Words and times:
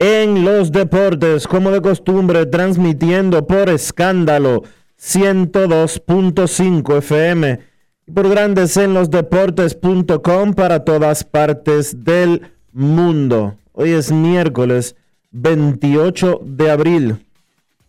en 0.00 0.44
los 0.46 0.72
Deportes, 0.72 1.46
como 1.46 1.70
de 1.70 1.80
costumbre, 1.82 2.46
transmitiendo 2.46 3.46
por 3.46 3.68
escándalo 3.68 4.62
102.5 4.98 6.96
FM 6.98 7.60
y 8.06 8.10
por 8.10 8.30
Grandes 8.30 8.78
en 8.78 8.94
los 8.94 9.10
Deportes.com 9.10 10.54
para 10.54 10.84
todas 10.84 11.22
partes 11.22 12.02
del 12.02 12.50
mundo. 12.72 13.56
Hoy 13.72 13.90
es 13.90 14.10
miércoles 14.10 14.96
28 15.32 16.40
de 16.44 16.70
abril 16.70 17.26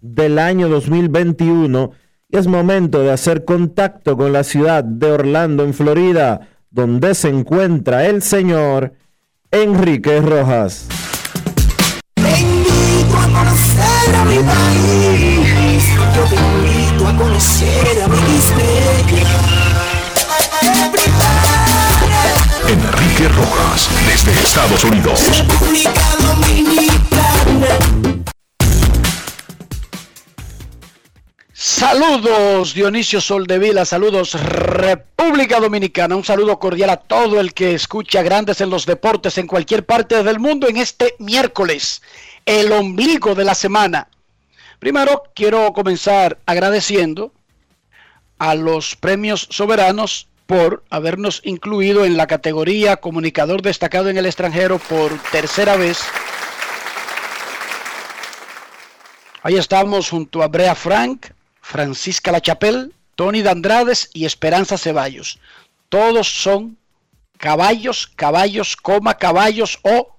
del 0.01 0.37
año 0.37 0.67
2021 0.67 1.91
y 2.27 2.37
es 2.37 2.45
momento 2.45 3.03
de 3.03 3.11
hacer 3.11 3.45
contacto 3.45 4.17
con 4.17 4.33
la 4.33 4.43
ciudad 4.43 4.83
de 4.83 5.13
Orlando, 5.13 5.63
en 5.63 5.73
Florida, 5.73 6.49
donde 6.71 7.15
se 7.15 7.29
encuentra 7.29 8.05
el 8.05 8.21
señor 8.21 8.95
Enrique 9.49 10.19
Rojas. 10.19 10.89
Conocer 13.61 14.15
a 14.15 14.25
mi 14.25 14.39
país. 14.39 15.85
Yo 16.15 16.23
te 16.23 16.35
invito 16.35 17.07
a 17.07 17.15
conocer 17.15 18.01
a 18.01 18.07
mi 18.07 18.17
Enrique 22.67 23.27
Rojas, 23.27 23.87
desde 24.07 24.31
Estados 24.31 24.83
Unidos. 24.83 25.19
República 25.37 25.91
Dominicana. 26.19 27.67
Saludos 31.53 32.73
Dionisio 32.73 33.21
Soldevila, 33.21 33.85
saludos 33.85 34.33
República 34.33 35.59
Dominicana, 35.59 36.15
un 36.15 36.23
saludo 36.23 36.57
cordial 36.57 36.89
a 36.89 36.97
todo 36.97 37.39
el 37.39 37.53
que 37.53 37.75
escucha 37.75 38.23
Grandes 38.23 38.61
en 38.61 38.71
los 38.71 38.87
Deportes 38.87 39.37
en 39.37 39.45
cualquier 39.45 39.85
parte 39.85 40.23
del 40.23 40.39
mundo 40.39 40.67
en 40.67 40.77
este 40.77 41.15
miércoles, 41.19 42.01
el 42.45 42.71
ombligo 42.71 43.35
de 43.35 43.45
la 43.45 43.55
semana. 43.55 44.07
Primero 44.79 45.23
quiero 45.35 45.73
comenzar 45.73 46.39
agradeciendo 46.45 47.31
a 48.39 48.55
los 48.55 48.95
premios 48.95 49.47
soberanos 49.51 50.27
por 50.47 50.83
habernos 50.89 51.41
incluido 51.45 52.03
en 52.03 52.17
la 52.17 52.27
categoría 52.27 52.97
comunicador 52.97 53.61
destacado 53.61 54.09
en 54.09 54.17
el 54.17 54.25
extranjero 54.25 54.79
por 54.79 55.17
tercera 55.31 55.77
vez. 55.77 55.99
Ahí 59.43 59.55
estamos 59.55 60.09
junto 60.09 60.43
a 60.43 60.47
Brea 60.47 60.75
Frank, 60.75 61.27
Francisca 61.61 62.31
Lachapel, 62.31 62.93
Tony 63.15 63.41
Dandrades 63.41 64.09
y 64.13 64.25
Esperanza 64.25 64.77
Ceballos. 64.77 65.39
Todos 65.89 66.27
son 66.27 66.77
caballos, 67.37 68.07
caballos, 68.15 68.75
coma, 68.75 69.17
caballos 69.17 69.79
o 69.83 70.15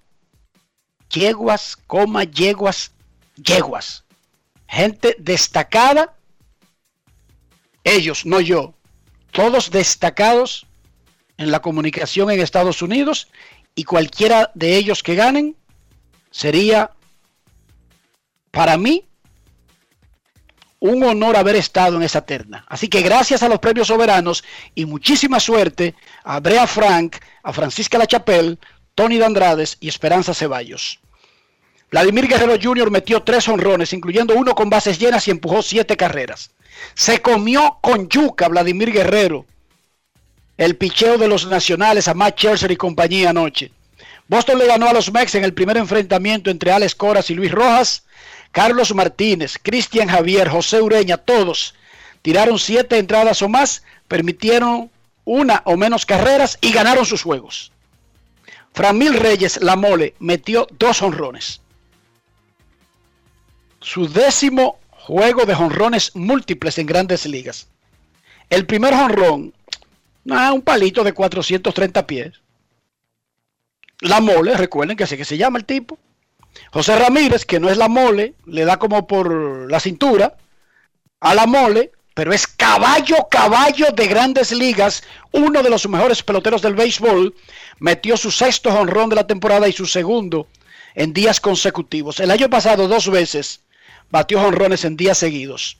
yeguas, 1.12 1.76
coma, 1.86 2.24
yeguas, 2.24 2.92
yeguas. 3.36 4.04
Gente 4.68 5.16
destacada. 5.18 6.16
Ellos, 7.84 8.24
no 8.26 8.40
yo. 8.40 8.74
Todos 9.30 9.70
destacados 9.70 10.66
en 11.36 11.50
la 11.50 11.60
comunicación 11.60 12.30
en 12.30 12.40
Estados 12.40 12.82
Unidos 12.82 13.28
y 13.74 13.84
cualquiera 13.84 14.50
de 14.54 14.76
ellos 14.76 15.02
que 15.02 15.14
ganen 15.14 15.56
sería 16.30 16.90
para 18.50 18.76
mí 18.76 19.06
un 20.78 21.02
honor 21.04 21.36
haber 21.36 21.56
estado 21.56 21.96
en 21.96 22.02
esa 22.02 22.26
terna. 22.26 22.64
Así 22.68 22.88
que 22.88 23.02
gracias 23.02 23.42
a 23.42 23.48
los 23.48 23.60
premios 23.60 23.88
soberanos 23.88 24.42
y 24.74 24.84
muchísima 24.84 25.38
suerte 25.38 25.94
a 26.24 26.40
Brea 26.40 26.66
Frank, 26.66 27.16
a 27.42 27.52
Francisca 27.52 27.98
Lachapel, 27.98 28.58
Tony 28.94 29.18
Dandrades 29.18 29.76
y 29.80 29.88
Esperanza 29.88 30.34
Ceballos. 30.34 31.01
Vladimir 31.92 32.26
Guerrero 32.26 32.56
Jr. 32.60 32.90
metió 32.90 33.22
tres 33.22 33.46
honrones, 33.48 33.92
incluyendo 33.92 34.34
uno 34.34 34.54
con 34.54 34.70
bases 34.70 34.98
llenas 34.98 35.28
y 35.28 35.30
empujó 35.30 35.62
siete 35.62 35.94
carreras. 35.94 36.50
Se 36.94 37.20
comió 37.20 37.78
con 37.82 38.08
yuca 38.08 38.48
Vladimir 38.48 38.90
Guerrero 38.90 39.44
el 40.56 40.76
picheo 40.76 41.18
de 41.18 41.28
los 41.28 41.46
nacionales 41.46 42.08
a 42.08 42.14
Matt 42.14 42.38
Scherzer 42.38 42.70
y 42.70 42.76
compañía 42.76 43.30
anoche. 43.30 43.72
Boston 44.28 44.58
le 44.58 44.66
ganó 44.66 44.88
a 44.88 44.92
los 44.92 45.12
Mex 45.12 45.34
en 45.34 45.44
el 45.44 45.52
primer 45.52 45.76
enfrentamiento 45.76 46.50
entre 46.50 46.72
Alex 46.72 46.94
Coras 46.94 47.28
y 47.28 47.34
Luis 47.34 47.52
Rojas. 47.52 48.04
Carlos 48.52 48.94
Martínez, 48.94 49.58
Cristian 49.62 50.08
Javier, 50.08 50.48
José 50.48 50.80
Ureña, 50.80 51.18
todos 51.18 51.74
tiraron 52.22 52.58
siete 52.58 52.98
entradas 52.98 53.42
o 53.42 53.48
más, 53.48 53.82
permitieron 54.08 54.90
una 55.24 55.62
o 55.66 55.76
menos 55.76 56.06
carreras 56.06 56.56
y 56.60 56.72
ganaron 56.72 57.04
sus 57.04 57.22
juegos. 57.22 57.72
Framil 58.72 59.14
Reyes, 59.14 59.60
la 59.60 59.76
mole, 59.76 60.14
metió 60.18 60.66
dos 60.78 61.02
honrones. 61.02 61.61
Su 63.82 64.08
décimo 64.08 64.78
juego 64.90 65.44
de 65.44 65.54
honrones 65.54 66.14
múltiples 66.14 66.78
en 66.78 66.86
grandes 66.86 67.26
ligas. 67.26 67.66
El 68.48 68.64
primer 68.64 68.94
honrón, 68.94 69.52
nah, 70.24 70.52
un 70.52 70.62
palito 70.62 71.02
de 71.02 71.12
430 71.12 72.06
pies. 72.06 72.32
La 74.00 74.20
mole, 74.20 74.54
recuerden 74.54 74.96
que 74.96 75.04
así 75.04 75.16
que 75.16 75.24
se 75.24 75.36
llama 75.36 75.58
el 75.58 75.64
tipo. 75.64 75.98
José 76.70 76.96
Ramírez, 76.96 77.44
que 77.44 77.58
no 77.58 77.70
es 77.70 77.76
la 77.76 77.88
mole, 77.88 78.34
le 78.46 78.64
da 78.64 78.78
como 78.78 79.06
por 79.06 79.70
la 79.70 79.80
cintura 79.80 80.36
a 81.20 81.34
la 81.34 81.46
mole, 81.46 81.90
pero 82.14 82.32
es 82.32 82.46
caballo, 82.46 83.26
caballo 83.30 83.90
de 83.90 84.06
grandes 84.06 84.52
ligas, 84.52 85.02
uno 85.32 85.62
de 85.62 85.70
los 85.70 85.88
mejores 85.88 86.22
peloteros 86.22 86.62
del 86.62 86.74
béisbol, 86.74 87.34
metió 87.80 88.16
su 88.16 88.30
sexto 88.30 88.70
honrón 88.70 89.08
de 89.08 89.16
la 89.16 89.26
temporada 89.26 89.66
y 89.66 89.72
su 89.72 89.86
segundo 89.86 90.46
en 90.94 91.12
días 91.12 91.40
consecutivos. 91.40 92.20
El 92.20 92.30
año 92.30 92.48
pasado 92.50 92.86
dos 92.86 93.10
veces 93.10 93.60
batió 94.12 94.40
honrones 94.42 94.84
en 94.84 94.96
días 94.96 95.18
seguidos. 95.18 95.78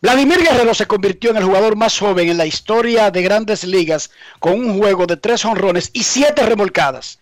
Vladimir 0.00 0.38
Guerrero 0.38 0.72
se 0.72 0.86
convirtió 0.86 1.30
en 1.30 1.36
el 1.36 1.44
jugador 1.44 1.76
más 1.76 1.98
joven 1.98 2.28
en 2.30 2.38
la 2.38 2.46
historia 2.46 3.10
de 3.10 3.22
grandes 3.22 3.64
ligas 3.64 4.10
con 4.38 4.54
un 4.54 4.78
juego 4.78 5.04
de 5.06 5.18
tres 5.18 5.44
honrones 5.44 5.90
y 5.92 6.04
siete 6.04 6.46
remolcadas. 6.46 7.18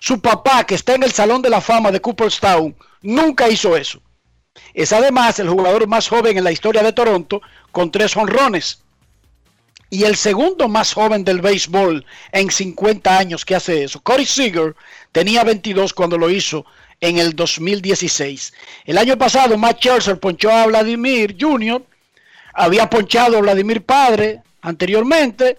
Su 0.00 0.20
papá, 0.20 0.64
que 0.64 0.74
está 0.74 0.94
en 0.94 1.04
el 1.04 1.12
Salón 1.12 1.40
de 1.40 1.50
la 1.50 1.60
Fama 1.60 1.90
de 1.92 2.00
Cooperstown, 2.00 2.76
nunca 3.00 3.48
hizo 3.48 3.76
eso. 3.76 4.02
Es 4.74 4.92
además 4.92 5.38
el 5.38 5.48
jugador 5.48 5.86
más 5.86 6.08
joven 6.08 6.36
en 6.36 6.44
la 6.44 6.52
historia 6.52 6.82
de 6.82 6.92
Toronto 6.92 7.40
con 7.70 7.90
tres 7.90 8.16
honrones. 8.16 8.82
y 9.92 10.04
el 10.04 10.14
segundo 10.16 10.68
más 10.68 10.92
joven 10.92 11.24
del 11.24 11.40
béisbol 11.40 12.06
en 12.30 12.48
50 12.48 13.18
años 13.18 13.44
que 13.44 13.56
hace 13.56 13.82
eso. 13.82 14.00
Corey 14.00 14.24
Seager 14.24 14.76
tenía 15.10 15.42
22 15.42 15.92
cuando 15.94 16.16
lo 16.16 16.30
hizo 16.30 16.64
en 17.00 17.18
el 17.18 17.34
2016. 17.34 18.52
El 18.84 18.98
año 18.98 19.16
pasado, 19.16 19.56
Matt 19.56 19.78
Scherzer 19.78 20.18
ponchó 20.20 20.50
a 20.50 20.66
Vladimir 20.66 21.36
Jr., 21.38 21.82
había 22.52 22.90
ponchado 22.90 23.38
a 23.38 23.40
Vladimir 23.40 23.84
Padre 23.84 24.42
anteriormente. 24.62 25.58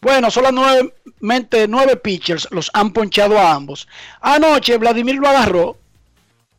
Bueno, 0.00 0.30
solamente 0.30 1.68
nueve 1.68 1.96
pitchers 1.96 2.48
los 2.50 2.70
han 2.72 2.92
ponchado 2.92 3.38
a 3.38 3.52
ambos. 3.52 3.86
Anoche 4.20 4.78
Vladimir 4.78 5.16
lo 5.16 5.28
agarró. 5.28 5.76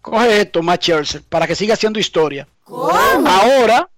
Coge 0.01 0.41
esto, 0.41 0.61
Matt 0.61 0.83
Scherzer, 0.83 1.23
para 1.23 1.47
que 1.47 1.55
siga 1.55 1.73
haciendo 1.73 1.99
historia. 1.99 2.47
Ahora, 2.67 3.89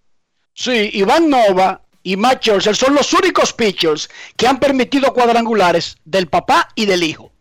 sí, 0.54 0.92
Iván 0.94 1.30
Nova 1.30 1.82
y 2.04 2.16
Matt 2.16 2.42
Scherzer 2.44 2.76
son 2.76 2.96
los 2.96 3.12
únicos 3.14 3.54
pitchers 3.54 4.10
que 4.38 4.48
han 4.48 4.60
permitido 4.60 5.14
cuadrangulares 5.14 5.98
del 6.06 6.28
papá 6.28 6.70
y 6.76 6.86
del 6.86 7.04
hijo. 7.04 7.32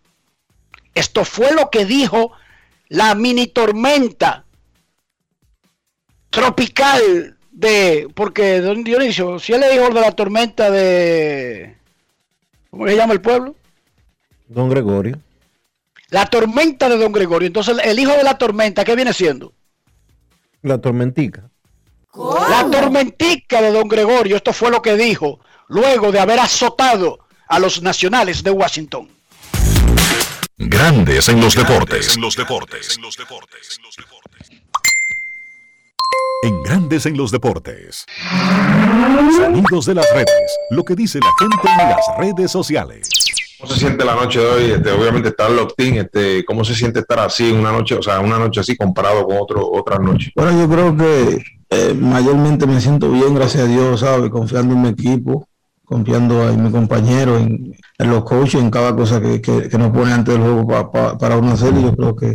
Esto 0.95 1.25
fue 1.25 1.53
lo 1.53 1.71
que 1.71 1.85
dijo 1.85 2.33
la 2.95 3.15
mini 3.17 3.49
tormenta 3.49 4.45
tropical 6.31 7.37
de, 7.51 8.09
porque 8.15 8.61
don 8.61 8.85
Dionisio, 8.85 9.39
si 9.41 9.53
él 9.53 9.61
le 9.61 9.73
dijo 9.73 9.89
de 9.91 10.01
la 10.01 10.13
tormenta 10.13 10.71
de, 10.71 11.77
¿cómo 12.71 12.87
se 12.87 12.97
llama 12.97 13.13
el 13.13 13.21
pueblo? 13.21 13.57
Don 14.47 14.69
Gregorio. 14.69 15.19
La 16.11 16.27
tormenta 16.27 16.89
de 16.89 16.97
Don 16.97 17.11
Gregorio. 17.13 17.49
Entonces, 17.49 17.77
el 17.83 17.99
hijo 17.99 18.13
de 18.13 18.23
la 18.23 18.39
tormenta, 18.39 18.85
¿qué 18.85 18.95
viene 18.95 19.13
siendo? 19.13 19.53
La 20.63 20.79
tormentica. 20.79 21.51
La 22.15 22.69
tormentica 22.71 23.61
de 23.61 23.73
Don 23.73 23.89
Gregorio. 23.89 24.37
Esto 24.37 24.53
fue 24.53 24.71
lo 24.71 24.81
que 24.83 24.97
dijo 24.97 25.41
luego 25.67 26.13
de 26.13 26.21
haber 26.21 26.39
azotado 26.39 27.19
a 27.49 27.59
los 27.59 27.83
nacionales 27.83 28.45
de 28.45 28.53
Washington. 28.53 29.09
Grandes 30.57 31.29
en 31.29 31.41
los 31.41 31.57
deportes. 31.57 32.15
En 32.15 32.23
los 32.23 32.37
deportes. 32.37 32.97
En 32.97 33.03
los 33.03 33.17
deportes. 33.17 33.81
En 36.45 36.63
Grandes 36.63 37.07
en 37.07 37.17
los 37.17 37.33
deportes. 37.33 38.07
Sonidos 39.37 39.87
de 39.87 39.95
las 39.95 40.09
redes. 40.15 40.59
Lo 40.71 40.85
que 40.85 40.95
dice 40.95 41.19
la 41.19 41.33
gente 41.41 41.69
en 41.69 41.89
las 41.89 42.07
redes 42.19 42.53
sociales. 42.53 43.09
¿Cómo 43.59 43.73
se 43.73 43.81
siente 43.81 44.05
la 44.05 44.15
noche 44.15 44.39
de 44.39 44.47
hoy? 44.47 44.71
Este, 44.71 44.93
obviamente 44.93 45.31
estar 45.31 45.51
locked 45.51 45.75
este, 45.97 46.45
¿cómo 46.45 46.65
se 46.65 46.77
siente 46.77 47.01
estar 47.01 47.19
así 47.19 47.51
una 47.51 47.73
noche, 47.73 47.97
o 47.97 48.03
sea, 48.03 48.21
una 48.21 48.39
noche 48.39 48.61
así 48.61 48.77
comparado 48.77 49.27
con 49.27 49.39
otro, 49.39 49.69
otras 49.73 49.99
noches? 49.99 50.31
Bueno, 50.37 50.61
yo 50.61 50.69
creo 50.69 50.97
que 50.97 51.43
eh, 51.71 51.95
mayormente 51.95 52.65
me 52.69 52.81
siento 52.81 53.11
bien, 53.11 53.35
gracias 53.35 53.65
a 53.65 53.67
Dios, 53.67 54.01
¿sabes? 54.01 54.31
Confiando 54.31 54.75
en 54.75 54.83
mi 54.83 54.89
equipo, 54.91 55.49
confiando 55.95 56.51
en 56.51 56.61
mi 56.61 56.73
compañero, 56.73 57.39
en, 57.39 57.73
los 57.99 58.25
coaches, 58.25 58.61
en 58.61 58.69
cada 58.69 58.97
cosa 58.97 59.21
que, 59.21 59.41
que, 59.41 59.79
nos 59.79 59.93
pone 59.93 60.13
ante 60.13 60.33
el 60.33 60.41
juego 60.41 60.67
para 60.67 61.37
uno 61.37 61.53
hacer. 61.53 61.73
Y 61.73 61.83
yo 61.83 61.95
creo 61.95 62.17
que 62.17 62.35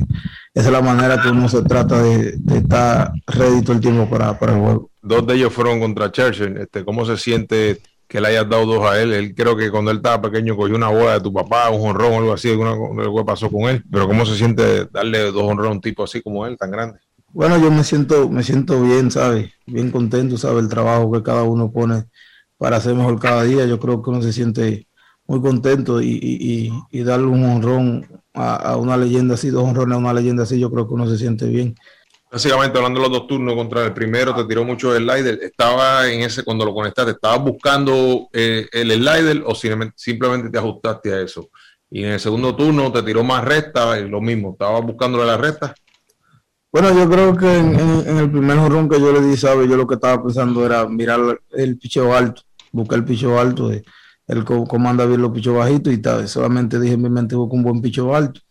esa 0.54 0.68
es 0.68 0.72
la 0.72 0.82
manera 0.82 1.22
que 1.22 1.28
uno 1.28 1.50
se 1.50 1.62
trata 1.64 2.02
de, 2.02 2.40
estar 2.56 3.12
ready 3.28 3.62
todo 3.62 3.74
el 3.74 3.82
tiempo 3.82 4.10
para, 4.10 4.40
para, 4.40 4.54
el 4.54 4.62
juego. 4.62 4.90
Dos 5.02 5.28
de 5.28 5.36
ellos 5.36 5.52
fueron 5.52 5.82
contra 5.82 6.10
Churchill. 6.10 6.56
Este, 6.56 6.86
¿Cómo 6.86 7.04
se 7.04 7.18
siente 7.18 7.82
que 8.08 8.22
le 8.22 8.30
hayas 8.30 8.48
dado 8.48 8.66
dos 8.66 8.90
a 8.90 8.98
él? 9.02 9.12
Él 9.12 9.36
creo 9.36 9.58
que 9.58 9.70
cuando 9.70 9.92
él 9.92 9.98
estaba 9.98 10.22
pequeño 10.22 10.56
cogió 10.56 10.78
una 10.78 10.88
bola 10.88 11.16
de 11.16 11.22
tu 11.22 11.34
papá, 11.34 11.70
un 11.70 11.86
honrón 11.86 12.14
o 12.14 12.18
algo 12.20 12.34
así, 12.34 12.52
alguna 12.52 12.72
algo 12.72 13.26
pasó 13.26 13.52
con 13.52 13.70
él. 13.70 13.84
Pero 13.92 14.08
¿cómo 14.08 14.26
se 14.26 14.38
siente 14.38 14.86
darle 14.86 15.34
dos 15.34 15.44
honrones 15.44 15.72
a 15.72 15.74
un 15.74 15.82
tipo 15.82 16.06
así 16.06 16.22
como 16.22 16.48
él, 16.48 16.58
tan 16.58 16.72
grande? 16.72 17.00
Bueno, 17.34 17.58
yo 17.58 17.70
me 17.70 17.84
siento, 17.84 18.30
me 18.30 18.42
siento 18.42 18.82
bien, 18.82 19.12
¿sabes? 19.12 19.52
Bien 19.66 19.92
contento, 19.92 20.38
¿sabes? 20.38 20.64
El 20.64 20.70
trabajo 20.70 21.12
que 21.12 21.24
cada 21.24 21.44
uno 21.44 21.70
pone 21.70 22.06
para 22.60 22.80
ser 22.80 22.94
mejor 22.94 23.20
cada 23.20 23.44
día. 23.44 23.66
Yo 23.66 23.80
creo 23.80 24.04
que 24.04 24.12
uno 24.12 24.22
se 24.22 24.32
siente 24.32 24.88
muy 25.26 25.42
contento 25.42 26.02
y, 26.02 26.72
darle 26.92 27.28
un 27.28 27.44
honrón 27.46 28.22
a, 28.34 28.78
una 28.78 28.98
leyenda 28.98 29.34
así, 29.34 29.50
dos 29.50 29.64
honrones 29.64 29.96
a 29.96 30.00
una 30.00 30.14
leyenda 30.14 30.44
así, 30.44 30.60
yo 30.60 30.70
creo 30.70 30.88
que 30.88 30.94
uno 30.94 31.08
se 31.08 31.18
siente 31.18 31.48
bien. 31.48 31.76
Básicamente 32.32 32.78
hablando 32.78 33.00
de 33.00 33.10
los 33.10 33.18
dos 33.18 33.28
turnos 33.28 33.56
contra 33.56 33.86
el 33.86 33.94
primero, 33.94 34.36
te 34.36 34.46
tiró 34.46 34.64
mucho 34.64 34.96
el 34.96 35.04
slider. 35.04 35.40
Estaba 35.42 36.08
en 36.08 36.22
ese, 36.22 36.44
cuando 36.44 36.66
lo 36.66 36.76
conectaste, 36.76 37.14
¿estabas 37.14 37.44
buscando 37.44 38.28
eh, 38.34 38.68
el 38.72 38.92
slider 38.92 39.44
o 39.46 39.56
simplemente 39.56 40.52
te 40.52 40.58
ajustaste 40.60 41.14
a 41.14 41.22
eso? 41.22 41.50
Y 41.90 42.04
en 42.04 42.12
el 42.12 42.20
segundo 42.20 42.56
turno 42.56 42.92
te 42.92 43.02
tiró 43.02 43.24
más 43.24 43.44
recta, 43.44 44.00
y 44.00 44.08
lo 44.08 44.22
mismo, 44.22 44.52
¿estabas 44.52 44.84
buscándole 44.84 45.26
la 45.26 45.38
recta? 45.38 45.74
Bueno, 46.72 46.94
yo 46.94 47.10
creo 47.10 47.36
que 47.36 47.58
en, 47.58 48.18
el 48.18 48.30
primer 48.30 48.60
honrón 48.60 48.88
que 48.88 49.00
yo 49.00 49.12
le 49.12 49.22
di, 49.22 49.36
¿sabes? 49.36 49.68
Yo 49.68 49.76
lo 49.76 49.88
que 49.88 49.96
estaba 49.96 50.22
pensando 50.22 50.64
era 50.64 50.88
mirar 50.88 51.42
el 51.52 51.78
picheo 51.80 52.16
alto, 52.16 52.44
buscar 52.72 53.00
el 53.00 53.06
picheo 53.06 53.40
alto. 53.40 53.70
De, 53.70 53.84
él 54.28 54.46
comanda 54.46 55.06
bien 55.06 55.22
los 55.22 55.32
pichos 55.32 55.56
bajitos 55.56 55.92
y 55.92 55.98
tal. 55.98 56.28
Solamente 56.28 56.80
dije 56.80 56.94
en 56.94 57.02
mi 57.02 57.10
mente 57.10 57.36
busco 57.36 57.56
un 57.56 57.64
buen 57.64 57.82
picho 57.82 58.16
alto. 58.16 58.42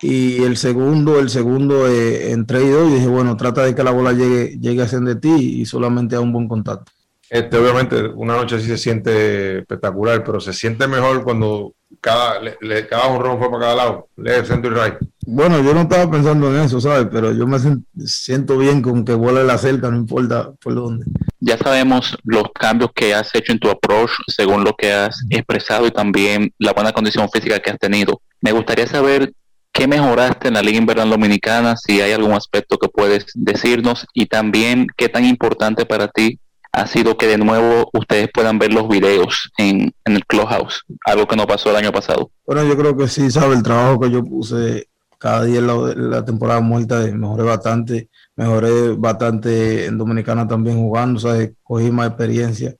Y 0.00 0.42
el 0.42 0.56
segundo, 0.56 1.18
el 1.18 1.30
segundo 1.30 1.88
eh, 1.88 2.30
y 2.32 2.36
doy, 2.36 2.92
dije, 2.92 3.06
bueno, 3.06 3.36
trata 3.36 3.64
de 3.64 3.74
que 3.74 3.82
la 3.82 3.90
bola 3.90 4.12
llegue, 4.12 4.58
llegue 4.60 4.82
a 4.82 4.88
ser 4.88 5.00
de 5.00 5.16
ti 5.16 5.60
y 5.60 5.66
solamente 5.66 6.16
a 6.16 6.20
un 6.20 6.32
buen 6.32 6.46
contacto. 6.46 6.92
Este, 7.30 7.56
obviamente, 7.56 8.06
una 8.08 8.36
noche 8.36 8.56
así 8.56 8.66
se 8.66 8.76
siente 8.76 9.58
espectacular, 9.58 10.22
pero 10.22 10.40
se 10.40 10.52
siente 10.52 10.86
mejor 10.86 11.24
cuando 11.24 11.74
cada, 12.00 12.40
le, 12.40 12.86
cada 12.86 13.06
honrón 13.06 13.38
fue 13.38 13.50
para 13.50 13.60
cada 13.62 13.74
lado, 13.74 14.08
le 14.16 14.44
centro 14.44 14.70
y 14.70 14.74
right. 14.74 14.94
Bueno, 15.26 15.62
yo 15.62 15.72
no 15.72 15.82
estaba 15.82 16.10
pensando 16.10 16.54
en 16.54 16.62
eso, 16.62 16.80
¿sabes? 16.80 17.08
Pero 17.10 17.32
yo 17.32 17.46
me 17.46 17.58
siento 18.04 18.58
bien 18.58 18.82
con 18.82 19.04
que 19.04 19.14
vuele 19.14 19.42
la 19.44 19.56
cerca, 19.56 19.90
no 19.90 19.96
importa 19.96 20.52
por 20.62 20.74
dónde. 20.74 21.06
Ya 21.40 21.56
sabemos 21.56 22.16
los 22.24 22.44
cambios 22.54 22.90
que 22.94 23.14
has 23.14 23.34
hecho 23.34 23.52
en 23.52 23.58
tu 23.58 23.70
approach 23.70 24.10
según 24.26 24.64
lo 24.64 24.74
que 24.74 24.92
has 24.92 25.16
expresado 25.30 25.86
y 25.86 25.90
también 25.90 26.52
la 26.58 26.72
buena 26.72 26.92
condición 26.92 27.28
física 27.30 27.60
que 27.60 27.70
has 27.70 27.78
tenido. 27.78 28.20
Me 28.40 28.52
gustaría 28.52 28.86
saber 28.86 29.32
qué 29.72 29.88
mejoraste 29.88 30.48
en 30.48 30.54
la 30.54 30.62
Liga 30.62 30.78
Invernal 30.78 31.10
Dominicana, 31.10 31.76
si 31.76 32.00
hay 32.00 32.12
algún 32.12 32.32
aspecto 32.32 32.78
que 32.78 32.88
puedes 32.88 33.26
decirnos 33.34 34.06
y 34.14 34.26
también 34.26 34.86
qué 34.96 35.08
tan 35.08 35.24
importante 35.24 35.84
para 35.84 36.08
ti 36.08 36.38
ha 36.74 36.86
sido 36.88 37.16
que 37.16 37.28
de 37.28 37.38
nuevo 37.38 37.88
ustedes 37.92 38.28
puedan 38.32 38.58
ver 38.58 38.72
los 38.72 38.88
videos 38.88 39.50
en, 39.58 39.92
el 40.04 40.26
Clubhouse, 40.26 40.84
algo 41.06 41.26
que 41.26 41.36
no 41.36 41.46
pasó 41.46 41.70
el 41.70 41.76
año 41.76 41.92
pasado. 41.92 42.30
Bueno, 42.46 42.64
yo 42.64 42.76
creo 42.76 42.96
que 42.96 43.06
sí, 43.08 43.30
sabe, 43.30 43.54
el 43.54 43.62
trabajo 43.62 44.00
que 44.00 44.10
yo 44.10 44.24
puse 44.24 44.88
cada 45.18 45.44
día 45.44 45.60
en 45.60 46.10
la, 46.10 46.24
temporada 46.24 46.60
muerta, 46.60 47.00
mejoré 47.12 47.44
bastante, 47.44 48.08
mejoré 48.36 48.94
bastante 48.96 49.86
en 49.86 49.96
Dominicana 49.96 50.48
también 50.48 50.78
jugando, 50.78 51.20
¿sabes? 51.20 51.52
cogí 51.62 51.90
más 51.90 52.08
experiencia 52.08 52.74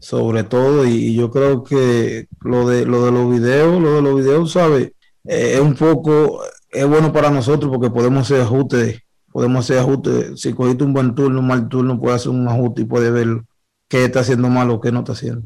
sobre 0.00 0.44
todo 0.44 0.86
y, 0.86 1.16
yo 1.16 1.28
creo 1.30 1.64
que 1.64 2.28
lo 2.42 2.68
de, 2.68 2.86
lo 2.86 3.04
de 3.04 3.10
los 3.10 3.30
videos, 3.30 3.82
lo 3.82 3.96
de 3.96 4.02
los 4.02 4.16
videos, 4.16 4.52
¿sabes? 4.52 4.92
Eh, 5.24 5.54
es 5.54 5.60
un 5.60 5.74
poco, 5.74 6.40
es 6.70 6.86
bueno 6.86 7.12
para 7.12 7.30
nosotros 7.30 7.68
porque 7.72 7.90
podemos 7.90 8.22
hacer 8.22 8.42
ajustes 8.42 9.02
podemos 9.32 9.64
hacer 9.64 9.78
ajustes. 9.78 10.40
Si 10.40 10.52
cogiste 10.52 10.84
un 10.84 10.92
buen 10.92 11.14
turno, 11.14 11.40
un 11.40 11.46
mal 11.46 11.68
turno, 11.68 12.00
puede 12.00 12.16
hacer 12.16 12.30
un 12.30 12.48
ajuste 12.48 12.82
y 12.82 12.84
puede 12.86 13.10
ver 13.10 13.42
qué 13.88 14.04
está 14.04 14.20
haciendo 14.20 14.48
mal 14.48 14.70
o 14.70 14.80
qué 14.80 14.92
no 14.92 15.00
está 15.00 15.12
haciendo. 15.12 15.42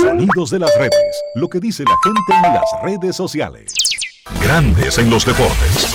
Sonidos 0.00 0.50
de 0.50 0.58
las 0.58 0.76
redes, 0.78 1.22
lo 1.34 1.48
que 1.48 1.60
dice 1.60 1.84
la 1.84 1.96
gente 2.02 2.48
en 2.48 2.54
las 2.54 2.64
redes 2.82 3.16
sociales. 3.16 3.72
Grandes 4.42 4.98
en 4.98 5.10
los 5.10 5.24
deportes. 5.24 5.94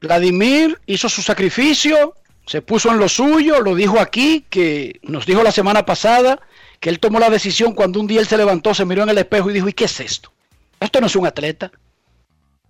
Vladimir 0.00 0.78
hizo 0.86 1.08
su 1.08 1.22
sacrificio, 1.22 2.14
se 2.46 2.62
puso 2.62 2.90
en 2.90 2.98
lo 2.98 3.08
suyo, 3.08 3.60
lo 3.62 3.74
dijo 3.74 3.98
aquí, 3.98 4.44
que 4.48 5.00
nos 5.02 5.26
dijo 5.26 5.42
la 5.42 5.50
semana 5.50 5.84
pasada 5.84 6.40
que 6.80 6.90
él 6.90 7.00
tomó 7.00 7.18
la 7.18 7.30
decisión 7.30 7.74
cuando 7.74 7.98
un 7.98 8.06
día 8.06 8.20
él 8.20 8.28
se 8.28 8.36
levantó, 8.36 8.72
se 8.74 8.84
miró 8.84 9.02
en 9.02 9.08
el 9.08 9.18
espejo 9.18 9.50
y 9.50 9.54
dijo, 9.54 9.68
¿y 9.68 9.72
qué 9.72 9.86
es 9.86 9.98
esto? 9.98 10.32
Esto 10.78 11.00
no 11.00 11.08
es 11.08 11.16
un 11.16 11.26
atleta. 11.26 11.72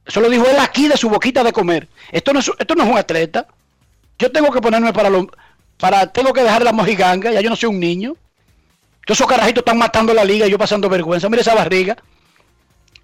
Eso 0.07 0.21
lo 0.21 0.31
dijo 0.31 0.47
él 0.47 0.57
aquí 0.59 0.89
de 0.89 0.97
su 0.97 1.11
boquita 1.11 1.45
de 1.45 1.53
comer. 1.53 1.89
Esto 2.11 2.33
no 2.33 2.41
es, 2.41 2.51
esto 2.59 2.75
no 2.75 2.85
es 2.85 2.91
un 2.91 2.97
atleta. 2.97 3.47
Yo 4.19 4.33
tengo 4.33 4.51
que 4.51 4.61
ponerme 4.61 4.93
para 4.93 5.11
lo, 5.11 5.29
para, 5.79 6.07
tengo 6.13 6.33
que 6.33 6.43
dejar 6.43 6.63
la 6.63 6.73
mojiganga, 6.73 7.31
ya 7.31 7.41
yo 7.41 7.51
no 7.51 7.57
soy 7.57 7.71
un 7.71 7.81
niño. 7.81 8.17
Todos 9.07 9.19
esos 9.19 9.27
carajitos 9.27 9.63
están 9.63 9.79
matando 9.79 10.13
la 10.13 10.25
liga 10.25 10.47
y 10.47 10.51
yo 10.51 10.59
pasando 10.59 10.89
vergüenza. 10.89 11.29
Mire 11.29 11.43
esa 11.43 11.55
barriga. 11.55 11.97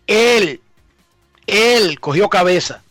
Él, 0.07 0.61
él 1.47 2.01
cogió 2.01 2.29
cabeza. 2.29 2.83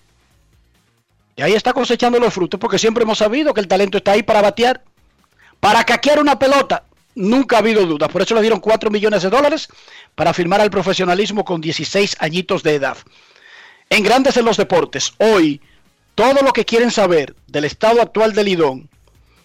Y 1.35 1.41
ahí 1.41 1.53
está 1.53 1.73
cosechando 1.73 2.19
los 2.19 2.33
frutos 2.33 2.59
porque 2.59 2.79
siempre 2.79 3.03
hemos 3.03 3.17
sabido 3.17 3.53
que 3.53 3.61
el 3.61 3.67
talento 3.67 3.97
está 3.97 4.13
ahí 4.13 4.23
para 4.23 4.41
batear. 4.41 4.83
Para 5.59 5.83
caquear 5.83 6.19
una 6.19 6.39
pelota, 6.39 6.85
nunca 7.15 7.57
ha 7.57 7.59
habido 7.59 7.85
dudas. 7.85 8.09
Por 8.09 8.21
eso 8.21 8.35
le 8.35 8.41
dieron 8.41 8.59
4 8.59 8.89
millones 8.89 9.23
de 9.23 9.29
dólares 9.29 9.67
para 10.15 10.33
firmar 10.33 10.61
al 10.61 10.71
profesionalismo 10.71 11.45
con 11.45 11.61
16 11.61 12.17
añitos 12.19 12.63
de 12.63 12.75
edad. 12.75 12.97
En 13.89 14.03
Grandes 14.03 14.37
en 14.37 14.45
los 14.45 14.57
Deportes, 14.57 15.13
hoy, 15.19 15.61
todo 16.15 16.41
lo 16.41 16.53
que 16.53 16.65
quieren 16.65 16.91
saber 16.91 17.35
del 17.47 17.65
estado 17.65 18.01
actual 18.01 18.33
del 18.33 18.45
Lidón, 18.45 18.89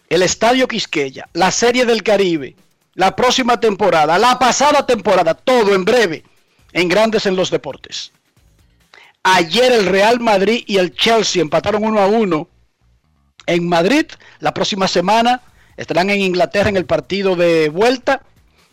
el 0.08 0.22
Estadio 0.22 0.68
Quisqueya, 0.68 1.28
la 1.32 1.50
Serie 1.50 1.84
del 1.84 2.02
Caribe, 2.02 2.56
la 2.94 3.14
próxima 3.14 3.60
temporada, 3.60 4.18
la 4.18 4.38
pasada 4.38 4.86
temporada, 4.86 5.34
todo 5.34 5.74
en 5.74 5.84
breve, 5.84 6.24
en 6.72 6.88
Grandes 6.88 7.26
en 7.26 7.36
los 7.36 7.50
Deportes. 7.50 8.12
Ayer 9.22 9.72
el 9.72 9.86
Real 9.86 10.20
Madrid 10.20 10.64
y 10.66 10.78
el 10.78 10.94
Chelsea 10.94 11.42
empataron 11.42 11.84
uno 11.84 12.00
a 12.00 12.06
uno 12.06 12.48
en 13.46 13.68
Madrid. 13.68 14.06
La 14.40 14.54
próxima 14.54 14.88
semana 14.88 15.42
estarán 15.76 16.10
en 16.10 16.20
Inglaterra 16.20 16.68
en 16.68 16.76
el 16.76 16.86
partido 16.86 17.36
de 17.36 17.68
vuelta. 17.68 18.22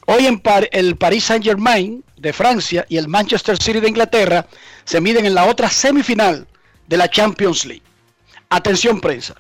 Hoy 0.06 0.28
en 0.28 0.42
el 0.72 0.98
Paris 0.98 1.26
Saint 1.26 1.44
Germain 1.44 2.04
de 2.18 2.32
Francia 2.32 2.86
y 2.90 2.98
el 2.98 3.08
Manchester 3.08 3.58
City 3.62 3.80
de 3.80 3.90
Inglaterra 3.90 4.46
se 4.84 5.02
miden 5.02 5.26
en 5.26 5.36
la 5.36 5.46
otra 5.46 5.70
semifinal 5.70 6.48
de 6.88 6.98
la 6.98 7.10
Champions 7.10 7.66
League. 7.66 7.84
Atención 8.50 9.02
prensa. 9.02 9.36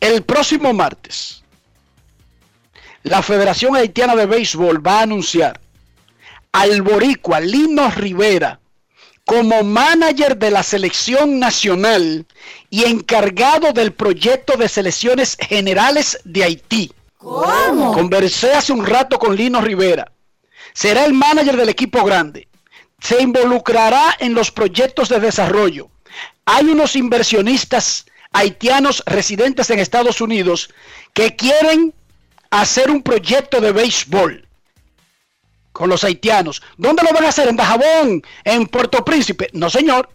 El 0.00 0.22
próximo 0.22 0.72
martes, 0.72 1.42
la 3.02 3.22
Federación 3.22 3.76
Haitiana 3.76 4.14
de 4.14 4.26
Béisbol 4.26 4.86
va 4.86 5.00
a 5.00 5.02
anunciar 5.02 5.60
al 6.52 6.82
boricua 6.82 7.40
Lino 7.40 7.90
Rivera 7.90 8.60
como 9.24 9.62
manager 9.62 10.38
de 10.38 10.50
la 10.50 10.62
selección 10.62 11.38
nacional 11.38 12.26
y 12.70 12.84
encargado 12.84 13.72
del 13.72 13.92
proyecto 13.92 14.56
de 14.56 14.68
selecciones 14.68 15.36
generales 15.38 16.18
de 16.24 16.44
Haití. 16.44 16.92
¿Cómo? 17.18 17.92
Conversé 17.92 18.54
hace 18.54 18.72
un 18.72 18.86
rato 18.86 19.18
con 19.18 19.36
Lino 19.36 19.60
Rivera. 19.60 20.10
Será 20.72 21.04
el 21.04 21.12
manager 21.12 21.56
del 21.56 21.68
equipo 21.68 22.04
grande. 22.04 22.48
Se 23.00 23.20
involucrará 23.20 24.16
en 24.18 24.32
los 24.32 24.50
proyectos 24.50 25.10
de 25.10 25.20
desarrollo. 25.20 25.90
Hay 26.50 26.64
unos 26.64 26.96
inversionistas 26.96 28.06
haitianos 28.32 29.02
residentes 29.04 29.68
en 29.68 29.80
Estados 29.80 30.22
Unidos 30.22 30.70
que 31.12 31.36
quieren 31.36 31.92
hacer 32.48 32.90
un 32.90 33.02
proyecto 33.02 33.60
de 33.60 33.70
béisbol 33.70 34.48
con 35.72 35.90
los 35.90 36.04
haitianos. 36.04 36.62
¿Dónde 36.78 37.02
lo 37.02 37.12
van 37.12 37.26
a 37.26 37.28
hacer? 37.28 37.48
¿En 37.48 37.56
Dajabón? 37.56 38.22
¿En 38.44 38.66
Puerto 38.66 39.04
Príncipe? 39.04 39.50
No, 39.52 39.68
señor. 39.68 40.08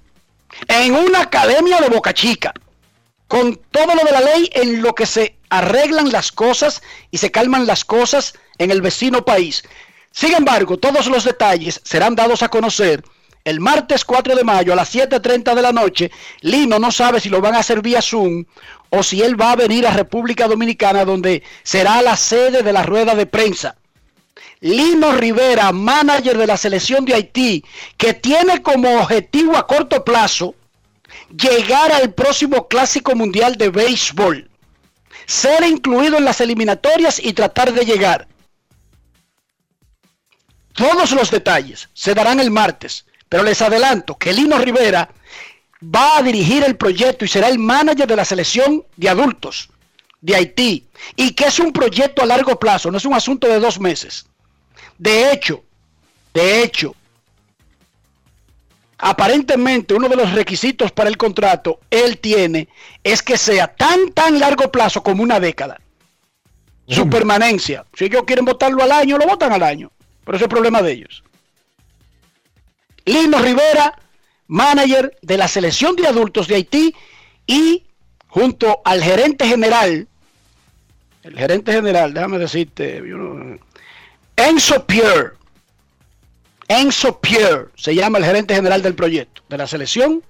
En 0.67 0.95
una 0.95 1.21
academia 1.21 1.79
de 1.79 1.89
Boca 1.89 2.15
Chica. 2.15 2.51
Con 3.27 3.55
todo 3.69 3.93
lo 3.93 4.03
de 4.03 4.11
la 4.11 4.21
ley 4.21 4.49
en 4.53 4.81
lo 4.81 4.95
que 4.95 5.05
se 5.05 5.37
arreglan 5.51 6.11
las 6.11 6.31
cosas 6.31 6.81
y 7.11 7.19
se 7.19 7.29
calman 7.29 7.67
las 7.67 7.85
cosas 7.85 8.33
en 8.57 8.71
el 8.71 8.81
vecino 8.81 9.23
país. 9.23 9.61
Sin 10.09 10.33
embargo, 10.33 10.77
todos 10.77 11.05
los 11.05 11.25
detalles 11.25 11.79
serán 11.83 12.15
dados 12.15 12.41
a 12.41 12.49
conocer 12.49 13.03
el 13.43 13.59
martes 13.59 14.05
4 14.05 14.35
de 14.35 14.43
mayo 14.43 14.73
a 14.73 14.75
las 14.75 14.93
7.30 14.93 15.53
de 15.55 15.61
la 15.61 15.71
noche. 15.71 16.11
Lino 16.41 16.79
no 16.79 16.91
sabe 16.91 17.19
si 17.19 17.29
lo 17.29 17.41
van 17.41 17.55
a 17.55 17.59
hacer 17.59 17.81
vía 17.81 18.01
Zoom 18.01 18.45
o 18.89 19.03
si 19.03 19.21
él 19.21 19.39
va 19.39 19.51
a 19.51 19.55
venir 19.55 19.85
a 19.85 19.91
República 19.91 20.47
Dominicana 20.47 21.05
donde 21.05 21.43
será 21.63 22.01
la 22.01 22.15
sede 22.15 22.63
de 22.63 22.73
la 22.73 22.83
rueda 22.83 23.15
de 23.15 23.25
prensa. 23.25 23.75
Lino 24.61 25.11
Rivera, 25.11 25.71
manager 25.73 26.37
de 26.37 26.47
la 26.47 26.55
selección 26.55 27.03
de 27.03 27.15
Haití, 27.15 27.65
que 27.97 28.13
tiene 28.13 28.61
como 28.61 29.01
objetivo 29.01 29.57
a 29.57 29.67
corto 29.67 30.05
plazo 30.05 30.55
llegar 31.35 31.91
al 31.91 32.13
próximo 32.13 32.67
Clásico 32.67 33.15
Mundial 33.15 33.57
de 33.57 33.69
Béisbol, 33.69 34.49
ser 35.25 35.63
incluido 35.65 36.17
en 36.17 36.25
las 36.25 36.39
eliminatorias 36.39 37.19
y 37.19 37.33
tratar 37.33 37.73
de 37.73 37.85
llegar. 37.85 38.27
Todos 40.73 41.11
los 41.11 41.29
detalles 41.29 41.89
se 41.93 42.13
darán 42.13 42.39
el 42.39 42.49
martes, 42.49 43.05
pero 43.33 43.43
les 43.43 43.63
adelanto 43.63 44.15
que 44.15 44.31
Lino 44.31 44.59
Rivera 44.59 45.09
va 45.83 46.17
a 46.19 46.21
dirigir 46.21 46.63
el 46.63 46.75
proyecto 46.75 47.25
y 47.25 47.27
será 47.27 47.47
el 47.47 47.57
manager 47.57 48.05
de 48.05 48.15
la 48.15 48.25
selección 48.25 48.85
de 48.95 49.09
adultos 49.09 49.69
de 50.21 50.35
Haití 50.35 50.85
y 51.15 51.31
que 51.31 51.45
es 51.45 51.57
un 51.57 51.73
proyecto 51.73 52.21
a 52.21 52.27
largo 52.27 52.59
plazo, 52.59 52.91
no 52.91 52.99
es 52.99 53.05
un 53.05 53.15
asunto 53.15 53.47
de 53.47 53.59
dos 53.59 53.79
meses. 53.79 54.27
De 54.99 55.31
hecho, 55.31 55.63
de 56.31 56.61
hecho, 56.61 56.95
aparentemente 58.99 59.95
uno 59.95 60.09
de 60.09 60.15
los 60.15 60.31
requisitos 60.33 60.91
para 60.91 61.09
el 61.09 61.17
contrato 61.17 61.79
él 61.89 62.19
tiene 62.19 62.67
es 63.03 63.23
que 63.23 63.39
sea 63.39 63.65
tan 63.65 64.11
tan 64.11 64.39
largo 64.39 64.71
plazo 64.71 65.01
como 65.01 65.23
una 65.23 65.39
década. 65.39 65.81
Su 66.87 67.09
permanencia. 67.09 67.83
Si 67.95 68.05
ellos 68.05 68.25
quieren 68.27 68.45
votarlo 68.45 68.83
al 68.83 68.91
año, 68.91 69.17
lo 69.17 69.25
votan 69.25 69.53
al 69.53 69.63
año. 69.63 69.91
Pero 70.23 70.35
ese 70.37 70.43
es 70.43 70.47
el 70.49 70.55
problema 70.55 70.83
de 70.83 70.91
ellos. 70.91 71.23
Lino 73.05 73.39
Rivera, 73.39 73.99
manager 74.47 75.17
de 75.21 75.37
la 75.37 75.47
selección 75.47 75.95
de 75.95 76.07
adultos 76.07 76.47
de 76.47 76.55
Haití 76.55 76.95
y 77.45 77.83
junto 78.27 78.81
al 78.85 79.03
gerente 79.03 79.47
general, 79.47 80.07
el 81.23 81.37
gerente 81.37 81.71
general, 81.71 82.13
déjame 82.13 82.37
decirte, 82.37 83.01
Enzo 84.35 84.85
Pierre. 84.85 85.33
Enzo 86.67 87.19
Pierre 87.19 87.67
se 87.75 87.95
llama 87.95 88.17
el 88.17 88.25
gerente 88.25 88.55
general 88.55 88.81
del 88.81 88.95
proyecto, 88.95 89.41
de 89.47 89.57
la 89.57 89.67
selección, 89.67 90.21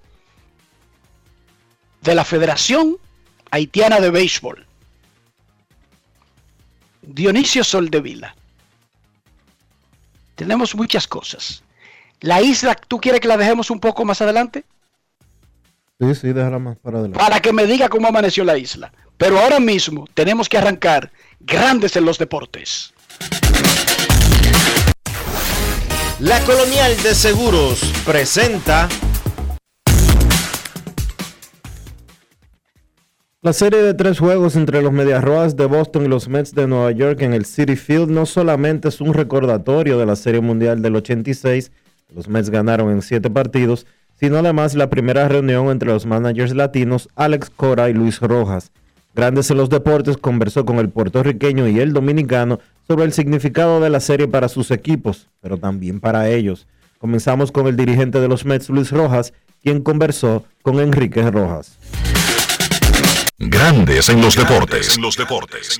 de 2.01 2.15
la 2.15 2.25
Federación 2.25 2.97
Haitiana 3.49 3.99
de 3.99 4.11
Béisbol. 4.11 4.65
Dionisio 7.01 7.63
Soldevila. 7.63 8.35
Tenemos 10.35 10.75
muchas 10.75 11.07
cosas. 11.07 11.63
La 12.23 12.41
isla, 12.41 12.73
¿tú 12.73 13.01
quieres 13.01 13.19
que 13.19 13.27
la 13.27 13.35
dejemos 13.35 13.69
un 13.69 13.81
poco 13.81 14.05
más 14.05 14.21
adelante? 14.21 14.63
Sí, 15.99 16.15
sí, 16.15 16.31
déjala 16.31 16.57
más 16.57 16.77
para 16.77 16.99
adelante. 16.99 17.19
Para 17.19 17.41
que 17.41 17.51
me 17.51 17.65
diga 17.65 17.89
cómo 17.89 18.07
amaneció 18.07 18.45
la 18.45 18.57
isla. 18.57 18.93
Pero 19.17 19.37
ahora 19.37 19.59
mismo 19.59 20.07
tenemos 20.13 20.47
que 20.47 20.57
arrancar 20.57 21.11
grandes 21.41 21.97
en 21.97 22.05
los 22.05 22.17
deportes. 22.17 22.93
La 26.21 26.39
Colonial 26.45 26.95
de 27.03 27.13
Seguros 27.13 27.81
presenta 28.05 28.87
La 33.41 33.51
serie 33.51 33.81
de 33.81 33.93
tres 33.93 34.19
juegos 34.19 34.55
entre 34.55 34.81
los 34.81 34.93
Medias 34.93 35.21
Rojas 35.21 35.57
de 35.57 35.65
Boston 35.65 36.05
y 36.05 36.07
los 36.07 36.29
Mets 36.29 36.55
de 36.55 36.65
Nueva 36.65 36.91
York 36.91 37.21
en 37.23 37.33
el 37.33 37.43
City 37.43 37.75
Field 37.75 38.09
no 38.09 38.25
solamente 38.25 38.87
es 38.87 39.01
un 39.01 39.13
recordatorio 39.13 39.97
de 39.97 40.05
la 40.05 40.15
Serie 40.15 40.39
Mundial 40.39 40.81
del 40.81 40.95
86, 40.95 41.69
los 42.13 42.27
Mets 42.27 42.49
ganaron 42.49 42.91
en 42.91 43.01
siete 43.01 43.29
partidos, 43.29 43.85
sino 44.19 44.37
además 44.37 44.75
la 44.75 44.89
primera 44.89 45.27
reunión 45.27 45.69
entre 45.69 45.89
los 45.89 46.05
managers 46.05 46.55
latinos 46.55 47.09
Alex 47.15 47.49
Cora 47.49 47.89
y 47.89 47.93
Luis 47.93 48.19
Rojas. 48.19 48.71
Grandes 49.15 49.51
en 49.51 49.57
los 49.57 49.69
deportes 49.69 50.17
conversó 50.17 50.65
con 50.65 50.79
el 50.79 50.89
puertorriqueño 50.89 51.67
y 51.67 51.79
el 51.79 51.93
dominicano 51.93 52.59
sobre 52.87 53.05
el 53.05 53.13
significado 53.13 53.79
de 53.79 53.89
la 53.89 53.99
serie 53.99 54.27
para 54.27 54.49
sus 54.49 54.71
equipos, 54.71 55.29
pero 55.39 55.57
también 55.57 55.99
para 55.99 56.29
ellos. 56.29 56.67
Comenzamos 56.97 57.51
con 57.51 57.67
el 57.67 57.75
dirigente 57.75 58.19
de 58.19 58.27
los 58.27 58.45
Mets, 58.45 58.69
Luis 58.69 58.91
Rojas, 58.91 59.33
quien 59.61 59.81
conversó 59.81 60.45
con 60.61 60.79
Enrique 60.79 61.21
Rojas. 61.29 61.77
Grandes 63.37 64.09
en 64.09 64.21
los 64.21 64.35
deportes. 64.35 64.97
los 64.97 65.17
deportes. 65.17 65.79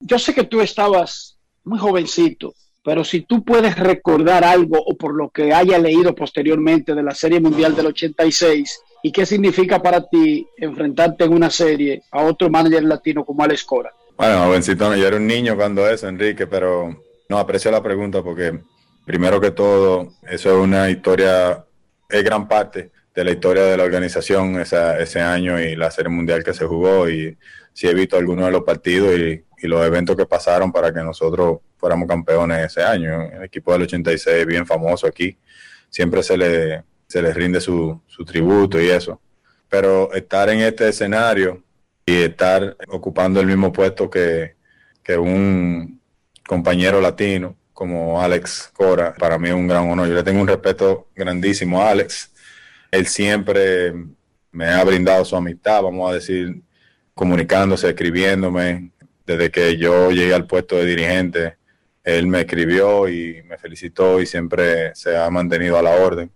Yo 0.00 0.18
sé 0.18 0.34
que 0.34 0.44
tú 0.44 0.60
estabas 0.60 1.38
muy 1.62 1.78
jovencito, 1.78 2.54
pero 2.84 3.02
si 3.02 3.22
tú 3.22 3.42
puedes 3.42 3.78
recordar 3.78 4.44
algo 4.44 4.78
o 4.78 4.94
por 4.94 5.14
lo 5.14 5.30
que 5.30 5.54
haya 5.54 5.78
leído 5.78 6.14
posteriormente 6.14 6.94
de 6.94 7.02
la 7.02 7.14
Serie 7.14 7.40
Mundial 7.40 7.74
del 7.74 7.86
86 7.86 8.80
y 9.02 9.10
qué 9.10 9.24
significa 9.24 9.82
para 9.82 10.06
ti 10.06 10.46
enfrentarte 10.58 11.24
en 11.24 11.32
una 11.32 11.50
serie 11.50 12.02
a 12.10 12.22
otro 12.22 12.50
manager 12.50 12.84
latino 12.84 13.24
como 13.24 13.42
Alex 13.42 13.64
Cora. 13.64 13.90
Bueno, 14.16 14.44
jovencito, 14.44 14.94
yo 14.94 15.06
era 15.06 15.16
un 15.16 15.26
niño 15.26 15.56
cuando 15.56 15.88
eso, 15.88 16.08
Enrique, 16.08 16.46
pero 16.46 16.94
no 17.28 17.38
aprecio 17.38 17.70
la 17.70 17.82
pregunta 17.82 18.22
porque 18.22 18.60
primero 19.04 19.40
que 19.40 19.50
todo, 19.50 20.12
eso 20.28 20.50
es 20.50 20.56
una 20.56 20.90
historia, 20.90 21.64
es 22.08 22.22
gran 22.22 22.46
parte 22.46 22.90
de 23.14 23.24
la 23.24 23.30
historia 23.30 23.64
de 23.64 23.76
la 23.76 23.84
organización 23.84 24.60
ese 24.60 25.20
año 25.20 25.58
y 25.58 25.74
la 25.74 25.90
serie 25.90 26.10
mundial 26.10 26.44
que 26.44 26.52
se 26.52 26.66
jugó 26.66 27.08
y 27.08 27.36
sí 27.72 27.88
he 27.88 27.94
visto 27.94 28.16
algunos 28.16 28.46
de 28.46 28.52
los 28.52 28.62
partidos 28.62 29.18
y, 29.18 29.42
los 29.66 29.82
eventos 29.86 30.14
que 30.14 30.26
pasaron 30.26 30.70
para 30.70 30.92
que 30.92 31.00
nosotros 31.00 31.60
fuéramos 31.84 32.08
campeones 32.08 32.64
ese 32.64 32.82
año. 32.82 33.28
El 33.30 33.42
equipo 33.42 33.70
del 33.74 33.82
86 33.82 34.46
bien 34.46 34.64
famoso 34.64 35.06
aquí, 35.06 35.36
siempre 35.90 36.22
se 36.22 36.34
le, 36.34 36.82
se 37.06 37.20
le 37.20 37.30
rinde 37.34 37.60
su, 37.60 38.00
su 38.06 38.24
tributo 38.24 38.80
y 38.80 38.88
eso. 38.88 39.20
Pero 39.68 40.10
estar 40.14 40.48
en 40.48 40.60
este 40.60 40.88
escenario 40.88 41.62
y 42.06 42.22
estar 42.22 42.74
ocupando 42.88 43.38
el 43.38 43.46
mismo 43.46 43.70
puesto 43.70 44.08
que, 44.08 44.54
un 45.18 46.00
compañero 46.46 47.02
latino 47.02 47.54
como 47.74 48.22
Alex 48.22 48.70
Cora, 48.72 49.12
para 49.12 49.38
mí 49.38 49.48
es 49.48 49.54
un 49.54 49.68
gran 49.68 49.90
honor. 49.90 50.08
Yo 50.08 50.14
le 50.14 50.22
tengo 50.22 50.40
un 50.40 50.48
respeto 50.48 51.10
grandísimo 51.14 51.82
a 51.82 51.90
Alex. 51.90 52.32
Él 52.90 53.06
siempre 53.06 53.92
me 54.52 54.68
ha 54.68 54.82
brindado 54.84 55.22
su 55.26 55.36
amistad, 55.36 55.82
vamos 55.82 56.10
a 56.10 56.14
decir, 56.14 56.62
comunicándose, 57.12 57.90
escribiéndome. 57.90 58.90
Desde 59.26 59.50
que 59.50 59.76
yo 59.76 60.10
llegué 60.10 60.32
al 60.32 60.46
puesto 60.46 60.76
de 60.76 60.86
dirigente, 60.86 61.58
él 62.04 62.26
me 62.26 62.42
escribió 62.42 63.08
y 63.08 63.42
me 63.44 63.58
felicitó 63.58 64.20
y 64.20 64.26
siempre 64.26 64.94
se 64.94 65.16
ha 65.16 65.28
mantenido 65.30 65.78
a 65.78 65.82
la 65.82 65.92
orden. 65.92 66.30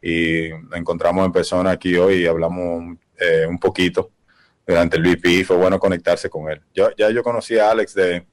Y 0.00 0.50
encontramos 0.74 1.24
en 1.24 1.32
persona 1.32 1.70
aquí 1.70 1.96
hoy 1.96 2.22
y 2.22 2.26
hablamos 2.26 2.98
eh, 3.18 3.46
un 3.48 3.58
poquito 3.58 4.10
durante 4.66 4.96
el 4.96 5.02
VP, 5.02 5.44
fue 5.44 5.56
bueno 5.56 5.78
conectarse 5.78 6.28
con 6.28 6.50
él. 6.50 6.60
Yo, 6.74 6.90
ya 6.96 7.10
yo 7.10 7.22
conocí 7.22 7.58
a 7.58 7.70
Alex 7.70 7.94
de, 7.94 8.26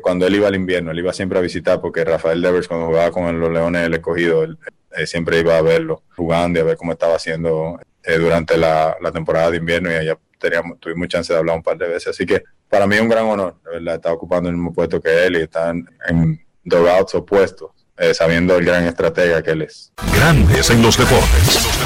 cuando 0.00 0.26
él 0.26 0.36
iba 0.36 0.48
al 0.48 0.54
invierno, 0.54 0.90
él 0.90 0.98
iba 0.98 1.12
siempre 1.12 1.38
a 1.38 1.42
visitar 1.42 1.80
porque 1.80 2.04
Rafael 2.04 2.40
Devers 2.40 2.68
cuando 2.68 2.86
jugaba 2.86 3.10
con 3.10 3.38
los 3.38 3.50
Leones 3.50 3.82
del 3.82 3.94
Escogido, 3.94 4.44
él, 4.44 4.58
siempre 5.06 5.40
iba 5.40 5.56
a 5.56 5.62
verlo 5.62 6.02
jugando 6.14 6.58
y 6.58 6.62
a 6.62 6.64
ver 6.64 6.76
cómo 6.76 6.92
estaba 6.92 7.16
haciendo 7.16 7.80
eh, 8.02 8.18
durante 8.18 8.56
la, 8.56 8.96
temporada 9.12 9.50
de 9.50 9.56
invierno 9.56 9.90
y 9.90 9.94
allá 9.94 10.18
teníamos, 10.42 10.78
tuvimos 10.80 11.08
chance 11.08 11.32
de 11.32 11.38
hablar 11.38 11.56
un 11.56 11.62
par 11.62 11.78
de 11.78 11.88
veces. 11.88 12.08
Así 12.08 12.26
que 12.26 12.42
para 12.68 12.86
mí 12.86 12.96
es 12.96 13.00
un 13.00 13.08
gran 13.08 13.24
honor, 13.26 13.56
de 13.64 13.70
verdad, 13.70 13.94
estar 13.94 14.12
ocupando 14.12 14.50
el 14.50 14.56
mismo 14.56 14.72
puesto 14.74 15.00
que 15.00 15.26
él 15.26 15.36
y 15.36 15.42
estar 15.42 15.74
en, 16.08 16.44
dogouts 16.64 17.14
opuestos, 17.14 17.70
eh, 17.96 18.14
sabiendo 18.14 18.56
el 18.56 18.64
gran 18.64 18.84
estratega 18.84 19.42
que 19.42 19.50
él 19.50 19.62
es. 19.62 19.92
Grandes 20.14 20.70
en 20.70 20.82
los 20.82 20.96
deportes. 20.96 21.82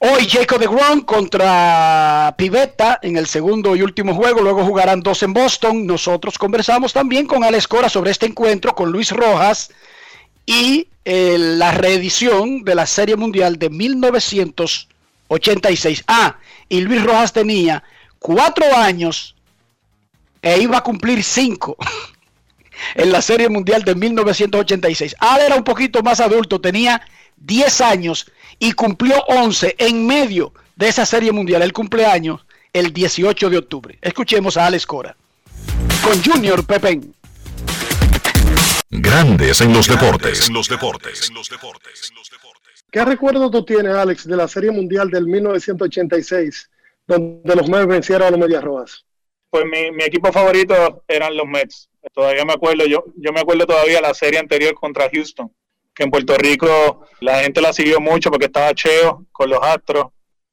Hoy 0.00 0.28
Jacob 0.28 0.60
de 0.60 0.68
Grom 0.68 1.00
contra 1.00 2.32
Pivetta 2.38 3.00
en 3.02 3.16
el 3.16 3.26
segundo 3.26 3.74
y 3.74 3.82
último 3.82 4.14
juego, 4.14 4.42
luego 4.42 4.64
jugarán 4.64 5.00
dos 5.00 5.24
en 5.24 5.32
Boston. 5.32 5.86
Nosotros 5.86 6.38
conversamos 6.38 6.92
también 6.92 7.26
con 7.26 7.42
Alex 7.42 7.66
Cora 7.66 7.88
sobre 7.88 8.12
este 8.12 8.26
encuentro 8.26 8.76
con 8.76 8.92
Luis 8.92 9.10
Rojas 9.10 9.70
y 10.48 10.88
eh, 11.04 11.36
la 11.38 11.70
reedición 11.72 12.64
de 12.64 12.74
la 12.74 12.86
Serie 12.86 13.16
Mundial 13.16 13.58
de 13.58 13.68
1986. 13.68 16.04
Ah, 16.06 16.38
y 16.70 16.80
Luis 16.80 17.04
Rojas 17.04 17.34
tenía 17.34 17.84
cuatro 18.18 18.64
años 18.74 19.36
e 20.40 20.58
iba 20.58 20.78
a 20.78 20.82
cumplir 20.82 21.22
cinco 21.22 21.76
en 22.94 23.12
la 23.12 23.20
Serie 23.20 23.50
Mundial 23.50 23.84
de 23.84 23.94
1986. 23.94 25.16
Al 25.18 25.42
era 25.42 25.54
un 25.54 25.64
poquito 25.64 26.02
más 26.02 26.18
adulto, 26.18 26.62
tenía 26.62 27.02
10 27.36 27.82
años 27.82 28.32
y 28.58 28.72
cumplió 28.72 29.22
11 29.28 29.76
en 29.78 30.06
medio 30.06 30.54
de 30.76 30.88
esa 30.88 31.04
Serie 31.04 31.30
Mundial, 31.30 31.60
el 31.60 31.74
cumpleaños, 31.74 32.46
el 32.72 32.94
18 32.94 33.50
de 33.50 33.58
octubre. 33.58 33.98
Escuchemos 34.00 34.56
a 34.56 34.64
Alex 34.64 34.86
Cora 34.86 35.14
con 36.02 36.24
Junior 36.24 36.64
Pepen. 36.64 37.17
Grandes 38.90 39.60
en 39.60 39.72
los 39.72 39.86
deportes. 39.86 40.50
¿Qué 42.90 43.04
recuerdo 43.04 43.50
tú 43.50 43.62
tienes, 43.64 43.94
Alex, 43.94 44.26
de 44.26 44.36
la 44.36 44.48
Serie 44.48 44.70
Mundial 44.70 45.10
del 45.10 45.26
1986, 45.26 46.70
donde 47.06 47.54
los 47.54 47.68
Mets 47.68 47.86
vencieron 47.86 48.28
a 48.28 48.30
los 48.30 48.40
Medias 48.40 48.64
Rojas? 48.64 49.04
Pues 49.50 49.66
mi, 49.66 49.90
mi 49.90 50.04
equipo 50.04 50.32
favorito 50.32 51.04
eran 51.06 51.36
los 51.36 51.46
Mets. 51.46 51.90
Todavía 52.14 52.46
me 52.46 52.54
acuerdo, 52.54 52.86
yo, 52.86 53.04
yo 53.16 53.30
me 53.32 53.40
acuerdo 53.40 53.66
todavía 53.66 54.00
la 54.00 54.14
serie 54.14 54.38
anterior 54.38 54.74
contra 54.74 55.10
Houston, 55.12 55.52
que 55.94 56.04
en 56.04 56.10
Puerto 56.10 56.34
Rico 56.38 57.06
la 57.20 57.40
gente 57.42 57.60
la 57.60 57.74
siguió 57.74 58.00
mucho 58.00 58.30
porque 58.30 58.46
estaba 58.46 58.72
Cheo 58.72 59.26
con 59.32 59.50
los 59.50 59.62
Astros 59.62 60.06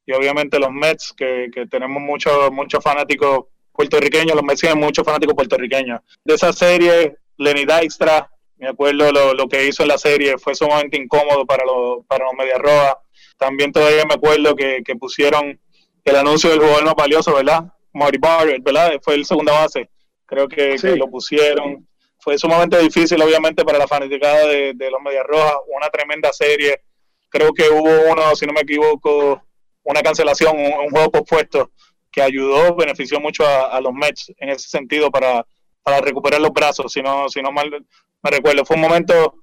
y 0.04 0.12
obviamente 0.12 0.58
los 0.58 0.70
Mets, 0.70 1.14
que, 1.16 1.48
que 1.52 1.66
tenemos 1.66 2.02
muchos 2.02 2.52
muchos 2.52 2.84
fanáticos 2.84 3.46
puertorriqueños, 3.72 4.34
los 4.34 4.44
Mets 4.44 4.60
tienen 4.60 4.78
muchos 4.78 5.04
fanáticos 5.06 5.34
puertorriqueños. 5.34 6.00
De 6.22 6.34
esa 6.34 6.52
serie, 6.52 7.16
Lenny 7.38 7.64
Dykstra, 7.64 8.30
me 8.58 8.68
acuerdo 8.68 9.12
lo, 9.12 9.34
lo, 9.34 9.48
que 9.48 9.66
hizo 9.66 9.82
en 9.82 9.90
la 9.90 9.98
serie, 9.98 10.38
fue 10.38 10.54
sumamente 10.54 10.96
incómodo 10.96 11.44
para 11.44 11.64
los, 11.64 12.04
para 12.06 12.24
los 12.24 12.34
Medias 12.34 12.58
Rojas. 12.58 12.94
También 13.36 13.72
todavía 13.72 14.04
me 14.06 14.14
acuerdo 14.14 14.54
que, 14.56 14.82
que 14.84 14.96
pusieron 14.96 15.60
el 16.04 16.16
anuncio 16.16 16.50
del 16.50 16.60
jugador 16.60 16.84
más 16.84 16.94
valioso, 16.94 17.34
¿verdad? 17.34 17.64
Marty 17.92 18.18
Barrett, 18.18 18.62
¿verdad? 18.62 18.92
Fue 19.02 19.14
el 19.14 19.26
segunda 19.26 19.52
base. 19.52 19.90
Creo 20.24 20.48
que, 20.48 20.78
sí. 20.78 20.88
que, 20.88 20.96
lo 20.96 21.08
pusieron. 21.08 21.86
Fue 22.18 22.38
sumamente 22.38 22.78
difícil, 22.78 23.20
obviamente, 23.20 23.64
para 23.64 23.78
la 23.78 23.86
fanaticada 23.86 24.46
de, 24.46 24.72
de 24.74 24.90
los 24.90 25.00
Medias 25.02 25.24
Rojas. 25.26 25.54
Una 25.74 25.88
tremenda 25.90 26.32
serie. 26.32 26.80
Creo 27.28 27.52
que 27.52 27.68
hubo 27.68 28.12
uno, 28.12 28.34
si 28.34 28.46
no 28.46 28.52
me 28.52 28.60
equivoco, 28.60 29.42
una 29.82 30.02
cancelación, 30.02 30.56
un, 30.58 30.72
un 30.72 30.90
juego 30.90 31.10
pospuesto 31.10 31.70
que 32.10 32.22
ayudó, 32.22 32.74
benefició 32.74 33.20
mucho 33.20 33.46
a, 33.46 33.66
a, 33.66 33.80
los 33.80 33.92
Mets 33.92 34.32
en 34.38 34.48
ese 34.48 34.68
sentido 34.68 35.10
para, 35.10 35.46
para 35.86 36.00
recuperar 36.00 36.40
los 36.40 36.52
brazos, 36.52 36.92
si 36.92 37.00
no, 37.00 37.28
si 37.28 37.40
no 37.40 37.52
mal 37.52 37.70
me 37.70 38.30
recuerdo. 38.30 38.64
Fue 38.64 38.74
un 38.74 38.82
momento 38.82 39.36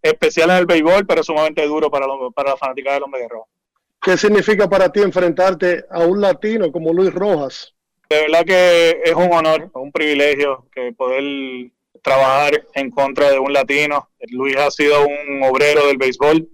especial 0.00 0.48
en 0.48 0.56
el 0.56 0.64
béisbol, 0.64 1.06
pero 1.06 1.22
sumamente 1.22 1.66
duro 1.66 1.90
para, 1.90 2.06
los, 2.06 2.32
para 2.32 2.52
la 2.52 2.56
fanática 2.56 2.94
de 2.94 3.00
los 3.00 3.08
Medias 3.10 3.28
Rojas. 3.28 3.50
¿Qué 4.00 4.16
significa 4.16 4.66
para 4.66 4.90
ti 4.90 5.02
enfrentarte 5.02 5.84
a 5.90 5.98
un 5.98 6.22
latino 6.22 6.72
como 6.72 6.94
Luis 6.94 7.12
Rojas? 7.12 7.74
De 8.08 8.18
verdad 8.18 8.46
que 8.46 9.02
es 9.04 9.14
un 9.14 9.30
honor, 9.30 9.70
un 9.74 9.92
privilegio 9.92 10.66
que 10.72 10.94
poder 10.94 11.70
trabajar 12.02 12.66
en 12.72 12.90
contra 12.90 13.30
de 13.30 13.38
un 13.38 13.52
latino. 13.52 14.08
Luis 14.30 14.56
ha 14.56 14.70
sido 14.70 15.06
un 15.06 15.42
obrero 15.44 15.86
del 15.86 15.98
béisbol, 15.98 16.48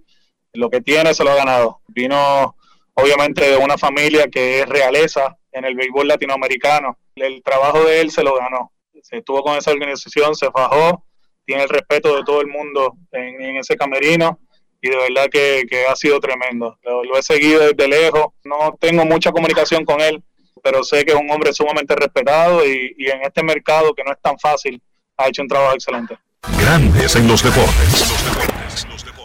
lo 0.55 0.69
que 0.69 0.81
tiene 0.81 1.13
se 1.13 1.23
lo 1.23 1.31
ha 1.31 1.35
ganado. 1.35 1.79
Vino 1.87 2.57
obviamente 2.95 3.49
de 3.49 3.55
una 3.55 3.77
familia 3.77 4.27
que 4.27 4.59
es 4.59 4.67
realeza 4.67 5.37
en 5.53 5.63
el 5.63 5.75
béisbol 5.75 6.05
latinoamericano. 6.05 6.97
El 7.15 7.41
trabajo 7.43 7.85
de 7.85 8.01
él 8.01 8.11
se 8.11 8.25
lo 8.25 8.35
ganó. 8.35 8.73
Se 9.07 9.17
estuvo 9.17 9.41
con 9.41 9.57
esa 9.57 9.71
organización, 9.71 10.35
se 10.35 10.51
fajó, 10.51 11.05
tiene 11.45 11.63
el 11.63 11.69
respeto 11.69 12.13
de 12.17 12.23
todo 12.25 12.41
el 12.41 12.47
mundo 12.47 12.97
en, 13.13 13.41
en 13.41 13.55
ese 13.55 13.77
camerino 13.77 14.37
y 14.81 14.89
de 14.89 14.97
verdad 14.97 15.27
que, 15.31 15.63
que 15.69 15.85
ha 15.85 15.95
sido 15.95 16.19
tremendo. 16.19 16.77
Lo, 16.83 17.05
lo, 17.05 17.17
he 17.17 17.23
seguido 17.23 17.61
desde 17.61 17.87
lejos, 17.87 18.33
no 18.43 18.77
tengo 18.81 19.05
mucha 19.05 19.31
comunicación 19.31 19.85
con 19.85 20.01
él, 20.01 20.21
pero 20.61 20.83
sé 20.83 21.05
que 21.05 21.13
es 21.13 21.17
un 21.17 21.31
hombre 21.31 21.53
sumamente 21.53 21.95
respetado 21.95 22.65
y, 22.65 22.95
y 22.97 23.09
en 23.09 23.21
este 23.21 23.43
mercado 23.43 23.93
que 23.93 24.03
no 24.03 24.11
es 24.11 24.21
tan 24.21 24.37
fácil, 24.37 24.81
ha 25.15 25.29
hecho 25.29 25.41
un 25.41 25.47
trabajo 25.47 25.75
excelente. 25.75 26.17
Grandes 26.59 27.15
en 27.15 27.29
los 27.29 27.41
deportes. 27.41 27.99
Los 27.99 28.25
deportes, 28.25 28.87
los 28.89 29.05
deportes, 29.05 29.16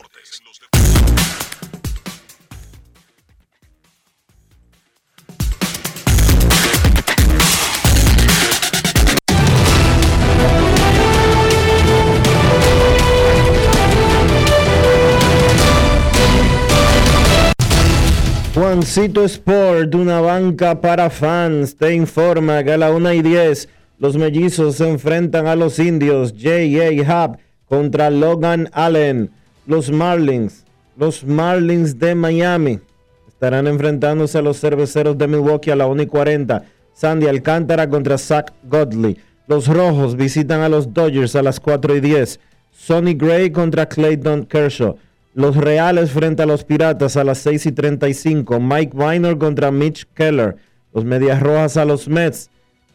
Juancito 18.55 19.25
Sport, 19.25 19.95
una 19.95 20.21
banca 20.21 20.79
para 20.79 21.09
fans, 21.09 21.75
te 21.75 21.95
informa 21.95 22.63
que 22.63 22.73
a 22.73 22.77
la 22.77 22.91
1 22.91 23.15
y 23.15 23.23
10 23.23 23.69
los 23.99 24.19
mellizos 24.19 24.77
se 24.77 24.91
enfrentan 24.91 25.47
a 25.47 25.57
los 25.57 25.79
indios 25.79 26.35
J.A. 26.39 26.91
Hub 27.01 27.39
contra 27.67 28.11
Logan 28.11 28.69
Allen. 28.73 29.31
Los 29.67 29.91
Marlins, 29.91 30.67
los 30.99 31.25
Marlins 31.25 31.99
de 31.99 32.15
Miami 32.15 32.79
estarán 33.27 33.67
enfrentándose 33.67 34.37
a 34.37 34.43
los 34.43 34.61
cerveceros 34.61 35.17
de 35.17 35.29
Milwaukee 35.29 35.71
a 35.71 35.77
la 35.77 35.87
1 35.87 36.03
y 36.03 36.07
40. 36.07 36.63
Sandy 36.93 37.29
Alcántara 37.29 37.89
contra 37.89 38.19
Zach 38.19 38.53
Godley. 38.65 39.17
Los 39.47 39.67
Rojos 39.67 40.15
visitan 40.15 40.61
a 40.61 40.69
los 40.69 40.93
Dodgers 40.93 41.37
a 41.37 41.43
las 41.43 41.59
4 41.59 41.97
y 41.97 42.01
10. 42.01 42.39
Sonny 42.71 43.15
Gray 43.15 43.51
contra 43.51 43.87
Clayton 43.87 44.45
Kershaw. 44.45 44.99
Los 45.35 45.57
Reales 45.57 46.11
frente 46.11 46.43
a 46.43 46.47
los 46.47 46.63
Piratas 46.63 47.17
a 47.17 47.25
las 47.25 47.39
6 47.39 47.67
y 47.67 47.73
35. 47.73 48.61
Mike 48.61 48.95
Weiner 48.95 49.39
contra 49.39 49.71
Mitch 49.71 50.07
Keller. 50.13 50.57
Los 50.93 51.07
Medias 51.07 51.41
Rojas 51.41 51.79
a 51.79 51.87
los 51.87 52.07
Mets. 52.07 52.51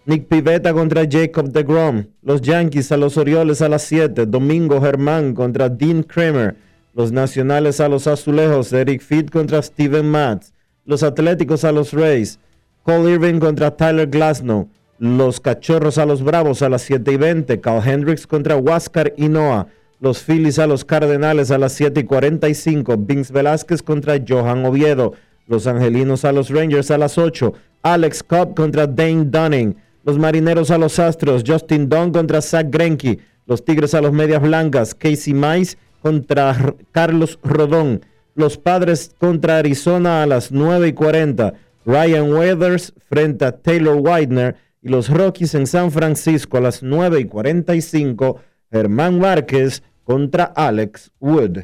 Nick 0.06 0.28
Pivetta 0.28 0.72
contra 0.72 1.08
Jacob 1.10 1.52
DeGrom. 1.52 2.06
Los 2.22 2.42
Yankees 2.42 2.92
a 2.92 2.98
los 2.98 3.18
Orioles 3.18 3.64
a 3.64 3.70
las 3.70 3.82
7. 3.84 4.28
Domingo 4.28 4.80
Germán 4.80 5.34
contra 5.34 5.68
Dean 5.68 6.04
Kramer. 6.04 6.56
Los 6.94 7.12
Nacionales 7.12 7.80
a 7.80 7.90
los 7.90 8.06
Azulejos. 8.06 8.72
Eric 8.72 9.02
Fitt 9.02 9.32
contra 9.32 9.60
Steven 9.64 10.08
Matz. 10.08 10.54
Los 10.86 11.02
Atléticos 11.02 11.64
a 11.64 11.72
los 11.72 11.92
Rays. 11.92 12.38
Cole 12.84 13.14
Irving 13.14 13.40
contra 13.40 13.76
Tyler 13.76 14.08
Glasnow. 14.08 14.70
Los 15.00 15.40
Cachorros 15.40 15.98
a 15.98 16.06
los 16.06 16.22
Bravos 16.22 16.62
a 16.62 16.70
las 16.70 16.84
7 16.84 17.14
y 17.14 17.18
20. 17.18 17.60
Carl 17.62 17.82
Hendricks 17.84 18.28
contra 18.28 18.56
Huáscar 18.58 19.12
y 19.18 19.28
Noah. 19.28 19.68
Los 20.00 20.22
Phillies 20.22 20.60
a 20.60 20.68
los 20.68 20.86
Cardenales 20.86 21.50
a 21.50 21.58
las 21.58 21.74
7 21.74 22.02
y 22.02 22.04
45. 22.04 22.98
Vince 22.98 23.34
Velázquez 23.34 23.82
contra 23.82 24.20
Johan 24.26 24.64
Oviedo. 24.64 25.14
Los 25.48 25.66
Angelinos 25.66 26.24
a 26.24 26.32
los 26.32 26.52
Rangers 26.52 26.92
a 26.92 27.00
las 27.00 27.18
8. 27.18 27.52
Alex 27.82 28.22
Cobb 28.22 28.54
contra 28.54 28.86
Dane 28.86 29.26
Dunning. 29.26 29.76
Los 30.04 30.20
Marineros 30.20 30.70
a 30.70 30.78
los 30.78 31.00
Astros. 31.00 31.44
Justin 31.48 31.90
Dunn 31.90 32.12
contra 32.12 32.44
Zach 32.44 32.68
Greinke. 32.70 33.18
Los 33.48 33.66
Tigres 33.66 33.96
a 33.96 34.02
los 34.02 34.14
Medias 34.14 34.42
Blancas. 34.42 34.94
Casey 34.94 35.34
Mize 35.34 35.78
contra 36.04 36.76
Carlos 36.92 37.40
Rodón. 37.42 38.06
Los 38.36 38.56
Padres 38.60 39.16
contra 39.18 39.58
Arizona 39.58 40.22
a 40.22 40.28
las 40.28 40.52
9 40.52 40.90
y 40.90 40.94
40. 40.94 41.54
Ryan 41.88 42.34
Weathers 42.34 42.94
frente 43.10 43.46
a 43.46 43.52
Taylor 43.52 43.98
Widener. 44.00 44.58
Y 44.84 44.90
los 44.90 45.10
Rockies 45.10 45.56
en 45.56 45.66
San 45.66 45.92
Francisco 45.92 46.58
a 46.58 46.62
las 46.62 46.84
9 46.84 47.22
y 47.22 47.26
45. 47.26 48.40
Germán 48.72 49.20
Márquez 49.20 49.84
contra 50.04 50.44
Alex 50.44 51.12
Wood. 51.20 51.60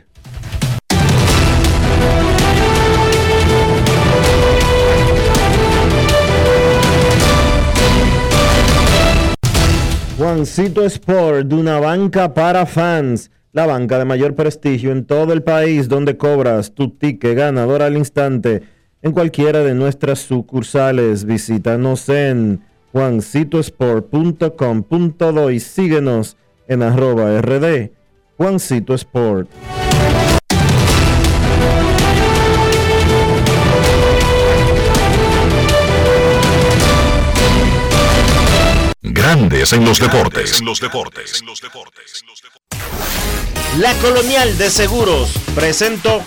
Juancito 10.17 10.83
Sport, 10.85 11.51
una 11.51 11.79
banca 11.79 12.33
para 12.33 12.65
fans, 12.65 13.29
la 13.51 13.65
banca 13.65 13.99
de 13.99 14.05
mayor 14.05 14.35
prestigio 14.35 14.91
en 14.91 15.03
todo 15.05 15.33
el 15.33 15.43
país 15.43 15.89
donde 15.89 16.15
cobras 16.17 16.73
tu 16.73 16.91
ticket 16.91 17.35
ganador 17.35 17.81
al 17.81 17.97
instante 17.97 18.63
en 19.01 19.11
cualquiera 19.11 19.63
de 19.63 19.73
nuestras 19.73 20.19
sucursales. 20.19 21.25
Visítanos 21.25 22.07
en 22.09 22.61
juancitosport.com.do 22.93 25.51
y 25.51 25.59
síguenos 25.59 26.37
en 26.67 26.83
arroba 26.83 27.41
rd 27.41 27.91
Juancito 28.37 28.93
Sport. 28.93 29.49
Grandes 39.01 39.73
en 39.73 39.85
los 39.85 39.99
deportes. 39.99 40.59
En 40.59 40.65
los 40.65 40.79
deportes. 40.79 41.39
En 41.41 41.45
los 41.47 41.61
deportes. 41.61 42.23
La 43.77 43.93
Colonial 43.95 44.57
de 44.57 44.69
Seguros 44.69 45.33
presentó 45.55 46.21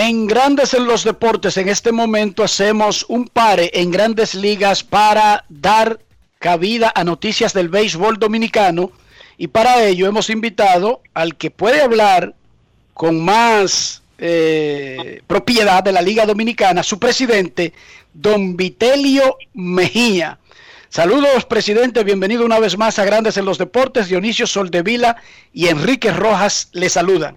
En 0.00 0.28
Grandes 0.28 0.74
en 0.74 0.84
los 0.84 1.02
Deportes, 1.02 1.56
en 1.56 1.68
este 1.68 1.90
momento 1.90 2.44
hacemos 2.44 3.04
un 3.08 3.26
pare 3.26 3.72
en 3.74 3.90
grandes 3.90 4.36
ligas 4.36 4.84
para 4.84 5.44
dar 5.48 5.98
cabida 6.38 6.92
a 6.94 7.02
noticias 7.02 7.52
del 7.52 7.68
béisbol 7.68 8.16
dominicano 8.16 8.92
y 9.36 9.48
para 9.48 9.82
ello 9.82 10.06
hemos 10.06 10.30
invitado 10.30 11.02
al 11.14 11.34
que 11.34 11.50
puede 11.50 11.80
hablar 11.80 12.36
con 12.94 13.20
más 13.24 14.04
eh, 14.18 15.20
propiedad 15.26 15.82
de 15.82 15.90
la 15.90 16.00
Liga 16.00 16.26
Dominicana, 16.26 16.84
su 16.84 17.00
presidente, 17.00 17.72
don 18.14 18.56
Vitelio 18.56 19.36
Mejía. 19.52 20.38
Saludos, 20.90 21.44
presidente, 21.44 22.04
bienvenido 22.04 22.44
una 22.44 22.60
vez 22.60 22.78
más 22.78 23.00
a 23.00 23.04
Grandes 23.04 23.36
en 23.36 23.46
los 23.46 23.58
Deportes. 23.58 24.06
Dionisio 24.06 24.46
Soldevila 24.46 25.16
y 25.52 25.66
Enrique 25.66 26.12
Rojas 26.12 26.68
le 26.70 26.88
saludan. 26.88 27.36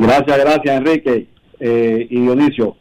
Gracias, 0.00 0.38
gracias, 0.38 0.76
Enrique 0.78 1.28
eh, 1.58 2.06
y 2.08 2.20
Dionisio. 2.20 2.74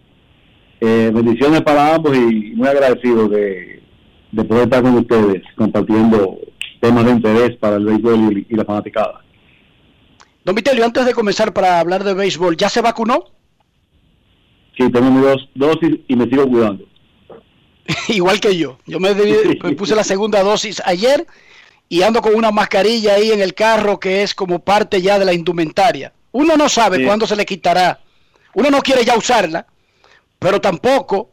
Eh, 0.80 1.12
bendiciones 1.14 1.62
para 1.64 1.96
ambos 1.96 2.16
y 2.16 2.54
muy 2.56 2.66
agradecido 2.66 3.28
de, 3.28 3.84
de 4.32 4.44
poder 4.46 4.64
estar 4.64 4.82
con 4.82 4.96
ustedes 4.96 5.44
compartiendo 5.58 6.40
temas 6.80 7.04
de 7.04 7.12
interés 7.12 7.58
para 7.58 7.76
el 7.76 7.84
béisbol 7.84 8.38
y, 8.38 8.48
y 8.50 8.56
la 8.56 8.64
fanaticada. 8.64 9.22
Don 10.46 10.56
Vitelio, 10.56 10.86
antes 10.86 11.06
de 11.06 11.14
comenzar 11.14 11.52
para 11.54 11.82
hablar 11.82 12.06
de 12.06 12.14
béisbol, 12.14 12.56
¿ya 12.56 12.70
se 12.70 12.80
vacunó? 12.80 13.26
Sí, 14.78 14.90
tengo 14.90 15.12
mis 15.12 15.22
dos 15.22 15.50
dosis 15.56 16.00
y 16.08 16.16
me 16.16 16.24
sigo 16.24 16.48
cuidando. 16.48 16.86
Igual 18.08 18.40
que 18.40 18.56
yo. 18.56 18.78
Yo 18.86 19.02
me 19.02 19.14
puse 19.76 19.94
la 19.94 20.06
segunda 20.06 20.42
dosis 20.42 20.82
ayer 20.86 21.28
y 21.90 22.02
ando 22.02 22.22
con 22.22 22.34
una 22.34 22.52
mascarilla 22.52 23.16
ahí 23.16 23.32
en 23.32 23.42
el 23.42 23.54
carro 23.54 24.00
que 24.00 24.24
es 24.24 24.34
como 24.34 24.60
parte 24.60 25.02
ya 25.02 25.20
de 25.20 25.26
la 25.26 25.34
indumentaria. 25.34 26.14
Uno 26.32 26.56
no 26.58 26.70
sabe 26.70 26.98
Sí. 26.98 27.06
cuándo 27.06 27.26
se 27.28 27.36
le 27.36 27.46
quitará. 27.46 28.00
Uno 28.56 28.70
no 28.70 28.82
quiere 28.82 29.04
ya 29.06 29.18
usarla, 29.18 29.66
pero 30.40 30.60
tampoco, 30.62 31.32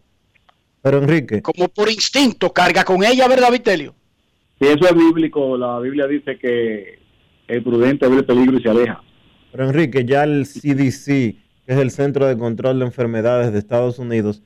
Pero 0.82 0.98
Enrique, 0.98 1.42
como 1.42 1.68
por 1.68 1.90
instinto, 1.90 2.52
carga 2.52 2.84
con 2.84 3.02
ella, 3.04 3.26
¿verdad, 3.26 3.50
Vitelio? 3.50 3.94
Si 4.60 4.66
eso 4.66 4.86
es 4.88 4.94
bíblico, 4.94 5.56
la 5.56 5.78
Biblia 5.80 6.06
dice 6.06 6.38
que 6.38 6.98
el 7.48 7.62
prudente 7.62 8.06
ve 8.08 8.16
el 8.18 8.24
peligro 8.24 8.58
y 8.58 8.62
se 8.62 8.68
aleja. 8.70 9.02
pero 9.52 9.64
Enrique, 9.64 10.04
ya 10.04 10.22
el 10.24 10.46
CDC, 10.46 11.04
que 11.66 11.72
es 11.72 11.78
el 11.78 11.90
Centro 11.90 12.26
de 12.26 12.36
Control 12.38 12.78
de 12.78 12.84
Enfermedades 12.86 13.52
de 13.52 13.58
Estados 13.58 13.98
Unidos, 13.98 14.42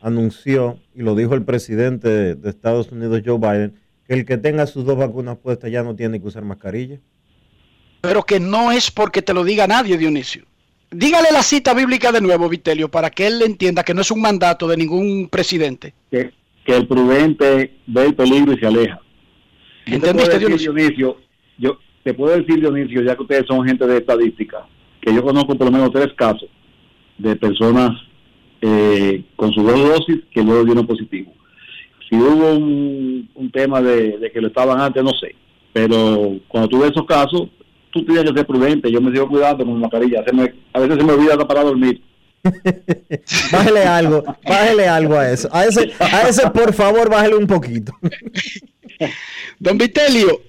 anunció, 0.00 0.78
y 0.94 1.02
lo 1.02 1.14
dijo 1.14 1.34
el 1.34 1.44
presidente 1.44 2.08
de, 2.08 2.34
de 2.34 2.50
Estados 2.50 2.90
Unidos, 2.92 3.22
Joe 3.24 3.38
Biden, 3.38 3.74
que 4.06 4.14
el 4.14 4.24
que 4.24 4.38
tenga 4.38 4.66
sus 4.66 4.84
dos 4.84 4.96
vacunas 4.96 5.38
puestas 5.38 5.70
ya 5.70 5.82
no 5.82 5.94
tiene 5.96 6.20
que 6.20 6.26
usar 6.28 6.44
mascarilla. 6.44 6.98
Pero 8.00 8.22
que 8.22 8.40
no 8.40 8.72
es 8.72 8.90
porque 8.90 9.22
te 9.22 9.34
lo 9.34 9.44
diga 9.44 9.66
nadie, 9.66 9.98
Dionisio. 9.98 10.44
Dígale 10.90 11.28
la 11.32 11.42
cita 11.42 11.74
bíblica 11.74 12.10
de 12.10 12.20
nuevo, 12.20 12.48
Vitelio, 12.48 12.90
para 12.90 13.10
que 13.10 13.26
él 13.26 13.42
entienda 13.42 13.84
que 13.84 13.94
no 13.94 14.00
es 14.00 14.10
un 14.10 14.20
mandato 14.20 14.66
de 14.66 14.76
ningún 14.76 15.28
presidente. 15.28 15.94
Que, 16.10 16.32
que 16.64 16.76
el 16.76 16.88
prudente 16.88 17.76
ve 17.86 18.06
el 18.06 18.14
peligro 18.14 18.52
y 18.52 18.58
se 18.58 18.66
aleja. 18.66 19.00
¿Entendiste, 19.86 20.38
decir, 20.38 20.58
Dionisio? 20.58 21.18
Yo 21.58 21.78
te 22.02 22.14
puedo 22.14 22.36
decir, 22.36 22.60
Dionisio, 22.60 23.02
ya 23.02 23.14
que 23.14 23.22
ustedes 23.22 23.46
son 23.46 23.66
gente 23.66 23.86
de 23.86 23.98
estadística, 23.98 24.66
que 25.00 25.14
yo 25.14 25.22
conozco 25.22 25.54
por 25.56 25.66
lo 25.66 25.72
menos 25.72 25.92
tres 25.92 26.12
casos 26.16 26.48
de 27.18 27.36
personas 27.36 27.90
eh, 28.62 29.22
con 29.36 29.52
sus 29.52 29.64
dos 29.64 29.78
dosis 29.78 30.18
que 30.32 30.42
luego 30.42 30.64
dieron 30.64 30.86
positivo. 30.86 31.32
Si 32.08 32.16
hubo 32.16 32.54
un, 32.54 33.30
un 33.34 33.50
tema 33.52 33.80
de, 33.80 34.18
de 34.18 34.32
que 34.32 34.40
lo 34.40 34.48
estaban 34.48 34.80
antes, 34.80 35.04
no 35.04 35.12
sé. 35.20 35.36
Pero 35.72 36.40
cuando 36.48 36.68
tú 36.68 36.80
ves 36.80 36.90
esos 36.90 37.06
casos, 37.06 37.48
tú 37.92 38.04
tienes 38.04 38.24
que 38.24 38.36
ser 38.38 38.46
prudente. 38.46 38.90
Yo 38.90 39.00
me 39.00 39.10
sigo 39.12 39.28
cuidando 39.28 39.64
con 39.64 39.80
mascarilla. 39.80 40.24
Se 40.24 40.32
me- 40.32 40.54
a 40.72 40.80
veces 40.80 40.96
se 40.98 41.04
me 41.04 41.12
olvida 41.12 41.32
hasta 41.32 41.46
para 41.48 41.62
dormir. 41.64 42.02
Bájele 43.52 43.84
algo, 43.84 44.24
bájele 44.46 44.88
algo 44.88 45.14
a 45.18 45.30
eso. 45.30 45.48
A 45.52 45.66
ese, 45.66 45.92
a 45.98 46.22
ese 46.28 46.48
por 46.50 46.72
favor, 46.72 47.10
bájele 47.10 47.36
un 47.36 47.46
poquito. 47.46 47.92
Don 49.58 49.76
Vitelio, 49.78 50.40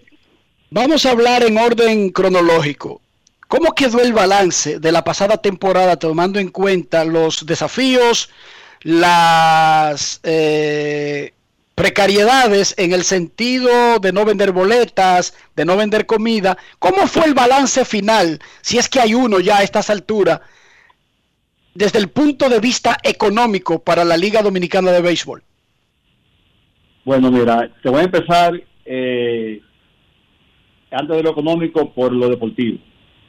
vamos 0.70 1.06
a 1.06 1.12
hablar 1.12 1.44
en 1.44 1.58
orden 1.58 2.10
cronológico. 2.12 3.02
¿Cómo 3.48 3.74
quedó 3.74 4.00
el 4.02 4.14
balance 4.14 4.80
de 4.80 4.92
la 4.94 5.04
pasada 5.04 5.38
temporada 5.38 5.98
tomando 5.98 6.40
en 6.40 6.48
cuenta 6.48 7.04
los 7.04 7.46
desafíos, 7.46 8.30
las 8.84 10.22
eh, 10.24 11.34
precariedades 11.82 12.76
en 12.78 12.94
el 12.94 13.02
sentido 13.02 13.98
de 14.00 14.14
no 14.14 14.24
vender 14.24 14.52
boletas, 14.52 15.36
de 15.56 15.66
no 15.66 15.76
vender 15.76 16.06
comida? 16.06 16.56
¿Cómo 16.78 17.08
fue 17.08 17.26
el 17.26 17.34
balance 17.34 17.86
final, 17.86 18.38
si 18.62 18.78
es 18.78 18.88
que 18.88 19.00
hay 19.00 19.16
uno 19.16 19.40
ya 19.40 19.58
a 19.58 19.64
estas 19.64 19.90
alturas, 19.90 20.42
desde 21.74 21.98
el 21.98 22.10
punto 22.10 22.50
de 22.50 22.60
vista 22.60 22.98
económico 23.02 23.80
para 23.80 24.06
la 24.06 24.16
Liga 24.16 24.44
Dominicana 24.44 24.92
de 24.92 25.02
Béisbol? 25.02 25.42
Bueno, 27.04 27.32
mira, 27.32 27.68
te 27.82 27.90
voy 27.90 28.02
a 28.02 28.04
empezar 28.04 28.62
eh, 28.86 29.60
antes 30.92 31.18
de 31.18 31.24
lo 31.24 31.32
económico 31.32 31.92
por 31.92 32.14
lo 32.14 32.30
deportivo. 32.30 32.78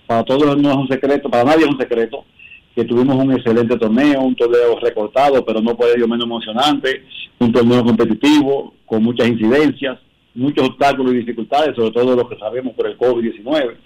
Para 0.07 0.25
todos 0.25 0.59
no 0.59 0.71
es 0.71 0.77
un 0.77 0.88
secreto, 0.88 1.31
para 1.31 1.45
nadie 1.45 1.65
es 1.65 1.71
un 1.71 1.79
secreto 1.79 2.27
que 2.75 2.85
tuvimos 2.85 3.17
un 3.17 3.33
excelente 3.33 3.77
torneo, 3.77 4.23
un 4.23 4.35
torneo 4.35 4.79
recortado, 4.81 5.45
pero 5.45 5.61
no 5.61 5.77
por 5.77 5.89
ello 5.89 6.09
menos 6.09 6.27
emocionante, 6.27 7.05
un 7.39 7.53
torneo 7.53 7.85
competitivo, 7.85 8.75
con 8.87 9.03
muchas 9.03 9.29
incidencias, 9.29 9.99
muchos 10.35 10.69
obstáculos 10.69 11.13
y 11.13 11.19
dificultades, 11.19 11.77
sobre 11.77 11.91
todo 11.91 12.17
los 12.17 12.29
que 12.29 12.39
sabemos 12.39 12.75
por 12.75 12.87
el 12.87 12.97
COVID-19. 12.97 13.77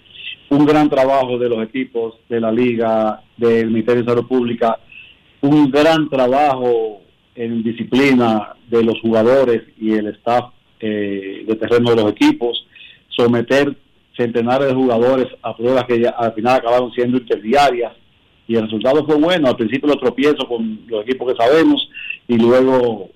Un 0.49 0.65
gran 0.65 0.89
trabajo 0.89 1.37
de 1.37 1.49
los 1.49 1.61
equipos 1.63 2.15
de 2.29 2.39
la 2.39 2.51
Liga, 2.51 3.21
del 3.35 3.67
Ministerio 3.67 4.03
de 4.03 4.09
Salud 4.09 4.27
Pública, 4.27 4.79
un 5.41 5.69
gran 5.69 6.09
trabajo 6.09 7.01
en 7.35 7.61
disciplina 7.63 8.55
de 8.69 8.83
los 8.83 8.99
jugadores 9.01 9.63
y 9.77 9.91
el 9.91 10.07
staff 10.07 10.51
eh, 10.79 11.43
de 11.45 11.55
terreno 11.55 11.89
de 11.89 12.01
los 12.01 12.11
equipos, 12.11 12.65
someter 13.09 13.75
centenares 14.15 14.69
de 14.69 14.73
jugadores 14.73 15.27
a 15.41 15.55
pruebas 15.55 15.83
que 15.83 15.99
ya 15.99 16.09
al 16.09 16.33
final 16.33 16.55
acabaron 16.55 16.91
siendo 16.93 17.17
interdiarias 17.17 17.93
y 18.47 18.55
el 18.55 18.63
resultado 18.63 19.05
fue 19.05 19.15
bueno. 19.15 19.47
Al 19.47 19.57
principio 19.57 19.89
los 19.89 19.99
tropiezos 19.99 20.45
con 20.45 20.81
los 20.87 21.03
equipos 21.03 21.31
que 21.31 21.43
sabemos 21.43 21.89
y 22.27 22.37
luego 22.37 23.09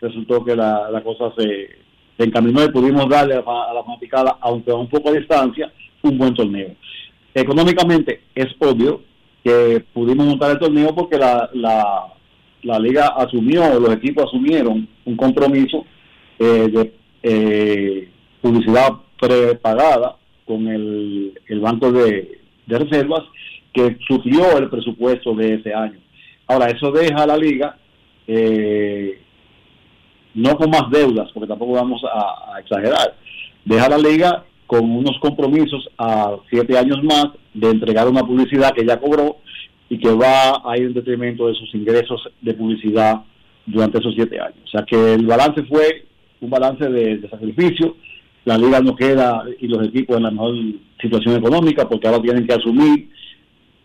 resultó 0.00 0.44
que 0.44 0.56
la, 0.56 0.90
la 0.90 1.02
cosa 1.02 1.32
se, 1.36 1.78
encaminó 2.18 2.64
y 2.64 2.70
pudimos 2.70 3.08
darle 3.08 3.34
a, 3.34 3.38
a 3.38 3.74
la 3.74 3.84
fanaticada, 3.84 4.38
aunque 4.40 4.70
a 4.70 4.74
un 4.74 4.88
poco 4.88 5.12
de 5.12 5.20
distancia, 5.20 5.72
un 6.02 6.18
buen 6.18 6.34
torneo. 6.34 6.70
Económicamente 7.34 8.22
es 8.34 8.48
obvio 8.58 9.02
que 9.44 9.84
pudimos 9.92 10.26
montar 10.26 10.52
el 10.52 10.58
torneo 10.58 10.94
porque 10.94 11.18
la, 11.18 11.48
la, 11.54 12.78
liga 12.78 13.08
asumió, 13.08 13.78
los 13.78 13.92
equipos 13.94 14.24
asumieron 14.24 14.88
un 15.04 15.16
compromiso 15.16 15.84
eh, 16.38 16.68
de 16.68 16.94
eh, 17.22 18.08
publicidad 18.40 18.92
prepagada 19.20 20.16
con 20.44 20.66
el, 20.66 21.38
el 21.46 21.60
Banco 21.60 21.92
de 21.92 22.40
Reservas 22.66 23.24
que 23.72 23.98
suplió 24.06 24.56
el 24.58 24.68
presupuesto 24.68 25.34
de 25.34 25.54
ese 25.54 25.74
año. 25.74 25.98
Ahora, 26.46 26.66
eso 26.66 26.90
deja 26.90 27.22
a 27.22 27.26
la 27.26 27.36
liga 27.36 27.76
eh, 28.26 29.20
no 30.34 30.56
con 30.56 30.70
más 30.70 30.90
deudas, 30.90 31.30
porque 31.32 31.48
tampoco 31.48 31.72
vamos 31.72 32.02
a, 32.04 32.60
exagerar, 32.60 33.16
deja 33.64 33.86
a 33.86 33.90
la 33.90 33.98
liga 33.98 34.44
con 34.66 34.84
unos 34.90 35.18
compromisos 35.20 35.88
a 35.96 36.36
siete 36.50 36.76
años 36.76 37.02
más 37.02 37.28
de 37.54 37.70
entregar 37.70 38.06
una 38.06 38.22
publicidad 38.22 38.72
que 38.72 38.86
ya 38.86 39.00
cobró 39.00 39.38
y 39.88 39.98
que 39.98 40.12
va 40.12 40.62
a 40.64 40.76
ir 40.76 40.84
en 40.84 40.94
detrimento 40.94 41.48
de 41.48 41.54
sus 41.54 41.74
ingresos 41.74 42.28
de 42.42 42.52
publicidad 42.52 43.22
durante 43.64 43.98
esos 43.98 44.14
siete 44.14 44.38
años. 44.38 44.58
O 44.66 44.68
sea 44.68 44.82
que 44.82 45.14
el 45.14 45.26
balance 45.26 45.62
fue 45.64 46.06
un 46.40 46.50
balance 46.50 46.88
de 46.88 47.28
sacrificio. 47.30 47.96
La 48.44 48.58
liga 48.58 48.80
no 48.80 48.94
queda 48.94 49.44
y 49.58 49.66
los 49.66 49.86
equipos 49.88 50.18
en 50.18 50.24
la 50.24 50.30
mejor 50.30 50.54
situación 51.00 51.36
económica 51.36 51.88
porque 51.88 52.06
ahora 52.06 52.22
tienen 52.22 52.46
que 52.46 52.54
asumir 52.54 53.10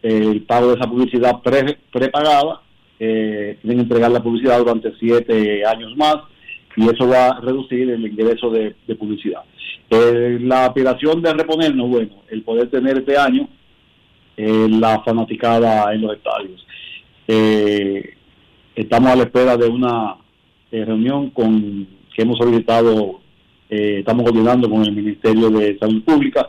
el 0.03 0.41
pago 0.43 0.67
de 0.67 0.75
esa 0.75 0.89
publicidad 0.89 1.41
pre- 1.41 1.79
prepagada, 1.91 2.61
eh, 2.99 3.57
tienen 3.61 3.77
que 3.77 3.83
entregar 3.83 4.11
la 4.11 4.21
publicidad 4.21 4.59
durante 4.59 4.93
siete 4.99 5.65
años 5.65 5.95
más 5.97 6.17
y 6.75 6.83
eso 6.83 7.07
va 7.07 7.29
a 7.29 7.39
reducir 7.39 7.89
el 7.89 8.05
ingreso 8.05 8.49
de, 8.49 8.75
publicidad. 8.95 9.41
Eh, 9.89 10.37
la 10.41 10.65
aspiración 10.65 11.21
de 11.21 11.33
reponernos, 11.33 11.89
bueno, 11.89 12.09
el 12.29 12.43
poder 12.43 12.69
tener 12.69 12.97
este 12.99 13.17
año 13.17 13.47
eh, 14.35 14.67
la 14.69 15.01
fanaticada 15.03 15.93
en 15.93 16.01
los 16.01 16.15
estadios. 16.15 16.65
Eh, 17.27 18.15
estamos 18.75 19.11
a 19.11 19.15
la 19.15 19.23
espera 19.23 19.55
de 19.55 19.67
una 19.67 20.15
eh, 20.71 20.83
reunión 20.83 21.29
con 21.29 21.87
que 22.15 22.21
hemos 22.21 22.37
solicitado, 22.37 23.21
estamos 23.69 24.23
coordinando 24.23 24.69
con 24.69 24.83
el 24.85 24.91
Ministerio 24.91 25.49
de 25.49 25.77
Salud 25.79 26.03
Pública. 26.03 26.47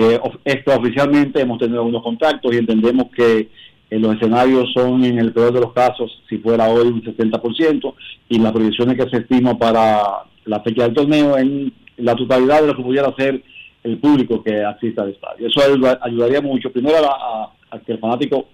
Eh, 0.00 0.18
of- 0.22 0.36
extraoficialmente 0.44 1.40
hemos 1.40 1.58
tenido 1.58 1.80
algunos 1.80 2.02
contactos 2.02 2.54
y 2.54 2.58
entendemos 2.58 3.08
que 3.14 3.48
eh, 3.90 3.98
los 3.98 4.14
escenarios 4.14 4.72
son 4.72 5.04
en 5.04 5.18
el 5.18 5.32
peor 5.32 5.52
de 5.52 5.60
los 5.60 5.72
casos, 5.72 6.22
si 6.28 6.38
fuera 6.38 6.68
hoy 6.70 6.86
un 6.88 7.02
60%, 7.02 7.94
y 8.28 8.38
las 8.38 8.52
proyecciones 8.52 8.96
que 8.96 9.10
se 9.10 9.16
estima 9.22 9.58
para 9.58 10.00
la 10.44 10.60
fecha 10.60 10.84
del 10.84 10.94
torneo 10.94 11.36
en 11.36 11.72
la 11.98 12.14
totalidad 12.14 12.62
de 12.62 12.68
lo 12.68 12.76
que 12.76 12.82
pudiera 12.82 13.12
ser 13.16 13.42
el 13.82 13.98
público 13.98 14.42
que 14.42 14.62
asista 14.64 15.02
al 15.02 15.10
estadio. 15.10 15.48
Eso 15.48 15.60
ayuda- 15.60 15.98
ayudaría 16.02 16.40
mucho, 16.40 16.70
primero 16.72 16.96
a, 16.98 17.12
a- 17.12 17.52
a 17.76 17.78
que 17.80 17.92
el 17.92 17.98
fanático 17.98 18.46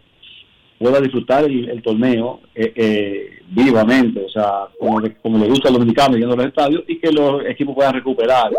pueda 0.78 1.00
disfrutar 1.00 1.44
el, 1.44 1.68
el 1.68 1.82
torneo 1.82 2.40
eh, 2.54 2.72
eh, 2.76 3.30
vivamente, 3.50 4.20
o 4.24 4.28
sea, 4.28 4.64
como, 4.78 5.00
le- 5.00 5.14
como 5.16 5.38
le 5.38 5.48
gusta 5.48 5.68
a 5.68 5.72
los 5.72 5.78
dominicanos 5.80 6.16
yendo 6.18 6.34
a 6.34 6.36
los 6.36 6.46
estadios, 6.46 6.82
y 6.86 6.98
que 6.98 7.10
los 7.12 7.44
equipos 7.46 7.74
puedan 7.74 7.94
recuperar 7.94 8.50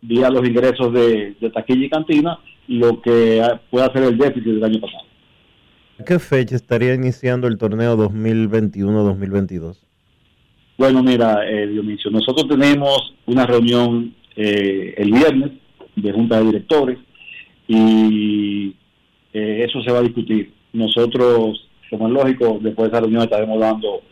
vía 0.00 0.30
los 0.30 0.46
ingresos 0.48 0.92
de, 0.92 1.34
de 1.40 1.50
taquilla 1.50 1.86
y 1.86 1.90
cantina 1.90 2.38
lo 2.68 3.00
que 3.00 3.42
pueda 3.70 3.92
ser 3.92 4.04
el 4.04 4.18
déficit 4.18 4.44
del 4.54 4.64
año 4.64 4.80
pasado. 4.80 5.04
¿A 5.98 6.04
qué 6.04 6.18
fecha 6.18 6.56
estaría 6.56 6.94
iniciando 6.94 7.46
el 7.46 7.56
torneo 7.58 7.96
2021-2022? 7.96 9.76
Bueno, 10.78 11.02
mira, 11.02 11.48
eh, 11.48 11.66
Dionisio, 11.68 12.10
nosotros 12.10 12.48
tenemos 12.48 13.14
una 13.26 13.46
reunión 13.46 14.14
eh, 14.36 14.94
el 14.98 15.10
viernes 15.10 15.52
de 15.96 16.12
junta 16.12 16.38
de 16.38 16.44
directores 16.46 16.98
y 17.66 18.74
eh, 19.32 19.64
eso 19.66 19.82
se 19.82 19.90
va 19.90 19.98
a 20.00 20.02
discutir. 20.02 20.52
Nosotros, 20.74 21.65
como 21.90 22.08
es 22.08 22.12
lógico, 22.14 22.58
después 22.60 22.90
de 22.90 22.96
esa 22.96 23.00
reunión 23.00 23.22
estaremos 23.22 23.58
dando 23.60 24.02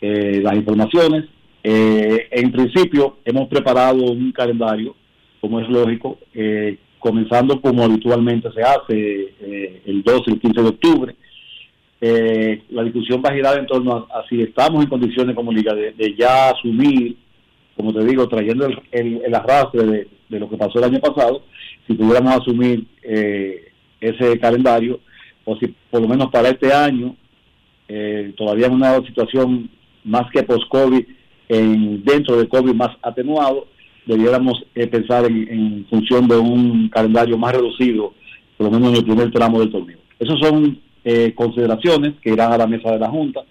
eh, 0.00 0.40
las 0.42 0.54
informaciones. 0.54 1.24
Eh, 1.62 2.28
en 2.30 2.52
principio, 2.52 3.18
hemos 3.24 3.48
preparado 3.48 4.02
un 4.04 4.30
calendario, 4.32 4.94
como 5.40 5.60
es 5.60 5.68
lógico, 5.68 6.18
eh, 6.34 6.76
comenzando 6.98 7.60
como 7.60 7.84
habitualmente 7.84 8.50
se 8.52 8.62
hace 8.62 9.34
eh, 9.40 9.82
el 9.86 10.02
12 10.02 10.22
y 10.26 10.32
el 10.34 10.40
15 10.40 10.62
de 10.62 10.68
octubre. 10.68 11.16
Eh, 12.00 12.62
la 12.70 12.82
discusión 12.84 13.22
va 13.24 13.30
a 13.30 13.34
girar 13.34 13.58
en 13.58 13.66
torno 13.66 14.06
a, 14.10 14.24
si 14.28 14.42
estamos 14.42 14.82
en 14.84 14.90
condiciones 14.90 15.34
como 15.34 15.50
liga 15.52 15.74
de, 15.74 15.92
de 15.92 16.14
ya 16.14 16.50
asumir, 16.50 17.16
como 17.74 17.92
te 17.92 18.04
digo, 18.04 18.28
trayendo 18.28 18.66
el, 18.66 18.78
el- 18.92 19.22
el 19.24 19.34
arrastre 19.34 19.84
de, 19.84 20.08
de 20.28 20.38
lo 20.40 20.48
que 20.48 20.56
pasó 20.56 20.78
el 20.78 20.84
año 20.84 21.00
pasado, 21.00 21.42
si 21.86 21.94
pudiéramos 21.94 22.34
asumir 22.36 22.84
eh, 23.02 23.68
ese 24.00 24.38
calendario, 24.38 25.00
o 25.46 25.56
si 25.56 25.74
por 25.90 26.02
lo 26.02 26.08
menos 26.08 26.30
para 26.30 26.50
este 26.50 26.72
año, 26.72 27.16
eh, 27.88 28.34
todavía 28.36 28.66
en 28.66 28.74
una 28.74 28.96
situación 29.06 29.70
más 30.04 30.30
que 30.30 30.42
post-COVID, 30.42 31.04
en, 31.48 32.04
dentro 32.04 32.36
de 32.36 32.48
COVID 32.48 32.74
más 32.74 32.90
atenuado, 33.02 33.68
debiéramos 34.04 34.62
eh, 34.74 34.86
pensar 34.86 35.24
en, 35.24 35.48
en 35.48 35.86
función 35.88 36.28
de 36.28 36.36
un 36.36 36.88
calendario 36.90 37.38
más 37.38 37.54
reducido, 37.54 38.12
por 38.58 38.66
lo 38.66 38.72
menos 38.72 38.90
en 38.90 38.96
el 38.96 39.04
primer 39.04 39.30
tramo 39.30 39.60
del 39.60 39.70
torneo. 39.70 39.98
Esas 40.18 40.38
son 40.38 40.78
eh, 41.04 41.32
consideraciones 41.34 42.14
que 42.20 42.32
irán 42.32 42.52
a 42.52 42.58
la 42.58 42.66
mesa 42.66 42.90
de 42.90 42.98
la 42.98 43.08
Junta 43.08 43.42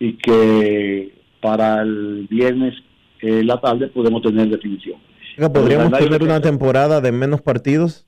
y 0.00 0.14
que 0.14 1.14
para 1.40 1.82
el 1.82 2.26
viernes 2.28 2.74
eh, 3.20 3.44
la 3.44 3.60
tarde 3.60 3.86
podemos 3.88 4.20
tener 4.22 4.48
definición. 4.48 4.98
¿Podríamos 5.52 5.92
tener 5.92 6.22
una 6.22 6.40
temporada 6.40 7.00
de 7.00 7.12
menos 7.12 7.40
partidos? 7.40 8.04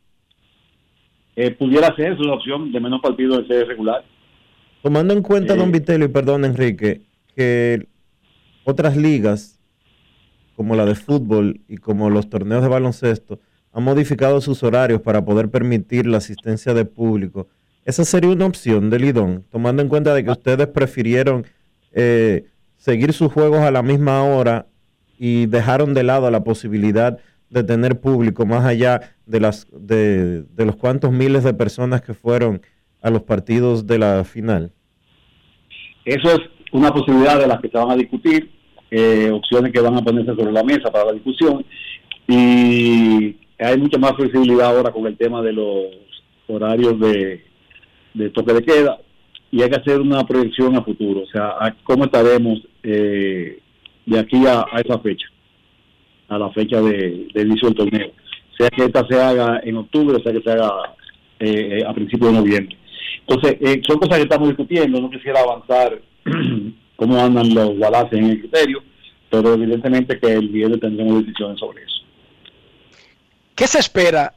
Eh, 1.37 1.51
pudiera 1.51 1.95
ser, 1.95 2.13
es 2.13 2.19
una 2.19 2.33
opción 2.33 2.73
de 2.73 2.81
menos 2.81 3.01
partidos 3.03 3.41
en 3.41 3.49
sede 3.49 3.65
regular. 3.67 4.03
Tomando 4.83 5.13
en 5.13 5.23
cuenta, 5.23 5.55
Eh, 5.55 5.57
don 5.57 5.71
Vitelio, 5.71 6.07
y 6.07 6.11
perdón, 6.11 6.45
Enrique, 6.47 7.03
que 7.35 7.87
otras 8.65 8.97
ligas, 8.97 9.61
como 10.57 10.75
la 10.75 10.87
de 10.87 10.95
fútbol 10.95 11.61
y 11.69 11.77
como 11.77 12.09
los 12.09 12.31
torneos 12.31 12.63
de 12.63 12.69
baloncesto, 12.69 13.39
han 13.73 13.85
modificado 13.85 14.41
sus 14.41 14.63
horarios 14.63 15.03
para 15.03 15.23
poder 15.25 15.51
permitir 15.51 16.07
la 16.07 16.17
asistencia 16.17 16.73
de 16.73 16.87
público. 16.87 17.49
Esa 17.85 18.07
sería 18.07 18.31
una 18.31 18.47
opción 18.47 18.89
del 18.89 19.03
Lidón, 19.03 19.45
tomando 19.51 19.83
en 19.83 19.89
cuenta 19.89 20.15
de 20.15 20.25
que 20.25 20.31
ustedes 20.31 20.67
prefirieron 20.69 21.45
eh, 21.93 22.47
seguir 22.79 23.13
sus 23.13 23.31
juegos 23.31 23.61
a 23.61 23.71
la 23.71 23.83
misma 23.83 24.23
hora 24.25 24.67
y 25.19 25.47
dejaron 25.47 25.93
de 25.93 26.03
lado 26.03 26.31
la 26.31 26.43
posibilidad 26.43 27.19
de 27.51 27.63
tener 27.63 28.01
público 28.01 28.45
más 28.47 28.65
allá 28.65 29.17
de 29.27 29.41
las 29.41 29.67
de, 29.73 30.43
de 30.43 30.65
los 30.65 30.77
cuantos 30.77 31.13
miles 31.13 31.45
de 31.45 31.55
personas 31.55 32.03
que 32.03 32.15
fueron 32.15 32.61
a 33.03 33.11
los 33.11 33.23
partidos 33.23 33.87
de 33.87 33.99
la 33.99 34.25
final. 34.25 34.73
Eso 36.05 36.31
es 36.31 36.41
una 36.73 36.91
posibilidad 36.91 37.39
de 37.39 37.47
las 37.47 37.61
que 37.61 37.69
se 37.69 37.79
van 37.79 37.91
a 37.91 37.97
discutir, 37.97 38.51
eh, 38.91 39.31
opciones 39.33 39.73
que 39.73 39.81
van 39.81 39.97
a 39.97 40.03
ponerse 40.03 40.35
sobre 40.35 40.53
la 40.53 40.63
mesa 40.63 40.91
para 40.91 41.07
la 41.07 41.13
discusión. 41.13 41.65
Y 42.29 43.37
hay 43.59 43.79
mucha 43.79 43.99
más 43.99 44.13
flexibilidad 44.15 44.77
ahora 44.77 44.91
con 44.91 45.07
el 45.07 45.17
tema 45.17 45.43
de 45.43 45.53
los 45.53 45.87
horarios 46.49 46.99
de, 47.01 47.45
de 48.15 48.31
toque 48.31 48.53
de 48.53 48.63
queda. 48.63 48.99
Y 49.51 49.63
hay 49.63 49.71
que 49.71 49.77
hacer 49.77 50.01
una 50.01 50.25
proyección 50.25 50.77
a 50.77 50.83
futuro, 50.83 51.23
o 51.23 51.27
sea, 51.27 51.51
a 51.61 51.75
cómo 51.85 52.05
estaremos 52.05 52.59
eh, 52.83 53.61
de 54.05 54.19
aquí 54.19 54.45
a, 54.47 54.65
a 54.73 54.81
esa 54.81 54.99
fecha, 54.99 55.27
a 56.29 56.39
la 56.39 56.51
fecha 56.51 56.81
de, 56.81 57.29
inicio 57.35 57.69
del 57.69 57.77
torneo. 57.77 58.11
Sea 58.57 58.69
que 58.71 58.85
esta 58.85 59.07
se 59.07 59.21
haga 59.21 59.61
en 59.63 59.77
octubre, 59.77 60.23
sea 60.23 60.33
que 60.33 60.43
se 60.43 60.51
haga 60.51 60.71
eh, 61.39 61.83
a 61.87 61.93
principios 61.93 62.33
de 62.33 62.39
noviembre. 62.39 62.77
Entonces, 63.27 63.57
eh, 63.61 63.83
son 63.87 63.99
cosas 63.99 64.19
que 64.19 64.23
estamos 64.23 64.49
discutiendo, 64.49 65.01
no 65.01 65.11
quisiera 65.11 65.41
avanzar 65.41 66.01
cómo 66.97 67.19
andan 67.19 67.55
los 67.55 67.79
balances 67.79 68.19
en 68.19 68.27
el 68.27 68.41
criterio, 68.41 68.83
pero 69.31 69.55
evidentemente 69.55 70.19
que 70.19 70.33
el 70.33 70.49
viernes 70.49 70.81
tendremos 70.81 71.25
decisiones 71.25 71.59
sobre 71.59 71.83
eso. 71.83 71.97
¿Qué 73.55 73.67
se 73.67 73.79
espera? 73.79 74.35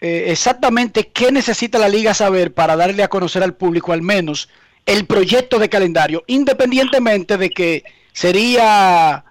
Eh, 0.00 0.24
exactamente 0.28 1.10
qué 1.12 1.32
necesita 1.32 1.78
la 1.78 1.88
liga 1.88 2.12
saber 2.12 2.52
para 2.52 2.76
darle 2.76 3.02
a 3.02 3.08
conocer 3.08 3.42
al 3.42 3.54
público 3.54 3.92
al 3.92 4.02
menos 4.02 4.48
el 4.84 5.06
proyecto 5.06 5.58
de 5.58 5.68
calendario, 5.68 6.22
independientemente 6.26 7.38
de 7.38 7.50
que 7.50 7.84
sería 8.12 9.24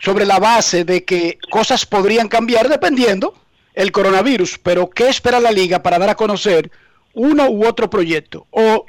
sobre 0.00 0.24
la 0.26 0.38
base 0.38 0.84
de 0.84 1.04
que 1.04 1.38
cosas 1.50 1.84
podrían 1.86 2.28
cambiar 2.28 2.68
dependiendo 2.68 3.34
el 3.74 3.92
coronavirus, 3.92 4.58
pero 4.58 4.90
¿qué 4.90 5.08
espera 5.08 5.40
la 5.40 5.52
liga 5.52 5.82
para 5.82 5.98
dar 5.98 6.10
a 6.10 6.14
conocer 6.14 6.70
uno 7.14 7.48
u 7.48 7.66
otro 7.66 7.88
proyecto 7.88 8.46
o 8.50 8.84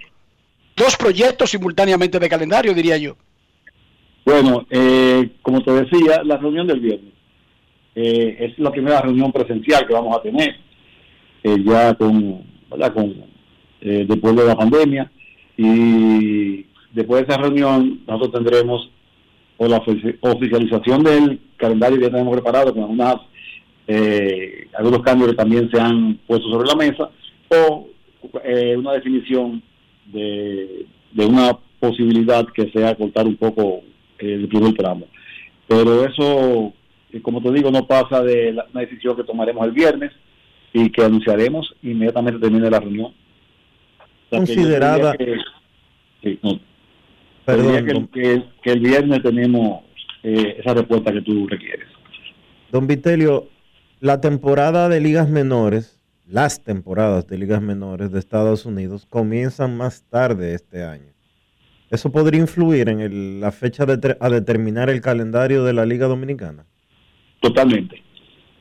dos 0.76 0.98
proyectos 0.98 1.52
simultáneamente 1.52 2.20
de 2.20 2.30
calendario, 2.30 2.74
diría 2.74 2.98
yo? 2.98 3.16
Bueno, 4.26 4.66
eh, 4.70 5.32
como 5.42 5.64
te 5.64 5.72
decía, 5.72 6.24
la 6.24 6.38
reunión 6.38 6.68
del 6.68 6.80
viernes. 6.80 7.14
Eh, 7.96 8.38
es 8.40 8.60
la 8.60 8.72
primera 8.72 9.02
reunión 9.02 9.32
presencial 9.32 9.86
que 9.86 9.94
vamos 9.94 10.16
a 10.16 10.22
tener, 10.22 10.56
eh, 11.44 11.58
ya 11.66 11.96
con, 11.96 12.46
eh, 13.82 14.06
después 14.08 14.36
de 14.36 14.46
la 14.46 14.56
pandemia, 14.56 15.12
y 15.58 16.66
después 16.94 17.26
de 17.26 17.34
esa 17.34 17.42
reunión 17.42 18.02
nosotros 18.08 18.32
tendremos 18.32 18.90
o 19.62 19.68
la 19.68 19.78
ofici- 19.82 20.18
oficialización 20.22 21.04
del 21.04 21.40
calendario 21.58 21.98
que 21.98 22.06
ya 22.06 22.12
tenemos 22.12 22.34
preparado 22.34 22.74
con 22.74 22.84
algunas 22.84 23.16
eh, 23.88 24.68
algunos 24.78 25.02
cambios 25.02 25.32
que 25.32 25.36
también 25.36 25.70
se 25.72 25.80
han 25.80 26.16
puesto 26.28 26.48
sobre 26.50 26.68
la 26.68 26.76
mesa 26.76 27.10
o 27.50 27.88
eh, 28.44 28.76
una 28.78 28.94
definición 28.94 29.62
de, 30.06 30.86
de 31.12 31.26
una 31.26 31.58
posibilidad 31.80 32.46
que 32.54 32.70
sea 32.72 32.96
cortar 32.96 33.26
un 33.26 33.36
poco 33.36 33.82
el 34.20 34.48
primer 34.48 34.74
tramo. 34.76 35.08
Pero 35.68 36.06
eso, 36.06 36.74
eh, 37.12 37.22
como 37.22 37.42
te 37.42 37.52
digo, 37.52 37.72
no 37.72 37.86
pasa 37.88 38.22
de 38.22 38.54
la, 38.54 38.66
una 38.72 38.82
decisión 38.82 39.16
que 39.16 39.24
tomaremos 39.24 39.66
el 39.66 39.72
viernes 39.72 40.12
y 40.74 40.90
que 40.92 41.04
anunciaremos 41.04 41.74
inmediatamente 41.82 42.40
termine 42.40 42.70
la 42.70 42.80
reunión. 42.80 43.08
O 43.08 44.30
sea, 44.30 44.40
Considerada- 44.40 45.18
que- 45.18 45.38
sí, 46.24 46.40
no, 46.44 46.60
Perdón, 47.58 47.86
que, 47.86 47.94
don- 47.94 48.08
que- 48.08 48.44
que 48.64 48.72
el 48.72 48.80
viernes 48.80 49.22
tenemos 49.24 49.82
eh, 50.24 50.58
esa 50.60 50.74
respuesta 50.74 51.12
que 51.12 51.22
tú 51.22 51.48
requieres. 51.48 51.88
Don 52.72 52.88
Vitelio, 52.88 53.48
la 54.00 54.22
temporada 54.22 54.90
de 54.90 55.00
ligas 55.00 55.30
menores, 55.30 56.00
las 56.28 56.64
temporadas 56.64 57.26
de 57.28 57.38
ligas 57.38 57.62
menores 57.62 58.12
de 58.12 58.20
Estados 58.20 58.66
Unidos 58.66 59.06
comienzan 59.10 59.78
más 59.78 60.04
tarde 60.10 60.54
este 60.54 60.84
año. 60.84 61.12
¿Eso 61.90 62.12
podría 62.12 62.40
influir 62.40 62.88
en 62.90 63.00
el- 63.00 63.40
la 63.42 63.52
fecha 63.52 63.86
de 63.86 64.16
a 64.20 64.30
determinar 64.30 64.90
el 64.92 65.02
calendario 65.02 65.64
de 65.64 65.74
la 65.74 65.86
Liga 65.86 66.06
Dominicana? 66.08 66.66
Totalmente, 67.40 68.02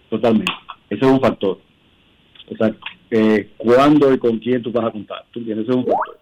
totalmente. 0.08 0.52
Ese 0.88 1.04
es 1.04 1.10
un 1.10 1.20
factor. 1.20 1.58
O 2.50 2.56
sea, 2.56 2.74
eh, 3.10 3.50
cuándo 3.58 4.14
y 4.14 4.18
con 4.18 4.38
quién 4.38 4.62
tú 4.62 4.72
vas 4.72 4.86
a 4.86 4.90
contar. 4.90 5.24
¿Tú 5.30 5.40
entiendes? 5.40 5.64
Ese 5.68 5.72
es 5.72 5.76
un 5.76 5.84
factor. 5.84 6.18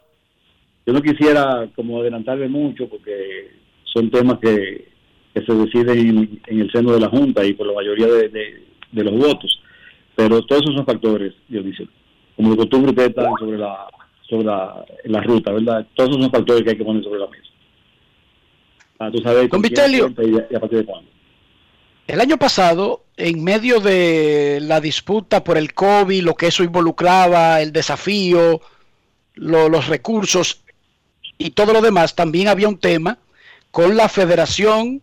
Yo 0.86 0.92
no 0.92 1.02
quisiera 1.02 1.68
como 1.74 2.00
adelantarme 2.00 2.48
mucho 2.48 2.88
porque 2.88 3.50
son 3.84 4.10
temas 4.10 4.38
que, 4.40 4.88
que 5.34 5.42
se 5.44 5.52
deciden 5.54 5.98
en, 5.98 6.40
en 6.46 6.60
el 6.60 6.70
seno 6.70 6.92
de 6.92 7.00
la 7.00 7.08
Junta 7.08 7.44
y 7.44 7.54
por 7.54 7.66
la 7.66 7.74
mayoría 7.74 8.06
de, 8.06 8.28
de- 8.28 8.62
de 8.92 9.04
los 9.04 9.14
votos. 9.14 9.60
Pero 10.14 10.40
todos 10.46 10.62
esos 10.62 10.76
son 10.76 10.86
factores, 10.86 11.34
Dionisio. 11.48 11.88
Como 12.36 12.50
de 12.52 12.56
costumbre 12.56 12.90
ustedes 12.90 13.08
están 13.10 13.32
sobre 13.38 13.58
la 13.58 13.86
sobre 14.28 14.44
la, 14.44 14.84
la 15.04 15.20
ruta, 15.22 15.52
¿verdad? 15.52 15.86
Todos 15.94 16.10
esos 16.10 16.22
son 16.22 16.32
factores 16.32 16.62
que 16.64 16.70
hay 16.70 16.76
que 16.76 16.84
poner 16.84 17.02
sobre 17.04 17.20
la 17.20 17.26
mesa. 17.28 17.42
Para 18.96 19.10
tú 19.12 19.18
saber 19.18 19.48
Vitelio. 19.60 20.12
y 20.50 20.54
a 20.54 20.60
partir 20.60 20.78
de 20.78 20.84
cuándo. 20.84 21.10
El 22.06 22.20
año 22.20 22.36
pasado, 22.36 23.04
en 23.16 23.42
medio 23.44 23.80
de 23.80 24.58
la 24.62 24.80
disputa 24.80 25.42
por 25.44 25.58
el 25.58 25.74
COVID, 25.74 26.22
lo 26.22 26.34
que 26.34 26.46
eso 26.48 26.62
involucraba, 26.64 27.60
el 27.60 27.72
desafío, 27.72 28.60
lo- 29.34 29.68
los 29.68 29.88
recursos, 29.88 30.62
y 31.38 31.50
todo 31.50 31.72
lo 31.72 31.80
demás, 31.80 32.14
también 32.14 32.48
había 32.48 32.68
un 32.68 32.78
tema 32.78 33.18
con 33.70 33.96
la 33.96 34.08
Federación 34.08 35.02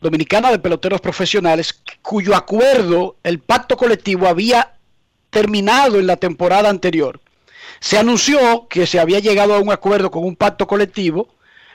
Dominicana 0.00 0.50
de 0.50 0.58
Peloteros 0.58 1.00
Profesionales, 1.00 1.80
cuyo 2.02 2.36
acuerdo, 2.36 3.16
el 3.22 3.38
pacto 3.38 3.76
colectivo, 3.76 4.26
había 4.26 4.74
terminado 5.30 5.98
en 5.98 6.06
la 6.06 6.16
temporada 6.16 6.68
anterior. 6.68 7.20
Se 7.80 7.96
anunció 7.96 8.68
que 8.68 8.86
se 8.86 9.00
había 9.00 9.20
llegado 9.20 9.54
a 9.54 9.60
un 9.60 9.72
acuerdo 9.72 10.10
con 10.10 10.24
un 10.24 10.36
pacto 10.36 10.66
colectivo, 10.66 11.28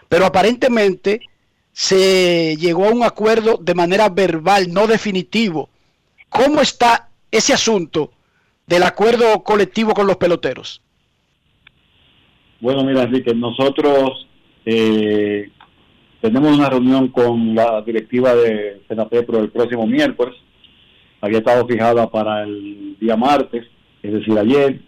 pero 0.08 0.26
aparentemente 0.26 1.22
se 1.74 2.56
llegó 2.58 2.86
a 2.86 2.92
un 2.92 3.04
acuerdo 3.04 3.58
de 3.58 3.74
manera 3.74 4.10
verbal, 4.10 4.72
no 4.72 4.86
definitivo. 4.86 5.70
¿Cómo 6.30 6.62
está 6.62 7.10
ese 7.32 7.54
asunto 7.54 8.12
del 8.68 8.84
acuerdo 8.84 9.44
colectivo 9.44 9.94
con 9.94 10.06
los 10.06 10.18
peloteros? 10.18 10.82
Bueno, 12.62 12.84
mira, 12.84 13.04
Enrique, 13.04 13.34
nosotros 13.34 14.28
eh, 14.66 15.50
tenemos 16.22 16.58
una 16.58 16.70
reunión 16.70 17.08
con 17.10 17.56
la 17.56 17.82
directiva 17.82 18.36
de 18.36 18.82
Senapepro 18.88 19.40
el 19.40 19.50
próximo 19.50 19.88
miércoles. 19.88 20.36
Había 21.22 21.40
estado 21.40 21.66
fijada 21.68 22.10
para 22.10 22.44
el 22.44 22.98
día 23.00 23.16
martes, 23.16 23.66
es 24.04 24.14
decir, 24.14 24.38
ayer. 24.38 24.82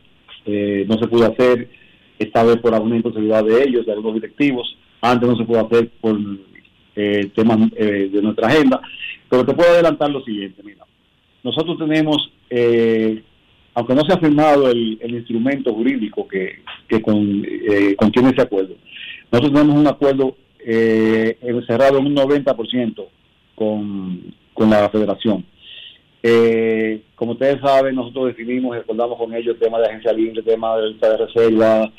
Eh, 0.46 0.86
no 0.88 0.98
se 0.98 1.08
pudo 1.08 1.28
hacer 1.28 1.70
esta 2.18 2.44
vez 2.44 2.58
por 2.58 2.74
alguna 2.74 2.96
imposibilidad 2.98 3.44
de 3.44 3.64
ellos, 3.64 3.86
de 3.86 3.92
algunos 3.94 4.16
directivos. 4.16 4.78
Antes 5.02 5.30
no 5.30 5.38
se 5.38 5.44
pudo 5.44 5.66
hacer 5.66 5.90
por 6.02 6.20
eh, 6.96 7.32
temas 7.34 7.72
eh, 7.76 8.10
de 8.12 8.22
nuestra 8.22 8.48
agenda. 8.48 8.82
Pero 9.30 9.46
te 9.46 9.54
puedo 9.54 9.70
adelantar 9.70 10.10
lo 10.10 10.22
siguiente, 10.24 10.62
mira. 10.64 10.86
Nosotros 11.44 11.78
tenemos, 11.78 12.32
eh, 12.50 13.24
aunque 13.74 13.96
no 13.96 14.04
se 14.06 14.14
ha 14.14 14.20
firmado 14.20 14.70
el, 14.70 14.98
el 15.02 15.16
instrumento 15.16 15.74
jurídico 15.74 16.28
que, 16.28 17.02
con, 17.02 17.46
eh, 17.46 17.96
contiene 17.96 18.30
ese 18.30 18.42
acuerdo, 18.42 18.76
nosotros 19.32 19.54
tenemos 19.54 19.80
un 19.80 19.88
acuerdo 19.88 20.36
eh, 20.60 21.38
cerrado 21.68 22.00
en 22.00 22.08
un 22.08 22.16
90% 22.16 23.06
con, 23.56 24.34
con 24.54 24.70
la 24.70 24.90
federación. 24.90 25.46
Eh, 26.24 27.02
como 27.16 27.32
ustedes 27.32 27.60
saben, 27.62 27.96
nosotros 27.96 28.28
definimos 28.28 28.76
y 28.76 28.80
acordamos 28.80 29.18
con 29.18 29.34
ellos 29.34 29.56
el 29.56 29.60
tema 29.60 29.80
de 29.80 29.88
agencia 29.88 30.14
libre, 30.14 30.40
el 30.40 30.46
tema 30.46 30.78
de 30.78 30.90
lista 30.90 31.10
de 31.10 31.26
reserva, 31.26 31.92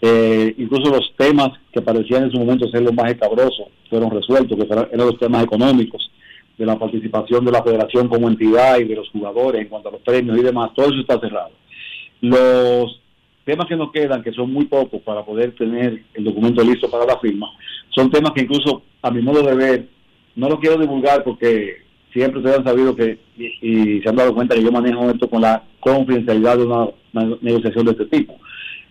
eh, 0.00 0.54
incluso 0.58 0.90
los 0.90 1.12
temas 1.16 1.50
que 1.72 1.80
parecían 1.80 2.24
en 2.24 2.30
su 2.30 2.38
momento 2.38 2.68
ser 2.68 2.82
los 2.82 2.94
más 2.94 3.10
escabrosos 3.10 3.66
fueron 3.90 4.10
resueltos, 4.10 4.56
que 4.56 4.72
eran 4.72 4.88
los 5.06 5.18
temas 5.18 5.44
económicos, 5.44 6.10
de 6.58 6.66
la 6.66 6.78
participación 6.78 7.44
de 7.44 7.52
la 7.52 7.62
federación 7.62 8.08
como 8.08 8.28
entidad 8.28 8.78
y 8.78 8.84
de 8.84 8.96
los 8.96 9.08
jugadores 9.10 9.62
en 9.62 9.68
cuanto 9.68 9.88
a 9.88 9.92
los 9.92 10.00
premios 10.02 10.38
y 10.38 10.42
demás, 10.42 10.72
todo 10.74 10.86
eso 10.86 11.00
está 11.00 11.18
cerrado. 11.20 11.50
Los 12.20 13.00
temas 13.44 13.66
que 13.66 13.76
nos 13.76 13.92
quedan, 13.92 14.22
que 14.22 14.32
son 14.32 14.52
muy 14.52 14.66
pocos 14.66 15.00
para 15.02 15.24
poder 15.24 15.54
tener 15.54 16.02
el 16.14 16.24
documento 16.24 16.62
listo 16.62 16.90
para 16.90 17.06
la 17.06 17.18
firma, 17.20 17.48
son 17.90 18.10
temas 18.10 18.32
que 18.32 18.42
incluso 18.42 18.82
a 19.00 19.10
mi 19.10 19.22
modo 19.22 19.42
de 19.42 19.54
ver, 19.54 19.88
no 20.34 20.48
lo 20.48 20.58
quiero 20.58 20.76
divulgar 20.78 21.22
porque 21.22 21.76
siempre 22.12 22.40
ustedes 22.40 22.58
han 22.58 22.64
sabido 22.64 22.96
que 22.96 23.18
y, 23.36 24.00
se 24.00 24.08
han 24.08 24.16
dado 24.16 24.34
cuenta 24.34 24.56
que 24.56 24.62
yo 24.62 24.72
manejo 24.72 25.08
esto 25.08 25.30
con 25.30 25.42
la 25.42 25.62
confidencialidad 25.78 26.58
de 26.58 26.64
una, 26.64 26.88
una 27.12 27.36
negociación 27.40 27.86
de 27.86 27.92
este 27.92 28.06
tipo. 28.06 28.36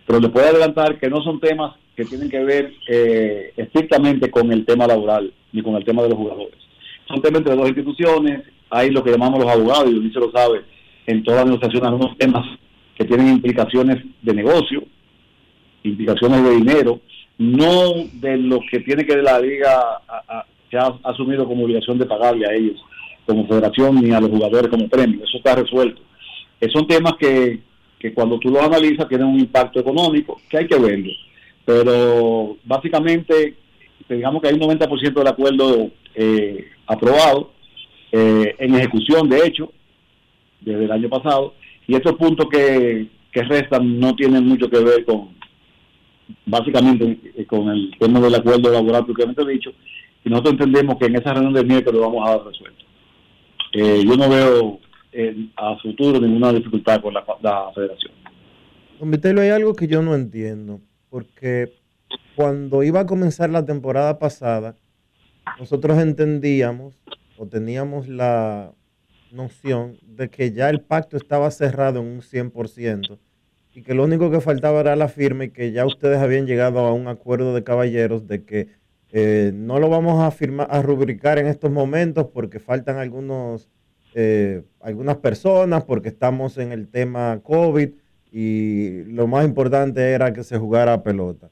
Pero 0.06 0.20
les 0.20 0.30
puedo 0.30 0.48
adelantar 0.48 0.98
que 0.98 1.10
no 1.10 1.22
son 1.22 1.38
temas 1.38 1.76
que 1.94 2.06
tienen 2.06 2.30
que 2.30 2.42
ver 2.42 2.72
eh, 2.88 3.52
estrictamente 3.56 4.30
con 4.30 4.50
el 4.52 4.64
tema 4.64 4.86
laboral 4.86 5.32
ni 5.52 5.62
con 5.62 5.74
el 5.74 5.84
tema 5.84 6.02
de 6.02 6.10
los 6.10 6.18
jugadores. 6.18 6.67
Son 7.08 7.22
temas 7.22 7.40
entre 7.40 7.56
dos 7.56 7.68
instituciones, 7.68 8.42
hay 8.70 8.90
lo 8.90 9.02
que 9.02 9.10
llamamos 9.10 9.42
los 9.42 9.50
abogados, 9.50 9.90
y 9.90 9.94
Ulises 9.94 10.22
lo 10.22 10.30
sabe, 10.30 10.62
en 11.06 11.22
toda 11.22 11.38
la 11.38 11.44
negociación 11.46 11.86
hay 11.86 11.94
unos 11.94 12.16
temas 12.18 12.46
que 12.96 13.04
tienen 13.04 13.28
implicaciones 13.28 14.04
de 14.22 14.34
negocio, 14.34 14.84
implicaciones 15.82 16.44
de 16.44 16.50
dinero, 16.50 17.00
no 17.38 17.94
de 18.14 18.36
lo 18.36 18.60
que 18.70 18.80
tiene 18.80 19.06
que 19.06 19.16
la 19.16 19.40
liga 19.40 20.02
que 20.68 20.76
ha 20.76 20.92
asumido 21.04 21.46
como 21.46 21.64
obligación 21.64 21.98
de 21.98 22.06
pagarle 22.06 22.46
a 22.46 22.54
ellos 22.54 22.78
como 23.28 23.46
federación 23.46 23.96
ni 23.96 24.10
a 24.10 24.20
los 24.20 24.30
jugadores 24.30 24.70
como 24.70 24.88
premio. 24.88 25.22
Eso 25.22 25.36
está 25.36 25.54
resuelto. 25.54 26.00
Eh, 26.60 26.68
son 26.72 26.86
temas 26.86 27.12
que, 27.20 27.60
que 27.98 28.14
cuando 28.14 28.38
tú 28.38 28.48
los 28.48 28.62
analizas 28.62 29.06
tienen 29.06 29.26
un 29.26 29.38
impacto 29.38 29.80
económico 29.80 30.40
que 30.48 30.56
hay 30.56 30.66
que 30.66 30.78
verlo. 30.78 31.12
Pero 31.66 32.56
básicamente, 32.64 33.54
digamos 34.08 34.40
que 34.40 34.48
hay 34.48 34.54
un 34.54 34.60
90% 34.60 35.12
del 35.12 35.26
acuerdo 35.26 35.90
eh, 36.20 36.66
aprobado, 36.86 37.52
eh, 38.10 38.56
en 38.58 38.74
ejecución 38.74 39.28
de 39.28 39.46
hecho, 39.46 39.72
desde 40.60 40.84
el 40.84 40.90
año 40.90 41.08
pasado, 41.08 41.54
y 41.86 41.94
estos 41.94 42.14
puntos 42.14 42.48
que, 42.50 43.06
que 43.30 43.42
restan 43.44 44.00
no 44.00 44.16
tienen 44.16 44.44
mucho 44.44 44.68
que 44.68 44.80
ver 44.80 45.04
con, 45.04 45.28
básicamente, 46.44 47.18
eh, 47.36 47.46
con 47.46 47.68
el 47.68 47.94
tema 47.98 48.20
del 48.20 48.34
acuerdo 48.34 48.72
laboral 48.72 49.06
propiamente 49.06 49.46
dicho, 49.46 49.70
y 50.24 50.28
nosotros 50.28 50.54
entendemos 50.54 50.96
que 50.98 51.06
en 51.06 51.16
esa 51.16 51.32
reunión 51.32 51.54
del 51.54 51.66
miércoles 51.66 52.00
lo 52.00 52.10
vamos 52.10 52.28
a 52.28 52.32
dar 52.32 52.46
resuelto. 52.46 52.84
Eh, 53.72 54.02
yo 54.04 54.16
no 54.16 54.28
veo 54.28 54.80
eh, 55.12 55.48
a 55.56 55.76
futuro 55.76 56.18
ninguna 56.20 56.52
dificultad 56.52 57.00
con 57.00 57.14
la, 57.14 57.24
la 57.42 57.70
federación. 57.74 58.12
Don 58.98 59.10
Vitello, 59.10 59.40
hay 59.40 59.50
algo 59.50 59.74
que 59.74 59.86
yo 59.86 60.02
no 60.02 60.16
entiendo, 60.16 60.80
porque 61.10 61.72
cuando 62.34 62.82
iba 62.82 63.00
a 63.00 63.06
comenzar 63.06 63.50
la 63.50 63.64
temporada 63.64 64.18
pasada, 64.18 64.74
nosotros 65.58 65.98
entendíamos 65.98 66.94
o 67.36 67.46
teníamos 67.46 68.08
la 68.08 68.72
noción 69.32 69.96
de 70.02 70.28
que 70.28 70.52
ya 70.52 70.70
el 70.70 70.80
pacto 70.80 71.16
estaba 71.16 71.50
cerrado 71.50 72.00
en 72.00 72.06
un 72.06 72.20
100% 72.20 73.18
y 73.74 73.82
que 73.82 73.94
lo 73.94 74.04
único 74.04 74.30
que 74.30 74.40
faltaba 74.40 74.80
era 74.80 74.96
la 74.96 75.08
firma 75.08 75.44
y 75.44 75.50
que 75.50 75.72
ya 75.72 75.86
ustedes 75.86 76.18
habían 76.18 76.46
llegado 76.46 76.80
a 76.80 76.92
un 76.92 77.06
acuerdo 77.06 77.54
de 77.54 77.62
caballeros 77.62 78.26
de 78.26 78.44
que 78.44 78.68
eh, 79.12 79.52
no 79.54 79.78
lo 79.78 79.88
vamos 79.88 80.22
a 80.22 80.30
firmar, 80.30 80.66
a 80.70 80.82
rubricar 80.82 81.38
en 81.38 81.46
estos 81.46 81.70
momentos 81.70 82.26
porque 82.32 82.58
faltan 82.58 82.98
algunos, 82.98 83.68
eh, 84.14 84.64
algunas 84.80 85.18
personas, 85.18 85.84
porque 85.84 86.08
estamos 86.08 86.58
en 86.58 86.72
el 86.72 86.88
tema 86.88 87.40
COVID 87.42 87.90
y 88.30 89.04
lo 89.04 89.26
más 89.26 89.46
importante 89.46 90.10
era 90.10 90.32
que 90.32 90.44
se 90.44 90.58
jugara 90.58 91.02
pelota. 91.02 91.50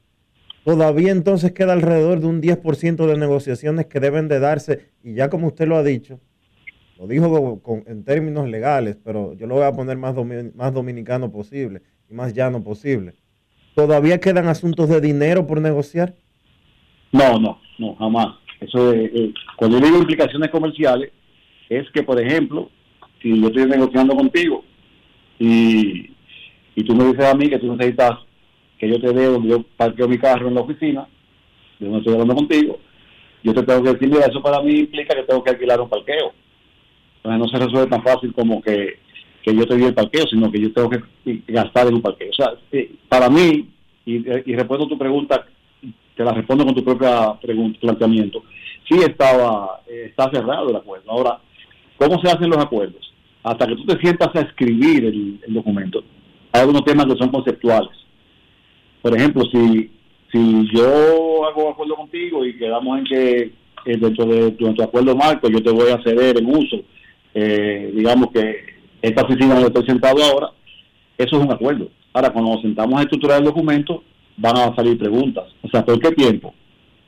Todavía 0.66 1.12
entonces 1.12 1.52
queda 1.52 1.74
alrededor 1.74 2.18
de 2.18 2.26
un 2.26 2.40
10% 2.42 3.06
de 3.06 3.16
negociaciones 3.16 3.86
que 3.86 4.00
deben 4.00 4.26
de 4.26 4.40
darse 4.40 4.90
y 5.04 5.14
ya 5.14 5.30
como 5.30 5.46
usted 5.46 5.68
lo 5.68 5.76
ha 5.76 5.84
dicho, 5.84 6.18
lo 6.98 7.06
dijo 7.06 7.62
en 7.86 8.02
términos 8.04 8.48
legales, 8.48 8.98
pero 9.04 9.34
yo 9.34 9.46
lo 9.46 9.54
voy 9.54 9.62
a 9.62 9.70
poner 9.70 9.96
más, 9.96 10.16
domi- 10.16 10.52
más 10.56 10.74
dominicano 10.74 11.30
posible 11.30 11.82
y 12.10 12.14
más 12.14 12.34
llano 12.34 12.64
posible. 12.64 13.14
¿Todavía 13.76 14.18
quedan 14.18 14.48
asuntos 14.48 14.88
de 14.88 15.00
dinero 15.00 15.46
por 15.46 15.60
negociar? 15.60 16.16
No, 17.12 17.38
no, 17.38 17.60
no, 17.78 17.94
jamás. 17.94 18.34
Eso 18.60 18.90
de, 18.90 19.32
cuando 19.56 19.78
yo 19.78 19.86
digo 19.86 19.98
implicaciones 19.98 20.50
comerciales, 20.50 21.12
es 21.68 21.88
que, 21.92 22.02
por 22.02 22.20
ejemplo, 22.20 22.70
si 23.22 23.40
yo 23.40 23.46
estoy 23.46 23.66
negociando 23.66 24.16
contigo 24.16 24.64
y, 25.38 26.10
y 26.74 26.82
tú 26.84 26.92
me 26.96 27.04
dices 27.04 27.24
a 27.24 27.34
mí 27.36 27.48
que 27.48 27.60
tú 27.60 27.72
necesitas 27.76 28.18
que 28.78 28.88
yo 28.88 29.00
te 29.00 29.12
dé 29.12 29.26
donde 29.26 29.48
yo 29.48 29.62
parqueo 29.76 30.08
mi 30.08 30.18
carro 30.18 30.48
en 30.48 30.54
la 30.54 30.60
oficina, 30.60 31.06
yo 31.78 31.88
no 31.88 31.98
estoy 31.98 32.14
hablando 32.14 32.34
contigo, 32.34 32.78
yo 33.42 33.54
te 33.54 33.62
tengo 33.62 33.82
que 33.82 33.92
decir, 33.92 34.08
mira, 34.08 34.26
eso 34.26 34.42
para 34.42 34.60
mí 34.62 34.80
implica 34.80 35.14
que 35.14 35.22
tengo 35.22 35.42
que 35.42 35.50
alquilar 35.50 35.80
un 35.80 35.88
parqueo. 35.88 36.32
Entonces 37.22 37.40
no 37.40 37.48
se 37.48 37.64
resuelve 37.64 37.90
tan 37.90 38.02
fácil 38.02 38.32
como 38.32 38.60
que, 38.62 38.98
que 39.42 39.54
yo 39.54 39.66
te 39.66 39.76
di 39.76 39.84
el 39.84 39.94
parqueo, 39.94 40.26
sino 40.26 40.50
que 40.50 40.60
yo 40.60 40.72
tengo 40.72 40.90
que 40.90 41.02
gastar 41.48 41.86
en 41.86 41.94
un 41.94 42.02
parqueo. 42.02 42.30
O 42.30 42.34
sea, 42.34 42.54
eh, 42.72 42.92
para 43.08 43.28
mí, 43.28 43.68
y, 44.04 44.14
y 44.14 44.56
respondo 44.56 44.88
tu 44.88 44.98
pregunta 44.98 45.46
te 46.16 46.24
la 46.24 46.32
respondo 46.32 46.64
con 46.64 46.74
tu 46.74 46.82
propia 46.82 47.34
pregunta, 47.40 47.78
planteamiento. 47.78 48.42
Sí 48.88 48.98
estaba, 49.00 49.82
eh, 49.86 50.06
está 50.08 50.30
cerrado 50.30 50.70
el 50.70 50.76
acuerdo. 50.76 51.10
Ahora, 51.10 51.38
¿cómo 51.98 52.20
se 52.20 52.30
hacen 52.30 52.48
los 52.48 52.58
acuerdos? 52.58 53.12
Hasta 53.42 53.66
que 53.66 53.76
tú 53.76 53.84
te 53.84 53.98
sientas 53.98 54.34
a 54.34 54.40
escribir 54.40 55.04
el, 55.04 55.40
el 55.46 55.54
documento, 55.54 56.02
hay 56.52 56.62
algunos 56.62 56.84
temas 56.84 57.06
que 57.06 57.18
son 57.18 57.28
conceptuales. 57.28 57.90
Por 59.06 59.16
ejemplo, 59.16 59.44
si, 59.52 59.88
si 60.32 60.68
yo 60.74 61.46
hago 61.46 61.70
acuerdo 61.70 61.94
contigo 61.94 62.44
y 62.44 62.58
quedamos 62.58 62.98
en 62.98 63.04
que 63.04 63.52
eh, 63.84 63.96
dentro 63.96 64.26
de 64.26 64.50
tu, 64.50 64.82
acuerdo 64.82 65.14
marco 65.14 65.48
yo 65.48 65.62
te 65.62 65.70
voy 65.70 65.92
a 65.92 66.02
ceder 66.02 66.36
en 66.36 66.46
uso, 66.46 66.78
eh, 67.32 67.92
digamos 67.94 68.32
que 68.32 68.56
esta 69.00 69.22
oficina 69.22 69.54
donde 69.54 69.68
estoy 69.68 69.86
sentado 69.86 70.24
ahora, 70.24 70.50
eso 71.16 71.36
es 71.36 71.44
un 71.44 71.52
acuerdo. 71.52 71.88
Ahora, 72.12 72.30
cuando 72.30 72.54
nos 72.54 72.62
sentamos 72.62 72.98
a 72.98 73.02
estructurar 73.04 73.38
el 73.38 73.44
documento, 73.44 74.02
van 74.38 74.56
a 74.56 74.74
salir 74.74 74.98
preguntas. 74.98 75.44
O 75.62 75.68
sea, 75.68 75.84
¿por 75.84 76.00
qué 76.00 76.10
tiempo? 76.10 76.52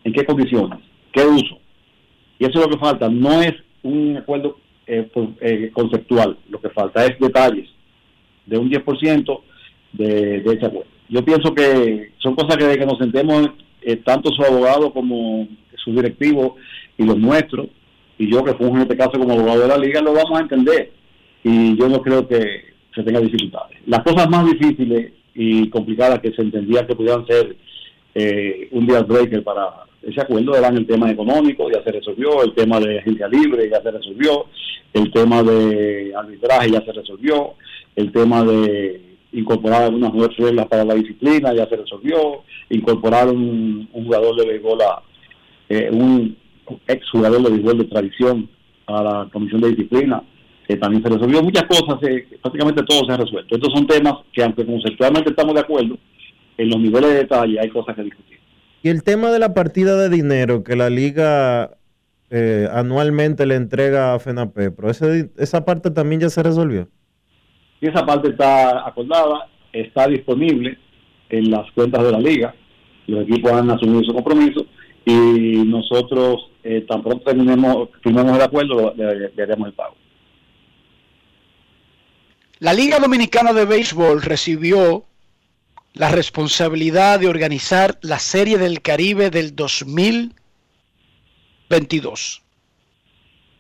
¿En 0.04 0.12
qué 0.12 0.24
condiciones? 0.24 0.78
¿Qué 1.10 1.26
uso? 1.26 1.58
Y 2.38 2.44
eso 2.44 2.60
es 2.60 2.64
lo 2.64 2.70
que 2.70 2.78
falta. 2.78 3.08
No 3.08 3.42
es 3.42 3.54
un 3.82 4.18
acuerdo 4.18 4.56
eh, 4.86 5.10
eh, 5.40 5.70
conceptual. 5.72 6.38
Lo 6.48 6.60
que 6.60 6.70
falta 6.70 7.04
es 7.04 7.18
detalles 7.18 7.68
de 8.46 8.56
un 8.56 8.70
10% 8.70 9.40
de, 9.94 10.42
de 10.42 10.54
ese 10.54 10.64
acuerdo. 10.66 10.97
Yo 11.08 11.24
pienso 11.24 11.54
que 11.54 12.12
son 12.18 12.34
cosas 12.34 12.56
que 12.56 12.64
de 12.64 12.78
que 12.78 12.86
nos 12.86 12.98
sentemos, 12.98 13.48
eh, 13.82 13.96
tanto 13.96 14.30
su 14.32 14.42
abogado 14.42 14.92
como 14.92 15.48
su 15.76 15.92
directivo 15.92 16.56
y 16.96 17.04
los 17.04 17.16
nuestros, 17.16 17.68
y 18.18 18.30
yo 18.30 18.44
que 18.44 18.54
funjo 18.54 18.76
en 18.76 18.82
este 18.82 18.96
caso 18.96 19.12
como 19.12 19.32
abogado 19.32 19.60
de 19.60 19.68
la 19.68 19.78
liga, 19.78 20.00
lo 20.00 20.12
vamos 20.12 20.38
a 20.38 20.42
entender. 20.42 20.92
Y 21.44 21.76
yo 21.78 21.88
no 21.88 22.02
creo 22.02 22.26
que 22.26 22.64
se 22.94 23.02
tenga 23.02 23.20
dificultades. 23.20 23.78
Las 23.86 24.02
cosas 24.02 24.28
más 24.28 24.44
difíciles 24.44 25.12
y 25.34 25.70
complicadas 25.70 26.20
que 26.20 26.32
se 26.32 26.42
entendía 26.42 26.86
que 26.86 26.96
pudieran 26.96 27.24
ser 27.26 27.56
eh, 28.14 28.68
un 28.72 28.86
día 28.86 29.02
breaker 29.02 29.44
para 29.44 29.84
ese 30.02 30.20
acuerdo, 30.20 30.56
eran 30.56 30.76
el 30.76 30.86
tema 30.86 31.10
económico, 31.10 31.70
ya 31.70 31.82
se 31.82 31.92
resolvió, 31.92 32.42
el 32.42 32.54
tema 32.54 32.80
de 32.80 32.98
agencia 32.98 33.28
libre 33.28 33.68
ya 33.70 33.80
se 33.82 33.90
resolvió, 33.90 34.46
el 34.92 35.12
tema 35.12 35.42
de 35.42 36.12
arbitraje 36.16 36.70
ya 36.70 36.80
se 36.84 36.92
resolvió, 36.92 37.54
el 37.96 38.12
tema 38.12 38.44
de 38.44 39.07
incorporar 39.32 39.82
algunas 39.82 40.12
nuevas 40.12 40.36
reglas 40.36 40.66
para 40.66 40.84
la 40.84 40.94
disciplina 40.94 41.54
ya 41.54 41.68
se 41.68 41.76
resolvió, 41.76 42.42
incorporar 42.70 43.28
un, 43.28 43.88
jugador 43.92 44.36
de 44.36 44.46
béisbol, 44.46 44.78
eh, 45.68 45.90
un 45.92 46.36
ex 46.86 47.10
jugador 47.10 47.42
de 47.42 47.50
béisbol 47.50 47.78
de 47.78 47.84
tradición 47.84 48.48
a 48.86 49.02
la 49.02 49.28
comisión 49.32 49.60
de 49.60 49.70
disciplina, 49.70 50.22
que 50.66 50.76
también 50.76 51.02
se 51.02 51.10
resolvió. 51.10 51.42
Muchas 51.42 51.64
cosas, 51.64 52.02
eh, 52.08 52.26
prácticamente 52.42 52.82
todo 52.84 53.04
se 53.06 53.12
ha 53.12 53.16
resuelto. 53.16 53.54
Estos 53.54 53.72
son 53.72 53.86
temas 53.86 54.14
que, 54.32 54.42
aunque 54.42 54.64
conceptualmente 54.64 55.30
estamos 55.30 55.54
de 55.54 55.60
acuerdo, 55.60 55.98
en 56.56 56.68
los 56.68 56.80
niveles 56.80 57.10
de 57.10 57.16
detalle 57.18 57.60
hay 57.60 57.68
cosas 57.68 57.94
que 57.96 58.02
discutir. 58.02 58.38
Y 58.82 58.88
el 58.88 59.02
tema 59.02 59.30
de 59.30 59.38
la 59.38 59.54
partida 59.54 59.96
de 59.96 60.08
dinero 60.08 60.62
que 60.62 60.76
la 60.76 60.88
liga 60.88 61.78
eh, 62.30 62.68
anualmente 62.72 63.46
le 63.46 63.56
entrega 63.56 64.14
a 64.14 64.18
FENAPEPRO, 64.18 64.90
ese, 64.90 65.30
esa 65.36 65.64
parte 65.64 65.90
también 65.90 66.20
ya 66.20 66.30
se 66.30 66.42
resolvió. 66.42 66.88
Y 67.80 67.88
esa 67.88 68.04
parte 68.04 68.30
está 68.30 68.86
acordada, 68.86 69.48
está 69.72 70.08
disponible 70.08 70.76
en 71.28 71.50
las 71.50 71.70
cuentas 71.72 72.04
de 72.04 72.12
la 72.12 72.20
liga. 72.20 72.54
Los 73.06 73.22
equipos 73.22 73.52
han 73.52 73.70
asumido 73.70 74.04
su 74.04 74.12
compromiso 74.12 74.66
y 75.04 75.62
nosotros, 75.64 76.50
eh, 76.62 76.84
tan 76.88 77.02
pronto 77.02 77.24
terminemos, 77.24 77.88
firmemos 78.02 78.36
el 78.36 78.42
acuerdo, 78.42 78.92
le, 78.96 79.32
le 79.34 79.42
haremos 79.42 79.68
el 79.68 79.74
pago. 79.74 79.94
La 82.58 82.74
Liga 82.74 82.98
Dominicana 82.98 83.52
de 83.52 83.64
Béisbol 83.64 84.20
recibió 84.20 85.04
la 85.94 86.10
responsabilidad 86.10 87.20
de 87.20 87.28
organizar 87.28 87.98
la 88.02 88.18
Serie 88.18 88.58
del 88.58 88.82
Caribe 88.82 89.30
del 89.30 89.54
2022. 89.54 92.42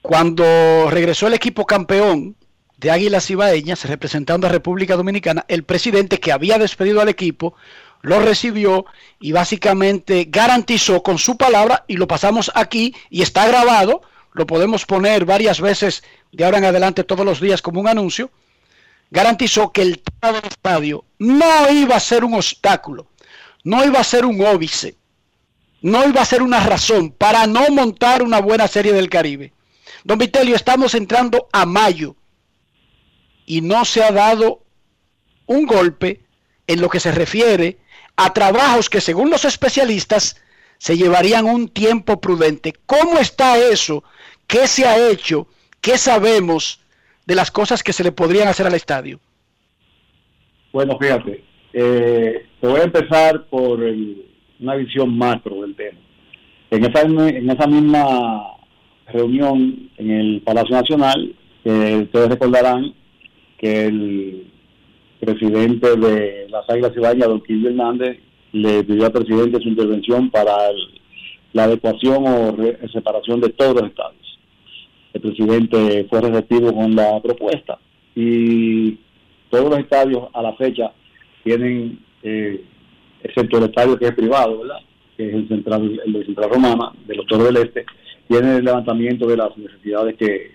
Cuando 0.02 0.90
regresó 0.90 1.28
el 1.28 1.34
equipo 1.34 1.64
campeón 1.64 2.34
de 2.78 2.90
Águilas 2.92 3.28
Ibaeñas 3.28 3.84
representando 3.84 4.46
a 4.46 4.50
República 4.50 4.96
Dominicana, 4.96 5.44
el 5.48 5.64
presidente 5.64 6.20
que 6.20 6.32
había 6.32 6.58
despedido 6.58 7.00
al 7.00 7.08
equipo 7.08 7.54
lo 8.02 8.20
recibió 8.20 8.86
y 9.18 9.32
básicamente 9.32 10.26
garantizó 10.28 11.02
con 11.02 11.18
su 11.18 11.36
palabra, 11.36 11.84
y 11.88 11.96
lo 11.96 12.06
pasamos 12.06 12.52
aquí 12.54 12.94
y 13.10 13.22
está 13.22 13.48
grabado, 13.48 14.02
lo 14.32 14.46
podemos 14.46 14.86
poner 14.86 15.24
varias 15.24 15.60
veces 15.60 16.04
de 16.30 16.44
ahora 16.44 16.58
en 16.58 16.66
adelante 16.66 17.02
todos 17.02 17.26
los 17.26 17.40
días 17.40 17.60
como 17.60 17.80
un 17.80 17.88
anuncio, 17.88 18.30
garantizó 19.10 19.72
que 19.72 19.82
el 19.82 20.02
del 20.22 20.36
estadio 20.44 21.04
no 21.18 21.72
iba 21.72 21.96
a 21.96 22.00
ser 22.00 22.24
un 22.24 22.34
obstáculo, 22.34 23.08
no 23.64 23.84
iba 23.84 23.98
a 23.98 24.04
ser 24.04 24.24
un 24.24 24.40
óbice, 24.46 24.94
no 25.82 26.08
iba 26.08 26.22
a 26.22 26.26
ser 26.26 26.42
una 26.42 26.60
razón 26.60 27.10
para 27.10 27.48
no 27.48 27.68
montar 27.70 28.22
una 28.22 28.40
buena 28.40 28.68
serie 28.68 28.92
del 28.92 29.10
Caribe. 29.10 29.52
Don 30.04 30.18
Vitelio, 30.18 30.54
estamos 30.54 30.94
entrando 30.94 31.48
a 31.52 31.66
mayo 31.66 32.14
y 33.48 33.62
no 33.62 33.86
se 33.86 34.04
ha 34.04 34.12
dado 34.12 34.60
un 35.46 35.64
golpe 35.64 36.20
en 36.66 36.82
lo 36.82 36.90
que 36.90 37.00
se 37.00 37.10
refiere 37.10 37.78
a 38.14 38.34
trabajos 38.34 38.90
que 38.90 39.00
según 39.00 39.30
los 39.30 39.46
especialistas 39.46 40.40
se 40.76 40.98
llevarían 40.98 41.46
un 41.46 41.68
tiempo 41.68 42.20
prudente. 42.20 42.74
¿Cómo 42.84 43.18
está 43.18 43.56
eso? 43.56 44.04
¿Qué 44.46 44.66
se 44.66 44.86
ha 44.86 45.08
hecho? 45.10 45.48
¿Qué 45.80 45.96
sabemos 45.96 46.80
de 47.24 47.34
las 47.34 47.50
cosas 47.50 47.82
que 47.82 47.94
se 47.94 48.04
le 48.04 48.12
podrían 48.12 48.48
hacer 48.48 48.66
al 48.66 48.74
estadio? 48.74 49.18
Bueno, 50.70 50.98
fíjate, 51.00 51.42
eh, 51.72 52.46
te 52.60 52.66
voy 52.66 52.80
a 52.80 52.84
empezar 52.84 53.46
por 53.48 53.80
una 53.80 54.74
visión 54.74 55.16
macro 55.16 55.62
del 55.62 55.74
tema. 55.74 55.98
En 56.70 56.84
esa, 56.84 57.00
en 57.00 57.50
esa 57.50 57.66
misma 57.66 58.58
reunión 59.06 59.90
en 59.96 60.10
el 60.10 60.42
Palacio 60.42 60.76
Nacional, 60.76 61.34
eh, 61.64 62.00
ustedes 62.02 62.28
recordarán 62.28 62.94
que 63.58 63.86
el 63.86 64.46
presidente 65.20 65.96
de 65.96 66.46
las 66.48 66.68
Águilas 66.70 66.92
Ibañas, 66.96 67.28
don 67.28 67.40
Quillo 67.42 67.68
Hernández, 67.70 68.18
le 68.52 68.82
pidió 68.84 69.06
al 69.06 69.12
presidente 69.12 69.60
su 69.60 69.68
intervención 69.68 70.30
para 70.30 70.52
la 71.52 71.64
adecuación 71.64 72.26
o 72.26 72.52
re- 72.56 72.78
separación 72.92 73.40
de 73.40 73.50
todos 73.50 73.74
los 73.74 73.90
estadios. 73.90 74.38
El 75.12 75.20
presidente 75.20 76.06
fue 76.08 76.20
receptivo 76.20 76.72
con 76.72 76.94
la 76.94 77.20
propuesta 77.20 77.78
y 78.14 78.98
todos 79.50 79.70
los 79.70 79.78
estadios 79.80 80.28
a 80.32 80.42
la 80.42 80.54
fecha 80.54 80.92
tienen, 81.44 81.98
eh, 82.22 82.62
excepto 83.22 83.58
el 83.58 83.64
estadio 83.64 83.98
que 83.98 84.06
es 84.06 84.14
privado, 84.14 84.60
¿verdad? 84.60 84.78
que 85.16 85.28
es 85.28 85.34
el 85.34 85.48
central, 85.48 86.00
el 86.06 86.12
de 86.12 86.24
Central 86.26 86.50
Romana, 86.50 86.92
de 87.06 87.16
los 87.16 87.26
Toros 87.26 87.46
del 87.46 87.56
Este, 87.56 87.84
tiene 88.28 88.56
el 88.58 88.64
levantamiento 88.64 89.26
de 89.26 89.36
las 89.36 89.56
necesidades 89.56 90.16
que, 90.16 90.52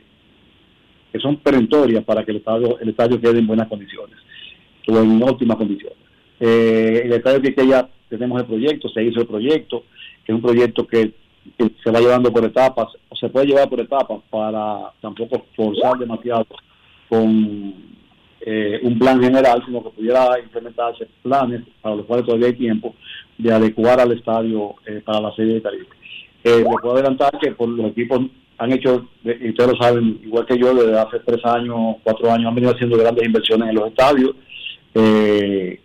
que 1.13 1.19
son 1.19 1.37
perentorias 1.37 2.03
para 2.03 2.25
que 2.25 2.31
el 2.31 2.37
estadio, 2.37 2.79
el 2.79 2.89
estadio 2.89 3.21
quede 3.21 3.37
en 3.37 3.45
buenas 3.45 3.67
condiciones 3.67 4.17
o 4.87 4.97
en 4.97 5.21
óptimas 5.21 5.57
condiciones. 5.57 5.97
Eh, 6.39 7.03
el 7.05 7.13
estadio 7.13 7.39
que 7.39 7.67
ya 7.67 7.87
tenemos 8.09 8.41
el 8.41 8.47
proyecto, 8.47 8.89
se 8.89 9.03
hizo 9.03 9.21
el 9.21 9.27
proyecto, 9.27 9.83
que 10.25 10.31
es 10.31 10.35
un 10.35 10.41
proyecto 10.41 10.87
que, 10.87 11.13
se 11.83 11.91
va 11.91 11.99
llevando 11.99 12.31
por 12.31 12.43
etapas, 12.45 12.87
o 13.09 13.15
se 13.15 13.29
puede 13.29 13.47
llevar 13.47 13.69
por 13.69 13.79
etapas 13.79 14.21
para 14.29 14.91
tampoco 15.01 15.45
forzar 15.55 15.99
demasiado 15.99 16.47
con 17.09 17.73
eh, 18.39 18.79
un 18.81 18.97
plan 18.97 19.21
general, 19.21 19.61
sino 19.65 19.83
que 19.83 19.89
pudiera 19.89 20.39
implementarse 20.39 21.07
planes 21.21 21.61
para 21.81 21.97
los 21.97 22.05
cuales 22.05 22.25
todavía 22.25 22.47
hay 22.47 22.53
tiempo 22.53 22.95
de 23.37 23.53
adecuar 23.53 23.99
al 23.99 24.13
estadio 24.13 24.75
eh, 24.85 25.01
para 25.05 25.21
la 25.21 25.35
serie 25.35 25.55
de 25.55 25.61
Caribe. 25.61 25.87
Eh, 26.43 26.57
le 26.57 26.63
puedo 26.63 26.95
adelantar 26.95 27.37
que 27.39 27.51
por 27.51 27.69
los 27.69 27.91
equipos 27.91 28.21
han 28.63 28.71
hecho, 28.73 29.07
y 29.23 29.49
ustedes 29.49 29.71
lo 29.71 29.77
saben, 29.77 30.19
igual 30.23 30.45
que 30.45 30.57
yo, 30.57 30.73
desde 30.73 30.97
hace 30.97 31.19
tres 31.19 31.43
años, 31.45 31.97
cuatro 32.03 32.31
años, 32.31 32.47
han 32.47 32.55
venido 32.55 32.73
haciendo 32.73 32.97
grandes 32.97 33.25
inversiones 33.25 33.69
en 33.69 33.75
los 33.75 33.87
estadios. 33.87 34.31
Eh, 34.95 35.79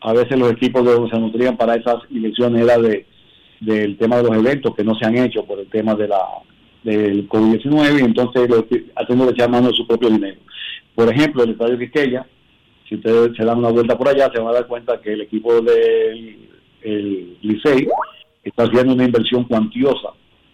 a 0.00 0.12
veces 0.12 0.38
los 0.38 0.52
equipos 0.52 0.84
de 0.84 0.92
donde 0.92 1.10
se 1.10 1.18
nutrían 1.18 1.56
para 1.56 1.74
esas 1.74 1.96
inversiones 2.10 2.62
era 2.62 2.78
de 2.78 3.06
del 3.60 3.96
tema 3.96 4.18
de 4.18 4.22
los 4.24 4.36
eventos 4.36 4.74
que 4.74 4.84
no 4.84 4.94
se 4.94 5.04
han 5.04 5.16
hecho 5.16 5.44
por 5.44 5.58
el 5.58 5.68
tema 5.68 5.94
de 5.94 6.08
la 6.08 6.20
del 6.84 7.28
COVID-19 7.28 8.00
y 8.00 8.04
entonces 8.04 8.48
los 8.48 8.64
haciendo 8.94 9.26
de 9.26 9.32
echar 9.32 9.50
mano 9.50 9.68
de 9.68 9.74
su 9.74 9.86
propio 9.86 10.10
dinero. 10.10 10.38
Por 10.94 11.12
ejemplo, 11.12 11.42
el 11.42 11.50
Estadio 11.50 11.78
Quisqueya, 11.78 12.26
si 12.88 12.94
ustedes 12.94 13.36
se 13.36 13.44
dan 13.44 13.58
una 13.58 13.70
vuelta 13.70 13.98
por 13.98 14.08
allá, 14.08 14.30
se 14.32 14.40
van 14.40 14.48
a 14.48 14.58
dar 14.58 14.66
cuenta 14.66 15.00
que 15.00 15.12
el 15.12 15.22
equipo 15.22 15.60
del 15.60 16.48
el 16.82 17.36
Licey 17.42 17.88
está 18.44 18.62
haciendo 18.62 18.94
una 18.94 19.04
inversión 19.04 19.44
cuantiosa 19.44 20.10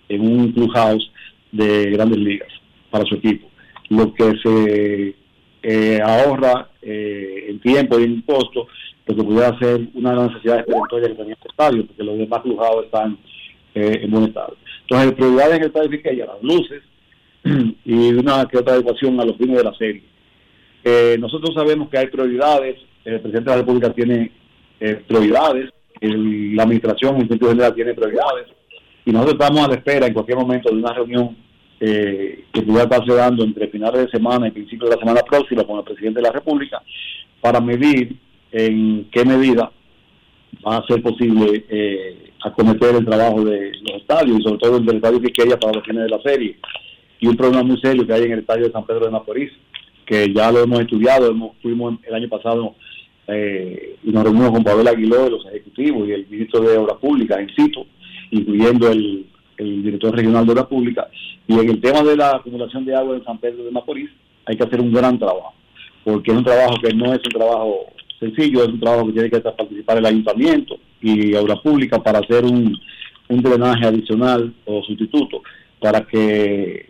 en 0.09 0.23
un 0.23 0.53
clubhouse 0.53 1.11
de 1.57 1.90
grandes 1.90 2.18
ligas 2.18 2.48
para 2.90 3.05
su 3.05 3.14
equipo. 3.16 3.48
Lo 3.90 4.12
que 4.14 4.32
se 4.42 5.14
eh, 5.62 5.98
ahorra 6.05 6.68
eh, 6.82 7.46
en 7.48 7.61
tiempo 7.61 7.98
y 7.98 8.05
en 8.05 8.22
costo, 8.22 8.66
lo 9.07 9.16
que 9.16 9.22
pudiera 9.22 9.59
ser 9.59 9.80
una 9.94 10.11
de 10.11 10.16
las 10.16 10.28
necesidades 10.30 10.64
perentorias 10.66 11.09
que 11.11 11.14
tenía 11.16 11.34
este 11.34 11.48
estadio, 11.48 11.86
porque 11.86 12.02
los 12.05 12.18
demás 12.18 12.40
clubhouses 12.42 12.84
están 12.86 13.18
eh, 13.74 14.00
en 14.02 14.11
buen 14.11 14.24
estado. 14.24 14.57
Entonces, 14.82 15.09
el 15.09 15.14
prioridad 15.14 15.50
en 15.52 15.61
el 15.62 15.66
estadio 15.68 15.90
Quisqueya, 15.90 16.26
las 16.26 16.42
luces 16.42 16.82
y 17.84 18.12
una 18.14 18.46
que 18.46 18.59
otra 18.59 18.74
adecuación 18.74 19.20
a 19.20 19.24
los 19.24 19.36
fines 19.36 19.59
de 19.59 19.64
la 19.64 19.74
serie. 19.74 20.02
Eh, 20.84 21.16
nosotros 21.18 21.55
sabemos 21.55 21.88
que 21.88 21.98
hay 21.98 22.07
prioridades, 22.09 22.76
el 23.05 23.20
presidente 23.20 23.50
de 23.50 23.57
la 23.57 23.62
República 23.62 23.92
tiene 23.92 24.30
eh, 24.80 25.02
prioridades, 25.07 25.70
el- 26.00 26.55
la 26.57 26.64
administración 26.64 27.16
en 27.16 27.28
sentido 27.28 27.50
general 27.50 27.74
tiene 27.74 27.94
prioridades, 27.94 28.48
y 29.05 29.12
nosotros 29.12 29.34
estamos 29.40 29.64
a 29.64 29.68
la 29.68 29.74
espera 29.74 30.07
en 30.07 30.14
cualquier 30.14 30.38
momento 30.38 30.70
de 30.70 30.76
una 30.76 30.92
reunión 30.92 31.36
eh, 31.80 32.44
que 32.52 32.62
pudiera 32.62 32.84
estarse 32.84 33.12
dando 33.14 33.44
entre 33.44 33.68
finales 33.68 34.07
de 34.07 34.11
semana 34.11 34.48
y 34.48 34.52
principios 34.52 34.90
de 34.90 34.96
la 34.96 35.00
semana 35.00 35.22
próxima 35.22 35.64
con 35.64 35.78
el 35.78 35.84
presidente 35.84 36.20
de 36.20 36.26
la 36.26 36.32
República 36.32 36.82
para 37.40 37.61
medir 37.61 38.16
en 38.52 39.09
qué 39.11 39.24
medida 39.24 39.70
va 40.66 40.76
a 40.78 40.86
ser 40.86 41.02
posible 41.02 41.64
eh, 41.68 42.30
acometer 42.42 42.94
el 42.94 43.05
trabajo 43.05 43.44
de 43.44 43.72
los 43.82 44.00
estadios 44.00 44.38
y 44.38 44.42
sobre 44.42 44.59
todo 44.59 44.76
el 44.78 44.86
del 44.86 44.96
estadio 44.96 45.20
Quisqueya 45.20 45.59
para 45.59 45.74
los 45.74 45.84
fines 45.84 46.05
de 46.05 46.09
la 46.09 46.22
serie. 46.22 46.57
Y 47.20 47.26
un 47.26 47.36
problema 47.36 47.62
muy 47.62 47.80
serio 47.80 48.07
que 48.07 48.12
hay 48.12 48.22
en 48.22 48.32
el 48.32 48.38
estadio 48.40 48.66
de 48.66 48.72
San 48.72 48.86
Pedro 48.86 49.07
de 49.07 49.11
Macorís 49.11 49.50
que 50.05 50.32
ya 50.32 50.52
lo 50.52 50.62
hemos 50.62 50.80
estudiado, 50.80 51.30
hemos, 51.30 51.57
fuimos 51.62 51.94
el 52.07 52.14
año 52.14 52.28
pasado 52.28 52.74
eh, 53.26 53.96
y 54.02 54.11
nos 54.11 54.24
reunimos 54.24 54.50
con 54.50 54.64
Pavel 54.64 54.88
Aguiló, 54.88 55.28
los 55.28 55.46
ejecutivos 55.46 56.07
y 56.09 56.12
el 56.12 56.26
ministro 56.28 56.61
de 56.61 56.76
Obras 56.76 56.98
Públicas 56.98 57.38
en 57.38 57.48
situ, 57.55 57.86
incluyendo 58.31 58.91
el, 58.91 59.27
el 59.57 59.83
director 59.83 60.14
regional 60.14 60.47
de 60.47 60.53
Obras 60.53 60.66
Públicas. 60.66 61.07
Y 61.47 61.55
en 61.55 61.70
el 61.70 61.81
tema 61.81 62.03
de 62.03 62.16
la 62.16 62.31
acumulación 62.37 62.85
de 62.85 62.95
agua 62.95 63.16
en 63.16 63.25
San 63.25 63.39
Pedro 63.39 63.64
de 63.64 63.70
Macorís, 63.70 64.11
hay 64.47 64.57
que 64.57 64.64
hacer 64.64 64.81
un 64.81 64.93
gran 64.93 65.18
trabajo, 65.18 65.55
porque 66.05 66.31
es 66.31 66.37
un 66.37 66.45
trabajo 66.45 66.75
que 66.83 66.93
no 66.95 67.12
es 67.12 67.20
un 67.25 67.41
trabajo 67.41 67.87
sencillo, 68.20 68.62
es 68.62 68.68
un 68.68 68.81
trabajo 68.81 69.07
que 69.07 69.12
tiene 69.12 69.31
que 69.31 69.41
participar 69.41 69.99
el 69.99 70.07
ayuntamiento 70.07 70.77
y 71.01 71.35
Obras 71.35 71.61
Públicas 71.61 72.01
para 72.03 72.20
hacer 72.20 72.45
un, 72.45 72.79
drenaje 73.29 73.87
adicional 73.87 74.55
o 74.64 74.83
sustituto 74.85 75.43
para 75.81 76.03
que 76.03 76.87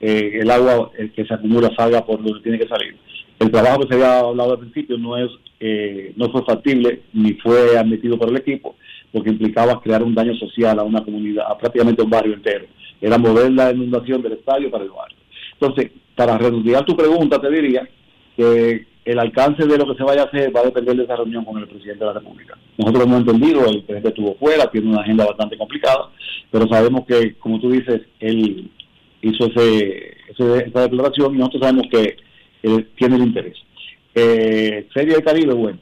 eh, 0.00 0.38
el 0.40 0.50
agua 0.50 0.92
eh, 0.96 1.10
que 1.14 1.24
se 1.24 1.34
acumula 1.34 1.70
salga 1.76 2.04
por 2.04 2.22
donde 2.22 2.40
tiene 2.42 2.58
que 2.58 2.68
salir. 2.68 2.96
El 3.38 3.50
trabajo 3.50 3.80
que 3.80 3.88
se 3.88 3.94
había 3.94 4.20
hablado 4.20 4.52
al 4.52 4.60
principio 4.60 4.96
no 4.96 5.16
es 5.16 5.30
eh, 5.58 6.12
no 6.16 6.30
fue 6.30 6.44
factible 6.44 7.02
ni 7.12 7.32
fue 7.34 7.76
admitido 7.76 8.18
por 8.18 8.30
el 8.30 8.36
equipo, 8.36 8.76
porque 9.12 9.30
implicaba 9.30 9.80
crear 9.80 10.02
un 10.02 10.14
daño 10.14 10.34
social 10.36 10.78
a 10.78 10.82
una 10.84 11.02
comunidad, 11.04 11.46
a 11.50 11.58
prácticamente 11.58 12.02
un 12.02 12.10
barrio 12.10 12.34
entero. 12.34 12.66
Era 13.00 13.18
mover 13.18 13.50
la 13.52 13.72
inundación 13.72 14.22
del 14.22 14.32
estadio 14.34 14.70
para 14.70 14.84
el 14.84 14.90
barrio. 14.90 15.16
Entonces, 15.60 15.90
para 16.14 16.38
redondear 16.38 16.84
tu 16.84 16.96
pregunta, 16.96 17.40
te 17.40 17.50
diría 17.50 17.88
que 18.36 18.86
el 19.04 19.18
alcance 19.18 19.66
de 19.66 19.78
lo 19.78 19.86
que 19.86 19.96
se 19.96 20.04
vaya 20.04 20.22
a 20.22 20.26
hacer 20.26 20.54
va 20.54 20.60
a 20.60 20.64
depender 20.64 20.96
de 20.96 21.04
esa 21.04 21.16
reunión 21.16 21.44
con 21.44 21.58
el 21.58 21.66
presidente 21.66 22.00
de 22.04 22.06
la 22.06 22.20
República. 22.20 22.56
Nosotros 22.76 23.04
hemos 23.04 23.20
entendido, 23.20 23.60
el 23.66 23.78
presidente 23.82 24.08
estuvo 24.10 24.34
fuera, 24.36 24.70
tiene 24.70 24.88
una 24.90 25.00
agenda 25.00 25.24
bastante 25.26 25.56
complicada, 25.56 26.10
pero 26.50 26.68
sabemos 26.68 27.06
que, 27.06 27.34
como 27.36 27.58
tú 27.58 27.70
dices, 27.70 28.02
él 28.20 28.70
hizo 29.22 29.46
ese, 29.46 30.16
ese- 30.28 30.68
esa 30.68 30.82
declaración 30.82 31.34
y 31.34 31.38
nosotros 31.38 31.62
sabemos 31.62 31.86
que 31.90 32.16
tiene 32.96 33.16
el 33.16 33.22
interés. 33.22 33.56
Eh, 34.14 34.86
Serie 34.92 35.14
del 35.14 35.24
Caribe, 35.24 35.54
bueno, 35.54 35.78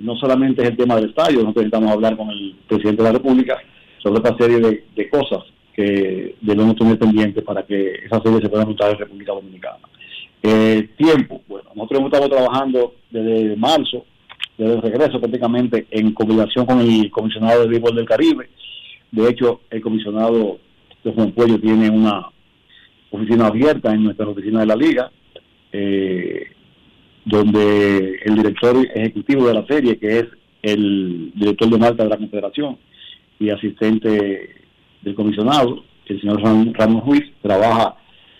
no 0.00 0.16
solamente 0.16 0.62
es 0.62 0.70
el 0.70 0.76
tema 0.76 0.96
del 0.96 1.10
estadio, 1.10 1.40
nosotros 1.40 1.64
necesitamos 1.64 1.92
hablar 1.92 2.16
con 2.16 2.30
el 2.30 2.56
presidente 2.66 3.02
de 3.02 3.08
la 3.08 3.18
República 3.18 3.58
sobre 4.02 4.16
esta 4.16 4.36
serie 4.36 4.58
de, 4.58 4.84
de 4.96 5.08
cosas 5.10 5.44
que 5.74 6.34
debemos 6.40 6.76
tener 6.76 6.98
pendientes 6.98 7.44
para 7.44 7.62
que 7.62 7.92
esa 8.04 8.20
serie 8.22 8.40
se 8.40 8.48
pueda 8.48 8.64
montar 8.64 8.90
en 8.90 8.98
República 8.98 9.32
Dominicana. 9.32 9.78
Eh, 10.42 10.88
tiempo, 10.96 11.42
bueno, 11.48 11.70
nosotros 11.74 12.00
hemos 12.00 12.12
estado 12.12 12.30
trabajando 12.30 12.94
desde 13.10 13.56
marzo, 13.56 14.06
desde 14.56 14.74
el 14.74 14.82
regreso 14.82 15.20
prácticamente 15.20 15.86
en 15.90 16.12
combinación 16.12 16.64
con 16.64 16.80
el 16.80 17.10
comisionado 17.10 17.62
de 17.62 17.68
béisbol 17.68 17.94
del 17.94 18.08
Caribe. 18.08 18.48
De 19.10 19.28
hecho, 19.28 19.60
el 19.70 19.82
comisionado 19.82 20.58
de 21.04 21.12
Juan 21.12 21.32
Puello 21.32 21.58
tiene 21.60 21.90
una 21.90 22.26
oficina 23.10 23.46
abierta 23.48 23.92
en 23.92 24.04
nuestra 24.04 24.28
oficina 24.28 24.60
de 24.60 24.66
la 24.66 24.76
liga, 24.76 25.10
eh, 25.72 26.46
donde 27.24 28.20
el 28.24 28.34
director 28.36 28.76
ejecutivo 28.94 29.46
de 29.46 29.54
la 29.54 29.66
serie, 29.66 29.98
que 29.98 30.18
es 30.20 30.26
el 30.62 31.32
director 31.34 31.68
de 31.70 31.78
marca 31.78 32.02
de 32.02 32.08
la 32.10 32.16
Confederación 32.16 32.78
y 33.38 33.50
asistente 33.50 34.50
del 35.02 35.14
comisionado, 35.14 35.84
el 36.06 36.20
señor 36.20 36.42
Ram- 36.42 36.72
Ramón 36.74 37.02
Ruiz, 37.06 37.24
trabaja 37.40 37.96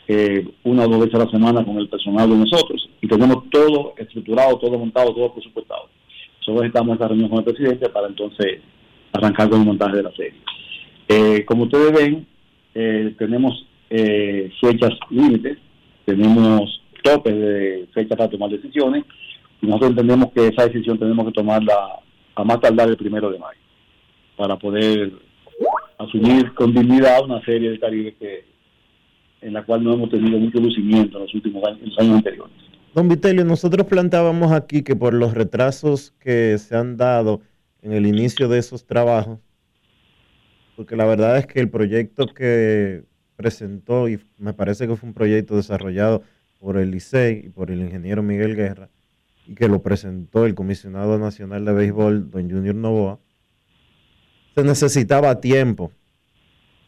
eh, 0.09 0.45
una 0.64 0.85
o 0.85 0.89
dos 0.89 1.01
veces 1.01 1.14
a 1.14 1.24
la 1.24 1.31
semana 1.31 1.64
con 1.64 1.78
el 1.78 1.89
personal 1.89 2.28
de 2.28 2.37
nosotros 2.37 2.89
y 3.01 3.07
tenemos 3.07 3.49
todo 3.51 3.95
estructurado, 3.97 4.59
todo 4.59 4.76
montado, 4.78 5.14
todo 5.14 5.33
presupuestado. 5.33 5.89
Solo 6.41 6.64
estamos 6.64 6.89
en 6.89 6.95
esta 6.95 7.09
reunión 7.09 7.28
con 7.28 7.39
el 7.39 7.45
presidente 7.45 7.89
para 7.91 8.09
entonces 8.09 8.61
arrancar 9.12 9.49
con 9.49 9.61
el 9.61 9.66
montaje 9.66 9.97
de 9.99 10.03
la 10.03 10.12
serie. 10.12 10.41
Eh, 11.09 11.45
como 11.45 11.64
ustedes 11.64 11.93
ven, 11.93 12.26
eh, 12.74 13.14
tenemos 13.18 13.66
eh, 13.89 14.51
fechas 14.61 14.91
límites, 15.11 15.59
tenemos 16.05 16.83
topes 17.03 17.35
de 17.35 17.89
fecha 17.93 18.17
para 18.17 18.31
tomar 18.31 18.51
decisiones 18.51 19.05
y 19.63 19.67
nosotros 19.67 19.91
entendemos 19.91 20.33
que 20.33 20.49
esa 20.49 20.67
decisión 20.67 20.99
tenemos 20.99 21.27
que 21.27 21.33
tomarla 21.33 21.75
a 22.35 22.45
más 22.45 22.61
tardar 22.61 22.89
el 22.89 22.97
primero 22.97 23.31
de 23.31 23.39
mayo 23.39 23.61
para 24.37 24.59
poder 24.59 25.13
asumir 25.99 26.53
con 26.55 26.73
dignidad 26.73 27.23
una 27.25 27.45
serie 27.45 27.71
de 27.71 27.79
Caribe 27.79 28.15
que 28.19 28.45
en 29.43 29.53
la 29.55 29.65
cual 29.65 29.83
no 29.83 29.95
hemos 29.95 30.11
tenido 30.11 30.39
mucho 30.39 30.59
lucimiento 30.59 31.19
en 31.19 31.25
los 31.25 31.35
últimos 31.35 31.65
años, 31.65 31.99
años 31.99 32.17
anteriores. 32.17 32.55
Don 32.95 33.09
Vitelio, 33.09 33.45
nosotros 33.45 33.87
planteábamos 33.87 34.53
aquí 34.53 34.83
que 34.83 34.97
por 34.97 35.15
los 35.15 35.33
retrasos 35.35 36.13
que 36.19 36.59
se 36.59 36.77
han 36.77 36.97
dado 36.97 37.41
en 37.83 37.93
el 37.93 38.07
inicio 38.07 38.49
de 38.49 38.59
esos 38.59 38.85
trabajos, 38.85 39.39
porque 40.77 40.97
la 40.97 41.05
verdad 41.05 41.39
es 41.39 41.47
que 41.47 41.61
el 41.61 41.71
proyecto 41.71 42.27
que 42.27 43.05
presentó, 43.37 44.09
y 44.09 44.19
me 44.39 44.53
parece 44.53 44.87
que 44.87 44.97
fue 44.97 45.09
un 45.09 45.15
proyecto 45.15 45.57
desarrollado 45.57 46.23
por 46.61 46.77
el 46.77 46.95
ICEI 46.95 47.47
y 47.47 47.49
por 47.49 47.71
el 47.71 47.81
ingeniero 47.81 48.23
Miguel 48.23 48.55
Guerra, 48.55 48.91
y 49.47 49.55
que 49.55 49.67
lo 49.67 49.83
presentó 49.83 50.47
el 50.47 50.55
comisionado 50.55 51.19
nacional 51.19 51.65
de 51.65 51.73
béisbol, 51.73 52.31
don 52.31 52.49
Junior 52.49 52.75
Novoa, 52.75 53.19
se 54.55 54.63
necesitaba 54.63 55.41
tiempo, 55.41 55.91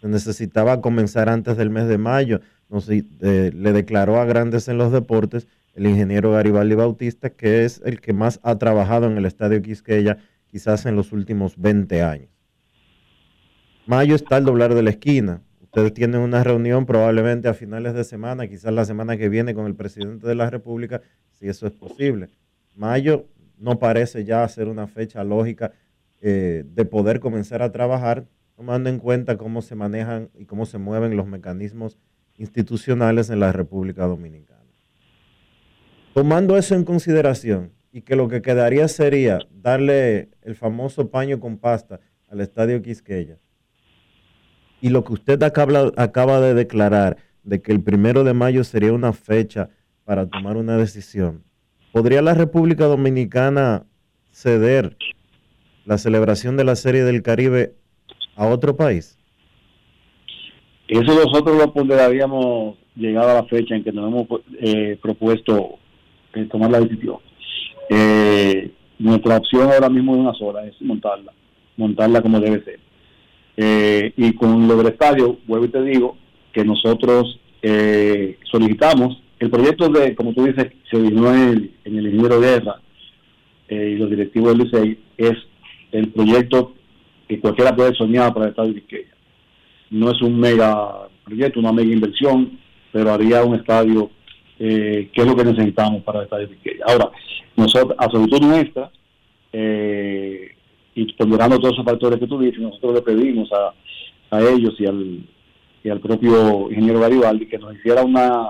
se 0.01 0.09
necesitaba 0.09 0.81
comenzar 0.81 1.29
antes 1.29 1.57
del 1.57 1.71
mes 1.71 1.89
de 1.89 1.99
mayo. 1.99 2.41
Sé, 2.81 3.05
eh, 3.21 3.51
le 3.55 3.73
declaró 3.73 4.21
a 4.21 4.25
Grandes 4.25 4.69
en 4.69 4.79
los 4.79 4.93
Deportes 4.93 5.47
el 5.75 5.87
ingeniero 5.87 6.33
Garibaldi 6.33 6.75
Bautista, 6.75 7.31
que 7.31 7.65
es 7.65 7.81
el 7.85 8.01
que 8.01 8.13
más 8.13 8.41
ha 8.43 8.59
trabajado 8.59 9.07
en 9.07 9.17
el 9.17 9.27
Estadio 9.27 9.63
Quisqueya, 9.63 10.19
quizás 10.51 10.87
en 10.87 10.97
los 10.97 11.13
últimos 11.13 11.57
20 11.57 12.03
años. 12.03 12.29
Mayo 13.87 14.15
está 14.15 14.37
al 14.37 14.45
doblar 14.45 14.75
de 14.75 14.83
la 14.83 14.91
esquina. 14.91 15.41
Ustedes 15.75 15.95
tienen 15.95 16.21
una 16.21 16.45
reunión 16.45 16.85
probablemente 16.85 17.49
a 17.49 17.55
finales 17.55 17.95
de 17.95 18.05
semana, 18.05 18.47
quizás 18.47 18.75
la 18.75 18.85
semana 18.85 19.17
que 19.17 19.31
viene 19.31 19.55
con 19.55 19.65
el 19.65 19.75
presidente 19.75 20.27
de 20.27 20.35
la 20.35 20.51
República, 20.51 21.01
si 21.31 21.49
eso 21.49 21.67
es 21.67 21.73
posible. 21.73 22.29
Mayo 22.77 23.25
no 23.57 23.79
parece 23.79 24.27
ya 24.27 24.47
ser 24.49 24.69
una 24.69 24.87
fecha 24.87 25.25
lógica 25.25 25.73
eh, 26.21 26.65
de 26.67 26.85
poder 26.85 27.21
comenzar 27.21 27.63
a 27.63 27.73
trabajar, 27.73 28.27
tomando 28.55 28.91
en 28.91 28.99
cuenta 28.99 29.39
cómo 29.39 29.63
se 29.63 29.75
manejan 29.75 30.29
y 30.35 30.45
cómo 30.45 30.67
se 30.67 30.77
mueven 30.77 31.17
los 31.17 31.27
mecanismos 31.27 31.97
institucionales 32.37 33.31
en 33.31 33.41
la 33.41 33.51
República 33.51 34.05
Dominicana. 34.05 34.61
Tomando 36.13 36.59
eso 36.59 36.75
en 36.75 36.85
consideración 36.85 37.73
y 37.93 38.03
que 38.03 38.15
lo 38.15 38.29
que 38.29 38.43
quedaría 38.43 38.89
sería 38.89 39.39
darle 39.51 40.29
el 40.43 40.55
famoso 40.55 41.09
paño 41.09 41.41
con 41.41 41.57
pasta 41.57 41.99
al 42.29 42.43
Estadio 42.43 42.83
Quisqueya 42.83 43.39
y 44.83 44.91
lo 44.91 45.05
que 45.05 45.13
usted 45.13 45.41
acaba, 45.45 46.41
de 46.41 46.55
declarar 46.55 47.17
de 47.45 47.63
que 47.63 47.71
el 47.71 47.83
primero 47.83 48.25
de 48.25 48.35
mayo 48.35 48.65
sería 48.65 48.93
una 48.93 49.13
fecha 49.13 49.71
para 50.05 50.29
tomar 50.29 50.57
una 50.57 50.77
decisión, 50.77 51.45
¿podría 51.93 52.21
la 52.21 52.35
República 52.35 52.87
Dominicana 52.87 53.85
ceder 54.33 54.97
la 55.87 55.99
celebración 55.99 56.57
de 56.57 56.65
la 56.65 56.75
Serie 56.75 57.05
del 57.05 57.23
Caribe 57.23 57.75
a 58.35 58.49
otro 58.49 58.77
país? 58.77 59.17
Eso 60.89 61.15
nosotros 61.15 61.57
lo 61.57 61.73
ponderaríamos 61.73 62.77
llegada 62.97 63.35
la 63.35 63.45
fecha 63.45 63.77
en 63.77 63.85
que 63.85 63.93
nos 63.93 64.09
hemos 64.09 64.27
eh, 64.59 64.99
propuesto 65.01 65.79
eh, 66.35 66.45
tomar 66.51 66.73
la 66.73 66.81
decisión. 66.81 67.19
Eh, 67.89 68.73
nuestra 68.99 69.37
opción 69.37 69.71
ahora 69.71 69.89
mismo 69.89 70.15
es 70.15 70.21
una 70.21 70.35
sola, 70.35 70.67
es 70.67 70.75
montarla, 70.83 71.33
montarla 71.77 72.21
como 72.21 72.41
debe 72.41 72.65
ser. 72.65 72.81
Eh, 73.57 74.13
y 74.17 74.33
con 74.35 74.67
lo 74.67 74.77
del 74.77 74.89
estadio, 74.89 75.39
vuelvo 75.47 75.67
y 75.67 75.69
te 75.69 75.83
digo 75.83 76.17
que 76.53 76.65
nosotros 76.65 77.39
eh, 77.63 78.39
solicitamos 78.51 79.23
el 79.43 79.51
proyecto 79.51 79.89
de, 79.89 80.15
como 80.15 80.33
tú 80.35 80.45
dices, 80.45 80.73
se 80.89 80.97
originó 80.97 81.35
en 81.35 81.41
el, 81.41 81.71
en 81.85 81.99
el 81.99 82.07
ingeniero 82.07 82.41
Guerra 82.41 82.81
eh, 83.69 83.95
y 83.95 83.99
los 83.99 84.09
directivos 84.09 84.57
del 84.57 84.67
Licey, 84.67 84.99
es 85.17 85.37
el 85.91 86.11
proyecto 86.11 86.75
que 87.29 87.41
cualquiera 87.41 87.75
puede 87.75 87.93
soñar 87.95 88.33
para 88.33 88.47
el 88.47 88.51
estadio 88.51 88.75
Quisqueya. 88.75 89.15
No 89.91 90.13
es 90.13 90.23
un 90.23 90.39
mega 90.39 91.09
proyecto, 91.25 91.59
una 91.59 91.73
mega 91.73 91.93
inversión, 91.93 92.59
pero 92.93 93.11
haría 93.11 93.43
un 93.43 93.57
estadio 93.57 94.11
eh, 94.61 95.11
que 95.13 95.23
es 95.23 95.27
lo 95.27 95.35
que 95.35 95.45
necesitamos 95.45 96.05
para 96.05 96.21
el 96.21 96.25
estadio 96.27 96.49
Quisqueya. 96.49 96.85
Ahora, 96.87 97.11
nosotros, 97.57 97.97
a 97.99 98.09
solicitud 98.11 98.47
nuestra, 98.47 98.93
eh, 99.53 100.52
y 100.95 101.13
ponderando 101.15 101.59
todos 101.59 101.75
esos 101.75 101.85
factores 101.85 102.19
que 102.19 102.27
tú 102.27 102.39
dices, 102.39 102.61
nosotros 102.61 102.95
le 102.95 103.03
pedimos 103.03 103.51
a, 103.53 103.73
a 104.37 104.41
ellos 104.41 104.75
y 104.79 104.87
al, 104.87 105.21
y 105.85 105.89
al 105.89 106.01
propio 106.01 106.71
ingeniero 106.71 107.01
Garibaldi 107.01 107.47
que 107.47 107.59
nos 107.59 107.75
hiciera 107.75 108.03
una, 108.03 108.49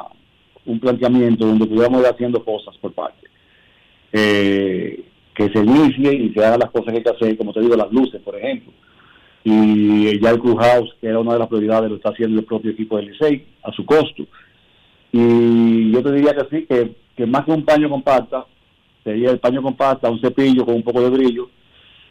un 0.66 0.80
planteamiento 0.80 1.46
donde 1.46 1.66
pudiéramos 1.66 2.00
ir 2.00 2.06
haciendo 2.06 2.44
cosas 2.44 2.76
por 2.78 2.92
parte. 2.92 3.28
Eh, 4.12 5.04
que 5.34 5.48
se 5.48 5.58
inicie 5.60 6.12
y 6.12 6.32
se 6.34 6.44
hagan 6.44 6.60
las 6.60 6.70
cosas 6.70 6.92
que 6.92 6.98
hay 6.98 7.02
que 7.02 7.10
hacer, 7.10 7.38
como 7.38 7.52
te 7.52 7.60
digo, 7.60 7.74
las 7.74 7.90
luces, 7.90 8.20
por 8.20 8.36
ejemplo. 8.36 8.72
Y 9.44 10.20
ya 10.20 10.30
el 10.30 10.40
Clubhouse, 10.40 10.94
que 11.00 11.08
era 11.08 11.18
una 11.18 11.32
de 11.32 11.38
las 11.38 11.48
prioridades, 11.48 11.90
lo 11.90 11.96
está 11.96 12.10
haciendo 12.10 12.38
el 12.38 12.44
propio 12.46 12.72
equipo 12.72 12.96
del 12.96 13.06
Licey 13.06 13.46
a 13.62 13.72
su 13.72 13.84
costo. 13.86 14.24
Y 15.10 15.90
yo 15.90 16.02
te 16.02 16.12
diría 16.12 16.34
que 16.34 16.56
sí, 16.56 16.66
que, 16.66 16.94
que 17.16 17.26
más 17.26 17.44
que 17.44 17.52
un 17.52 17.64
paño 17.64 17.88
compacta, 17.88 18.46
sería 19.02 19.30
el 19.30 19.38
paño 19.38 19.62
compacta, 19.62 20.10
un 20.10 20.20
cepillo 20.20 20.64
con 20.64 20.74
un 20.74 20.82
poco 20.82 21.00
de 21.00 21.10
brillo, 21.10 21.48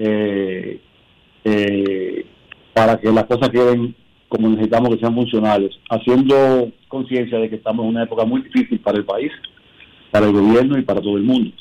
eh, 0.03 0.79
eh, 1.43 2.25
para 2.73 2.99
que 2.99 3.11
las 3.11 3.25
cosas 3.25 3.49
queden 3.49 3.95
como 4.27 4.47
necesitamos 4.47 4.89
que 4.89 4.99
sean 4.99 5.13
funcionales, 5.13 5.71
haciendo 5.89 6.71
conciencia 6.87 7.37
de 7.37 7.49
que 7.49 7.57
estamos 7.57 7.83
en 7.83 7.89
una 7.89 8.03
época 8.03 8.23
muy 8.23 8.41
difícil 8.41 8.79
para 8.79 8.97
el 8.97 9.03
país, 9.03 9.29
para 10.09 10.25
el 10.25 10.31
gobierno 10.31 10.77
y 10.77 10.83
para 10.83 11.01
todo 11.01 11.17
el 11.17 11.23
mundo. 11.23 11.51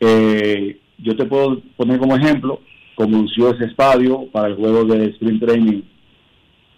Eh, 0.00 0.78
yo 0.98 1.16
te 1.16 1.24
puedo 1.24 1.62
poner 1.78 1.98
como 1.98 2.16
ejemplo, 2.16 2.60
comenzó 2.94 3.54
ese 3.54 3.64
estadio 3.64 4.26
para 4.30 4.48
el 4.48 4.56
juego 4.56 4.84
de 4.84 5.06
sprint 5.06 5.42
training 5.42 5.82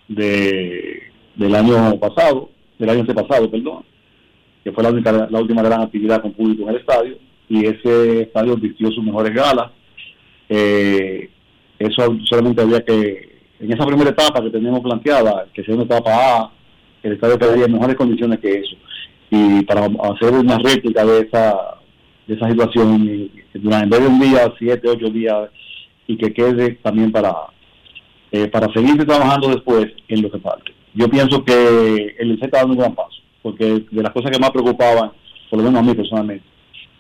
de, 0.06 1.02
del 1.34 1.54
año 1.56 1.98
pasado, 1.98 2.50
del 2.78 2.90
año 2.90 3.00
antepasado, 3.00 3.50
perdón, 3.50 3.84
que 4.62 4.70
fue 4.70 4.84
la, 4.84 4.90
única, 4.90 5.28
la 5.28 5.40
última 5.40 5.62
gran 5.62 5.82
actividad 5.82 6.22
con 6.22 6.32
público 6.32 6.62
en 6.62 6.68
el 6.68 6.76
estadio, 6.76 7.18
y 7.48 7.66
ese 7.66 8.22
estadio 8.22 8.56
vistió 8.56 8.92
sus 8.92 9.02
mejores 9.02 9.34
galas. 9.34 9.72
Eh, 10.54 11.30
eso 11.78 12.14
solamente 12.28 12.60
había 12.60 12.84
que, 12.84 13.38
en 13.58 13.72
esa 13.72 13.86
primera 13.86 14.10
etapa 14.10 14.42
que 14.42 14.50
teníamos 14.50 14.80
planteada, 14.80 15.46
que 15.54 15.64
sea 15.64 15.74
una 15.74 15.84
etapa 15.84 16.10
A, 16.12 16.50
el 17.02 17.14
estadio 17.14 17.38
quedaría 17.38 17.64
en 17.64 17.72
mejores 17.72 17.96
condiciones 17.96 18.38
que 18.38 18.58
eso. 18.58 18.76
Y 19.30 19.62
para 19.64 19.86
hacer 19.86 20.34
una 20.34 20.58
réplica 20.58 21.06
de 21.06 21.20
esa 21.20 21.78
de 22.26 22.34
esa 22.34 22.48
situación, 22.50 23.30
en 23.54 23.90
vez 23.90 24.00
un 24.00 24.20
día, 24.20 24.52
siete, 24.58 24.88
ocho 24.88 25.08
días, 25.08 25.48
y 26.06 26.16
que 26.18 26.32
quede 26.32 26.74
también 26.82 27.10
para, 27.10 27.34
eh, 28.30 28.46
para 28.48 28.72
seguir 28.72 29.04
trabajando 29.04 29.48
después 29.48 29.86
en 30.06 30.22
lo 30.22 30.30
que 30.30 30.38
falta. 30.38 30.70
Yo 30.94 31.08
pienso 31.08 31.44
que 31.44 32.14
el 32.18 32.28
Licey 32.28 32.44
está 32.44 32.58
dando 32.58 32.74
un 32.74 32.78
gran 32.78 32.94
paso, 32.94 33.16
porque 33.42 33.84
de 33.90 34.02
las 34.02 34.12
cosas 34.12 34.30
que 34.30 34.38
más 34.38 34.50
preocupaban, 34.50 35.12
por 35.50 35.58
lo 35.58 35.64
menos 35.64 35.80
a 35.80 35.82
mí 35.82 35.94
personalmente, 35.94 36.44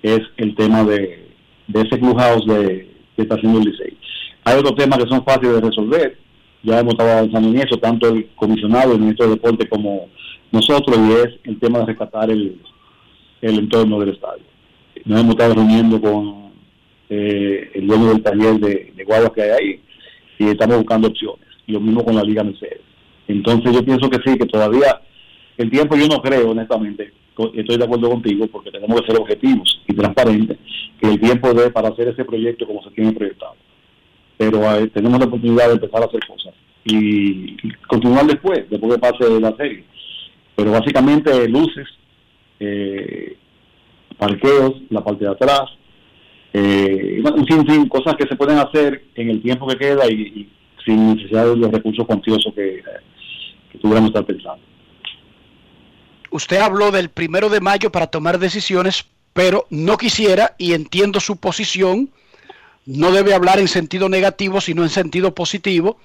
es 0.02 0.20
el 0.38 0.56
tema 0.56 0.82
de, 0.84 1.28
de 1.68 1.80
ese 1.82 1.98
clubhouse 2.00 2.46
de, 2.46 2.91
está 3.22 3.34
haciendo 3.36 3.58
el 3.58 3.64
Licey. 3.66 3.96
Hay 4.44 4.58
otros 4.58 4.74
temas 4.76 4.98
que 4.98 5.08
son 5.08 5.24
fáciles 5.24 5.54
de 5.54 5.60
resolver, 5.60 6.18
ya 6.62 6.80
hemos 6.80 6.94
estado 6.94 7.10
avanzando 7.10 7.48
en 7.48 7.58
eso, 7.58 7.76
tanto 7.78 8.08
el 8.08 8.28
comisionado, 8.36 8.92
el 8.92 9.00
ministro 9.00 9.26
de 9.26 9.34
Deporte 9.34 9.68
como 9.68 10.08
nosotros, 10.50 10.96
y 10.98 11.12
es 11.12 11.28
el 11.44 11.58
tema 11.58 11.80
de 11.80 11.86
rescatar 11.86 12.30
el, 12.30 12.60
el 13.40 13.58
entorno 13.58 13.98
del 14.00 14.10
estadio. 14.10 14.44
Nos 15.04 15.20
hemos 15.20 15.32
estado 15.32 15.54
reuniendo 15.54 16.00
con 16.00 16.52
eh, 17.08 17.70
el 17.74 17.86
dueño 17.86 18.08
del 18.08 18.22
taller 18.22 18.54
de, 18.60 18.92
de 18.96 19.32
que 19.34 19.42
hay 19.42 19.50
ahí 19.50 19.80
y 20.38 20.46
estamos 20.46 20.78
buscando 20.78 21.08
opciones. 21.08 21.46
Y 21.66 21.72
lo 21.72 21.80
mismo 21.80 22.04
con 22.04 22.16
la 22.16 22.22
Liga 22.22 22.44
Mercedes. 22.44 22.80
Entonces 23.28 23.72
yo 23.72 23.84
pienso 23.84 24.10
que 24.10 24.18
sí, 24.24 24.36
que 24.38 24.46
todavía 24.46 25.00
el 25.62 25.70
tiempo 25.70 25.96
yo 25.96 26.06
no 26.08 26.20
creo, 26.20 26.50
honestamente, 26.50 27.12
estoy 27.54 27.76
de 27.76 27.84
acuerdo 27.84 28.10
contigo, 28.10 28.46
porque 28.48 28.70
tenemos 28.70 29.00
que 29.00 29.06
ser 29.06 29.20
objetivos 29.20 29.80
y 29.86 29.94
transparentes, 29.94 30.58
que 31.00 31.08
el 31.08 31.20
tiempo 31.20 31.54
dé 31.54 31.70
para 31.70 31.88
hacer 31.88 32.08
ese 32.08 32.24
proyecto 32.24 32.66
como 32.66 32.82
se 32.82 32.90
tiene 32.90 33.12
proyectado. 33.12 33.54
Pero 34.36 34.76
eh, 34.76 34.88
tenemos 34.88 35.18
la 35.18 35.26
oportunidad 35.26 35.68
de 35.68 35.74
empezar 35.74 36.02
a 36.02 36.06
hacer 36.06 36.20
cosas 36.26 36.54
y, 36.84 37.56
continuar 37.86 38.26
después, 38.26 38.68
después 38.68 38.94
que 38.94 39.00
pase 39.00 39.40
la 39.40 39.56
serie. 39.56 39.84
Pero 40.56 40.72
básicamente 40.72 41.48
luces, 41.48 41.88
eh, 42.60 43.36
parqueos, 44.18 44.74
la 44.90 45.02
parte 45.02 45.24
de 45.24 45.30
atrás, 45.30 45.62
eh, 46.52 47.22
un 47.24 47.88
cosas 47.88 48.16
que 48.16 48.26
se 48.26 48.36
pueden 48.36 48.58
hacer 48.58 49.04
en 49.14 49.30
el 49.30 49.40
tiempo 49.40 49.66
que 49.66 49.76
queda 49.76 50.10
y, 50.10 50.48
sin 50.84 51.14
necesidad 51.14 51.46
de 51.46 51.56
los 51.56 51.70
recursos 51.70 52.04
cuantiosos 52.04 52.52
que, 52.54 52.82
que 53.70 53.78
tuviéramos 53.78 54.10
estar 54.10 54.26
pensando. 54.26 54.71
Usted 56.32 56.56
habló 56.56 56.90
del 56.90 57.10
primero 57.10 57.50
de 57.50 57.60
mayo 57.60 57.92
para 57.92 58.06
tomar 58.06 58.38
decisiones, 58.38 59.04
pero 59.34 59.66
no 59.68 59.98
quisiera, 59.98 60.54
y 60.56 60.72
entiendo 60.72 61.20
su 61.20 61.36
posición, 61.36 62.10
no 62.86 63.12
debe 63.12 63.34
hablar 63.34 63.58
en 63.58 63.68
sentido 63.68 64.08
negativo, 64.08 64.60
sino 64.62 64.82
en 64.82 64.88
sentido 64.88 65.34
positivo, 65.34 65.98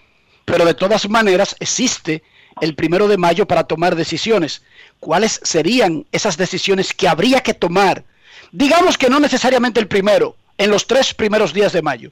pero 0.43 0.65
de 0.65 0.73
todas 0.73 1.09
maneras 1.09 1.55
existe 1.61 2.23
el 2.59 2.75
primero 2.75 3.07
de 3.07 3.17
mayo 3.17 3.47
para 3.47 3.63
tomar 3.63 3.95
decisiones. 3.95 4.63
¿Cuáles 4.99 5.39
serían 5.43 6.05
esas 6.11 6.35
decisiones 6.35 6.93
que 6.93 7.07
habría 7.07 7.39
que 7.39 7.53
tomar? 7.53 8.03
Digamos 8.51 8.97
que 8.97 9.09
no 9.09 9.21
necesariamente 9.21 9.79
el 9.79 9.87
primero, 9.87 10.35
en 10.57 10.71
los 10.71 10.87
tres 10.87 11.13
primeros 11.13 11.53
días 11.53 11.71
de 11.71 11.81
mayo. 11.81 12.11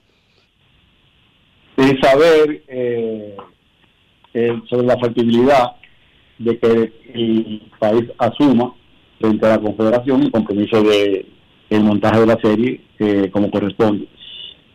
y 1.77 1.97
saber 1.97 2.63
eh, 2.69 3.35
eh, 4.33 4.61
sobre 4.69 4.87
la 4.87 4.97
factibilidad 4.97 5.75
de 6.37 6.57
que 6.59 6.93
el 7.13 7.61
país 7.79 8.03
asuma 8.17 8.73
frente 9.19 9.45
a 9.45 9.49
la 9.49 9.61
Confederación 9.61 10.23
el 10.23 10.31
compromiso 10.31 10.83
de 10.83 11.25
el 11.69 11.83
montaje 11.83 12.19
de 12.19 12.27
la 12.27 12.39
serie 12.41 12.81
eh, 12.99 13.29
como 13.31 13.49
corresponde. 13.49 14.07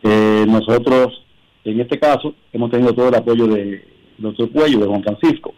Eh, 0.03 0.45
nosotros, 0.47 1.23
en 1.63 1.79
este 1.79 1.99
caso, 1.99 2.33
hemos 2.51 2.71
tenido 2.71 2.93
todo 2.93 3.09
el 3.09 3.15
apoyo 3.15 3.47
de 3.47 3.83
doctor 4.17 4.49
Cuello, 4.51 4.79
de 4.79 4.87
Juan 4.87 5.03
Francisco, 5.03 5.53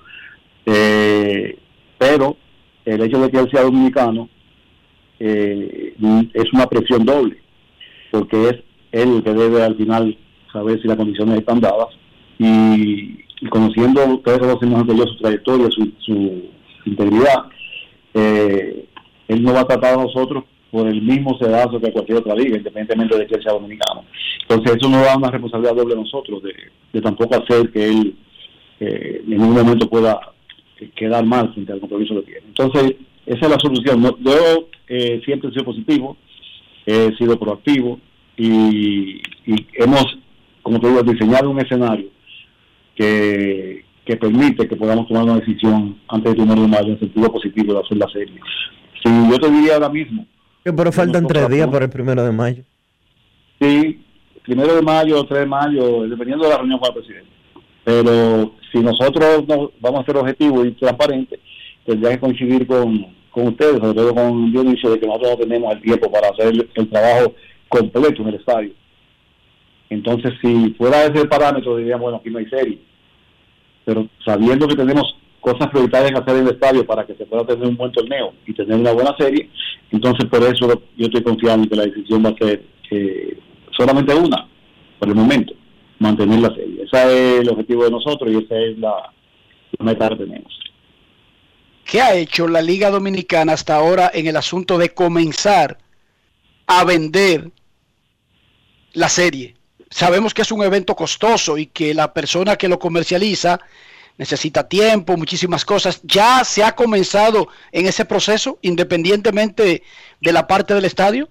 Eh, 0.65 1.57
pero 1.97 2.37
el 2.85 3.01
hecho 3.01 3.19
de 3.19 3.29
que 3.29 3.37
él 3.37 3.49
sea 3.51 3.63
dominicano 3.63 4.29
eh, 5.19 5.93
es 6.33 6.53
una 6.53 6.67
presión 6.67 7.05
doble, 7.05 7.37
porque 8.11 8.49
es 8.49 8.55
él 8.93 9.17
el 9.17 9.23
que 9.23 9.33
debe 9.33 9.61
al 9.61 9.75
final 9.75 10.17
saber 10.53 10.81
si 10.81 10.87
las 10.87 10.97
condiciones 10.97 11.39
están 11.39 11.59
dadas 11.59 11.89
y, 12.39 13.19
y 13.43 13.49
conociendo, 13.49 14.05
ustedes 14.05 14.39
conocen 14.39 14.69
mejor 14.69 14.87
que 14.87 14.97
yo 14.97 15.03
su 15.05 15.17
trayectoria, 15.17 15.69
su, 15.69 15.91
su 15.99 16.43
integridad, 16.85 17.43
eh, 18.13 18.85
él 19.27 19.43
no 19.43 19.53
va 19.53 19.61
a 19.61 19.67
tratar 19.67 19.99
a 19.99 20.03
nosotros 20.03 20.45
por 20.71 20.87
el 20.87 21.01
mismo 21.01 21.37
sedazo 21.37 21.77
que 21.81 21.91
cualquier 21.91 22.19
otra 22.19 22.35
liga, 22.35 22.55
independientemente 22.55 23.17
de 23.17 23.27
que 23.27 23.35
él 23.35 23.43
sea 23.43 23.51
dominicano. 23.51 24.05
Entonces 24.43 24.77
eso 24.77 24.89
nos 24.89 25.03
da 25.03 25.17
una 25.17 25.29
responsabilidad 25.29 25.75
doble 25.75 25.93
a 25.93 25.97
nosotros, 25.97 26.41
de, 26.41 26.53
de 26.93 27.01
tampoco 27.01 27.35
hacer 27.35 27.69
que 27.69 27.85
él 27.85 28.15
eh, 28.79 29.21
en 29.25 29.29
ningún 29.29 29.55
momento 29.55 29.89
pueda 29.89 30.17
quedar 30.95 31.25
mal 31.25 31.53
frente 31.53 31.73
al 31.73 31.81
compromiso 31.81 32.15
que 32.15 32.21
tiene. 32.21 32.47
Entonces, 32.47 32.95
esa 33.25 33.45
es 33.45 33.49
la 33.49 33.59
solución. 33.59 34.01
Yo 34.21 34.69
eh, 34.87 35.21
siempre 35.25 35.49
he 35.49 35.51
sido 35.51 35.65
positivo, 35.65 36.15
he 36.85 37.13
sido 37.17 37.37
proactivo 37.37 37.99
y 38.37 39.21
hemos, 39.73 40.17
como 40.61 40.79
te 40.79 40.87
digo, 40.87 41.03
diseñado 41.03 41.49
un 41.49 41.59
escenario 41.59 42.13
que, 42.95 43.85
que 44.05 44.17
permite 44.17 44.67
que 44.67 44.75
podamos 44.75 45.07
tomar 45.07 45.23
una 45.23 45.39
decisión 45.39 45.97
antes 46.07 46.31
del 46.33 46.41
primero 46.43 46.61
de 46.61 46.67
mayo 46.67 46.87
en 46.89 46.99
sentido 46.99 47.31
positivo 47.31 47.73
de 47.73 47.79
hacer 47.79 47.97
la 47.97 48.07
serie. 48.09 48.39
Si 49.03 49.09
yo 49.31 49.39
te 49.39 49.49
diría 49.51 49.75
ahora 49.75 49.89
mismo, 49.89 50.25
pero 50.63 50.91
faltan 50.91 51.27
tres 51.27 51.49
días 51.49 51.67
para 51.67 51.85
el 51.85 51.91
primero 51.91 52.23
de 52.23 52.31
mayo. 52.31 52.63
sí, 53.59 53.99
primero 54.43 54.75
de 54.75 54.81
mayo 54.81 55.19
o 55.21 55.25
3 55.25 55.39
de 55.41 55.45
mayo, 55.45 56.03
dependiendo 56.07 56.43
de 56.45 56.49
la 56.51 56.57
reunión 56.57 56.79
con 56.79 56.89
el 56.89 56.95
presidente. 56.95 57.29
Pero 57.85 58.53
si 58.71 58.79
nosotros 58.79 59.45
no- 59.47 59.71
vamos 59.79 60.01
a 60.01 60.05
ser 60.05 60.17
objetivos 60.17 60.67
y 60.67 60.71
transparentes, 60.71 61.39
tendría 61.85 62.11
que 62.11 62.19
coincidir 62.19 62.65
con, 62.67 63.07
con 63.31 63.47
ustedes, 63.47 63.79
sobre 63.79 63.93
todo 63.93 64.15
con 64.15 64.51
Dionisio, 64.51 64.91
de 64.91 64.99
que 64.99 65.07
nosotros 65.07 65.31
no 65.31 65.37
tenemos 65.37 65.73
el 65.73 65.81
tiempo 65.81 66.11
para 66.11 66.29
hacer 66.29 66.47
el, 66.47 66.69
el 66.75 66.89
trabajo 66.89 67.33
completo 67.69 68.21
en 68.21 68.27
el 68.29 68.35
estadio. 68.35 68.71
Entonces, 69.89 70.33
si 70.41 70.73
fuera 70.77 71.05
ese 71.05 71.25
parámetro, 71.25 71.77
diríamos, 71.77 72.03
bueno, 72.03 72.17
aquí 72.17 72.29
no 72.29 72.39
hay 72.39 72.47
serie. 72.47 72.79
Pero 73.85 74.07
sabiendo 74.25 74.67
que 74.67 74.75
tenemos 74.75 75.15
cosas 75.39 75.67
prioritarias 75.69 76.11
que 76.11 76.17
hacer 76.19 76.37
en 76.37 76.47
el 76.47 76.53
estadio 76.53 76.85
para 76.85 77.05
que 77.05 77.15
se 77.15 77.25
pueda 77.25 77.45
tener 77.45 77.67
un 77.67 77.75
buen 77.75 77.91
torneo 77.91 78.33
y 78.47 78.53
tener 78.53 78.79
una 78.79 78.93
buena 78.93 79.15
serie, 79.17 79.49
entonces 79.91 80.25
por 80.29 80.41
eso 80.41 80.81
yo 80.97 81.05
estoy 81.05 81.21
confiando 81.21 81.63
en 81.63 81.69
que 81.69 81.75
la 81.75 81.85
decisión 81.85 82.23
va 82.25 82.29
a 82.29 82.37
ser 82.37 82.63
eh, 82.91 83.37
solamente 83.75 84.15
una, 84.15 84.47
por 84.99 85.09
el 85.09 85.15
momento, 85.15 85.53
mantener 85.99 86.39
la 86.39 86.55
serie. 86.55 86.83
Ese 86.83 87.35
es 87.35 87.41
el 87.41 87.49
objetivo 87.49 87.83
de 87.83 87.91
nosotros 87.91 88.31
y 88.31 88.37
esa 88.37 88.57
es 88.57 88.77
la, 88.77 89.11
la 89.77 89.85
meta 89.85 90.09
que 90.09 90.15
tenemos. 90.15 90.59
¿Qué 91.85 92.01
ha 92.01 92.15
hecho 92.15 92.47
la 92.47 92.61
Liga 92.61 92.89
Dominicana 92.89 93.53
hasta 93.53 93.75
ahora 93.75 94.09
en 94.13 94.27
el 94.27 94.37
asunto 94.37 94.77
de 94.77 94.93
comenzar 94.93 95.77
a 96.65 96.85
vender 96.85 97.51
la 98.93 99.09
serie? 99.09 99.55
Sabemos 99.93 100.33
que 100.33 100.41
es 100.41 100.51
un 100.51 100.63
evento 100.63 100.95
costoso 100.95 101.57
y 101.57 101.67
que 101.67 101.93
la 101.93 102.13
persona 102.13 102.55
que 102.55 102.67
lo 102.67 102.79
comercializa 102.79 103.59
necesita 104.17 104.67
tiempo, 104.67 105.15
muchísimas 105.17 105.63
cosas. 105.65 106.01
¿Ya 106.03 106.43
se 106.43 106.63
ha 106.63 106.73
comenzado 106.73 107.47
en 107.71 107.85
ese 107.85 108.03
proceso, 108.05 108.57
independientemente 108.63 109.83
de 110.19 110.33
la 110.33 110.47
parte 110.47 110.73
del 110.73 110.85
estadio? 110.85 111.29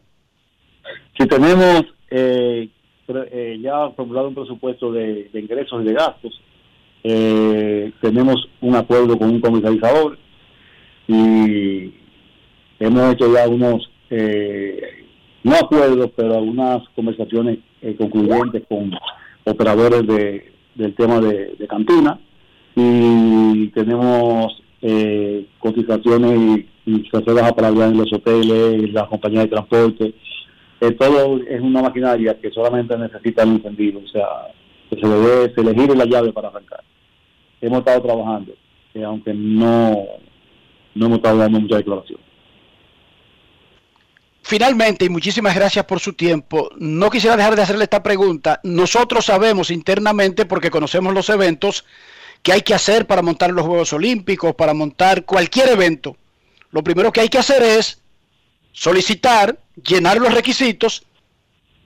Si 1.18 1.26
tenemos 1.26 1.82
eh, 2.08 2.68
eh, 3.08 3.58
ya 3.60 3.90
formulado 3.96 4.28
un 4.28 4.34
presupuesto 4.36 4.92
de, 4.92 5.28
de 5.32 5.40
ingresos 5.40 5.82
y 5.82 5.86
de 5.86 5.94
gastos, 5.94 6.40
eh, 7.02 7.92
tenemos 8.00 8.48
un 8.60 8.76
acuerdo 8.76 9.18
con 9.18 9.30
un 9.30 9.40
comercializador 9.40 10.18
y 11.08 11.94
hemos 12.78 13.14
hecho 13.14 13.34
ya 13.34 13.48
unos, 13.48 13.90
eh, 14.08 15.01
no 15.44 15.56
acuerdos, 15.56 16.10
pero 16.16 16.34
algunas 16.38 16.88
conversaciones 16.94 17.58
eh, 17.80 17.96
concluyentes 17.96 18.62
con 18.68 18.92
operadores 19.44 20.06
de, 20.06 20.52
del 20.74 20.94
tema 20.94 21.20
de, 21.20 21.54
cantina 21.68 22.18
y 22.76 23.68
tenemos 23.68 24.62
eh, 24.80 25.46
cotizaciones 25.58 26.66
y, 26.86 26.90
y 26.90 27.08
carteras 27.10 27.52
para 27.52 27.68
hablar 27.68 27.90
en 27.90 27.98
los 27.98 28.12
hoteles, 28.12 28.92
las 28.92 29.08
compañías 29.08 29.44
de 29.44 29.50
transporte. 29.50 30.14
Eh, 30.80 30.90
todo 30.92 31.38
es 31.48 31.60
una 31.60 31.82
maquinaria 31.82 32.38
que 32.40 32.50
solamente 32.50 32.96
necesita 32.96 33.42
el 33.44 33.50
encendido, 33.50 34.00
o 34.04 34.08
sea, 34.08 34.26
que 34.90 34.96
se 34.96 35.06
le, 35.06 35.14
dé- 35.14 35.54
se 35.54 35.62
le 35.62 35.74
gire 35.74 35.94
la 35.96 36.04
llave 36.06 36.32
para 36.32 36.48
arrancar. 36.48 36.82
Hemos 37.60 37.78
estado 37.80 38.02
trabajando, 38.02 38.52
eh, 38.94 39.04
aunque 39.04 39.32
no, 39.32 39.96
no 40.94 41.06
hemos 41.06 41.18
estado 41.18 41.38
dando 41.38 41.60
mucha 41.60 41.76
declaración. 41.76 42.18
Finalmente, 44.42 45.04
y 45.04 45.08
muchísimas 45.08 45.54
gracias 45.54 45.84
por 45.84 46.00
su 46.00 46.14
tiempo, 46.14 46.68
no 46.76 47.10
quisiera 47.10 47.36
dejar 47.36 47.54
de 47.54 47.62
hacerle 47.62 47.84
esta 47.84 48.02
pregunta. 48.02 48.60
Nosotros 48.64 49.26
sabemos 49.26 49.70
internamente, 49.70 50.46
porque 50.46 50.70
conocemos 50.70 51.14
los 51.14 51.28
eventos, 51.28 51.84
que 52.42 52.52
hay 52.52 52.62
que 52.62 52.74
hacer 52.74 53.06
para 53.06 53.22
montar 53.22 53.52
los 53.52 53.64
Juegos 53.64 53.92
Olímpicos, 53.92 54.54
para 54.56 54.74
montar 54.74 55.24
cualquier 55.24 55.68
evento. 55.68 56.16
Lo 56.72 56.82
primero 56.82 57.12
que 57.12 57.20
hay 57.20 57.28
que 57.28 57.38
hacer 57.38 57.62
es 57.62 58.00
solicitar, 58.72 59.58
llenar 59.76 60.18
los 60.18 60.34
requisitos 60.34 61.04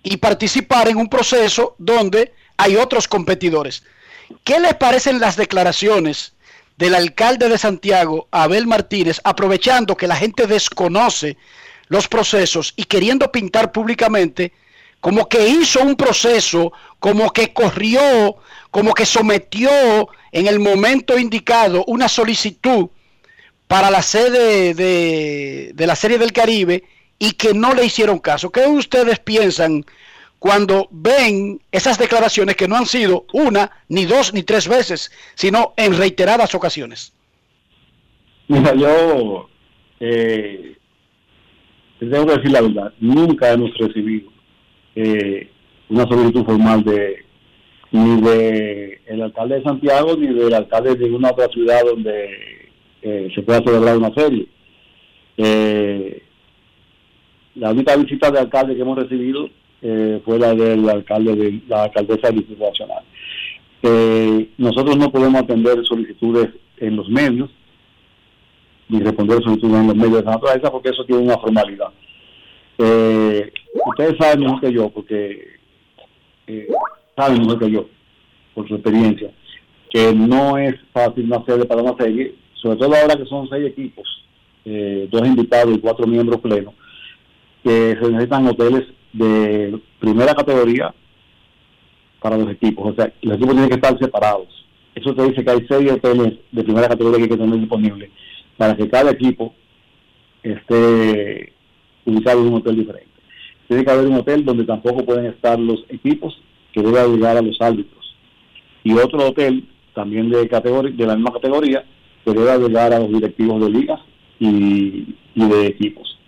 y 0.03 0.17
participar 0.17 0.89
en 0.89 0.97
un 0.97 1.09
proceso 1.09 1.75
donde 1.79 2.33
hay 2.57 2.77
otros 2.77 3.07
competidores. 3.07 3.83
¿Qué 4.45 4.59
les 4.59 4.75
parecen 4.75 5.21
las 5.21 5.37
declaraciones 5.37 6.33
del 6.79 6.95
alcalde 6.95 7.49
de 7.49 7.59
Santiago, 7.59 8.29
Abel 8.31 8.67
Martínez, 8.67 9.21
aprovechando 9.25 9.97
que 9.97 10.07
la 10.07 10.17
gente 10.17 10.47
desconoce 10.47 11.37
los 11.89 12.09
procesos 12.09 12.73
y 12.77 12.85
queriendo 12.85 13.31
pintar 13.31 13.73
públicamente 13.73 14.53
como 15.01 15.29
que 15.29 15.49
hizo 15.49 15.83
un 15.83 15.95
proceso, 15.95 16.73
como 16.99 17.33
que 17.33 17.53
corrió, 17.53 18.37
como 18.71 18.93
que 18.93 19.07
sometió 19.07 19.71
en 20.33 20.47
el 20.47 20.59
momento 20.59 21.19
indicado 21.19 21.85
una 21.87 22.09
solicitud 22.09 22.89
para 23.67 23.91
la 23.91 24.03
sede 24.03 24.75
de, 24.75 25.87
la 25.87 25.97
Serie 25.97 26.19
del 26.19 26.33
Caribe 26.33 26.85
y 27.19 27.33
que 27.33 27.55
no 27.55 27.75
le 27.75 27.85
hicieron 27.85 28.19
caso. 28.19 28.51
¿Qué 28.51 28.67
ustedes 28.67 29.19
piensan 29.19 29.85
cuando 30.39 30.89
ven 30.91 31.61
esas 31.73 31.99
declaraciones 31.99 32.57
que 32.57 32.69
no 32.69 32.77
han 32.77 32.87
sido 32.87 33.27
una, 33.33 33.71
ni 33.89 34.05
dos, 34.05 34.35
ni 34.35 34.43
tres 34.43 34.69
veces, 34.69 35.11
sino 35.35 35.73
en 35.77 35.97
reiteradas 35.97 36.55
ocasiones? 36.55 37.13
Mira, 38.49 38.75
yo 38.75 39.49
eh, 40.01 40.77
tengo 41.99 42.27
que 42.27 42.37
decir 42.37 42.53
la 42.53 42.61
verdad, 42.61 42.93
nunca 43.01 43.53
hemos 43.53 43.77
recibido 43.79 44.31
eh, 44.95 45.49
una 45.89 46.07
solicitud 46.07 46.45
formal 46.45 46.85
de 46.85 47.25
ni 47.93 48.21
de 48.21 49.01
el 49.07 49.23
alcalde 49.23 49.57
de 49.57 49.63
Santiago 49.63 50.17
ni 50.17 50.27
del 50.27 50.53
alcalde 50.53 50.95
de 50.95 51.05
ninguna 51.05 51.31
otra 51.31 51.49
ciudad 51.49 51.81
donde 51.85 52.71
eh, 53.03 53.29
se 53.35 53.43
pueda 53.43 53.63
celebrar 53.63 53.97
una 53.97 54.13
serie. 54.13 54.47
Eh, 55.39 56.23
la 57.55 57.71
única 57.71 57.97
visita 57.97 58.31
de 58.31 58.41
alcalde 58.41 58.75
que 58.75 58.83
hemos 58.83 58.99
recibido 58.99 59.49
fue 60.25 60.39
la 60.39 60.53
del 60.53 60.89
alcalde 60.89 61.37
de 61.37 61.61
la 61.69 61.85
alcaldesa 61.85 62.29
del 62.29 62.39
Distrito 62.39 62.65
Nacional. 62.65 63.05
Nosotros 64.59 64.97
no 64.97 65.13
podemos 65.13 65.43
atender 65.43 65.79
solicitudes 65.85 66.49
en 66.79 66.97
los 66.97 67.09
medios 67.09 67.51
ni 68.89 69.01
responder 69.01 69.43
solicitudes 69.43 69.81
en 69.81 69.87
los 69.89 69.97
medios 69.97 70.19
de 70.19 70.25
la 70.25 70.33
naturaleza 70.33 70.71
porque 70.71 70.91
eso 70.91 71.05
tiene 71.05 71.23
una 71.23 71.39
formalidad. 71.39 71.89
Eh, 72.79 73.53
ustedes 73.87 74.17
saben 74.19 74.41
mejor 74.41 74.61
que 74.61 74.73
yo 74.73 74.91
porque 74.91 75.49
eh, 76.47 76.69
saben 77.17 77.41
mejor 77.41 77.59
que 77.59 77.71
yo 77.71 77.89
por 78.55 78.69
su 78.69 78.75
experiencia 78.75 79.31
que 79.91 80.15
no 80.15 80.59
es 80.59 80.75
fácil 80.93 81.25
una 81.25 81.45
sede 81.45 81.65
para 81.65 81.83
una 81.83 81.97
serie, 81.97 82.35
sobre 82.55 82.77
todo 82.77 82.95
ahora 82.95 83.17
que 83.17 83.25
son 83.27 83.49
seis 83.49 83.67
equipos, 83.67 84.07
eh, 84.65 85.09
dos 85.11 85.27
invitados 85.27 85.75
y 85.75 85.81
cuatro 85.81 86.07
miembros 86.07 86.41
plenos, 86.41 86.75
que 87.63 87.97
se 87.99 88.11
necesitan 88.11 88.47
hoteles 88.47 88.83
de 89.13 89.79
primera 89.99 90.35
categoría 90.35 90.95
para 92.21 92.37
los 92.37 92.51
equipos. 92.51 92.93
O 92.93 92.95
sea, 92.95 93.13
los 93.23 93.37
equipos 93.37 93.55
tienen 93.55 93.71
que 93.71 93.77
estar 93.77 93.99
separados. 93.99 94.49
Eso 94.95 95.15
te 95.15 95.23
dice 95.29 95.45
que 95.45 95.51
hay 95.51 95.67
seis 95.69 95.93
hoteles 95.93 96.35
de 96.53 96.65
primera 96.65 96.89
categoría 96.89 97.19
que 97.19 97.23
hay 97.25 97.31
que 97.31 97.37
tener 97.37 97.59
disponibles 97.59 98.11
para 98.57 98.77
que 98.77 98.89
cada 98.89 99.11
equipo 99.11 99.55
esté 100.43 101.53
ubicado 102.05 102.41
en 102.43 102.49
un 102.49 102.55
hotel 102.55 102.77
diferente. 102.77 103.09
Tiene 103.69 103.85
que 103.85 103.91
haber 103.91 104.07
un 104.07 104.15
hotel 104.17 104.45
donde 104.45 104.65
tampoco 104.65 105.05
pueden 105.05 105.27
estar 105.27 105.59
los 105.59 105.85
equipos 105.89 106.41
que 106.73 106.83
debe 106.83 107.09
llegar 107.09 107.37
a 107.37 107.43
los 107.43 107.61
árbitros. 107.61 108.15
Y 108.85 108.93
otro 108.95 109.27
hotel 109.29 109.65
también 109.95 110.31
de 110.31 110.47
categoría, 110.49 110.93
de 110.95 111.07
la 111.07 111.17
misma 111.17 111.33
categoría 111.33 111.85
que 112.25 112.33
debe 112.33 112.59
llegar 112.69 112.93
a 112.93 113.01
los 113.01 113.09
directivos 113.09 113.61
de 113.63 113.71
ligas 113.71 114.01
y, 114.39 115.15
de 115.35 115.67
equipos. 115.67 116.19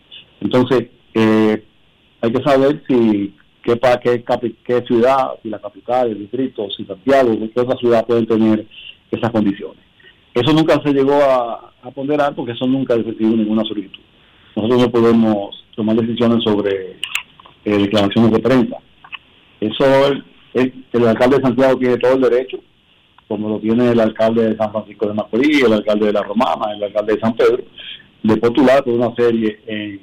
Entonces, 0.40 0.88
eh, 1.14 1.62
hay 2.20 2.32
que 2.32 2.42
saber 2.42 2.82
si 2.88 3.34
qué, 3.62 3.76
pa- 3.76 4.00
qué, 4.00 4.24
qué 4.64 4.82
ciudad, 4.82 5.32
si 5.42 5.48
la 5.50 5.60
capital, 5.60 6.08
el 6.10 6.18
distrito, 6.18 6.68
si 6.76 6.84
Santiago, 6.84 7.36
qué 7.54 7.60
otra 7.60 7.76
ciudad 7.78 8.06
pueden 8.06 8.26
tener 8.26 8.66
esas 9.10 9.30
condiciones. 9.30 9.82
Eso 10.40 10.52
nunca 10.52 10.80
se 10.82 10.92
llegó 10.92 11.14
a, 11.14 11.72
ponderar 11.94 12.34
porque 12.34 12.52
eso 12.52 12.66
nunca 12.66 12.94
ha 12.94 12.98
recibido 12.98 13.36
ninguna 13.36 13.64
solicitud. 13.64 14.02
Nosotros 14.54 14.80
no 14.82 14.90
podemos 14.90 15.64
tomar 15.74 15.96
decisiones 15.96 16.42
sobre 16.44 16.98
eh, 17.64 17.78
declaraciones 17.78 18.30
de 18.32 18.38
prensa. 18.40 18.76
Eso 19.60 19.84
el, 20.54 20.74
el- 20.92 21.06
alcalde 21.08 21.36
de 21.36 21.42
Santiago 21.42 21.78
tiene 21.78 21.96
todo 21.98 22.14
el 22.14 22.20
derecho, 22.20 22.58
como 23.26 23.48
lo 23.48 23.58
tiene 23.60 23.90
el 23.90 24.00
alcalde 24.00 24.50
de 24.50 24.56
San 24.56 24.70
Francisco 24.72 25.06
de 25.06 25.14
Macorís, 25.14 25.62
el 25.64 25.72
alcalde 25.72 26.06
de 26.06 26.12
La 26.12 26.22
Romana, 26.22 26.72
el 26.74 26.82
alcalde 26.82 27.14
de 27.14 27.20
San 27.20 27.34
Pedro, 27.34 27.62
de 28.22 28.36
postular 28.36 28.84
por 28.84 28.94
una 28.94 29.14
serie 29.14 29.60
en, 29.66 30.00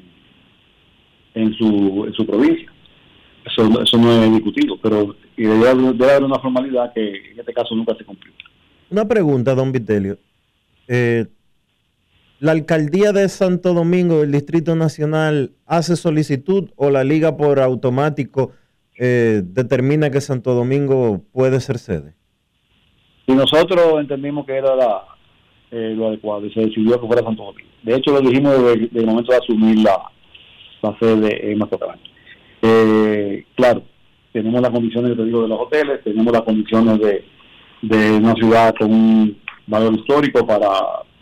en 1.35 1.53
su, 1.55 2.05
en 2.07 2.13
su 2.13 2.25
provincia. 2.25 2.71
Eso, 3.45 3.81
eso 3.81 3.97
no 3.97 4.11
es 4.23 4.31
discutido, 4.31 4.77
pero 4.81 5.15
debe, 5.37 5.69
haber- 5.69 5.93
debe 5.95 6.11
haber 6.11 6.23
una 6.23 6.39
formalidad 6.39 6.91
que 6.93 7.31
en 7.31 7.39
este 7.39 7.53
caso 7.53 7.75
nunca 7.75 7.93
se 7.95 8.03
cumplió. 8.05 8.33
Una 8.89 9.07
pregunta, 9.07 9.55
don 9.55 9.71
Vitelio. 9.71 10.17
Eh, 10.87 11.25
¿La 12.39 12.51
alcaldía 12.51 13.11
de 13.11 13.29
Santo 13.29 13.73
Domingo 13.73 14.19
del 14.19 14.31
Distrito 14.31 14.75
Nacional 14.75 15.53
hace 15.65 15.95
solicitud 15.95 16.69
o 16.75 16.89
la 16.89 17.03
liga 17.03 17.37
por 17.37 17.59
automático 17.59 18.51
eh, 18.99 19.41
determina 19.43 20.09
que 20.09 20.21
Santo 20.21 20.53
Domingo 20.53 21.21
puede 21.31 21.59
ser 21.61 21.77
sede? 21.77 22.13
Y 23.25 23.33
nosotros 23.33 23.99
entendimos 23.99 24.45
que 24.45 24.57
era 24.57 24.75
la, 24.75 25.05
eh, 25.71 25.93
lo 25.95 26.09
adecuado 26.09 26.45
y 26.45 26.53
se 26.53 26.61
decidió 26.61 26.99
que 26.99 27.07
fuera 27.07 27.23
Santo 27.23 27.45
Domingo. 27.45 27.69
De 27.83 27.95
hecho, 27.95 28.11
lo 28.11 28.21
dijimos 28.21 28.53
desde, 28.63 28.99
el 28.99 29.05
momento 29.05 29.31
de 29.31 29.37
asumir 29.37 29.79
la, 29.79 30.11
sede 30.99 31.51
en 31.51 31.57
Mazatlán. 31.57 31.99
Eh, 32.61 33.45
claro, 33.55 33.81
tenemos 34.33 34.61
las 34.61 34.71
condiciones 34.71 35.15
te 35.15 35.23
digo 35.23 35.41
de 35.43 35.47
los 35.47 35.59
hoteles, 35.59 36.03
tenemos 36.03 36.31
las 36.31 36.43
condiciones 36.43 36.99
de, 36.99 37.25
de 37.87 38.11
una 38.17 38.33
ciudad 38.35 38.73
con 38.77 38.91
un 38.91 39.37
valor 39.67 39.93
histórico 39.95 40.45
para 40.45 40.69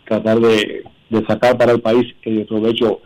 tratar 0.04 0.38
de, 0.40 0.82
sacar 1.28 1.56
para 1.56 1.72
el 1.72 1.80
país 1.80 2.06
el 2.22 2.44
provecho 2.46 3.00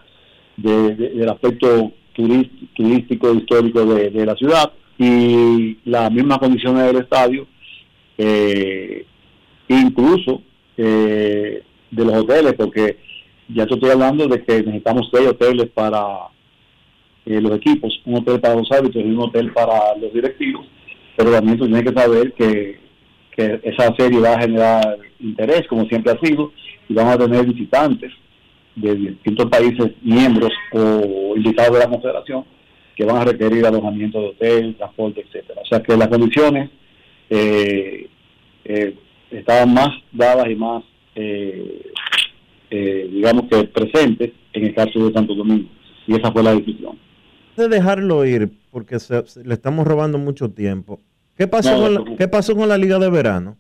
de- 0.57 0.95
de- 0.95 1.09
del 1.11 1.29
aspecto 1.29 1.93
turístico 2.15 3.33
histórico 3.35 3.85
de, 3.85 4.27
la 4.27 4.35
ciudad. 4.35 4.73
Y 4.99 5.79
las 5.85 6.11
mismas 6.11 6.39
condiciones 6.39 6.85
del 6.87 7.03
estadio 7.03 7.47
eh, 8.17 9.05
incluso 9.69 10.43
eh, 10.77 11.63
de 11.91 12.05
los 12.05 12.15
hoteles, 12.15 12.55
porque 12.55 12.97
ya 13.49 13.63
estoy 13.65 13.91
hablando 13.91 14.27
de 14.27 14.43
que 14.43 14.63
necesitamos 14.63 15.09
seis 15.13 15.29
hoteles 15.29 15.69
para 15.71 16.03
eh, 17.27 17.41
los 17.41 17.53
equipos, 17.57 18.01
un 18.05 18.17
hotel 18.17 18.41
para 18.41 18.57
los 18.57 18.71
árbitros 18.73 19.05
y 19.05 19.09
un 19.09 19.21
hotel 19.21 19.53
para 19.53 19.95
los 20.01 20.13
directivos, 20.13 20.67
pero 21.17 21.31
también 21.33 21.59
tú 21.59 21.67
tienes 21.67 21.85
que 21.85 21.93
saber 22.01 22.33
que, 22.33 22.81
que 23.39 23.61
esa 23.63 23.95
serie 23.95 24.19
va 24.19 24.33
a 24.35 24.41
generar 24.41 24.99
interés, 25.21 25.65
como 25.69 25.85
siempre 25.85 26.13
ha 26.13 26.19
sido, 26.19 26.53
y 26.89 26.95
vamos 26.95 27.15
a 27.15 27.19
tener 27.19 27.47
visitantes 27.47 28.13
de 28.75 28.97
distintos 28.97 29.47
países 29.47 29.93
miembros 30.03 30.51
o 30.73 31.35
invitados 31.37 31.75
de 31.75 31.79
la 31.79 31.89
confederación 31.89 32.45
que 32.97 33.05
van 33.05 33.19
a 33.19 33.25
requerir 33.25 33.65
alojamiento 33.65 34.21
de 34.21 34.27
hotel, 34.31 34.75
transporte, 34.77 35.25
etcétera. 35.25 35.61
O 35.63 35.67
sea 35.67 35.81
que 35.81 35.97
las 35.97 36.09
condiciones 36.09 36.69
eh, 37.31 38.09
eh, 38.65 38.95
estaban 39.31 39.73
más 39.73 39.91
dadas 40.11 40.51
y 40.51 40.57
más, 40.57 40.83
eh, 41.15 41.93
eh, 42.71 43.09
digamos 43.13 43.45
que 43.49 43.65
presentes 43.69 44.33
en 44.53 44.65
el 44.65 44.75
caso 44.75 45.07
de 45.07 45.13
Santo 45.13 45.35
Domingo. 45.37 45.69
Y 46.09 46.17
esa 46.17 46.33
fue 46.33 46.43
la 46.43 46.57
decisión. 46.57 46.99
De 47.57 47.69
dejarlo 47.69 48.25
ir, 48.27 48.51
porque 48.73 48.97
le 49.45 49.55
estamos 49.55 49.87
robando 49.87 50.19
mucho 50.19 50.51
tiempo. 50.51 50.99
¿Qué 51.39 51.47
pasó, 51.47 51.71
No, 51.77 51.83
con 51.83 51.95
la. 51.95 52.17
¿Qué 52.17 52.29
pasó 52.29 52.57
con 52.57 52.69
la 52.69 52.77
liga 52.77 52.99
de 52.99 53.09
verano? 53.09 53.57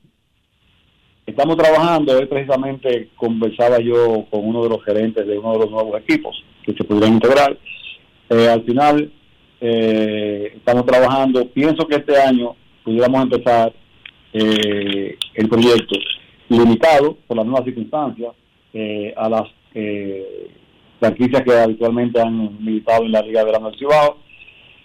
Estamos 1.24 1.56
trabajando, 1.56 2.18
hoy 2.18 2.26
precisamente 2.26 3.10
conversaba 3.16 3.78
yo 3.78 4.26
con 4.30 4.44
uno 4.46 4.64
de 4.64 4.70
los 4.70 4.84
gerentes 4.84 5.26
de 5.26 5.38
uno 5.38 5.52
de 5.52 5.58
los 5.58 5.70
nuevos 5.70 6.00
equipos 6.00 6.42
que 6.64 6.72
se 6.72 6.84
pudieran 6.84 7.14
integrar. 7.14 7.56
Eh, 8.30 8.48
al 8.48 8.64
final 8.64 9.12
eh, 9.60 10.52
estamos 10.56 10.86
trabajando, 10.86 11.48
pienso 11.50 11.86
que 11.86 11.96
este 11.96 12.20
año 12.20 12.56
pudiéramos 12.82 13.22
empezar 13.22 13.72
eh, 14.32 15.16
el 15.34 15.48
proyecto 15.48 15.96
limitado 16.48 17.16
por 17.26 17.36
las 17.36 17.46
nuevas 17.46 17.64
circunstancias 17.64 18.32
eh, 18.72 19.12
a 19.16 19.28
las 19.28 19.44
eh, 19.74 20.50
franquicias 20.98 21.42
que 21.42 21.52
habitualmente 21.52 22.20
han 22.20 22.64
militado 22.64 23.04
en 23.04 23.12
la 23.12 23.22
Liga 23.22 23.40
de 23.40 23.46
Verano 23.46 23.70
del 23.70 23.78
Cibao, 23.78 24.18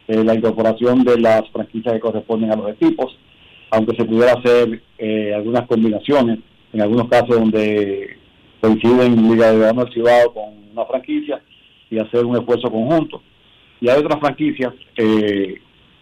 eh, 0.07 0.23
la 0.23 0.35
incorporación 0.35 1.03
de 1.03 1.19
las 1.19 1.49
franquicias 1.51 1.93
que 1.93 1.99
corresponden 1.99 2.51
a 2.51 2.55
los 2.55 2.71
equipos, 2.71 3.17
aunque 3.71 3.95
se 3.95 4.05
pudiera 4.05 4.33
hacer 4.33 4.81
eh, 4.97 5.33
algunas 5.33 5.65
combinaciones, 5.67 6.39
en 6.73 6.81
algunos 6.81 7.07
casos 7.07 7.29
donde 7.29 8.17
coinciden 8.59 9.29
Liga 9.29 9.51
de 9.51 9.59
Verano 9.59 9.83
del 9.83 10.33
con 10.33 10.43
una 10.71 10.85
franquicia 10.85 11.41
y 11.89 11.99
hacer 11.99 12.25
un 12.25 12.35
esfuerzo 12.35 12.69
conjunto. 12.69 13.21
Y 13.79 13.89
hay 13.89 13.99
otras 13.99 14.19
franquicias, 14.19 14.73
eh, 14.97 15.55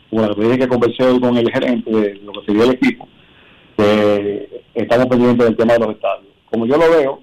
como 0.09 0.23
la 0.23 0.57
que 0.57 0.67
conversé 0.67 1.19
con 1.19 1.37
el 1.37 1.51
gerente 1.51 1.91
de 1.91 2.15
lo 2.15 2.31
que 2.33 2.45
sería 2.45 2.63
el 2.63 2.71
equipo, 2.71 3.07
que 3.77 4.61
estamos 4.75 5.07
pendientes 5.07 5.45
del 5.45 5.57
tema 5.57 5.73
de 5.73 5.79
los 5.79 5.95
estadios. 5.95 6.33
Como 6.49 6.65
yo 6.65 6.77
lo 6.77 6.89
veo, 6.89 7.21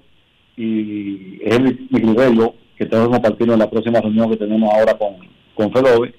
y 0.57 1.39
es 1.41 1.59
mi, 1.61 1.73
criterio 1.73 2.53
que 2.77 2.85
tengo 2.85 3.09
que 3.11 3.15
en 3.53 3.59
la 3.59 3.69
próxima 3.69 4.01
reunión 4.01 4.29
que 4.29 4.37
tenemos 4.37 4.73
ahora 4.73 4.97
con, 4.97 5.15
con 5.55 5.71
FEDOVE, 5.71 6.13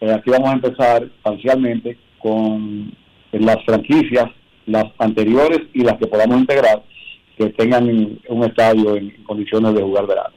eh, 0.00 0.12
aquí 0.12 0.30
vamos 0.30 0.50
a 0.50 0.54
empezar 0.54 1.08
parcialmente 1.22 1.98
con 2.18 2.92
las 3.32 3.64
franquicias, 3.64 4.30
las 4.66 4.84
anteriores 4.98 5.60
y 5.72 5.82
las 5.82 5.98
que 5.98 6.06
podamos 6.06 6.38
integrar, 6.38 6.82
que 7.36 7.50
tengan 7.50 8.18
un 8.28 8.44
estadio 8.44 8.96
en, 8.96 9.10
condiciones 9.24 9.74
de 9.74 9.82
jugar 9.82 10.06
verano. 10.06 10.34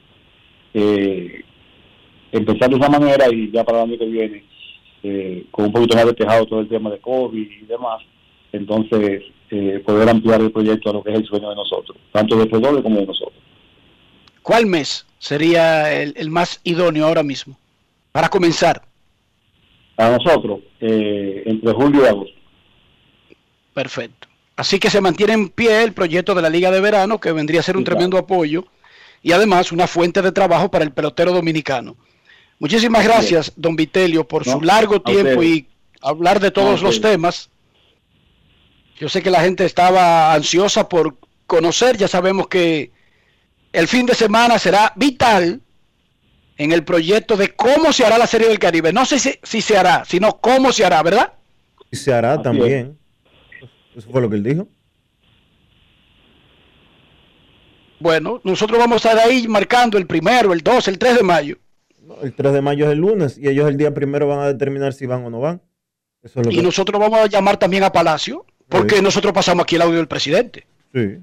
Eh, 0.72 1.44
empezar 2.32 2.70
de 2.70 2.76
esa 2.76 2.88
manera 2.88 3.26
y 3.32 3.50
ya 3.50 3.64
para 3.64 3.82
el 3.82 3.90
año 3.90 3.98
que 3.98 4.06
viene 4.06 4.44
eh, 5.02 5.46
con 5.50 5.66
un 5.66 5.72
poquito 5.72 5.96
más 5.96 6.06
despejado 6.06 6.46
todo 6.46 6.60
el 6.60 6.68
tema 6.68 6.90
de 6.90 6.98
COVID 6.98 7.50
y 7.50 7.66
demás, 7.66 8.02
entonces 8.52 9.22
eh, 9.50 9.82
poder 9.84 10.08
ampliar 10.08 10.40
el 10.40 10.50
proyecto 10.50 10.90
a 10.90 10.94
lo 10.94 11.02
que 11.02 11.12
es 11.12 11.18
el 11.18 11.26
sueño 11.26 11.50
de 11.50 11.56
nosotros, 11.56 11.96
tanto 12.12 12.36
de 12.36 12.48
Fedore 12.48 12.82
como 12.82 12.96
de 13.00 13.06
nosotros. 13.06 13.38
¿Cuál 14.42 14.66
mes 14.66 15.06
sería 15.18 15.92
el 16.02 16.30
más 16.30 16.60
idóneo 16.64 17.06
ahora 17.06 17.22
mismo 17.22 17.56
para 18.12 18.28
comenzar? 18.28 18.82
A 19.96 20.10
nosotros, 20.10 20.60
eh, 20.80 21.42
entre 21.46 21.72
julio 21.72 22.02
y 22.04 22.08
agosto. 22.08 22.34
Perfecto. 23.72 24.28
Así 24.56 24.78
que 24.78 24.90
se 24.90 25.00
mantiene 25.00 25.32
en 25.32 25.48
pie 25.48 25.82
el 25.82 25.92
proyecto 25.92 26.34
de 26.34 26.42
la 26.42 26.48
Liga 26.48 26.70
de 26.70 26.80
Verano, 26.80 27.20
que 27.20 27.32
vendría 27.32 27.60
a 27.60 27.64
ser 27.64 27.76
un 27.76 27.84
tremendo 27.84 28.18
apoyo 28.18 28.64
y 29.22 29.32
además 29.32 29.72
una 29.72 29.86
fuente 29.86 30.22
de 30.22 30.32
trabajo 30.32 30.70
para 30.70 30.84
el 30.84 30.92
pelotero 30.92 31.32
dominicano. 31.32 31.96
Muchísimas 32.60 33.04
gracias, 33.04 33.52
don 33.56 33.74
Vitelio, 33.74 34.26
por 34.26 34.46
No, 34.46 34.52
su 34.52 34.60
largo 34.60 35.02
tiempo 35.02 35.42
y 35.42 35.66
hablar 36.00 36.38
de 36.38 36.50
todos 36.50 36.82
los 36.82 37.00
temas. 37.00 37.50
Yo 38.98 39.08
sé 39.08 39.22
que 39.22 39.30
la 39.30 39.40
gente 39.40 39.64
estaba 39.64 40.32
ansiosa 40.32 40.88
por 40.88 41.16
conocer, 41.46 41.96
ya 41.96 42.06
sabemos 42.06 42.46
que 42.46 42.92
el 43.72 43.88
fin 43.88 44.06
de 44.06 44.14
semana 44.14 44.58
será 44.58 44.92
vital 44.94 45.60
en 46.56 46.72
el 46.72 46.84
proyecto 46.84 47.36
de 47.36 47.54
cómo 47.54 47.92
se 47.92 48.04
hará 48.04 48.18
la 48.18 48.26
Serie 48.26 48.48
del 48.48 48.58
Caribe. 48.58 48.92
No 48.92 49.04
sé 49.04 49.18
si, 49.18 49.38
si 49.42 49.60
se 49.60 49.76
hará, 49.76 50.04
sino 50.04 50.38
cómo 50.40 50.72
se 50.72 50.84
hará, 50.84 51.02
¿verdad? 51.02 51.32
Y 51.90 51.96
se 51.96 52.12
hará 52.12 52.34
Así 52.34 52.42
también. 52.42 52.98
Eso 53.96 54.10
fue 54.10 54.20
lo 54.20 54.28
que 54.30 54.36
él 54.36 54.42
dijo. 54.42 54.68
Bueno, 58.00 58.40
nosotros 58.44 58.78
vamos 58.78 59.04
a 59.04 59.10
estar 59.10 59.26
ahí 59.26 59.48
marcando 59.48 59.96
el 59.98 60.06
primero, 60.06 60.52
el 60.52 60.60
2, 60.60 60.88
el 60.88 60.98
3 60.98 61.16
de 61.16 61.22
mayo. 61.22 61.56
No, 62.02 62.16
El 62.22 62.34
3 62.34 62.52
de 62.52 62.60
mayo 62.60 62.86
es 62.86 62.92
el 62.92 62.98
lunes 62.98 63.38
y 63.38 63.48
ellos 63.48 63.68
el 63.68 63.76
día 63.78 63.94
primero 63.94 64.26
van 64.28 64.40
a 64.40 64.46
determinar 64.46 64.92
si 64.92 65.06
van 65.06 65.24
o 65.24 65.30
no 65.30 65.40
van. 65.40 65.62
Eso 66.22 66.40
es 66.40 66.46
lo 66.46 66.52
Y 66.52 66.56
que... 66.56 66.62
nosotros 66.62 67.00
vamos 67.00 67.18
a 67.18 67.26
llamar 67.26 67.56
también 67.56 67.82
a 67.84 67.92
Palacio, 67.92 68.44
porque 68.68 68.96
Sí. 68.96 69.02
nosotros 69.02 69.32
pasamos 69.32 69.62
aquí 69.62 69.76
el 69.76 69.82
audio 69.82 69.96
del 69.98 70.08
presidente. 70.08 70.66
Sí, 70.92 71.18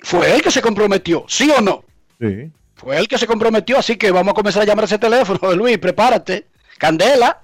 Fue 0.00 0.34
él 0.34 0.42
que 0.42 0.50
se 0.50 0.60
comprometió, 0.62 1.24
¿sí 1.28 1.50
o 1.56 1.60
no? 1.60 1.84
sí. 2.20 2.50
Fue 2.82 2.98
él 2.98 3.06
que 3.06 3.16
se 3.16 3.28
comprometió, 3.28 3.78
así 3.78 3.96
que 3.96 4.10
vamos 4.10 4.32
a 4.32 4.34
comenzar 4.34 4.62
a 4.62 4.66
llamar 4.66 4.84
a 4.84 4.86
ese 4.86 4.98
teléfono. 4.98 5.52
Luis, 5.54 5.78
prepárate. 5.78 6.48
Candela. 6.78 7.40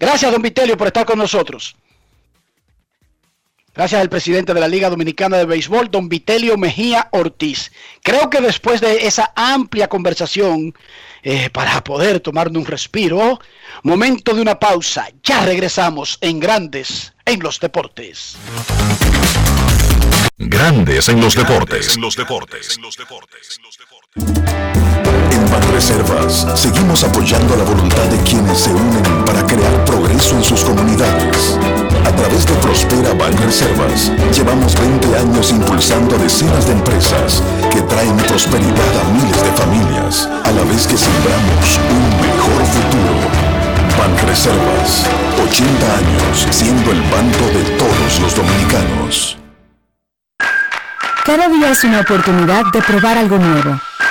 Gracias, 0.00 0.32
don 0.32 0.40
Vitelio, 0.40 0.78
por 0.78 0.86
estar 0.86 1.04
con 1.04 1.18
nosotros. 1.18 1.76
Gracias 3.74 4.00
al 4.00 4.08
presidente 4.08 4.54
de 4.54 4.60
la 4.60 4.66
Liga 4.66 4.88
Dominicana 4.88 5.36
de 5.36 5.44
Béisbol, 5.44 5.90
don 5.90 6.08
Vitelio 6.08 6.56
Mejía 6.56 7.08
Ortiz. 7.12 7.70
Creo 8.02 8.30
que 8.30 8.40
después 8.40 8.80
de 8.80 9.06
esa 9.06 9.32
amplia 9.36 9.88
conversación, 9.88 10.74
eh, 11.22 11.50
para 11.50 11.84
poder 11.84 12.20
tomarnos 12.20 12.62
un 12.62 12.66
respiro, 12.66 13.38
momento 13.82 14.34
de 14.34 14.40
una 14.40 14.58
pausa. 14.58 15.08
Ya 15.22 15.44
regresamos 15.44 16.16
en 16.22 16.40
Grandes 16.40 17.12
en 17.26 17.40
los 17.40 17.60
Deportes. 17.60 18.36
Grandes 20.40 21.08
en 21.08 21.20
los 21.20 21.34
deportes. 21.34 21.96
En 21.96 22.00
los 22.00 22.16
deportes. 22.16 22.78
En 24.16 25.50
Banreservas 25.50 26.46
seguimos 26.54 27.04
apoyando 27.04 27.54
la 27.56 27.64
voluntad 27.64 28.04
de 28.04 28.16
quienes 28.22 28.58
se 28.58 28.70
unen 28.70 29.02
para 29.26 29.46
crear 29.46 29.84
progreso 29.84 30.34
en 30.34 30.42
sus 30.42 30.64
comunidades. 30.64 31.58
A 32.06 32.10
través 32.16 32.46
de 32.46 32.54
Prospera 32.54 33.12
Banreservas 33.12 34.10
llevamos 34.32 34.74
20 34.80 35.14
años 35.18 35.50
impulsando 35.50 36.16
decenas 36.16 36.66
de 36.66 36.72
empresas 36.72 37.42
que 37.70 37.82
traen 37.82 38.16
prosperidad 38.16 38.92
a 38.98 39.12
miles 39.12 39.42
de 39.42 39.52
familias, 39.52 40.28
a 40.42 40.52
la 40.52 40.64
vez 40.64 40.86
que 40.86 40.96
sembramos 40.96 41.78
un 41.90 42.08
mejor 42.24 42.64
futuro. 42.64 43.28
Banreservas, 43.98 45.04
80 45.50 45.96
años 45.98 46.48
siendo 46.50 46.92
el 46.92 47.02
banco 47.02 47.44
de 47.52 47.62
todos 47.76 48.20
los 48.20 48.34
dominicanos. 48.34 49.36
Cada 51.26 51.46
día 51.48 51.70
es 51.70 51.84
una 51.84 52.00
oportunidad 52.00 52.64
de 52.72 52.80
probar 52.80 53.18
algo 53.18 53.36
nuevo. 53.36 53.78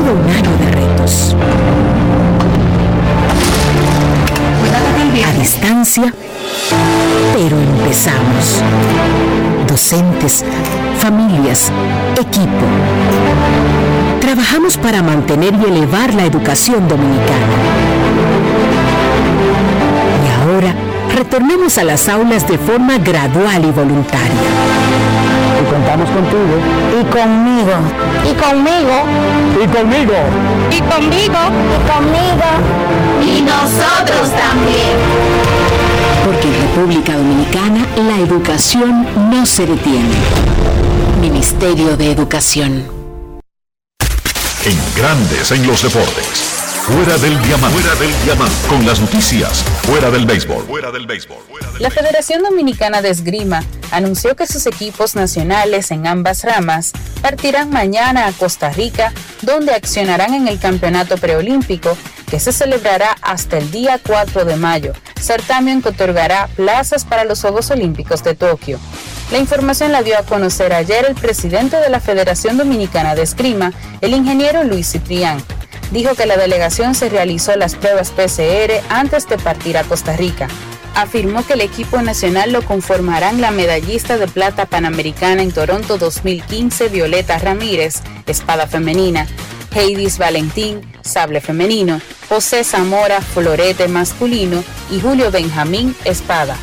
Sido 0.00 0.14
un 0.14 0.30
año 0.30 0.56
de 0.58 0.70
retos. 0.72 1.36
A 5.26 5.32
distancia, 5.38 6.12
pero 7.34 7.60
empezamos. 7.60 8.62
Docentes, 9.66 10.44
familias, 10.98 11.72
equipo. 12.18 12.66
Trabajamos 14.20 14.78
para 14.78 15.02
mantener 15.02 15.54
y 15.54 15.64
elevar 15.64 16.14
la 16.14 16.24
educación 16.24 16.88
dominicana. 16.88 17.46
Y 20.24 20.50
ahora, 20.50 20.74
retornemos 21.14 21.78
a 21.78 21.84
las 21.84 22.08
aulas 22.08 22.46
de 22.48 22.58
forma 22.58 22.98
gradual 22.98 23.64
y 23.64 23.70
voluntaria. 23.70 25.19
Y 25.60 25.64
contamos 25.64 26.08
contigo. 26.10 26.56
Y 26.98 27.04
conmigo. 27.12 27.72
Y 28.24 28.34
conmigo. 28.34 29.04
Y 29.62 29.66
conmigo. 29.66 30.14
Y 30.70 30.80
conmigo. 30.80 31.40
Y 31.68 31.78
conmigo. 31.90 32.48
Y 33.22 33.42
nosotros 33.42 34.30
también. 34.30 34.96
Porque 36.24 36.48
en 36.48 36.62
República 36.62 37.16
Dominicana 37.16 37.86
la 37.96 38.16
educación 38.18 39.06
no 39.30 39.44
se 39.44 39.66
detiene. 39.66 40.16
Ministerio 41.20 41.96
de 41.96 42.12
Educación. 42.12 42.86
En 44.64 44.78
Grandes 44.96 45.52
en 45.52 45.66
los 45.66 45.82
deportes. 45.82 46.49
Fuera 46.90 47.16
del 47.18 47.40
diamante. 47.42 47.78
Fuera 47.78 48.00
del 48.00 48.24
diamante. 48.24 48.68
Con 48.68 48.84
las 48.84 49.00
noticias. 49.00 49.62
Fuera 49.82 50.10
del 50.10 50.26
béisbol. 50.26 50.64
Fuera 50.64 50.90
del 50.90 51.06
béisbol. 51.06 51.38
La 51.78 51.88
Federación 51.88 52.42
Dominicana 52.42 53.00
de 53.00 53.10
Esgrima 53.10 53.62
anunció 53.92 54.34
que 54.34 54.48
sus 54.48 54.66
equipos 54.66 55.14
nacionales 55.14 55.92
en 55.92 56.08
ambas 56.08 56.42
ramas 56.42 56.90
partirán 57.22 57.70
mañana 57.70 58.26
a 58.26 58.32
Costa 58.32 58.70
Rica, 58.70 59.12
donde 59.42 59.72
accionarán 59.72 60.34
en 60.34 60.48
el 60.48 60.58
Campeonato 60.58 61.16
Preolímpico, 61.16 61.96
que 62.28 62.40
se 62.40 62.52
celebrará 62.52 63.16
hasta 63.22 63.58
el 63.58 63.70
día 63.70 64.00
4 64.04 64.44
de 64.44 64.56
mayo, 64.56 64.92
certamen 65.20 65.82
que 65.82 65.90
otorgará 65.90 66.48
plazas 66.56 67.04
para 67.04 67.24
los 67.24 67.40
Juegos 67.40 67.70
Olímpicos 67.70 68.24
de 68.24 68.34
Tokio. 68.34 68.80
La 69.30 69.38
información 69.38 69.92
la 69.92 70.02
dio 70.02 70.18
a 70.18 70.24
conocer 70.24 70.72
ayer 70.72 71.06
el 71.06 71.14
presidente 71.14 71.76
de 71.76 71.88
la 71.88 72.00
Federación 72.00 72.58
Dominicana 72.58 73.14
de 73.14 73.22
Esgrima, 73.22 73.72
el 74.00 74.12
ingeniero 74.12 74.64
Luis 74.64 74.90
Ciprián. 74.90 75.40
Dijo 75.90 76.14
que 76.14 76.26
la 76.26 76.36
delegación 76.36 76.94
se 76.94 77.08
realizó 77.08 77.56
las 77.56 77.74
pruebas 77.74 78.10
PCR 78.10 78.80
antes 78.88 79.28
de 79.28 79.38
partir 79.38 79.76
a 79.76 79.82
Costa 79.82 80.16
Rica. 80.16 80.46
Afirmó 80.94 81.44
que 81.44 81.54
el 81.54 81.60
equipo 81.60 82.00
nacional 82.00 82.52
lo 82.52 82.62
conformarán 82.62 83.40
la 83.40 83.50
medallista 83.50 84.16
de 84.16 84.28
plata 84.28 84.66
panamericana 84.66 85.42
en 85.42 85.52
Toronto 85.52 85.98
2015 85.98 86.88
Violeta 86.88 87.38
Ramírez, 87.38 88.02
espada 88.26 88.66
femenina, 88.66 89.26
Heidis 89.74 90.18
Valentín, 90.18 90.80
sable 91.02 91.40
femenino, 91.40 92.00
José 92.28 92.64
Zamora, 92.64 93.20
florete 93.20 93.88
masculino 93.88 94.62
y 94.90 95.00
Julio 95.00 95.30
Benjamín, 95.30 95.96
espada. 96.04 96.56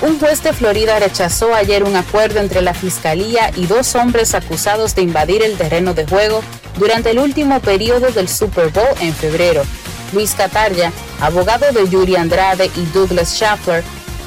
Un 0.00 0.18
juez 0.20 0.42
de 0.42 0.52
Florida 0.52 0.98
rechazó 0.98 1.54
ayer 1.54 1.82
un 1.82 1.96
acuerdo 1.96 2.38
entre 2.40 2.62
la 2.62 2.72
fiscalía 2.72 3.50
y 3.56 3.66
dos 3.66 3.94
hombres 3.96 4.34
acusados 4.34 4.94
de 4.94 5.02
invadir 5.02 5.42
el 5.42 5.56
terreno 5.56 5.92
de 5.92 6.06
juego 6.06 6.42
durante 6.78 7.10
el 7.10 7.18
último 7.18 7.60
periodo 7.60 8.10
del 8.10 8.28
Super 8.28 8.70
Bowl 8.70 8.88
en 9.00 9.12
febrero. 9.12 9.62
Luis 10.12 10.34
Catarya, 10.34 10.92
abogado 11.20 11.70
de 11.72 11.88
Yuri 11.88 12.16
Andrade 12.16 12.70
y 12.76 12.84
Douglas 12.92 13.34
Schaffler, 13.34 13.84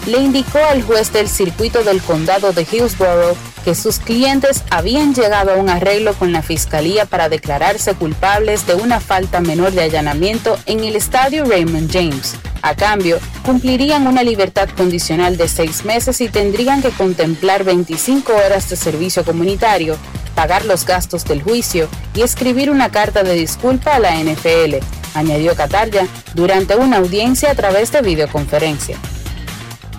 le 0.08 0.20
indicó 0.20 0.60
al 0.60 0.82
juez 0.84 1.14
del 1.14 1.30
circuito 1.30 1.84
del 1.84 2.02
condado 2.02 2.54
de 2.54 2.64
Hillsborough 2.70 3.38
que 3.64 3.76
sus 3.76 4.00
clientes 4.00 4.64
habían 4.70 5.14
llegado 5.14 5.52
a 5.52 5.58
un 5.58 5.70
arreglo 5.70 6.14
con 6.14 6.32
la 6.32 6.42
fiscalía 6.42 7.06
para 7.06 7.30
declararse 7.30 7.94
culpables 7.94 8.66
de 8.66 8.76
una 8.76 9.00
falta 9.00 9.40
menor 9.40 9.72
de 9.72 9.84
allanamiento 9.84 10.58
en 10.66 10.84
el 10.84 10.96
estadio 10.96 11.46
Raymond 11.46 11.92
James. 11.92 12.36
A 12.64 12.76
cambio, 12.76 13.20
cumplirían 13.44 14.08
una 14.08 14.24
libertad 14.24 14.70
condicional 14.76 15.38
de 15.38 15.48
seis 15.48 15.86
meses 15.86 16.22
y 16.22 16.30
tendrían 16.30 16.82
que 16.82 16.90
contemplar 16.90 17.64
25 17.64 18.34
horas 18.34 18.70
de 18.70 18.76
servicio 18.76 19.24
comunitario, 19.24 19.98
pagar 20.36 20.66
los 20.66 20.86
gastos 20.86 21.26
del 21.26 21.42
juicio 21.42 21.88
y 22.16 22.22
escribir 22.22 22.70
una 22.70 22.90
carta 22.90 23.24
de 23.24 23.34
disculpa 23.34 23.96
a 23.96 24.00
la 24.00 24.16
NFL, 24.16 24.78
añadió 25.16 25.56
Catarja 25.56 26.08
durante 26.34 26.76
una 26.76 26.98
audiencia 26.98 27.52
a 27.52 27.56
través 27.56 27.92
de 27.92 28.02
videoconferencia. 28.02 28.98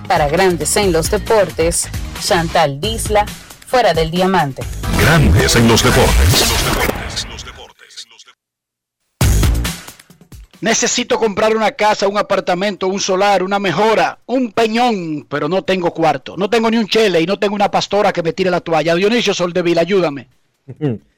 Para 0.06 0.28
Grandes 0.28 0.76
en 0.76 0.92
los 0.92 1.10
Deportes, 1.10 1.88
Chantal 2.20 2.80
Disla, 2.80 3.24
fuera 3.26 3.94
del 3.94 4.10
diamante. 4.10 4.62
Grandes 5.00 5.56
en 5.56 5.68
los 5.68 5.82
deportes. 5.82 6.52
Necesito 10.60 11.18
comprar 11.18 11.56
una 11.56 11.72
casa, 11.72 12.06
un 12.06 12.18
apartamento, 12.18 12.86
un 12.86 13.00
solar, 13.00 13.42
una 13.42 13.58
mejora, 13.58 14.20
un 14.26 14.52
peñón, 14.52 15.26
pero 15.28 15.48
no 15.48 15.62
tengo 15.62 15.92
cuarto. 15.92 16.36
No 16.36 16.48
tengo 16.48 16.70
ni 16.70 16.76
un 16.76 16.86
chele 16.86 17.20
y 17.20 17.26
no 17.26 17.38
tengo 17.38 17.56
una 17.56 17.70
pastora 17.70 18.12
que 18.12 18.22
me 18.22 18.32
tire 18.32 18.50
la 18.50 18.60
toalla. 18.60 18.94
Dionisio 18.94 19.34
Soldevil, 19.34 19.78
ayúdame. 19.78 20.28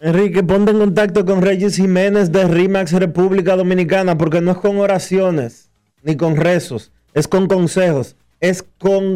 Enrique, 0.00 0.42
ponte 0.42 0.70
en 0.72 0.78
contacto 0.78 1.24
con 1.26 1.42
Reyes 1.42 1.76
Jiménez 1.76 2.32
de 2.32 2.48
RIMAX 2.48 2.92
República 2.92 3.54
Dominicana, 3.54 4.16
porque 4.16 4.40
no 4.40 4.52
es 4.52 4.58
con 4.58 4.78
oraciones 4.78 5.70
ni 6.02 6.16
con 6.16 6.36
rezos, 6.36 6.90
es 7.14 7.28
con 7.28 7.46
consejos, 7.46 8.16
es 8.40 8.64
con 8.78 9.14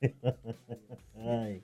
Ay. 1.26 1.62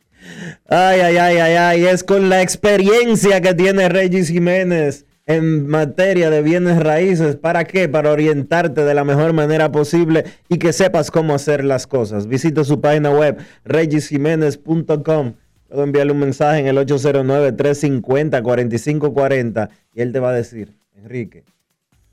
ay, 0.69 1.01
ay, 1.01 1.17
ay, 1.17 1.39
ay, 1.39 1.85
es 1.85 2.03
con 2.03 2.29
la 2.31 2.43
experiencia 2.43 3.41
que 3.41 3.55
tiene 3.55 3.89
Regis 3.89 4.29
Jiménez 4.29 5.07
en 5.27 5.69
materia 5.69 6.31
de 6.31 6.43
bienes 6.43 6.83
raíces. 6.83 7.37
¿Para 7.37 7.65
qué? 7.65 7.89
Para 7.89 8.11
orientarte 8.11 8.85
de 8.85 8.95
la 8.95 9.05
mejor 9.05 9.33
manera 9.33 9.71
posible 9.71 10.25
y 10.49 10.59
que 10.59 10.73
sepas 10.73 11.11
cómo 11.11 11.35
hacer 11.35 11.65
las 11.65 11.87
cosas. 11.87 12.27
Visita 12.27 12.65
su 12.65 12.81
página 12.81 13.11
web, 13.11 13.39
regisjiménez.com. 13.65 15.35
Luego 15.69 15.85
envíale 15.85 16.11
un 16.13 16.19
mensaje 16.19 16.61
en 16.61 16.67
el 16.67 16.79
809-350-4540 16.79 19.69
y 19.95 20.01
él 20.01 20.13
te 20.13 20.19
va 20.19 20.31
a 20.31 20.35
decir, 20.35 20.73
Enrique, 20.97 21.45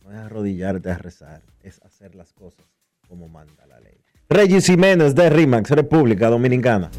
no 0.03 0.12
es 0.12 0.18
arrodillarte 0.18 0.91
a 0.91 0.97
rezar, 0.99 1.41
es 1.68 1.82
hacer 1.84 2.15
las 2.15 2.34
cosas 2.34 2.65
como 3.07 3.28
manda 3.28 3.65
la 3.68 3.80
ley. 3.80 3.97
Regis 4.30 4.65
Jiménez 4.65 5.15
de 5.15 5.30
RIMAX, 5.30 5.70
República 5.72 6.30
Dominicana. 6.30 6.89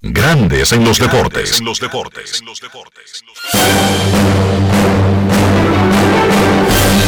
Grandes 0.00 0.72
en 0.72 0.84
los 0.84 0.98
deportes. 0.98 1.58
En 1.58 1.64
los 1.64 1.80
deportes. 1.80 2.42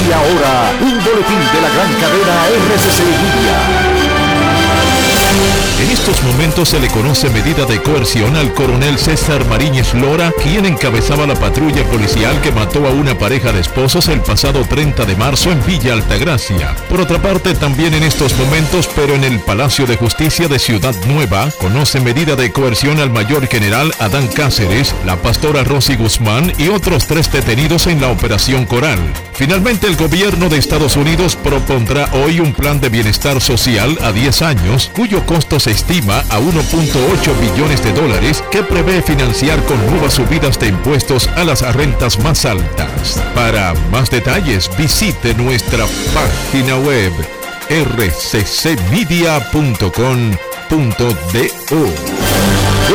Y 0.08 0.12
ahora, 0.12 0.72
un 0.80 1.04
boletín 1.04 1.40
de 1.52 1.60
la 1.60 1.68
gran 1.74 1.92
cadena 2.00 2.48
RCC 2.48 3.00
Media. 3.04 3.95
En 5.78 5.90
estos 5.90 6.22
momentos 6.24 6.70
se 6.70 6.80
le 6.80 6.88
conoce 6.88 7.28
medida 7.30 7.66
de 7.66 7.82
coerción 7.82 8.34
al 8.36 8.52
coronel 8.54 8.98
César 8.98 9.44
Mariñez 9.46 9.92
Lora, 9.92 10.32
quien 10.42 10.64
encabezaba 10.64 11.26
la 11.26 11.34
patrulla 11.34 11.84
policial 11.84 12.40
que 12.40 12.50
mató 12.50 12.86
a 12.86 12.90
una 12.90 13.18
pareja 13.18 13.52
de 13.52 13.60
esposos 13.60 14.08
el 14.08 14.20
pasado 14.20 14.64
30 14.64 15.04
de 15.04 15.16
marzo 15.16 15.52
en 15.52 15.64
Villa 15.66 15.92
Altagracia. 15.92 16.74
Por 16.88 17.00
otra 17.00 17.20
parte, 17.20 17.54
también 17.54 17.92
en 17.92 18.04
estos 18.04 18.34
momentos, 18.38 18.88
pero 18.96 19.14
en 19.14 19.24
el 19.24 19.38
Palacio 19.40 19.86
de 19.86 19.96
Justicia 19.96 20.48
de 20.48 20.58
Ciudad 20.58 20.94
Nueva, 21.06 21.50
conoce 21.58 22.00
medida 22.00 22.36
de 22.36 22.52
coerción 22.52 22.98
al 22.98 23.10
mayor 23.10 23.46
general 23.46 23.92
Adán 23.98 24.28
Cáceres, 24.28 24.94
la 25.04 25.16
pastora 25.16 25.62
Rosy 25.62 25.96
Guzmán 25.96 26.52
y 26.56 26.68
otros 26.68 27.06
tres 27.06 27.30
detenidos 27.30 27.86
en 27.86 28.00
la 28.00 28.08
Operación 28.08 28.64
Coral. 28.64 28.98
Finalmente, 29.34 29.86
el 29.86 29.96
gobierno 29.96 30.48
de 30.48 30.56
Estados 30.56 30.96
Unidos 30.96 31.36
propondrá 31.36 32.08
hoy 32.14 32.40
un 32.40 32.54
plan 32.54 32.80
de 32.80 32.88
bienestar 32.88 33.42
social 33.42 33.98
a 34.02 34.10
10 34.10 34.40
años, 34.40 34.90
cuyo 34.94 35.25
costo 35.26 35.60
se 35.60 35.72
estima 35.72 36.20
a 36.30 36.38
1.8 36.38 37.40
billones 37.40 37.82
de 37.82 37.92
dólares 37.92 38.42
que 38.50 38.62
prevé 38.62 39.02
financiar 39.02 39.62
con 39.64 39.84
nuevas 39.90 40.14
subidas 40.14 40.58
de 40.58 40.68
impuestos 40.68 41.28
a 41.36 41.44
las 41.44 41.60
rentas 41.74 42.18
más 42.20 42.46
altas. 42.46 43.20
Para 43.34 43.74
más 43.90 44.10
detalles 44.10 44.70
visite 44.78 45.34
nuestra 45.34 45.84
página 46.14 46.76
web 46.78 47.12
rccmedia.com.do. 47.68 49.16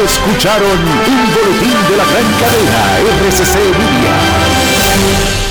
Escucharon 0.06 0.80
un 0.80 1.34
boletín 1.36 1.78
de 1.90 1.98
la 1.98 2.06
gran 2.06 2.32
cadena 2.40 2.98
RCC 3.28 3.56
Media. 3.78 5.51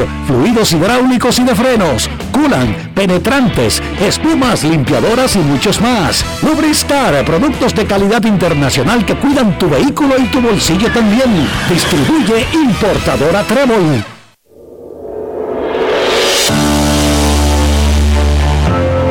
fluidos 0.27 0.71
hidráulicos 0.73 1.39
y 1.39 1.43
de 1.43 1.55
frenos, 1.55 2.09
culan, 2.31 2.91
penetrantes, 2.93 3.81
espumas, 3.99 4.63
limpiadoras 4.63 5.35
y 5.35 5.39
muchos 5.39 5.81
más. 5.81 6.25
Lubristar, 6.41 7.23
productos 7.25 7.73
de 7.75 7.85
calidad 7.85 8.23
internacional 8.25 9.05
que 9.05 9.15
cuidan 9.15 9.57
tu 9.57 9.69
vehículo 9.69 10.15
y 10.17 10.25
tu 10.25 10.41
bolsillo 10.41 10.91
también. 10.91 11.47
Distribuye 11.69 12.45
importadora 12.53 13.43
Trébol. 13.43 14.03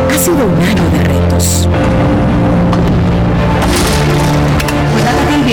Ha 0.09 0.19
sido 0.19 0.47
un 0.47 0.63
año 0.63 0.91
de 0.91 1.05
retos. 1.05 1.69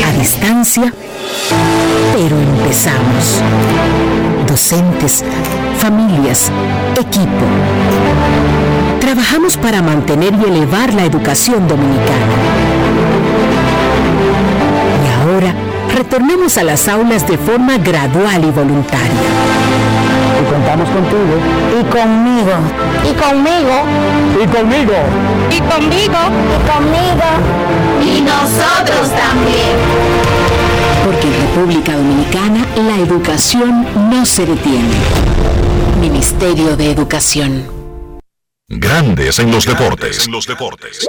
A 0.05 0.11
distancia, 0.11 0.93
pero 2.13 2.37
empezamos. 2.39 3.41
Docentes, 4.57 5.23
familias, 5.77 6.51
equipo. 6.99 7.45
Trabajamos 8.99 9.55
para 9.55 9.83
mantener 9.83 10.33
y 10.33 10.45
elevar 10.45 10.95
la 10.95 11.03
educación 11.03 11.67
dominicana. 11.67 12.33
Y 15.05 15.21
ahora 15.21 15.53
retornemos 15.95 16.57
a 16.57 16.63
las 16.63 16.87
aulas 16.87 17.27
de 17.27 17.37
forma 17.37 17.77
gradual 17.77 18.45
y 18.45 18.49
voluntaria 18.49 19.29
Y 20.41 20.51
contamos 20.51 20.89
contigo. 20.89 21.37
Y 21.79 21.83
conmigo. 21.93 22.55
Y 23.03 23.13
conmigo. 23.13 23.83
Y 24.41 24.47
conmigo. 24.47 24.93
Y 25.51 25.59
conmigo. 25.59 26.19
Y 26.55 26.69
conmigo. 26.71 27.29
Y 28.01 28.21
nosotros 28.21 29.11
también. 29.11 30.46
Porque 31.07 31.25
en 31.25 31.41
República 31.41 31.95
Dominicana 31.95 32.67
la 32.75 32.97
educación 32.97 34.09
no 34.09 34.25
se 34.25 34.45
detiene. 34.45 34.93
Ministerio 36.01 36.75
de 36.75 36.91
Educación. 36.91 38.19
Grandes 38.67 39.39
en 39.39 39.49
los 39.49 39.65
deportes. 39.65 40.25
En 40.25 40.33
los 40.33 40.45
deportes. 40.45 41.07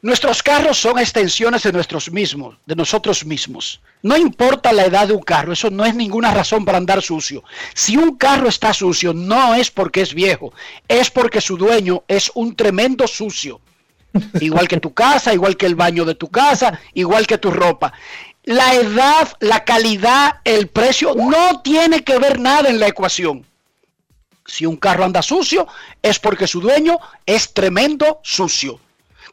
Nuestros 0.00 0.42
carros 0.42 0.78
son 0.78 0.98
extensiones 0.98 1.62
de 1.62 1.72
nuestros 1.72 2.10
mismos, 2.10 2.56
de 2.64 2.74
nosotros 2.74 3.26
mismos. 3.26 3.82
No 4.00 4.16
importa 4.16 4.72
la 4.72 4.86
edad 4.86 5.08
de 5.08 5.12
un 5.12 5.22
carro, 5.22 5.52
eso 5.52 5.68
no 5.68 5.84
es 5.84 5.94
ninguna 5.94 6.32
razón 6.32 6.64
para 6.64 6.78
andar 6.78 7.02
sucio. 7.02 7.44
Si 7.74 7.98
un 7.98 8.16
carro 8.16 8.48
está 8.48 8.72
sucio, 8.72 9.12
no 9.12 9.54
es 9.54 9.70
porque 9.70 10.00
es 10.00 10.14
viejo, 10.14 10.54
es 10.88 11.10
porque 11.10 11.42
su 11.42 11.58
dueño 11.58 12.02
es 12.08 12.32
un 12.34 12.56
tremendo 12.56 13.06
sucio. 13.06 13.60
Igual 14.40 14.68
que 14.68 14.80
tu 14.80 14.94
casa, 14.94 15.34
igual 15.34 15.56
que 15.56 15.66
el 15.66 15.74
baño 15.74 16.04
de 16.04 16.14
tu 16.14 16.28
casa, 16.28 16.80
igual 16.94 17.26
que 17.26 17.38
tu 17.38 17.50
ropa. 17.50 17.92
La 18.44 18.74
edad, 18.74 19.28
la 19.40 19.64
calidad, 19.64 20.40
el 20.44 20.68
precio 20.68 21.14
no 21.14 21.60
tiene 21.62 22.04
que 22.04 22.18
ver 22.18 22.38
nada 22.38 22.68
en 22.68 22.78
la 22.78 22.86
ecuación. 22.86 23.44
Si 24.44 24.64
un 24.64 24.76
carro 24.76 25.04
anda 25.04 25.22
sucio, 25.22 25.66
es 26.02 26.18
porque 26.18 26.46
su 26.46 26.60
dueño 26.60 26.98
es 27.24 27.52
tremendo 27.52 28.20
sucio. 28.22 28.78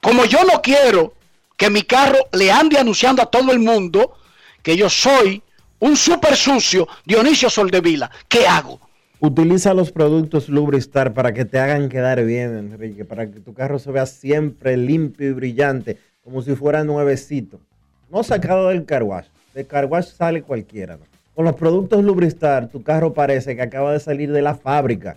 Como 0.01 0.25
yo 0.25 0.43
no 0.43 0.61
quiero 0.61 1.13
que 1.55 1.69
mi 1.69 1.84
carro 1.84 2.17
le 2.31 2.51
ande 2.51 2.79
anunciando 2.79 3.21
a 3.21 3.27
todo 3.27 3.51
el 3.51 3.59
mundo 3.59 4.17
que 4.63 4.75
yo 4.75 4.89
soy 4.89 5.43
un 5.79 5.95
super 5.95 6.36
sucio 6.36 6.88
Dionisio 7.05 7.49
Soldevila, 7.49 8.09
¿qué 8.27 8.47
hago? 8.47 8.79
Utiliza 9.26 9.74
los 9.74 9.93
productos 9.93 10.49
Lubristar 10.49 11.13
para 11.13 11.34
que 11.34 11.45
te 11.45 11.57
hagan 11.57 11.88
quedar 11.88 12.21
bien, 12.26 12.57
Enrique, 12.57 13.05
para 13.05 13.32
que 13.32 13.39
tu 13.39 13.53
carro 13.53 13.80
se 13.80 13.89
vea 13.89 14.05
siempre 14.05 14.76
limpio 14.76 15.30
y 15.30 15.32
brillante, 15.32 15.97
como 16.26 16.41
si 16.41 16.55
fuera 16.55 16.84
nuevecito. 16.84 17.61
No 18.11 18.21
sacado 18.24 18.67
del 18.67 18.84
carwash. 18.84 19.28
De 19.53 19.63
carwash 19.63 20.07
sale 20.07 20.41
cualquiera. 20.41 20.99
Con 21.34 21.45
los 21.45 21.55
productos 21.55 22.03
Lubristar, 22.03 22.67
tu 22.67 22.84
carro 22.84 23.13
parece 23.13 23.55
que 23.55 23.61
acaba 23.61 23.93
de 23.93 24.01
salir 24.01 24.30
de 24.30 24.41
la 24.41 24.55
fábrica. 24.55 25.15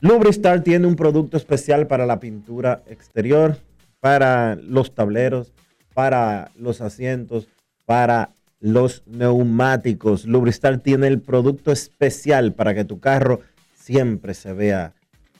Lubristar 0.00 0.62
tiene 0.62 0.86
un 0.86 0.96
producto 0.96 1.36
especial 1.36 1.86
para 1.86 2.06
la 2.06 2.20
pintura 2.20 2.80
exterior, 2.86 3.58
para 4.00 4.54
los 4.54 4.94
tableros, 4.94 5.52
para 5.92 6.52
los 6.56 6.80
asientos, 6.80 7.48
para 7.84 8.30
los 8.60 9.02
neumáticos. 9.06 10.24
Lubristar 10.24 10.78
tiene 10.78 11.08
el 11.08 11.20
producto 11.20 11.72
especial 11.72 12.52
para 12.52 12.74
que 12.74 12.84
tu 12.84 13.00
carro 13.00 13.40
siempre 13.74 14.34
se 14.34 14.52
vea 14.52 14.94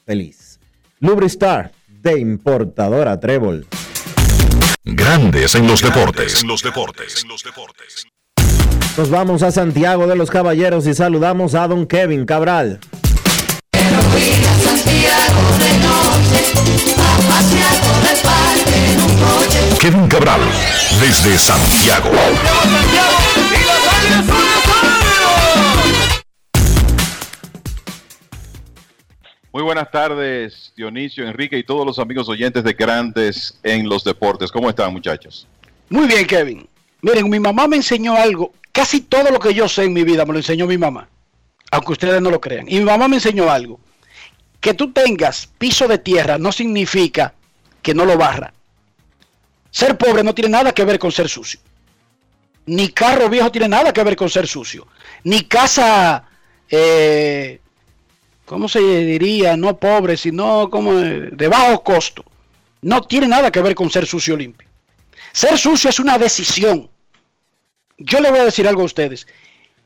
feliz. 0.04 0.58
Lubristar 0.98 1.72
de 1.86 2.18
importadora 2.18 3.20
Trébol. 3.20 3.66
Grandes 4.84 5.54
en 5.54 5.66
los 5.66 5.82
deportes. 5.82 6.42
los 6.44 6.62
deportes. 6.62 7.24
los 7.26 7.42
deportes. 7.42 8.06
Nos 8.96 9.10
vamos 9.10 9.42
a 9.42 9.52
Santiago 9.52 10.06
de 10.06 10.16
los 10.16 10.30
Caballeros 10.30 10.86
y 10.86 10.94
saludamos 10.94 11.54
a 11.54 11.68
don 11.68 11.86
Kevin 11.86 12.26
Cabral. 12.26 12.80
Kevin 19.80 20.06
Cabral, 20.08 20.40
desde 21.00 21.38
Santiago. 21.38 22.10
Muy 29.52 29.62
buenas 29.62 29.90
tardes, 29.90 30.72
Dionisio, 30.76 31.26
Enrique 31.26 31.58
y 31.58 31.64
todos 31.64 31.84
los 31.84 31.98
amigos 31.98 32.28
oyentes 32.28 32.62
de 32.62 32.72
Grandes 32.72 33.58
en 33.62 33.88
los 33.88 34.04
Deportes. 34.04 34.52
¿Cómo 34.52 34.68
están, 34.68 34.92
muchachos? 34.92 35.48
Muy 35.88 36.06
bien, 36.06 36.26
Kevin. 36.26 36.68
Miren, 37.02 37.28
mi 37.28 37.40
mamá 37.40 37.66
me 37.66 37.76
enseñó 37.76 38.14
algo. 38.14 38.52
Casi 38.70 39.00
todo 39.00 39.30
lo 39.30 39.40
que 39.40 39.52
yo 39.52 39.68
sé 39.68 39.84
en 39.84 39.92
mi 39.92 40.04
vida 40.04 40.24
me 40.24 40.32
lo 40.32 40.38
enseñó 40.38 40.66
mi 40.66 40.78
mamá. 40.78 41.08
Aunque 41.72 41.92
ustedes 41.92 42.22
no 42.22 42.30
lo 42.30 42.40
crean. 42.40 42.66
Y 42.68 42.78
mi 42.78 42.84
mamá 42.84 43.08
me 43.08 43.16
enseñó 43.16 43.50
algo. 43.50 43.80
Que 44.60 44.74
tú 44.74 44.92
tengas 44.92 45.48
piso 45.58 45.88
de 45.88 45.98
tierra 45.98 46.38
no 46.38 46.52
significa 46.52 47.34
que 47.82 47.94
no 47.94 48.04
lo 48.04 48.16
barra. 48.16 48.52
Ser 49.70 49.96
pobre 49.96 50.22
no 50.22 50.34
tiene 50.34 50.50
nada 50.50 50.72
que 50.72 50.84
ver 50.84 50.98
con 50.98 51.12
ser 51.12 51.28
sucio. 51.28 51.60
Ni 52.66 52.90
carro 52.90 53.28
viejo 53.28 53.50
tiene 53.50 53.68
nada 53.68 53.92
que 53.92 54.04
ver 54.04 54.16
con 54.16 54.28
ser 54.28 54.46
sucio. 54.46 54.86
Ni 55.24 55.42
casa, 55.44 56.24
eh, 56.68 57.60
¿cómo 58.44 58.68
se 58.68 58.80
diría? 58.80 59.56
No 59.56 59.78
pobre, 59.78 60.16
sino 60.16 60.68
como 60.68 60.94
de, 60.94 61.48
bajo 61.48 61.82
costo. 61.82 62.24
No 62.82 63.02
tiene 63.02 63.28
nada 63.28 63.50
que 63.50 63.62
ver 63.62 63.74
con 63.74 63.90
ser 63.90 64.06
sucio 64.06 64.36
limpio. 64.36 64.68
Ser 65.32 65.58
sucio 65.58 65.90
es 65.90 65.98
una 66.00 66.18
decisión. 66.18 66.90
Yo 67.96 68.20
le 68.20 68.30
voy 68.30 68.40
a 68.40 68.44
decir 68.44 68.66
algo 68.66 68.82
a 68.82 68.86
ustedes. 68.86 69.26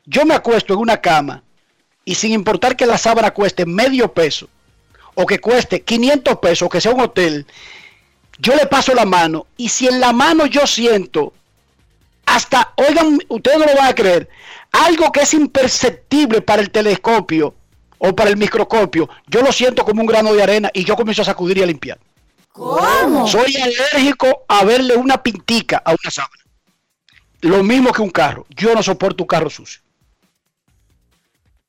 Yo 0.07 0.25
me 0.25 0.35
acuesto 0.35 0.75
en 0.75 0.81
una 0.81 1.01
cama 1.01 1.43
y 2.05 2.15
sin 2.15 2.33
importar 2.33 2.77
que 2.77 2.87
la 2.87 2.99
sábana 2.99 3.33
cueste 3.33 3.67
medio 3.67 4.13
peso 4.13 4.49
o 5.15 5.27
que 5.27 5.39
cueste 5.39 5.83
500 5.83 6.39
pesos 6.39 6.69
que 6.69 6.81
sea 6.81 6.93
un 6.93 7.01
hotel, 7.01 7.47
yo 8.39 8.55
le 8.55 8.67
paso 8.67 8.95
la 8.95 9.05
mano 9.05 9.47
y 9.57 9.69
si 9.69 9.87
en 9.87 10.01
la 10.01 10.13
mano 10.13 10.47
yo 10.47 10.67
siento 10.67 11.33
hasta, 12.27 12.73
oigan, 12.77 13.19
ustedes 13.29 13.59
no 13.59 13.67
lo 13.67 13.77
van 13.77 13.89
a 13.89 13.95
creer, 13.95 14.29
algo 14.73 15.13
que 15.13 15.21
es 15.21 15.35
imperceptible 15.35 16.41
para 16.41 16.63
el 16.63 16.71
telescopio 16.71 17.55
o 17.99 18.15
para 18.15 18.31
el 18.31 18.37
microscopio, 18.37 19.09
yo 19.27 19.43
lo 19.43 19.53
siento 19.53 19.85
como 19.85 20.01
un 20.01 20.07
grano 20.07 20.33
de 20.33 20.43
arena 20.43 20.71
y 20.73 20.85
yo 20.85 20.97
comienzo 20.97 21.23
a 21.23 21.27
sacudir 21.27 21.59
y 21.59 21.63
a 21.63 21.67
limpiar. 21.67 21.99
¿Cómo? 22.53 23.27
Soy 23.27 23.57
alérgico 23.57 24.45
a 24.49 24.65
verle 24.65 24.97
una 24.97 25.23
pintica 25.23 25.83
a 25.85 25.91
una 25.91 26.11
sábana. 26.11 26.45
Lo 27.41 27.63
mismo 27.63 27.93
que 27.93 28.01
un 28.01 28.11
carro. 28.11 28.47
Yo 28.49 28.75
no 28.75 28.83
soporto 28.83 29.25
un 29.25 29.27
carro 29.27 29.51
sucio. 29.51 29.83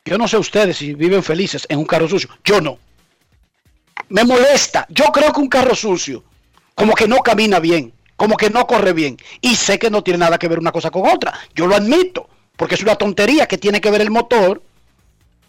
Yo 0.05 0.17
no 0.17 0.27
sé 0.27 0.37
ustedes 0.37 0.77
si 0.77 0.93
viven 0.93 1.23
felices 1.23 1.65
en 1.69 1.79
un 1.79 1.85
carro 1.85 2.07
sucio. 2.07 2.29
Yo 2.43 2.61
no. 2.61 2.77
Me 4.09 4.23
molesta. 4.23 4.85
Yo 4.89 5.05
creo 5.05 5.31
que 5.33 5.39
un 5.39 5.49
carro 5.49 5.75
sucio, 5.75 6.23
como 6.73 6.93
que 6.93 7.07
no 7.07 7.17
camina 7.17 7.59
bien, 7.59 7.93
como 8.15 8.37
que 8.37 8.49
no 8.49 8.65
corre 8.67 8.93
bien. 8.93 9.17
Y 9.41 9.55
sé 9.55 9.79
que 9.79 9.89
no 9.89 10.03
tiene 10.03 10.19
nada 10.19 10.37
que 10.37 10.47
ver 10.47 10.59
una 10.59 10.71
cosa 10.71 10.91
con 10.91 11.07
otra. 11.09 11.33
Yo 11.53 11.67
lo 11.67 11.75
admito. 11.75 12.29
Porque 12.55 12.75
es 12.75 12.83
una 12.83 12.95
tontería 12.95 13.47
que 13.47 13.57
tiene 13.57 13.81
que 13.81 13.91
ver 13.91 14.01
el 14.01 14.11
motor 14.11 14.61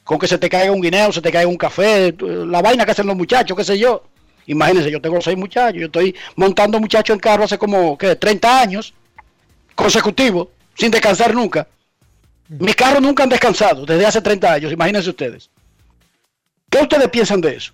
con 0.05 0.19
que 0.19 0.29
se 0.29 0.39
te 0.39 0.49
caiga 0.49 0.73
un 0.73 0.81
guineo, 0.81 1.13
se 1.13 1.21
te 1.21 1.33
caiga 1.33 1.49
un 1.49 1.57
café, 1.57 2.15
la 2.21 2.63
vaina 2.63 2.85
que 2.85 2.93
hacen 2.93 3.07
los 3.07 3.17
muchachos, 3.17 3.57
qué 3.57 3.65
sé 3.65 3.79
yo. 3.79 4.05
Imagínense, 4.47 4.91
yo 4.91 5.01
tengo 5.01 5.21
seis 5.21 5.37
muchachos, 5.37 5.81
yo 5.81 5.87
estoy 5.87 6.15
montando 6.37 6.79
muchachos 6.79 7.15
en 7.15 7.21
carro 7.21 7.45
hace 7.45 7.59
como, 7.59 7.99
¿qué? 7.99 8.15
30 8.15 8.61
años 8.61 8.95
consecutivos, 9.75 10.49
sin 10.75 10.93
descansar 10.93 11.35
nunca. 11.35 11.67
Mis 12.49 12.77
carros 12.77 13.03
nunca 13.03 13.25
han 13.25 13.29
descansado 13.29 13.85
desde 13.85 14.07
hace 14.07 14.21
30 14.21 14.53
años, 14.53 14.73
imagínense 14.73 15.11
ustedes. 15.11 15.51
¿Qué 16.71 16.79
ustedes 16.79 17.09
piensan 17.09 17.41
de 17.41 17.57
eso? 17.57 17.73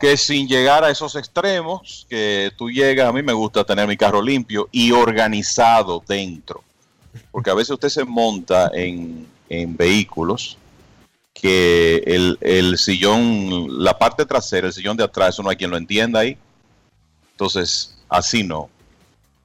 Que 0.00 0.16
sin 0.16 0.48
llegar 0.48 0.82
a 0.82 0.90
esos 0.90 1.14
extremos, 1.14 2.06
que 2.08 2.50
tú 2.56 2.70
llegas, 2.70 3.06
a 3.08 3.12
mí 3.12 3.22
me 3.22 3.34
gusta 3.34 3.64
tener 3.64 3.86
mi 3.86 3.96
carro 3.98 4.22
limpio 4.22 4.68
y 4.72 4.92
organizado 4.92 6.02
dentro. 6.08 6.64
Porque 7.30 7.50
a 7.50 7.54
veces 7.54 7.70
usted 7.72 7.88
se 7.90 8.04
monta 8.04 8.70
en, 8.72 9.26
en 9.48 9.76
vehículos 9.76 10.56
que 11.34 12.02
el, 12.06 12.38
el 12.40 12.78
sillón, 12.78 13.82
la 13.84 13.98
parte 13.98 14.24
trasera, 14.24 14.68
el 14.68 14.72
sillón 14.72 14.96
de 14.96 15.04
atrás, 15.04 15.30
eso 15.34 15.42
no 15.42 15.50
hay 15.50 15.56
quien 15.56 15.70
lo 15.70 15.76
entienda 15.76 16.20
ahí. 16.20 16.36
Entonces, 17.32 17.96
así 18.08 18.42
no. 18.42 18.68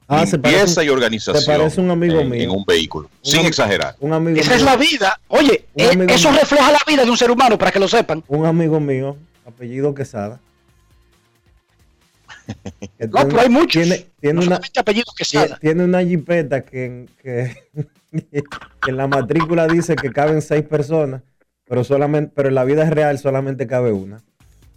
Ah, 0.08 0.24
se 0.24 0.36
Limpieza 0.36 0.58
parece- 0.58 0.84
y 0.84 0.88
organización 0.88 1.42
se 1.42 1.46
parece 1.50 1.80
un 1.80 1.90
amigo 1.90 2.20
en, 2.20 2.30
mío. 2.30 2.42
en 2.44 2.50
un 2.50 2.64
vehículo, 2.64 3.08
Un 3.24 3.30
sin 3.30 3.40
am- 3.40 3.46
exagerar. 3.46 3.96
Un 3.98 4.12
amigo 4.12 4.38
Esa 4.38 4.54
es 4.54 4.62
la 4.62 4.76
vida. 4.76 5.18
Oye, 5.28 5.64
eh, 5.74 6.06
eso 6.08 6.30
mío. 6.30 6.38
refleja 6.40 6.70
la 6.70 6.78
vida 6.86 7.04
de 7.04 7.10
un 7.10 7.16
ser 7.18 7.30
humano, 7.30 7.58
para 7.58 7.72
que 7.72 7.80
lo 7.80 7.88
sepan. 7.88 8.22
Un 8.28 8.46
amigo 8.46 8.78
mío, 8.78 9.16
apellido 9.46 9.94
Quesada. 9.94 10.38
que 12.98 13.06
No, 13.08 13.26
pero 13.28 13.40
hay 13.40 13.48
muchos. 13.48 13.82
Tiene, 13.82 14.06
tiene 14.20 14.40
No 14.40 14.46
una, 14.46 14.60
apellidos 14.78 15.14
tie- 15.16 15.58
tiene 15.60 15.84
una 15.84 16.02
jipeta 16.02 16.62
que, 16.64 17.06
que, 17.22 17.56
que 18.12 18.90
en 18.90 18.96
la 18.96 19.06
matrícula 19.06 19.66
dice 19.66 19.96
que 19.96 20.12
caben 20.12 20.40
seis 20.42 20.62
personas, 20.64 21.22
pero 21.66 21.84
solamente, 21.84 22.32
pero 22.34 22.48
en 22.48 22.54
la 22.54 22.64
vida 22.64 22.88
real 22.88 23.18
solamente 23.18 23.66
cabe 23.66 23.92
una. 23.92 24.20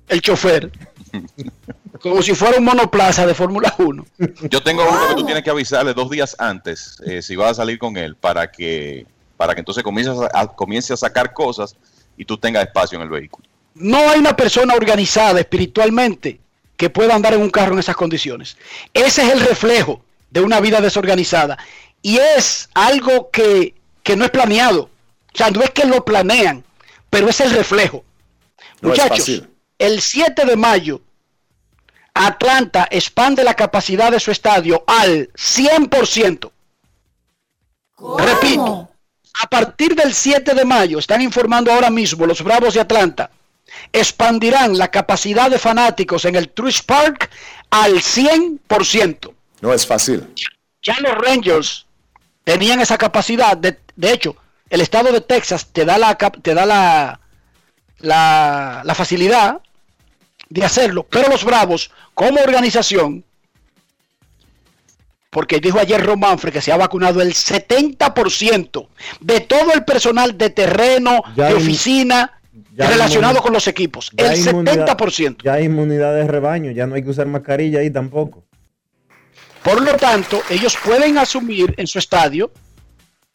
El 0.08 0.22
chofer. 0.22 0.72
Como 2.02 2.22
si 2.22 2.34
fuera 2.34 2.58
un 2.58 2.64
monoplaza 2.64 3.26
de 3.28 3.34
Fórmula 3.34 3.74
1. 3.78 4.06
Yo 4.50 4.64
tengo 4.64 4.84
uno 4.88 5.08
que 5.10 5.16
tú 5.16 5.26
tienes 5.26 5.44
que 5.44 5.50
avisarle 5.50 5.94
dos 5.94 6.10
días 6.10 6.36
antes 6.40 6.98
eh, 7.06 7.22
si 7.22 7.36
vas 7.36 7.52
a 7.52 7.54
salir 7.56 7.78
con 7.78 7.98
él 7.98 8.16
para 8.16 8.50
que 8.52 9.06
para 9.36 9.54
que 9.54 9.60
entonces 9.60 9.84
comiences 9.84 10.16
a, 10.34 10.42
a- 10.42 10.48
comience 10.48 10.94
a 10.94 10.98
sacar 10.98 11.34
cosas 11.34 11.76
y 12.18 12.26
tú 12.26 12.38
tengas 12.38 12.66
espacio 12.66 12.98
en 12.98 13.04
el 13.04 13.10
vehículo. 13.10 13.48
No 13.76 13.98
hay 14.10 14.20
una 14.20 14.36
persona 14.36 14.74
organizada 14.76 15.40
espiritualmente 15.40 16.40
que 16.80 16.90
pueda 16.90 17.14
andar 17.14 17.36
en 17.36 17.42
un 17.42 17.52
carro 17.52 17.74
en 17.74 17.80
esas 17.80 17.96
condiciones. 17.96 18.58
Ese 18.94 19.22
es 19.22 19.34
el 19.34 19.42
reflejo 19.42 20.02
de 20.32 20.40
una 20.40 20.60
vida 20.60 20.82
desorganizada. 20.82 21.58
Y 22.02 22.18
es 22.18 22.70
algo 22.74 23.30
que 23.30 23.76
que 24.10 24.16
no 24.16 24.26
es 24.26 24.32
planeado. 24.32 24.90
O 25.34 25.38
sea, 25.38 25.52
no 25.52 25.62
es 25.62 25.70
que 25.70 25.86
lo 25.86 26.04
planean, 26.04 26.64
pero 27.12 27.30
es 27.30 27.40
el 27.42 27.52
reflejo. 27.52 28.04
No 28.82 28.90
Muchachos, 28.90 29.44
el 29.78 30.02
7 30.02 30.46
de 30.46 30.56
mayo, 30.56 31.02
Atlanta 32.16 32.88
expande 32.90 33.44
la 33.44 33.54
capacidad 33.54 34.12
de 34.12 34.20
su 34.20 34.32
estadio 34.32 34.84
al 34.88 35.32
100%. 35.34 36.52
Repito, 38.18 38.90
a 39.44 39.48
partir 39.48 39.94
del 39.94 40.14
7 40.14 40.56
de 40.56 40.66
mayo, 40.66 40.98
están 40.98 41.22
informando 41.22 41.72
ahora 41.72 41.92
mismo 41.92 42.26
los 42.26 42.42
Bravos 42.42 42.74
de 42.74 42.80
Atlanta, 42.80 43.30
expandirán 43.94 44.78
la 44.78 44.90
capacidad 44.90 45.50
de 45.50 45.60
fanáticos 45.60 46.26
en 46.26 46.36
el 46.36 46.50
Truist 46.50 46.86
Park 46.86 47.30
al 47.70 47.96
100%. 48.02 49.34
No 49.62 49.74
es 49.74 49.86
fácil. 49.86 50.28
Ya 50.82 50.96
los 51.02 51.16
Rangers 51.16 51.86
tenían 52.44 52.80
esa 52.82 52.98
capacidad. 52.98 53.58
De, 53.58 53.78
de 53.96 54.14
hecho, 54.14 54.36
el 54.70 54.82
estado 54.82 55.12
de 55.12 55.22
Texas 55.22 55.68
te 55.72 55.86
da 55.86 55.98
la 55.98 56.16
te 56.18 56.54
da 56.54 56.66
la, 56.66 57.20
la, 58.00 58.82
la 58.86 58.96
facilidad 58.96 59.60
de 60.50 60.64
hacerlo. 60.66 61.04
Pero 61.10 61.30
los 61.30 61.44
Bravos, 61.44 61.92
como 62.14 62.40
organización, 62.42 63.24
porque 65.30 65.60
dijo 65.60 65.80
ayer 65.80 66.04
Ron 66.04 66.20
Manfred 66.20 66.52
que 66.54 66.62
se 66.62 66.72
ha 66.72 66.78
vacunado 66.78 67.22
el 67.22 67.34
70% 67.36 68.88
de 69.20 69.40
todo 69.42 69.74
el 69.74 69.84
personal 69.86 70.38
de 70.38 70.50
terreno, 70.50 71.22
Ya 71.36 71.46
de 71.46 71.50
hay- 71.50 71.56
oficina, 71.56 72.39
ya 72.76 72.90
relacionado 72.90 73.42
con 73.42 73.54
los 73.54 73.68
equipos. 73.68 74.12
El 74.18 74.28
hay 74.28 74.40
inmunidad- 74.40 74.88
70%. 74.88 75.44
Ya 75.44 75.54
hay 75.54 75.66
inmunidad 75.66 76.14
de 76.16 76.28
rebaño, 76.28 76.72
ya 76.72 76.88
no 76.88 76.96
hay 76.96 77.04
que 77.04 77.10
usar 77.10 77.28
mascarilla 77.28 77.80
ahí 77.80 77.90
tampoco. 77.90 78.44
Por 79.64 79.82
lo 79.82 79.94
tanto, 79.98 80.42
ellos 80.50 80.78
pueden 80.84 81.18
asumir 81.18 81.74
en 81.78 81.86
su 81.88 82.00
estadio, 82.00 82.52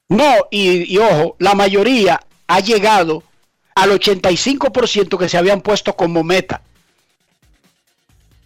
no, 0.09 0.33
y, 0.51 0.93
y 0.93 0.99
ojo, 0.99 1.37
la 1.39 1.55
mayoría 1.55 2.21
ha 2.47 2.61
llegado 2.61 3.23
al 3.75 3.91
85% 3.91 5.19
que 5.19 5.29
se 5.29 5.37
habían 5.37 5.61
puesto 5.61 5.95
como 5.97 6.23
meta. 6.23 6.63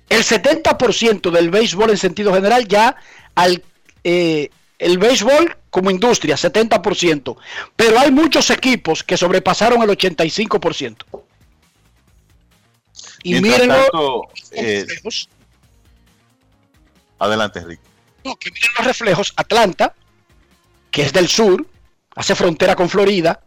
El 0.08 0.22
70% 0.24 1.30
del 1.30 1.50
béisbol 1.50 1.90
en 1.90 1.98
sentido 1.98 2.32
general 2.32 2.66
ya 2.66 2.96
al 3.34 3.62
eh, 4.04 4.48
el 4.78 4.96
béisbol 4.98 5.54
como 5.70 5.90
industria, 5.90 6.36
70%. 6.36 7.36
Pero 7.76 7.98
hay 7.98 8.10
muchos 8.10 8.50
equipos 8.50 9.02
que 9.02 9.16
sobrepasaron 9.16 9.82
el 9.82 9.90
85%. 9.90 11.04
Y 13.22 13.42
tanto, 13.42 14.22
eh, 14.52 14.86
adelante, 17.18 17.64
Rick. 17.64 17.80
No, 18.24 18.36
que 18.36 18.50
miren 18.50 18.70
los 18.78 18.86
reflejos, 18.86 19.32
Atlanta, 19.36 19.94
que 20.90 21.02
es 21.02 21.12
del 21.12 21.28
sur, 21.28 21.66
hace 22.14 22.34
frontera 22.34 22.76
con 22.76 22.88
Florida, 22.88 23.40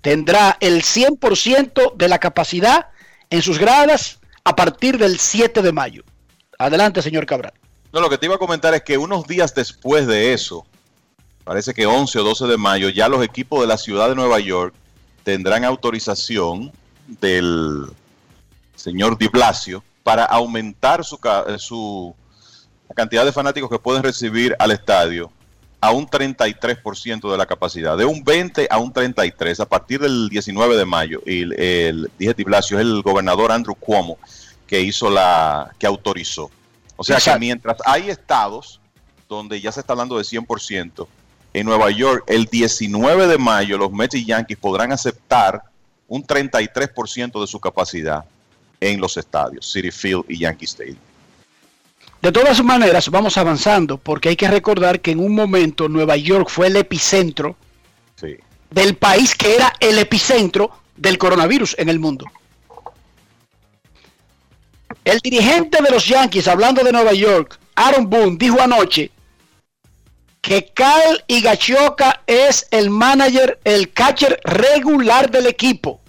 tendrá 0.00 0.56
el 0.60 0.82
100% 0.82 1.94
de 1.96 2.08
la 2.08 2.18
capacidad 2.18 2.88
en 3.30 3.42
sus 3.42 3.58
gradas 3.58 4.20
a 4.44 4.56
partir 4.56 4.98
del 4.98 5.18
7 5.18 5.62
de 5.62 5.72
mayo. 5.72 6.04
Adelante, 6.58 7.02
señor 7.02 7.26
Cabral. 7.26 7.52
No, 7.92 8.00
lo 8.00 8.08
que 8.08 8.18
te 8.18 8.26
iba 8.26 8.36
a 8.36 8.38
comentar 8.38 8.74
es 8.74 8.82
que 8.82 8.98
unos 8.98 9.26
días 9.26 9.54
después 9.54 10.06
de 10.06 10.32
eso, 10.32 10.66
parece 11.44 11.74
que 11.74 11.86
11 11.86 12.18
o 12.18 12.24
12 12.24 12.46
de 12.46 12.56
mayo, 12.56 12.88
ya 12.88 13.08
los 13.08 13.24
equipos 13.24 13.60
de 13.60 13.66
la 13.66 13.78
ciudad 13.78 14.08
de 14.08 14.14
Nueva 14.14 14.38
York 14.40 14.74
tendrán 15.24 15.64
autorización 15.64 16.72
del 17.06 17.86
señor 18.76 19.18
Di 19.18 19.28
Blasio 19.28 19.82
para 20.02 20.24
aumentar 20.24 21.04
su, 21.04 21.18
eh, 21.46 21.56
su 21.58 22.14
la 22.88 22.94
cantidad 22.94 23.24
de 23.24 23.32
fanáticos 23.32 23.70
que 23.70 23.78
pueden 23.78 24.02
recibir 24.02 24.54
al 24.58 24.70
estadio 24.72 25.30
a 25.80 25.90
un 25.90 26.06
33% 26.06 27.30
de 27.30 27.36
la 27.38 27.46
capacidad, 27.46 27.96
de 27.96 28.04
un 28.04 28.22
20 28.22 28.68
a 28.70 28.78
un 28.78 28.92
33 28.92 29.58
a 29.60 29.66
partir 29.66 30.00
del 30.00 30.28
19 30.28 30.76
de 30.76 30.84
mayo. 30.84 31.20
Y 31.26 31.42
el, 31.42 31.52
el- 31.60 32.10
dije 32.18 32.34
Di 32.34 32.44
Blasio, 32.44 32.78
es 32.78 32.82
el 32.82 33.02
gobernador 33.02 33.50
Andrew 33.50 33.74
Cuomo 33.74 34.16
que 34.66 34.80
hizo 34.80 35.10
la, 35.10 35.70
que 35.78 35.86
autorizó. 35.86 36.50
O 36.96 37.02
sea 37.04 37.16
que 37.34 37.40
mientras 37.40 37.78
hay 37.84 38.10
estados 38.10 38.80
donde 39.28 39.60
ya 39.60 39.72
se 39.72 39.80
está 39.80 39.92
hablando 39.94 40.16
de 40.18 40.24
100%, 40.24 41.06
en 41.54 41.66
Nueva 41.66 41.90
York 41.90 42.24
el 42.26 42.46
19 42.46 43.26
de 43.26 43.38
mayo 43.38 43.76
los 43.78 43.92
Mets 43.92 44.14
y 44.14 44.24
Yankees 44.24 44.58
podrán 44.58 44.92
aceptar 44.92 45.62
un 46.08 46.24
33% 46.26 47.40
de 47.40 47.46
su 47.46 47.60
capacidad 47.60 48.24
en 48.80 49.00
los 49.00 49.16
estadios, 49.16 49.70
City 49.70 49.90
Field 49.90 50.24
y 50.28 50.38
Yankee 50.38 50.64
Stadium. 50.64 50.96
De 52.20 52.30
todas 52.32 52.62
maneras, 52.62 53.08
vamos 53.10 53.36
avanzando, 53.36 53.98
porque 53.98 54.28
hay 54.30 54.36
que 54.36 54.48
recordar 54.48 55.00
que 55.00 55.10
en 55.10 55.20
un 55.20 55.34
momento 55.34 55.88
Nueva 55.88 56.16
York 56.16 56.48
fue 56.48 56.68
el 56.68 56.76
epicentro 56.76 57.56
Sí. 58.16 58.36
del 58.70 58.96
país 58.96 59.34
que 59.34 59.54
era 59.56 59.72
el 59.80 59.98
epicentro 59.98 60.70
del 60.96 61.18
coronavirus 61.18 61.74
en 61.78 61.88
el 61.88 61.98
mundo. 61.98 62.26
El 65.04 65.18
dirigente 65.18 65.82
de 65.82 65.90
los 65.90 66.06
Yankees, 66.06 66.46
hablando 66.46 66.84
de 66.84 66.92
Nueva 66.92 67.12
York, 67.12 67.58
Aaron 67.74 68.08
Boone, 68.08 68.36
dijo 68.38 68.60
anoche 68.60 69.10
que 70.42 70.66
Kyle 70.74 71.24
Higashioka 71.28 72.22
es 72.26 72.66
el 72.72 72.90
manager, 72.90 73.60
el 73.64 73.92
catcher 73.92 74.40
regular 74.44 75.30
del 75.30 75.46
equipo 75.46 76.00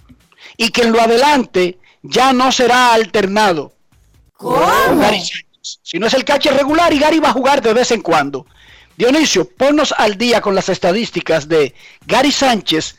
y 0.56 0.70
que 0.70 0.82
en 0.82 0.92
lo 0.92 1.00
adelante 1.00 1.78
ya 2.02 2.32
no 2.32 2.50
será 2.52 2.92
alternado. 2.92 3.72
Sánchez. 4.38 5.44
Si 5.82 5.98
no 5.98 6.08
es 6.08 6.14
el 6.14 6.24
catcher 6.24 6.54
regular 6.54 6.92
y 6.92 6.98
Gary 6.98 7.20
va 7.20 7.30
a 7.30 7.32
jugar 7.32 7.62
de 7.62 7.72
vez 7.72 7.92
en 7.92 8.02
cuando. 8.02 8.44
Dionisio, 8.96 9.48
ponnos 9.48 9.94
al 9.96 10.18
día 10.18 10.40
con 10.40 10.54
las 10.54 10.68
estadísticas 10.68 11.48
de 11.48 11.72
Gary 12.06 12.32
Sánchez. 12.32 12.96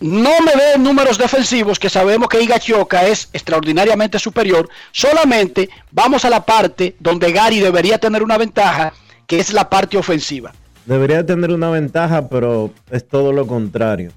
No 0.00 0.40
me 0.40 0.52
den 0.52 0.82
números 0.82 1.18
defensivos 1.18 1.78
que 1.78 1.90
sabemos 1.90 2.28
que 2.28 2.42
Higashioka 2.42 3.06
es 3.06 3.30
extraordinariamente 3.32 4.18
superior. 4.18 4.68
Solamente 4.92 5.70
vamos 5.90 6.24
a 6.24 6.30
la 6.30 6.44
parte 6.44 6.94
donde 7.00 7.32
Gary 7.32 7.60
debería 7.60 7.98
tener 7.98 8.22
una 8.22 8.38
ventaja, 8.38 8.92
que 9.30 9.38
es 9.38 9.52
la 9.52 9.70
parte 9.70 9.96
ofensiva. 9.96 10.52
Debería 10.86 11.24
tener 11.24 11.52
una 11.52 11.70
ventaja, 11.70 12.28
pero 12.28 12.72
es 12.90 13.06
todo 13.06 13.32
lo 13.32 13.46
contrario. 13.46 14.10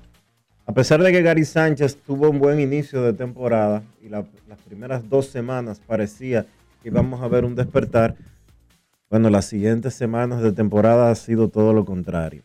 A 0.66 0.74
pesar 0.74 1.04
de 1.04 1.12
que 1.12 1.22
Gary 1.22 1.46
Sánchez 1.46 1.98
tuvo 2.04 2.32
un 2.32 2.40
buen 2.40 2.60
inicio 2.60 3.04
de 3.04 3.14
temporada 3.14 3.84
y 4.02 4.10
la- 4.10 4.26
las 4.50 4.60
primeras 4.66 5.08
dos 5.08 5.28
semanas 5.28 5.80
parecía 5.86 6.48
que 6.82 6.90
íbamos 6.90 7.22
a 7.22 7.28
ver 7.28 7.46
un 7.46 7.54
despertar, 7.54 8.16
bueno, 9.08 9.30
las 9.30 9.46
siguientes 9.46 9.94
semanas 9.94 10.42
de 10.42 10.52
temporada 10.52 11.12
ha 11.12 11.16
sido 11.16 11.48
todo 11.48 11.74
lo 11.74 11.86
contrario. 11.86 12.42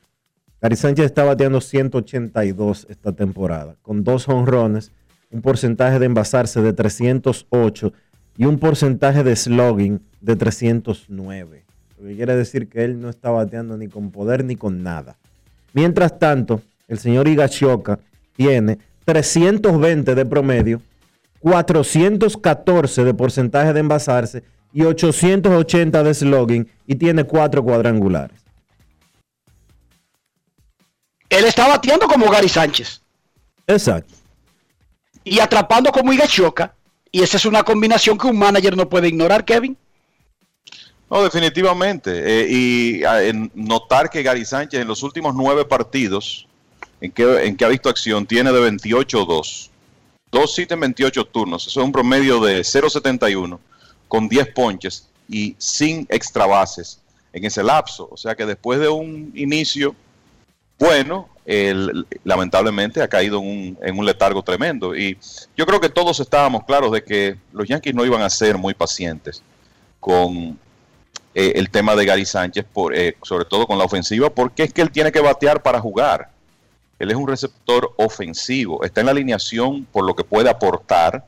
Gary 0.61 0.77
Sánchez 0.77 1.07
está 1.07 1.25
bateando 1.25 1.63
182 1.63 2.87
esta 2.91 3.13
temporada, 3.13 3.77
con 3.81 4.05
dos 4.05 4.29
honrones, 4.29 4.93
un 5.31 5.41
porcentaje 5.41 5.99
de 5.99 6.05
envasarse 6.05 6.61
de 6.61 6.75
308 6.75 7.95
y 8.37 8.45
un 8.45 8.59
porcentaje 8.59 9.25
de 9.25 9.35
slugging 9.37 10.03
de 10.21 10.37
309. 10.37 11.65
Lo 12.01 12.09
que 12.09 12.17
quiere 12.17 12.37
decir 12.37 12.69
que 12.69 12.85
él 12.85 13.01
no 13.01 13.09
está 13.09 13.31
bateando 13.31 13.77
ni 13.77 13.89
con 13.89 14.11
poder 14.11 14.45
ni 14.45 14.57
con 14.57 14.83
nada. 14.83 15.17
Mientras 15.73 16.19
tanto, 16.19 16.63
el 16.87 16.99
señor 16.99 17.27
Higashioka 17.27 17.99
tiene 18.37 18.79
320 19.05 20.15
de 20.15 20.27
promedio, 20.27 20.81
414 21.41 23.05
de 23.05 23.15
porcentaje 23.15 23.73
de 23.73 23.81
envasarse 23.81 24.45
y 24.73 24.83
880 24.83 26.03
de 26.03 26.15
slugging 26.15 26.69
y 26.87 26.95
tiene 26.95 27.25
cuatro 27.25 27.65
cuadrangulares. 27.65 28.39
Él 31.29 31.45
está 31.45 31.69
bateando 31.69 32.07
como 32.07 32.31
Gary 32.31 32.49
Sánchez 32.49 33.03
Exacto. 33.67 34.15
y 35.25 35.41
atrapando 35.41 35.91
como 35.91 36.13
Higashioka. 36.13 36.75
Y 37.11 37.23
esa 37.23 37.39
es 37.39 37.47
una 37.47 37.63
combinación 37.63 38.19
que 38.19 38.27
un 38.27 38.39
manager 38.39 38.77
no 38.77 38.89
puede 38.89 39.09
ignorar, 39.09 39.45
Kevin. 39.45 39.77
No, 41.11 41.23
definitivamente. 41.23 42.11
Eh, 42.43 42.47
y 42.51 43.03
notar 43.55 44.11
que 44.11 44.23
Gary 44.23 44.45
Sánchez 44.45 44.81
en 44.81 44.89
los 44.89 45.03
últimos 45.03 45.35
nueve 45.35 45.65
partidos 45.65 46.47
en 47.01 47.13
que, 47.13 47.65
ha 47.65 47.69
visto 47.69 47.89
acción 47.89 48.27
tiene 48.27 48.53
de 48.53 48.71
28-2. 48.71 49.71
Dos 50.31 50.59
hits 50.59 50.73
en 50.73 50.81
28 50.81 51.25
turnos. 51.27 51.67
Eso 51.67 51.81
es 51.81 51.85
un 51.85 51.93
promedio 51.93 52.41
de 52.41 52.61
0.71 52.61 53.59
con 54.07 54.29
10 54.29 54.49
ponches 54.55 55.09
y 55.29 55.55
sin 55.59 56.07
extra 56.11 56.47
bases 56.47 57.01
en 57.33 57.45
ese 57.45 57.63
lapso. 57.63 58.09
O 58.11 58.17
sea 58.17 58.35
que 58.35 58.45
después 58.45 58.79
de 58.81 58.89
un 58.89 59.33
inicio 59.35 59.95
bueno, 60.79 61.29
lamentablemente 62.25 63.03
ha 63.03 63.09
caído 63.09 63.41
en 63.41 63.47
un, 63.47 63.79
en 63.83 63.99
un 63.99 64.05
letargo 64.05 64.43
tremendo. 64.43 64.95
Y 64.95 65.19
yo 65.57 65.67
creo 65.67 65.81
que 65.81 65.89
todos 65.89 66.21
estábamos 66.21 66.65
claros 66.65 66.93
de 66.93 67.03
que 67.03 67.37
los 67.53 67.67
Yankees 67.67 67.95
no 67.95 68.05
iban 68.05 68.23
a 68.23 68.31
ser 68.31 68.59
muy 68.59 68.75
pacientes 68.75 69.43
con 69.99 70.59
eh, 71.35 71.53
el 71.57 71.71
tema 71.71 71.95
de 71.95 72.05
Gary 72.05 72.25
Sánchez, 72.25 72.65
por, 72.73 72.95
eh, 72.95 73.17
sobre 73.23 73.45
todo 73.45 73.67
con 73.67 73.79
la 73.79 73.85
ofensiva, 73.85 74.31
porque 74.31 74.65
es 74.65 74.73
que 74.73 74.83
él 74.83 74.91
tiene 74.91 75.13
que 75.13 75.21
batear 75.21 75.63
para 75.63 75.81
jugar. 75.81 76.31
Él 76.99 77.11
es 77.11 77.17
un 77.17 77.29
receptor 77.29 77.93
ofensivo, 77.97 78.83
está 78.85 79.01
en 79.01 79.07
la 79.07 79.13
alineación 79.13 79.85
por 79.85 80.05
lo 80.05 80.17
que 80.17 80.25
puede 80.25 80.51
aportar 80.51 81.25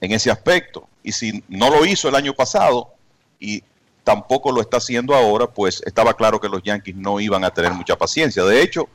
en 0.00 0.12
ese 0.12 0.30
aspecto. 0.30 0.86
Y 1.02 1.12
si 1.12 1.42
no 1.48 1.70
lo 1.70 1.86
hizo 1.86 2.08
el 2.08 2.16
año 2.16 2.34
pasado 2.34 2.92
y 3.40 3.62
tampoco 4.04 4.52
lo 4.52 4.60
está 4.60 4.76
haciendo 4.76 5.14
ahora, 5.14 5.46
pues 5.46 5.82
estaba 5.86 6.14
claro 6.14 6.40
que 6.40 6.48
los 6.48 6.62
Yankees 6.62 6.96
no 6.96 7.18
iban 7.18 7.44
a 7.44 7.50
tener 7.50 7.72
mucha 7.72 7.96
paciencia. 7.96 8.44
De 8.44 8.60
hecho, 8.60 8.88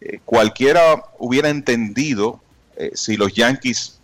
eh, 0.00 0.20
cualquiera 0.24 1.04
hubiera 1.18 1.48
entendido 1.48 2.40
si 2.92 3.16
los 3.16 3.32
Yankees 3.32 3.95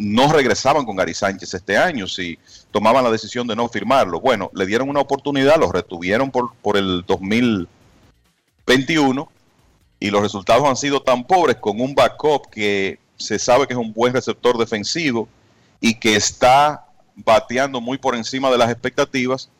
no 0.00 0.32
regresaban 0.32 0.84
con 0.86 0.96
Gary 0.96 1.12
Sánchez 1.12 1.52
este 1.52 1.76
año, 1.76 2.06
si 2.06 2.38
tomaban 2.70 3.04
la 3.04 3.10
decisión 3.10 3.46
de 3.46 3.54
no 3.54 3.68
firmarlo. 3.68 4.18
Bueno, 4.18 4.50
le 4.54 4.64
dieron 4.64 4.88
una 4.88 5.00
oportunidad, 5.00 5.58
lo 5.58 5.70
retuvieron 5.70 6.30
por, 6.30 6.54
por 6.62 6.78
el 6.78 7.04
2021 7.06 9.30
y 10.00 10.10
los 10.10 10.22
resultados 10.22 10.66
han 10.66 10.76
sido 10.76 11.02
tan 11.02 11.26
pobres 11.26 11.56
con 11.56 11.82
un 11.82 11.94
backup 11.94 12.48
que 12.50 12.98
se 13.18 13.38
sabe 13.38 13.66
que 13.66 13.74
es 13.74 13.78
un 13.78 13.92
buen 13.92 14.14
receptor 14.14 14.56
defensivo 14.56 15.28
y 15.82 16.00
que 16.00 16.16
está 16.16 16.86
bateando 17.14 17.82
muy 17.82 17.98
por 17.98 18.14
encima 18.14 18.50
de 18.50 18.56
las 18.56 18.70
expectativas, 18.70 19.50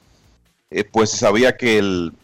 eh, 0.70 0.84
pues 0.84 1.10
sabía 1.10 1.58
que 1.58 1.76
el, 1.76 2.14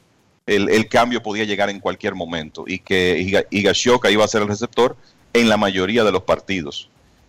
el, 0.47 0.70
el, 0.70 0.88
cambio 0.88 1.22
podía 1.22 1.44
llegar 1.44 1.68
en 1.68 1.80
cualquier 1.80 2.14
momento 2.14 2.64
y 2.66 2.78
que 2.78 3.47
Higashioka 3.51 4.10
iba 4.10 4.24
a 4.24 4.28
ser 4.28 4.40
el 4.40 4.48
receptor 4.48 4.97
en 5.34 5.51
la 5.51 5.59
mayoría 5.59 6.02
de 6.02 6.12
los 6.12 6.22
partidos. 6.22 6.88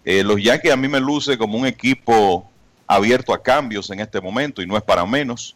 Eh, 0.09 0.23
los 0.23 0.41
Yankees 0.41 0.71
a 0.71 0.77
mí 0.77 0.87
me 0.87 1.01
luce 1.01 1.37
como 1.37 1.57
un 1.57 1.67
equipo 1.67 2.49
abierto 2.87 3.33
a 3.33 3.43
cambios 3.43 3.89
en 3.89 3.99
este 3.99 4.21
momento 4.21 4.61
y 4.61 4.65
no 4.65 4.77
es 4.77 4.83
para 4.83 5.05
menos. 5.05 5.53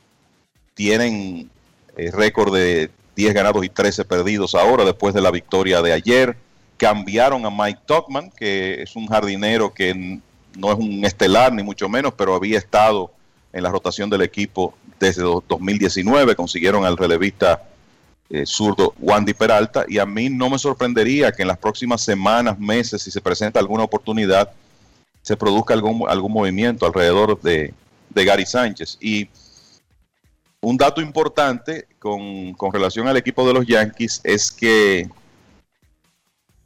Tienen 0.73 1.49
eh, 1.95 2.11
récord 2.11 2.53
de 2.53 2.91
10 3.15 3.33
ganados 3.33 3.63
y 3.63 3.69
13 3.69 4.03
perdidos 4.03 4.53
ahora 4.53 4.83
después 4.83 5.13
de 5.13 5.21
la 5.21 5.31
victoria 5.31 5.81
de 5.81 5.93
ayer. 5.93 6.35
Cambiaron 6.75 7.45
a 7.45 7.49
Mike 7.49 7.79
Tuckman, 7.85 8.29
que 8.29 8.81
es 8.81 8.93
un 8.97 9.07
jardinero 9.07 9.73
que 9.73 10.19
no 10.57 10.69
es 10.69 10.77
un 10.77 11.05
estelar 11.05 11.53
ni 11.53 11.63
mucho 11.63 11.87
menos, 11.87 12.13
pero 12.17 12.35
había 12.35 12.57
estado 12.57 13.09
en 13.53 13.63
la 13.63 13.69
rotación 13.69 14.09
del 14.09 14.21
equipo 14.21 14.73
desde 14.99 15.21
2019. 15.21 16.35
Consiguieron 16.35 16.83
al 16.83 16.97
relevista 16.97 17.69
eh, 18.33 18.45
zurdo 18.45 18.93
Wandy 18.99 19.33
Peralta 19.33 19.83
y 19.89 19.97
a 19.97 20.05
mí 20.05 20.29
no 20.29 20.49
me 20.49 20.57
sorprendería 20.57 21.33
que 21.33 21.41
en 21.41 21.49
las 21.49 21.57
próximas 21.57 22.01
semanas, 22.01 22.57
meses, 22.57 23.01
si 23.01 23.11
se 23.11 23.19
presenta 23.19 23.59
alguna 23.59 23.83
oportunidad, 23.83 24.49
se 25.21 25.35
produzca 25.35 25.73
algún, 25.73 26.09
algún 26.09 26.31
movimiento 26.31 26.85
alrededor 26.85 27.39
de, 27.41 27.73
de 28.09 28.25
Gary 28.25 28.45
Sánchez. 28.45 28.97
Y 29.01 29.27
un 30.61 30.77
dato 30.77 31.01
importante 31.01 31.87
con, 31.99 32.53
con, 32.53 32.71
relación 32.71 33.07
al 33.09 33.17
equipo 33.17 33.45
de 33.45 33.53
los 33.53 33.67
Yankees 33.67 34.21
es 34.23 34.49
que 34.49 35.09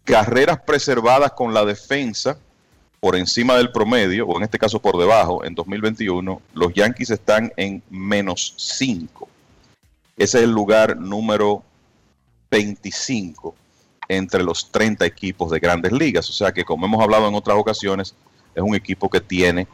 carreras 0.04 0.60
preservadas 0.62 1.32
con 1.32 1.52
la 1.52 1.66
defensa 1.66 2.38
por 3.00 3.16
encima 3.16 3.56
del 3.56 3.72
promedio, 3.72 4.28
o 4.28 4.38
en 4.38 4.44
este 4.44 4.60
caso 4.60 4.80
por 4.80 4.98
debajo, 4.98 5.44
en 5.44 5.56
2021, 5.56 6.42
los 6.54 6.74
Yankees 6.74 7.10
están 7.10 7.52
en 7.58 7.82
menos 7.90 8.54
5. 8.58 9.30
Ese 10.18 10.38
es 10.38 10.44
el 10.46 10.52
lugar 10.52 10.98
número 10.98 11.64
25 12.50 13.56
entre 14.08 14.44
los 14.44 14.72
30 14.72 15.06
equipos 15.06 15.52
de 15.52 15.60
grandes 15.60 15.92
ligas. 15.92 16.30
O 16.30 16.34
sea 16.34 16.52
que, 16.52 16.64
como 16.64 16.86
hemos 16.86 17.04
hablado 17.04 17.28
en 17.28 17.36
otras 17.36 17.58
ocasiones, 17.58 18.16
es 18.54 18.64
un 18.64 18.76
equipo 18.76 19.10
que 19.10 19.20
tiene 19.20 19.68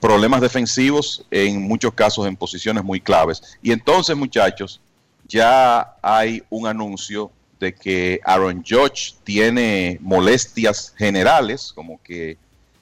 problemas 0.00 0.40
defensivos 0.40 1.24
en 1.30 1.62
muchos 1.62 1.92
casos 1.94 2.26
en 2.26 2.36
posiciones 2.36 2.82
muy 2.82 3.00
claves. 3.00 3.42
Y 3.62 3.72
entonces, 3.72 4.16
muchachos, 4.16 4.80
ya 5.26 5.94
hay 6.02 6.42
un 6.50 6.66
anuncio 6.66 7.30
de 7.60 7.74
que 7.74 8.20
Aaron 8.24 8.64
Judge 8.66 9.14
tiene 9.24 9.98
molestias 10.00 10.94
generales, 10.96 11.72
como 11.74 12.00
que 12.02 12.36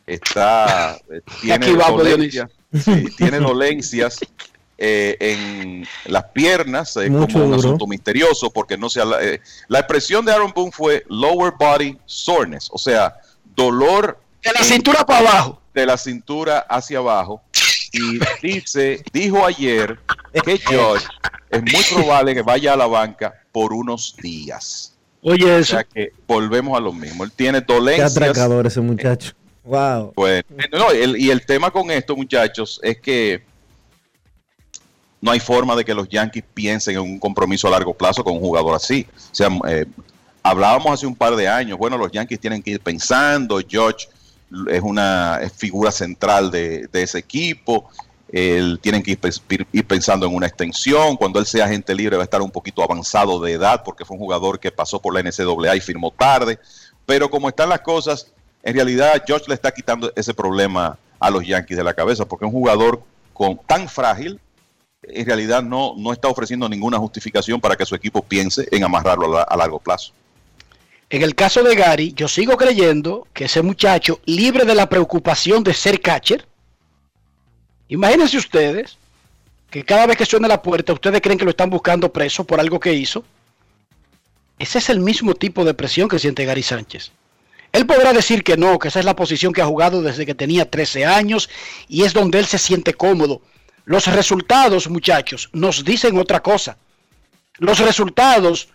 está 0.07 0.97
eh, 1.11 1.21
tiene, 1.41 1.75
dolencias, 1.75 2.51
sí, 2.73 3.07
tiene 3.17 3.41
dolencias 3.41 4.21
eh, 4.79 5.17
en 5.21 5.87
las 6.05 6.25
piernas, 6.25 6.97
eh, 6.99 7.09
como 7.09 7.47
un 7.47 7.55
asunto 7.55 7.87
misterioso, 7.87 8.51
porque 8.51 8.77
no 8.77 8.91
sea 8.91 9.07
la, 9.07 9.23
eh, 9.23 9.41
la, 9.69 9.79
expresión 9.79 10.25
de 10.25 10.33
Aaron 10.33 10.53
Boone 10.55 10.71
fue 10.71 11.03
lower 11.09 11.55
body 11.59 11.97
soreness, 12.05 12.69
o 12.71 12.77
sea, 12.77 13.17
dolor 13.55 14.21
de 14.45 14.53
la 14.53 14.63
cintura 14.63 15.07
para 15.07 15.21
abajo, 15.21 15.63
de 15.73 15.87
la 15.87 15.97
cintura 15.97 16.59
hacia 16.69 16.99
abajo. 16.99 17.43
Y 17.91 18.19
dice, 18.43 19.03
dijo 19.13 19.47
ayer 19.47 19.99
que 20.45 20.59
George 20.69 21.07
es 21.51 21.63
muy 21.63 21.83
probable 21.95 22.35
que 22.35 22.43
vaya 22.43 22.75
a 22.75 22.77
la 22.77 22.87
banca 22.87 23.35
por 23.53 23.73
unos 23.73 24.15
días. 24.21 24.95
Oye, 25.23 25.59
eso. 25.59 25.77
O 25.77 25.79
sea 25.79 25.85
que 25.85 26.13
volvemos 26.27 26.77
a 26.77 26.81
lo 26.81 26.93
mismo. 26.93 27.25
Él 27.25 27.33
tiene 27.33 27.63
dolencias. 27.63 28.13
Qué 28.13 28.25
atracador 28.25 28.67
ese 28.67 28.83
muchacho. 28.83 29.33
Wow. 29.65 30.13
Pues, 30.15 30.45
no, 30.71 30.91
el, 30.91 31.17
y 31.17 31.31
el 31.31 31.45
tema 31.45 31.71
con 31.71 31.91
esto, 31.91 32.15
muchachos, 32.15 32.79
es 32.83 33.01
que 33.01 33.43
no 35.21 35.31
hay 35.31 35.41
forma 35.41 35.75
de 35.75 35.85
que 35.85 35.95
los 35.95 36.09
Yankees 36.09 36.45
piensen 36.55 36.97
en 36.97 37.03
un 37.03 37.19
compromiso 37.19 37.69
a 37.69 37.71
largo 37.71 37.95
plazo 37.95 38.23
con 38.23 38.35
un 38.35 38.41
jugador 38.41 38.75
así. 38.75 39.07
O 39.15 39.35
sea, 39.35 39.49
eh, 39.69 39.87
hablábamos 40.43 40.93
hace 40.93 41.07
un 41.07 41.17
par 41.17 41.35
de 41.37 41.49
años, 41.49 41.79
bueno, 41.79 41.99
los 41.99 42.13
Yankees 42.13 42.41
tienen 42.41 42.63
que 42.63 42.73
ir 42.73 42.81
pensando, 42.81 43.61
George 43.67 44.09
es 44.71 44.81
una 44.81 45.41
figura 45.55 45.91
central 45.91 46.51
de, 46.51 46.89
ese 46.93 47.19
equipo, 47.19 47.91
él, 48.31 48.79
tienen 48.81 49.03
que 49.03 49.13
ir, 49.13 49.67
ir, 49.73 49.87
pensando 49.87 50.27
en 50.27 50.35
una 50.35 50.47
extensión, 50.47 51.17
cuando 51.17 51.41
él 51.41 51.47
sea 51.47 51.65
agente 51.65 51.95
libre 51.95 52.17
va 52.17 52.23
a 52.23 52.25
estar 52.25 52.43
un 52.43 52.51
poquito 52.51 52.83
avanzado 52.83 53.41
de 53.41 53.53
edad 53.53 53.83
porque 53.85 54.05
fue 54.05 54.17
un 54.17 54.23
jugador 54.23 54.61
que 54.61 54.71
pasó 54.71 55.01
por 55.01 55.15
la 55.15 55.23
NCAA 55.23 55.77
y 55.77 55.81
firmó 55.81 56.13
tarde, 56.13 56.59
pero 57.05 57.29
como 57.29 57.49
están 57.49 57.69
las 57.69 57.81
cosas, 57.81 58.33
en 58.63 58.75
realidad 58.75 59.23
George 59.27 59.47
le 59.49 59.55
está 59.55 59.73
quitando 59.73 60.13
ese 60.15 60.33
problema 60.33 60.99
a 61.19 61.31
los 61.31 61.45
Yankees 61.45 61.77
de 61.77 61.85
la 61.85 61.95
cabeza 61.95 62.25
porque 62.25 62.45
es 62.45 62.53
un 62.53 62.59
jugador 62.59 63.03
con, 63.33 63.59
tan 63.67 63.89
frágil 63.89 64.41
en 65.09 65.27
realidad 65.27 65.63
no, 65.63 65.95
no 65.97 66.13
está 66.13 66.29
ofreciendo 66.29 66.69
ninguna 66.69 66.99
justificación 66.99 67.61
para 67.61 67.77
que 67.77 67.87
su 67.87 67.95
equipo 67.95 68.23
piense 68.23 68.67
en 68.71 68.85
amarrarlo 68.85 69.39
a, 69.39 69.57
largo 69.57 69.79
plazo. 69.79 70.13
En 71.09 71.23
el 71.23 71.35
caso 71.35 71.63
de 71.63 71.77
Gary, 71.77 72.13
yo 72.15 72.27
sigo 72.27 72.57
creyendo 72.57 73.27
que 73.33 73.45
ese 73.45 73.63
muchacho, 73.63 74.21
libre 74.25 74.65
de 74.65 74.75
la 74.75 74.89
preocupación 74.89 75.63
de 75.63 75.73
ser 75.73 76.01
catcher, 76.01 76.45
imagínense 77.89 78.37
ustedes 78.37 78.99
que 79.71 79.85
cada 79.85 80.07
vez 80.07 80.17
que 80.17 80.27
suena 80.27 80.49
la 80.49 80.63
puerta, 80.63 80.93
ustedes 80.93 81.21
creen 81.21 81.39
que 81.39 81.45
lo 81.45 81.51
están 81.51 81.71
buscando 81.71 82.13
preso 82.13 82.45
por 82.45 82.59
algo 82.59 82.81
que 82.81 82.95
hizo. 82.95 83.25
Ese 84.59 84.79
es 84.79 84.89
el 84.89 85.01
mismo 85.01 85.35
tipo 85.35 85.65
de 85.65 85.75
presión 85.75 86.09
que 86.09 86.19
siente 86.19 86.45
Gary 86.45 86.63
Sánchez. 86.63 87.13
Él 87.73 87.87
podrá 87.87 88.13
decir 88.13 88.43
que 88.43 88.57
no, 88.57 88.79
que 88.79 88.89
esa 88.89 89.01
es 89.01 89.05
la 89.05 89.15
posición 89.15 89.53
que 89.53 89.61
ha 89.61 89.67
jugado 89.67 90.03
desde 90.03 90.25
que 90.25 90.35
tenía 90.35 90.71
13 90.71 91.05
años 91.05 91.51
y 91.89 92.05
es 92.05 92.15
donde 92.15 92.39
él 92.39 92.47
se 92.47 92.59
siente 92.59 92.95
cómodo 92.95 93.43
los 93.87 94.07
resultados, 94.09 94.91
muchachos, 94.91 95.49
nos 95.53 95.85
dicen 95.85 96.19
otra 96.19 96.43
cosa. 96.43 96.77
Los 97.59 97.79
resultados 97.79 98.69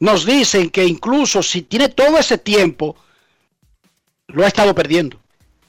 nos 0.00 0.24
dicen 0.24 0.70
que 0.70 0.84
incluso 0.84 1.42
si 1.42 1.62
tiene 1.62 1.90
todo 1.90 2.18
ese 2.18 2.38
tiempo, 2.38 2.96
lo 4.28 4.42
ha 4.42 4.48
estado 4.48 4.74
perdiendo. 4.74 5.20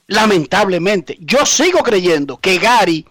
Lamentablemente. 0.06 1.18
Yo 1.20 1.44
sigo 1.44 1.82
creyendo 1.82 2.38
que 2.38 2.58
Gary 2.58 3.06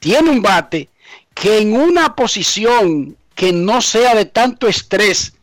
tiene 0.00 0.28
un 0.28 0.42
bate 0.42 0.88
que 1.34 1.58
en 1.58 1.74
una 1.74 2.16
posición 2.16 3.16
que 3.36 3.52
no 3.52 3.80
sea 3.80 4.16
de 4.16 4.24
tanto 4.24 4.66
estrés 4.66 5.34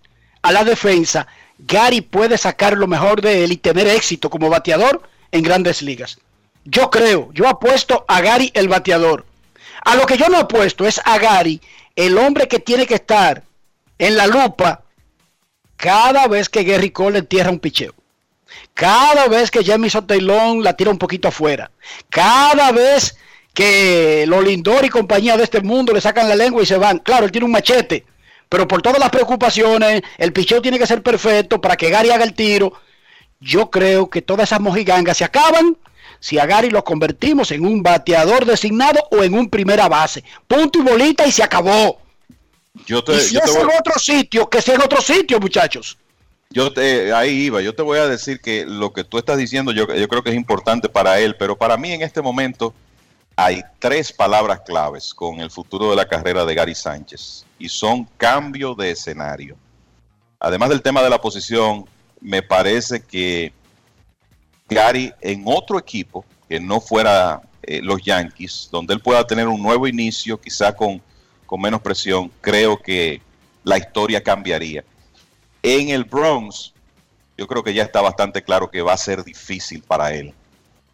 a 0.42 0.52
la 0.52 0.66
defensa, 0.66 1.26
Gary 1.58 2.02
puede 2.02 2.38
sacar 2.38 2.78
lo 2.78 2.88
mejor 2.88 3.22
de 3.22 3.46
él 3.46 3.54
y 3.54 3.58
tener 3.58 3.88
éxito 3.88 4.30
como 4.30 4.50
bateador 4.50 5.04
en 5.32 5.42
grandes 5.42 5.82
ligas. 5.82 6.20
Yo 6.66 6.90
creo, 6.90 7.30
yo 7.34 7.48
apuesto 7.48 8.04
a 8.10 8.20
Gary 8.20 8.52
el 8.54 8.68
bateador. 8.68 9.26
A 9.84 9.96
lo 9.96 10.06
que 10.06 10.18
yo 10.18 10.28
no 10.30 10.38
apuesto 10.38 10.86
es 10.86 11.00
a 11.04 11.18
Gary, 11.18 11.62
el 11.96 12.18
hombre 12.18 12.48
que 12.48 12.60
tiene 12.60 12.86
que 12.86 12.96
estar 12.96 13.44
en 13.98 14.18
la 14.18 14.28
lupa 14.28 14.84
cada 15.76 16.28
vez 16.28 16.50
que 16.50 16.64
Gary 16.64 16.92
Cole 16.92 17.20
entierra 17.20 17.52
un 17.52 17.60
picheo. 17.60 17.94
Cada 18.74 19.28
vez 19.28 19.52
que 19.52 19.64
Jamison 19.64 20.06
Taylor 20.06 20.58
la 20.58 20.74
tira 20.74 20.92
un 20.92 20.98
poquito 20.98 21.28
afuera. 21.28 21.72
Cada 22.10 22.72
vez 22.72 23.18
que 23.54 24.26
los 24.28 24.44
Lindor 24.44 24.86
y 24.86 24.90
compañía 24.90 25.38
de 25.38 25.44
este 25.44 25.62
mundo 25.62 25.94
le 25.94 26.02
sacan 26.02 26.28
la 26.28 26.36
lengua 26.36 26.64
y 26.64 26.66
se 26.66 26.78
van. 26.78 27.00
Claro, 27.00 27.26
él 27.26 27.32
tiene 27.32 27.46
un 27.46 27.52
machete. 27.52 28.06
Pero 28.48 28.68
por 28.68 28.82
todas 28.82 29.00
las 29.00 29.10
preocupaciones, 29.10 30.02
el 30.18 30.34
picheo 30.34 30.62
tiene 30.62 30.80
que 30.80 30.88
ser 30.88 31.04
perfecto 31.04 31.62
para 31.62 31.78
que 31.78 31.90
Gary 31.90 32.10
haga 32.10 32.24
el 32.24 32.34
tiro. 32.34 32.74
Yo 33.40 33.70
creo 33.70 34.10
que 34.10 34.22
todas 34.22 34.50
esas 34.50 34.60
mojigangas 34.60 35.18
se 35.18 35.24
acaban 35.24 35.78
si 36.20 36.40
a 36.40 36.46
Gary 36.46 36.70
lo 36.70 36.84
convertimos 36.84 37.52
en 37.52 37.66
un 37.66 37.82
bateador 37.84 38.46
designado 38.46 39.00
o 39.12 39.24
en 39.24 39.34
un 39.34 39.50
primera 39.50 39.88
base. 39.88 40.24
Punto 40.48 40.80
y 40.80 40.82
bolita 40.84 41.26
y 41.28 41.32
se 41.32 41.44
acabó. 41.44 42.00
Yo 42.86 43.04
te, 43.04 43.16
y 43.16 43.20
si 43.20 43.36
yo 43.36 43.42
es 43.44 43.54
te 43.54 43.60
en 43.60 43.68
voy, 43.68 43.76
otro 43.80 44.00
sitio, 44.00 44.50
que 44.50 44.62
sea 44.62 44.76
en 44.76 44.82
otro 44.82 45.02
sitio, 45.02 45.40
muchachos. 45.40 45.98
yo 46.50 46.72
te, 46.74 47.14
ahí 47.14 47.46
iba, 47.46 47.62
yo 47.62 47.76
te 47.76 47.82
voy 47.82 48.00
a 48.00 48.08
decir 48.08 48.42
que 48.42 48.66
lo 48.66 48.94
que 48.94 49.04
tú 49.04 49.18
estás 49.18 49.38
diciendo 49.38 49.72
yo, 49.72 49.94
yo 49.94 50.08
creo 50.08 50.24
que 50.24 50.30
es 50.32 50.36
importante 50.36 50.90
para 50.90 51.20
él, 51.20 51.36
pero 51.38 51.58
para 51.58 51.78
mí 51.78 51.92
en 51.92 52.02
este 52.02 52.22
momento 52.22 52.74
hay 53.36 53.64
tres 53.80 54.12
palabras 54.12 54.62
claves 54.66 55.14
con 55.14 55.40
el 55.40 55.52
futuro 55.52 55.90
de 55.90 55.96
la 55.96 56.08
carrera 56.08 56.46
de 56.46 56.56
Gary 56.56 56.76
Sánchez 56.76 57.46
y 57.58 57.70
son 57.70 58.06
cambio 58.18 58.76
de 58.76 58.92
escenario. 58.92 59.56
Además 60.40 60.70
del 60.70 60.82
tema 60.82 61.02
de 61.02 61.10
la 61.10 61.22
posición, 61.22 61.86
me 62.22 62.42
parece 62.42 63.02
que 63.02 63.54
Gary 64.70 65.14
en 65.22 65.44
otro 65.46 65.78
equipo 65.78 66.26
que 66.48 66.60
no 66.60 66.80
fuera 66.80 67.42
eh, 67.64 67.82
los 67.82 68.02
Yankees, 68.02 68.70
donde 68.72 68.94
él 68.94 69.02
pueda 69.02 69.26
tener 69.26 69.48
un 69.48 69.62
nuevo 69.62 69.88
inicio, 69.88 70.40
quizá 70.40 70.76
con, 70.76 71.02
con 71.46 71.62
menos 71.62 71.82
presión, 71.82 72.32
creo 72.42 72.78
que 72.78 73.22
la 73.64 73.78
historia 73.78 74.24
cambiaría. 74.24 74.84
En 75.62 75.90
el 75.90 76.04
Bronx, 76.04 76.74
yo 77.38 77.48
creo 77.48 77.64
que 77.64 77.74
ya 77.74 77.84
está 77.84 78.02
bastante 78.02 78.42
claro 78.42 78.70
que 78.72 78.82
va 78.82 78.94
a 78.94 78.98
ser 78.98 79.24
difícil 79.24 79.84
para 79.84 80.14
él 80.14 80.34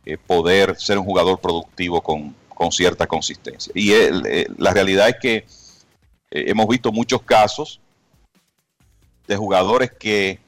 eh, 0.06 0.18
poder 0.18 0.76
ser 0.78 0.98
un 0.98 1.06
jugador 1.06 1.40
productivo 1.40 2.02
con, 2.02 2.36
con 2.50 2.72
cierta 2.72 3.08
consistencia. 3.08 3.72
Y 3.76 3.92
eh, 3.92 4.48
la 4.58 4.72
realidad 4.72 5.10
es 5.10 5.16
que 5.22 5.46
hemos 6.32 6.68
visto 6.68 6.92
muchos 6.92 7.22
casos 7.22 7.80
de 9.28 9.36
jugadores 9.36 9.92
que 9.92 10.40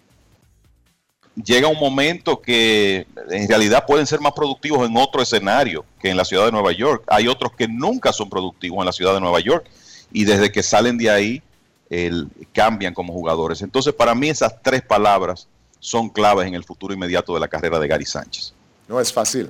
llega 1.43 1.67
un 1.67 1.79
momento 1.79 2.41
que 2.41 3.05
en 3.29 3.47
realidad 3.47 3.85
pueden 3.85 4.07
ser 4.07 4.19
más 4.19 4.33
productivos 4.33 4.87
en 4.87 4.95
otro 4.97 5.21
escenario 5.21 5.85
que 5.99 6.09
en 6.09 6.17
la 6.17 6.25
ciudad 6.25 6.45
de 6.45 6.51
Nueva 6.51 6.71
York. 6.71 7.03
Hay 7.07 7.27
otros 7.27 7.51
que 7.53 7.67
nunca 7.67 8.11
son 8.11 8.29
productivos 8.29 8.79
en 8.79 8.85
la 8.85 8.91
ciudad 8.91 9.13
de 9.13 9.21
Nueva 9.21 9.39
York 9.39 9.65
y 10.11 10.25
desde 10.25 10.51
que 10.51 10.63
salen 10.63 10.97
de 10.97 11.09
ahí 11.09 11.41
el, 11.89 12.27
cambian 12.53 12.93
como 12.93 13.13
jugadores. 13.13 13.61
Entonces, 13.61 13.93
para 13.93 14.15
mí 14.15 14.29
esas 14.29 14.61
tres 14.61 14.81
palabras 14.81 15.47
son 15.79 16.09
claves 16.09 16.47
en 16.47 16.55
el 16.55 16.63
futuro 16.63 16.93
inmediato 16.93 17.33
de 17.33 17.39
la 17.39 17.47
carrera 17.47 17.79
de 17.79 17.87
Gary 17.87 18.05
Sánchez. 18.05 18.53
No 18.87 18.99
es 18.99 19.13
fácil. 19.13 19.49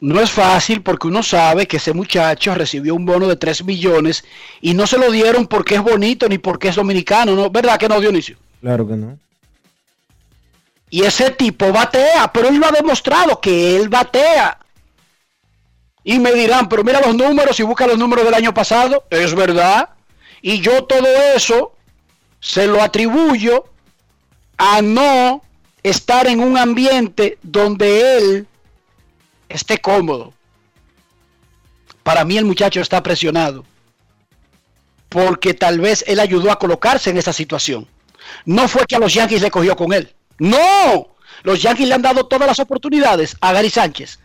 No 0.00 0.20
es 0.20 0.32
fácil 0.32 0.82
porque 0.82 1.06
uno 1.06 1.22
sabe 1.22 1.66
que 1.68 1.76
ese 1.76 1.92
muchacho 1.92 2.54
recibió 2.56 2.94
un 2.94 3.06
bono 3.06 3.28
de 3.28 3.36
3 3.36 3.64
millones 3.64 4.24
y 4.60 4.74
no 4.74 4.86
se 4.88 4.98
lo 4.98 5.12
dieron 5.12 5.46
porque 5.46 5.76
es 5.76 5.82
bonito 5.82 6.28
ni 6.28 6.38
porque 6.38 6.68
es 6.68 6.74
dominicano, 6.74 7.36
¿no? 7.36 7.50
¿Verdad 7.50 7.78
que 7.78 7.88
no, 7.88 8.00
Dionisio? 8.00 8.36
Claro 8.60 8.86
que 8.86 8.96
no. 8.96 9.16
Y 10.92 11.04
ese 11.04 11.30
tipo 11.30 11.72
batea, 11.72 12.30
pero 12.34 12.48
él 12.48 12.56
lo 12.56 12.66
ha 12.66 12.70
demostrado 12.70 13.40
que 13.40 13.76
él 13.76 13.88
batea. 13.88 14.58
Y 16.04 16.18
me 16.18 16.34
dirán, 16.34 16.68
pero 16.68 16.84
mira 16.84 17.00
los 17.00 17.16
números 17.16 17.58
y 17.58 17.62
busca 17.62 17.86
los 17.86 17.96
números 17.96 18.26
del 18.26 18.34
año 18.34 18.52
pasado. 18.52 19.02
Es 19.08 19.34
verdad. 19.34 19.88
Y 20.42 20.60
yo 20.60 20.84
todo 20.84 21.06
eso 21.34 21.74
se 22.40 22.66
lo 22.66 22.82
atribuyo 22.82 23.64
a 24.58 24.82
no 24.82 25.42
estar 25.82 26.26
en 26.26 26.40
un 26.40 26.58
ambiente 26.58 27.38
donde 27.40 28.18
él 28.18 28.46
esté 29.48 29.78
cómodo. 29.78 30.34
Para 32.02 32.26
mí 32.26 32.36
el 32.36 32.44
muchacho 32.44 32.82
está 32.82 33.02
presionado. 33.02 33.64
Porque 35.08 35.54
tal 35.54 35.80
vez 35.80 36.04
él 36.06 36.20
ayudó 36.20 36.52
a 36.52 36.58
colocarse 36.58 37.08
en 37.08 37.16
esa 37.16 37.32
situación. 37.32 37.88
No 38.44 38.68
fue 38.68 38.84
que 38.86 38.96
a 38.96 38.98
los 38.98 39.14
Yankees 39.14 39.40
le 39.40 39.50
cogió 39.50 39.74
con 39.74 39.94
él. 39.94 40.14
No. 40.50 41.08
Los 41.44 41.60
Yankees 41.62 41.88
le 41.88 41.94
han 41.94 42.02
dado 42.02 42.26
todas 42.26 42.46
las 42.46 42.58
oportunidades 42.60 43.36
a 43.40 43.52
Gary 43.52 43.70
Sánchez. 43.70 44.18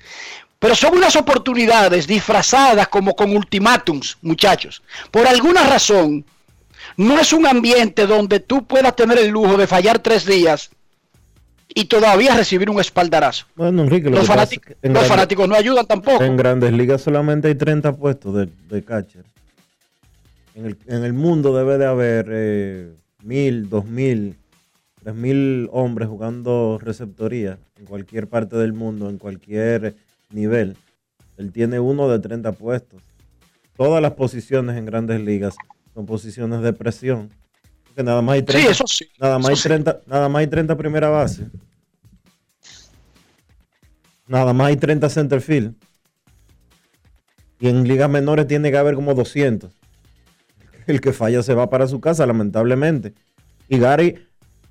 Pero 0.59 0.75
son 0.75 0.95
unas 0.97 1.15
oportunidades 1.15 2.07
disfrazadas 2.07 2.87
como 2.87 3.15
con 3.15 3.35
ultimátums, 3.35 4.17
muchachos. 4.21 4.81
Por 5.11 5.27
alguna 5.27 5.63
razón, 5.63 6.25
no 6.95 7.19
es 7.19 7.31
un 7.33 7.45
ambiente 7.45 8.07
donde 8.07 8.39
tú 8.39 8.65
puedas 8.65 8.95
tener 8.95 9.19
el 9.19 9.29
lujo 9.29 9.57
de 9.57 9.67
fallar 9.67 9.99
tres 9.99 10.25
días 10.25 10.71
y 11.75 11.85
todavía 11.85 12.35
recibir 12.35 12.69
un 12.71 12.79
espaldarazo. 12.79 13.45
Bueno, 13.55 13.83
Enrique, 13.83 14.09
lo 14.09 14.17
Los, 14.17 14.29
es 14.29 14.49
que 14.59 14.69
los 14.69 14.77
grandes- 14.81 15.07
fanáticos 15.07 15.47
no 15.47 15.55
ayudan 15.55 15.85
tampoco. 15.85 16.23
En 16.23 16.35
grandes 16.37 16.71
ligas 16.73 17.01
solamente 17.01 17.49
hay 17.49 17.55
30 17.55 17.93
puestos 17.95 18.33
de, 18.33 18.49
de 18.69 18.83
catcher. 18.83 19.25
En 20.55 20.65
el, 20.65 20.77
en 20.87 21.03
el 21.03 21.13
mundo 21.13 21.55
debe 21.55 21.77
de 21.77 21.85
haber 21.85 22.25
eh, 22.31 22.93
mil, 23.21 23.69
dos 23.69 23.85
mil, 23.85 24.35
tres 25.07 25.15
mil 25.15 25.69
hombres 25.71 26.09
jugando 26.09 26.79
receptoría 26.81 27.59
en 27.77 27.85
cualquier 27.85 28.27
parte 28.27 28.57
del 28.57 28.73
mundo, 28.73 29.09
en 29.09 29.17
cualquier 29.17 29.95
nivel. 30.31 30.75
Él 31.37 31.53
tiene 31.53 31.79
uno 31.79 32.09
de 32.09 32.19
30 32.19 32.51
puestos. 32.51 33.01
Todas 33.77 34.01
las 34.01 34.15
posiciones 34.15 34.75
en 34.75 34.85
grandes 34.85 35.21
ligas 35.21 35.55
son 35.93 36.05
posiciones 36.05 36.61
de 36.61 36.73
presión. 36.73 37.29
Que 37.95 38.03
nada 38.03 38.21
más 38.21 38.33
hay 38.33 38.41
30, 38.41 38.69
eso 38.69 38.85
sí, 38.85 39.05
nada 39.17 39.37
más 39.37 39.47
hay 39.47 39.53
eso 39.53 39.61
sí. 39.63 39.69
30, 39.69 40.01
nada 40.07 40.27
más 40.27 40.41
hay 40.41 40.47
30 40.47 40.75
primera 40.75 41.07
base. 41.07 41.47
Nada 44.27 44.51
más 44.51 44.67
hay 44.67 44.75
30 44.75 45.07
center 45.07 45.39
field. 45.39 45.73
Y 47.61 47.69
en 47.69 47.87
ligas 47.87 48.09
menores 48.09 48.45
tiene 48.45 48.71
que 48.71 48.77
haber 48.77 48.95
como 48.95 49.13
200. 49.13 49.71
El 50.85 50.99
que 50.99 51.13
falla 51.13 51.41
se 51.43 51.53
va 51.53 51.69
para 51.69 51.87
su 51.87 52.01
casa, 52.01 52.25
lamentablemente. 52.25 53.13
Y 53.69 53.79
Gary, 53.79 54.26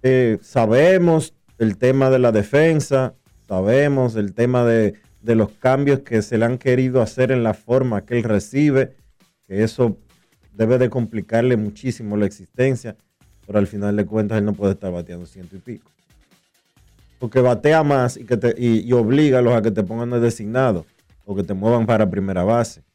eh, 0.06 0.38
sabemos 0.40 1.34
el 1.58 1.76
tema 1.78 2.10
de 2.10 2.20
la 2.20 2.30
defensa, 2.30 3.14
sabemos 3.48 4.14
el 4.14 4.34
tema 4.34 4.64
de, 4.64 4.94
de 5.20 5.34
los 5.34 5.50
cambios 5.50 6.00
que 6.00 6.22
se 6.22 6.38
le 6.38 6.44
han 6.44 6.58
querido 6.58 7.02
hacer 7.02 7.32
en 7.32 7.42
la 7.42 7.54
forma 7.54 8.04
que 8.04 8.16
él 8.16 8.22
recibe, 8.22 8.94
que 9.48 9.64
eso 9.64 9.98
debe 10.52 10.78
de 10.78 10.88
complicarle 10.88 11.56
muchísimo 11.56 12.16
la 12.16 12.26
existencia, 12.26 12.96
pero 13.46 13.58
al 13.58 13.66
final 13.66 13.96
de 13.96 14.06
cuentas 14.06 14.38
él 14.38 14.44
no 14.44 14.52
puede 14.52 14.74
estar 14.74 14.92
bateando 14.92 15.26
ciento 15.26 15.56
y 15.56 15.58
pico. 15.58 15.90
Porque 17.18 17.40
batea 17.40 17.82
más 17.82 18.16
y, 18.16 18.24
que 18.24 18.36
te, 18.36 18.54
y, 18.56 18.88
y 18.88 18.92
oblígalos 18.92 19.54
a 19.54 19.62
que 19.62 19.72
te 19.72 19.82
pongan 19.82 20.10
de 20.10 20.20
designado 20.20 20.86
o 21.24 21.34
que 21.34 21.42
te 21.42 21.54
muevan 21.54 21.86
para 21.86 22.08
primera 22.08 22.44
base. 22.44 22.85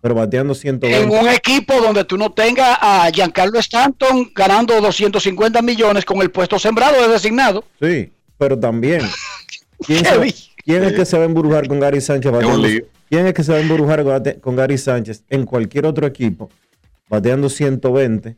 Pero 0.00 0.14
bateando 0.14 0.54
120. 0.54 1.02
En 1.02 1.10
un 1.10 1.28
equipo 1.28 1.74
donde 1.80 2.04
tú 2.04 2.16
no 2.16 2.32
tengas 2.32 2.78
a 2.80 3.10
Giancarlo 3.12 3.58
Stanton 3.58 4.30
ganando 4.34 4.80
250 4.80 5.60
millones 5.60 6.04
con 6.06 6.22
el 6.22 6.30
puesto 6.30 6.58
sembrado 6.58 7.00
de 7.02 7.08
designado. 7.08 7.64
Sí, 7.80 8.10
pero 8.38 8.58
también. 8.58 9.02
¿Quién, 9.86 10.04
se- 10.04 10.34
quién 10.64 10.84
es 10.84 10.92
que 10.94 11.04
se 11.04 11.16
va 11.18 11.24
a 11.24 11.26
embrujar 11.26 11.68
con 11.68 11.80
Gary 11.80 12.00
Sánchez? 12.00 12.32
bateando- 12.32 12.66
lío. 12.66 12.84
¿Quién 13.10 13.26
es 13.26 13.34
que 13.34 13.42
se 13.42 13.50
va 13.52 13.58
a 13.58 13.60
embrujar 13.60 14.04
con, 14.40 14.54
Gary 14.56 14.78
Sánchez 14.78 15.24
en 15.28 15.44
cualquier 15.44 15.84
otro 15.84 16.06
equipo 16.06 16.48
bateando 17.08 17.48
120 17.48 18.36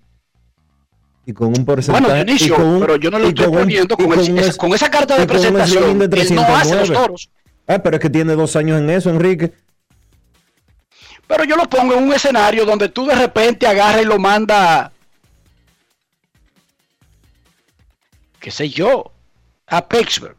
y 1.26 1.32
con 1.32 1.48
un 1.48 1.64
porcentaje? 1.64 2.04
Bueno, 2.06 2.24
Dionisio, 2.24 2.54
con 2.56 2.64
un- 2.66 2.80
pero 2.80 2.96
yo 2.96 3.10
no 3.10 3.18
lo 3.18 3.28
estoy 3.28 3.44
con 3.46 3.54
poniendo 3.58 3.96
con, 3.96 4.12
el- 4.18 4.38
esa- 4.38 4.48
es- 4.50 4.56
con 4.56 4.72
esa 4.72 4.90
carta 4.90 5.18
de 5.18 5.26
presentación. 5.26 5.98
de 5.98 6.04
Él 6.06 6.34
no 6.34 6.42
hace 6.42 6.74
los 6.74 6.88
309. 6.88 6.94
toros. 6.94 7.30
Ah, 7.68 7.78
pero 7.80 7.96
es 7.96 8.02
que 8.02 8.10
tiene 8.10 8.34
dos 8.34 8.56
años 8.56 8.80
en 8.80 8.90
eso, 8.90 9.10
Enrique. 9.10 9.52
Pero 11.26 11.44
yo 11.44 11.56
lo 11.56 11.68
pongo 11.68 11.94
en 11.94 12.04
un 12.04 12.12
escenario 12.12 12.64
donde 12.64 12.88
tú 12.88 13.06
de 13.06 13.14
repente 13.14 13.66
agarras 13.66 14.02
y 14.02 14.04
lo 14.04 14.18
manda, 14.18 14.92
qué 18.38 18.50
sé 18.50 18.68
yo, 18.68 19.12
a 19.66 19.86
Pittsburgh. 19.88 20.36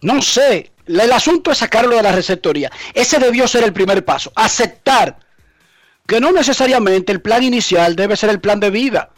No 0.00 0.20
sé, 0.22 0.72
el 0.86 1.12
asunto 1.12 1.50
es 1.50 1.58
sacarlo 1.58 1.96
de 1.96 2.02
la 2.02 2.12
receptoría. 2.12 2.70
Ese 2.92 3.18
debió 3.18 3.48
ser 3.48 3.64
el 3.64 3.72
primer 3.72 4.04
paso, 4.04 4.32
aceptar 4.34 5.18
que 6.06 6.20
no 6.20 6.32
necesariamente 6.32 7.12
el 7.12 7.22
plan 7.22 7.42
inicial 7.42 7.96
debe 7.96 8.16
ser 8.16 8.30
el 8.30 8.40
plan 8.40 8.60
de 8.60 8.70
vida. 8.70 9.10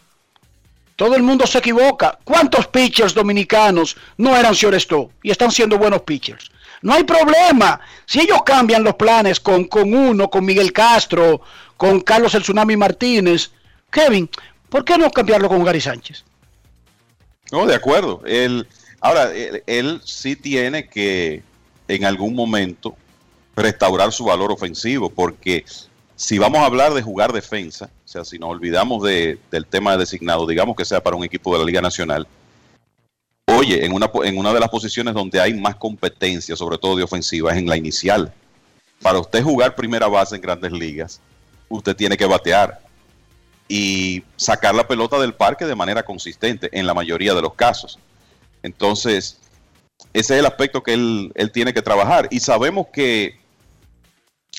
Todo 0.94 1.14
el 1.14 1.22
mundo 1.22 1.46
se 1.46 1.58
equivoca. 1.58 2.18
¿Cuántos 2.24 2.68
pitchers 2.68 3.14
dominicanos 3.14 3.96
no 4.16 4.36
eran 4.36 4.54
Sioresto 4.54 5.10
y 5.22 5.30
están 5.30 5.50
siendo 5.50 5.76
buenos 5.76 6.02
pitchers? 6.02 6.50
No 6.82 6.92
hay 6.94 7.04
problema. 7.04 7.80
Si 8.04 8.20
ellos 8.20 8.42
cambian 8.44 8.84
los 8.84 8.94
planes 8.94 9.40
con, 9.40 9.64
con 9.64 9.92
uno, 9.94 10.28
con 10.28 10.44
Miguel 10.44 10.72
Castro, 10.72 11.40
con 11.76 12.00
Carlos 12.00 12.34
El 12.34 12.42
Tsunami 12.42 12.76
Martínez, 12.76 13.50
Kevin, 13.90 14.28
¿por 14.68 14.84
qué 14.84 14.96
no 14.98 15.10
cambiarlo 15.10 15.48
con 15.48 15.64
Gary 15.64 15.80
Sánchez? 15.80 16.24
No, 17.52 17.66
de 17.66 17.74
acuerdo. 17.74 18.22
Él, 18.26 18.66
ahora, 19.00 19.32
él, 19.34 19.62
él 19.66 20.00
sí 20.04 20.36
tiene 20.36 20.88
que 20.88 21.42
en 21.88 22.04
algún 22.04 22.34
momento 22.34 22.96
restaurar 23.54 24.12
su 24.12 24.24
valor 24.24 24.52
ofensivo, 24.52 25.08
porque 25.08 25.64
si 26.14 26.38
vamos 26.38 26.60
a 26.60 26.66
hablar 26.66 26.92
de 26.94 27.02
jugar 27.02 27.32
defensa, 27.32 27.90
o 28.04 28.08
sea, 28.08 28.24
si 28.24 28.38
nos 28.38 28.50
olvidamos 28.50 29.02
de- 29.02 29.38
del 29.50 29.64
tema 29.66 29.92
de 29.92 29.98
designado, 29.98 30.46
digamos 30.46 30.76
que 30.76 30.84
sea 30.84 31.02
para 31.02 31.16
un 31.16 31.24
equipo 31.24 31.52
de 31.52 31.60
la 31.60 31.64
Liga 31.64 31.80
Nacional, 31.80 32.26
oye, 33.56 33.84
en 33.84 33.92
una, 33.92 34.10
en 34.24 34.38
una 34.38 34.52
de 34.52 34.60
las 34.60 34.68
posiciones 34.68 35.14
donde 35.14 35.40
hay 35.40 35.54
más 35.54 35.76
competencia, 35.76 36.56
sobre 36.56 36.78
todo 36.78 36.96
de 36.96 37.02
ofensiva, 37.02 37.52
es 37.52 37.58
en 37.58 37.68
la 37.68 37.76
inicial. 37.76 38.32
Para 39.02 39.18
usted 39.18 39.42
jugar 39.42 39.74
primera 39.74 40.08
base 40.08 40.36
en 40.36 40.42
grandes 40.42 40.72
ligas, 40.72 41.20
usted 41.68 41.96
tiene 41.96 42.16
que 42.16 42.26
batear 42.26 42.80
y 43.68 44.22
sacar 44.36 44.74
la 44.74 44.86
pelota 44.86 45.18
del 45.18 45.34
parque 45.34 45.64
de 45.64 45.74
manera 45.74 46.04
consistente 46.04 46.68
en 46.72 46.86
la 46.86 46.94
mayoría 46.94 47.34
de 47.34 47.42
los 47.42 47.54
casos. 47.54 47.98
Entonces, 48.62 49.38
ese 50.12 50.34
es 50.34 50.40
el 50.40 50.46
aspecto 50.46 50.82
que 50.82 50.94
él, 50.94 51.32
él 51.34 51.50
tiene 51.50 51.72
que 51.72 51.82
trabajar. 51.82 52.28
Y 52.30 52.40
sabemos 52.40 52.86
que, 52.92 53.38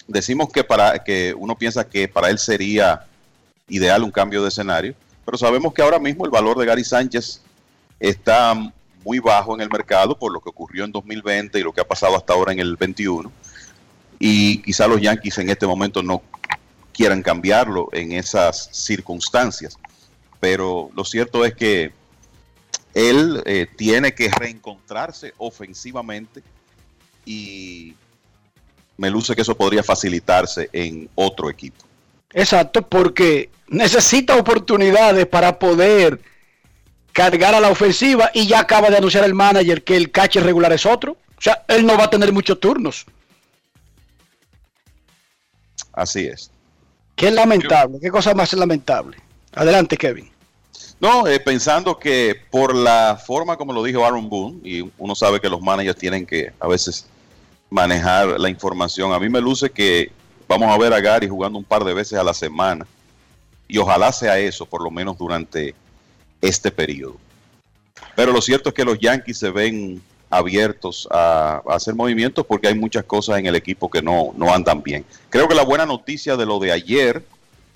decimos 0.08 0.50
que 0.50 0.64
para 0.64 1.04
que 1.04 1.34
uno 1.38 1.58
piensa 1.58 1.88
que 1.88 2.08
para 2.08 2.30
él 2.30 2.40
sería 2.40 3.06
ideal 3.70 4.04
un 4.04 4.12
cambio 4.12 4.42
de 4.42 4.50
escenario, 4.50 4.96
pero 5.26 5.38
sabemos 5.38 5.74
que 5.74 5.82
ahora 5.82 6.00
mismo 6.00 6.26
el 6.26 6.32
valor 6.32 6.58
de 6.58 6.66
Gary 6.66 6.84
Sánchez 6.84 7.42
está 8.00 8.72
muy 9.08 9.20
bajo 9.20 9.56
en 9.56 9.62
el 9.62 9.70
mercado 9.70 10.20
por 10.20 10.34
lo 10.34 10.42
que 10.42 10.50
ocurrió 10.50 10.84
en 10.84 10.92
2020 10.92 11.58
y 11.58 11.64
lo 11.64 11.72
que 11.72 11.80
ha 11.80 11.88
pasado 11.88 12.18
hasta 12.18 12.34
ahora 12.34 12.52
en 12.52 12.60
el 12.60 12.76
21. 12.76 13.32
Y 14.20 14.62
quizá 14.64 14.86
los 14.86 15.00
Yankees 15.00 15.38
en 15.38 15.50
este 15.50 15.66
momento 15.66 16.04
no 16.04 16.22
quieran 16.92 17.24
cambiarlo 17.24 17.88
en 17.94 18.12
esas 18.12 18.70
circunstancias. 18.74 19.78
Pero 20.42 20.90
lo 20.94 21.06
cierto 21.06 21.46
es 21.46 21.56
que 21.56 21.94
él 22.94 23.42
eh, 23.46 23.68
tiene 23.78 24.14
que 24.14 24.30
reencontrarse 24.30 25.34
ofensivamente 25.38 26.44
y 27.26 27.94
me 28.98 29.10
luce 29.10 29.36
que 29.38 29.42
eso 29.44 29.56
podría 29.56 29.84
facilitarse 29.84 30.70
en 30.74 31.10
otro 31.16 31.50
equipo. 31.50 31.86
Exacto, 32.34 32.82
porque 32.82 33.52
necesita 33.70 34.36
oportunidades 34.36 35.28
para 35.28 35.60
poder 35.60 36.20
cargar 37.18 37.56
a 37.56 37.60
la 37.60 37.72
ofensiva 37.72 38.30
y 38.32 38.46
ya 38.46 38.60
acaba 38.60 38.92
de 38.92 38.98
anunciar 38.98 39.24
el 39.24 39.34
manager 39.34 39.84
que 39.84 39.98
el 39.98 40.12
catcher 40.12 40.44
regular 40.44 40.72
es 40.72 40.86
otro. 40.86 41.14
O 41.14 41.42
sea, 41.42 41.66
él 41.68 41.84
no 41.84 41.98
va 41.98 42.04
a 42.04 42.10
tener 42.12 42.32
muchos 42.32 42.60
turnos. 42.60 43.08
Así 45.94 46.28
es. 46.28 46.52
Qué 47.16 47.32
lamentable, 47.32 47.98
qué 48.00 48.12
cosa 48.12 48.36
más 48.36 48.54
lamentable. 48.54 49.18
Adelante, 49.56 49.98
Kevin. 49.98 50.30
No, 51.00 51.26
eh, 51.26 51.40
pensando 51.40 51.98
que 51.98 52.36
por 52.52 52.76
la 52.76 53.20
forma 53.26 53.58
como 53.58 53.74
lo 53.74 53.82
dijo 53.82 54.06
Aaron 54.06 54.30
Boone, 54.30 54.60
y 54.64 54.88
uno 55.00 55.16
sabe 55.16 55.42
que 55.42 55.50
los 55.50 55.60
managers 55.60 55.98
tienen 55.98 56.24
que 56.24 56.54
a 56.60 56.68
veces 56.68 57.08
manejar 57.72 58.40
la 58.40 58.48
información, 58.48 59.12
a 59.12 59.20
mí 59.20 59.28
me 59.28 59.42
luce 59.42 59.72
que 59.72 60.12
vamos 60.48 60.72
a 60.72 60.78
ver 60.78 60.94
a 60.94 61.00
Gary 61.00 61.28
jugando 61.28 61.58
un 61.58 61.66
par 61.66 61.84
de 61.84 61.96
veces 61.96 62.20
a 62.20 62.24
la 62.24 62.36
semana. 62.36 62.86
Y 63.68 63.80
ojalá 63.80 64.12
sea 64.12 64.38
eso, 64.38 64.68
por 64.68 64.84
lo 64.84 64.92
menos 64.92 65.18
durante 65.18 65.74
este 66.42 66.72
periodo. 66.72 67.18
Pero 68.16 68.32
lo 68.32 68.42
cierto 68.42 68.70
es 68.70 68.76
que 68.76 68.86
los 68.86 69.00
Yankees 69.00 69.38
se 69.38 69.50
ven 69.50 70.02
abiertos 70.30 71.08
a, 71.12 71.62
hacer 71.70 71.96
movimientos 71.96 72.46
porque 72.46 72.68
hay 72.68 72.76
muchas 72.76 73.04
cosas 73.06 73.40
en 73.40 73.46
el 73.46 73.56
equipo 73.56 73.90
que 73.90 74.02
no, 74.02 74.34
no 74.36 74.54
andan 74.54 74.84
bien. 74.84 75.06
Creo 75.30 75.48
que 75.48 75.56
la 75.56 75.64
buena 75.64 75.86
noticia 75.86 76.36
de 76.36 76.46
lo 76.46 76.60
de 76.60 76.72
ayer, 76.72 77.24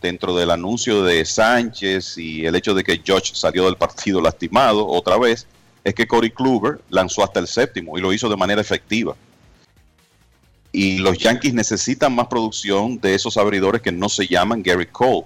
dentro 0.02 0.36
del 0.36 0.52
anuncio 0.52 1.04
de 1.04 1.24
Sánchez 1.26 2.18
y 2.18 2.46
el 2.46 2.56
hecho 2.56 2.74
de 2.74 2.84
que 2.84 3.02
Josh 3.06 3.34
salió 3.34 3.66
del 3.66 3.78
partido 3.78 4.22
lastimado 4.24 4.86
otra 4.88 5.18
vez, 5.18 5.48
es 5.84 5.96
que 5.96 6.08
Corey 6.08 6.32
Kluber 6.32 6.80
lanzó 6.90 7.24
hasta 7.24 7.40
el 7.40 7.48
séptimo 7.48 7.98
y 7.98 8.02
lo 8.02 8.14
hizo 8.14 8.30
de 8.30 8.38
manera 8.38 8.62
efectiva. 8.62 9.16
Y 10.72 11.00
los 11.00 11.18
Yankees 11.18 11.54
necesitan 11.54 12.16
más 12.16 12.28
producción 12.28 13.00
de 13.00 13.14
esos 13.14 13.36
abridores 13.38 13.82
que 13.82 13.92
no 13.92 14.08
se 14.08 14.28
llaman 14.28 14.64
Gary 14.64 14.86
Cole. 14.86 15.26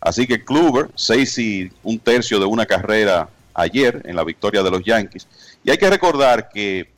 Así 0.00 0.26
que 0.26 0.44
Kluber, 0.44 0.90
seis 0.94 1.38
y 1.38 1.70
un 1.82 1.98
tercio 1.98 2.38
de 2.38 2.46
una 2.46 2.66
carrera 2.66 3.28
ayer 3.54 4.02
en 4.04 4.14
la 4.16 4.24
victoria 4.24 4.62
de 4.62 4.70
los 4.70 4.82
Yankees. 4.84 5.26
Y 5.64 5.70
hay 5.70 5.78
que 5.78 5.90
recordar 5.90 6.48
que 6.48 6.90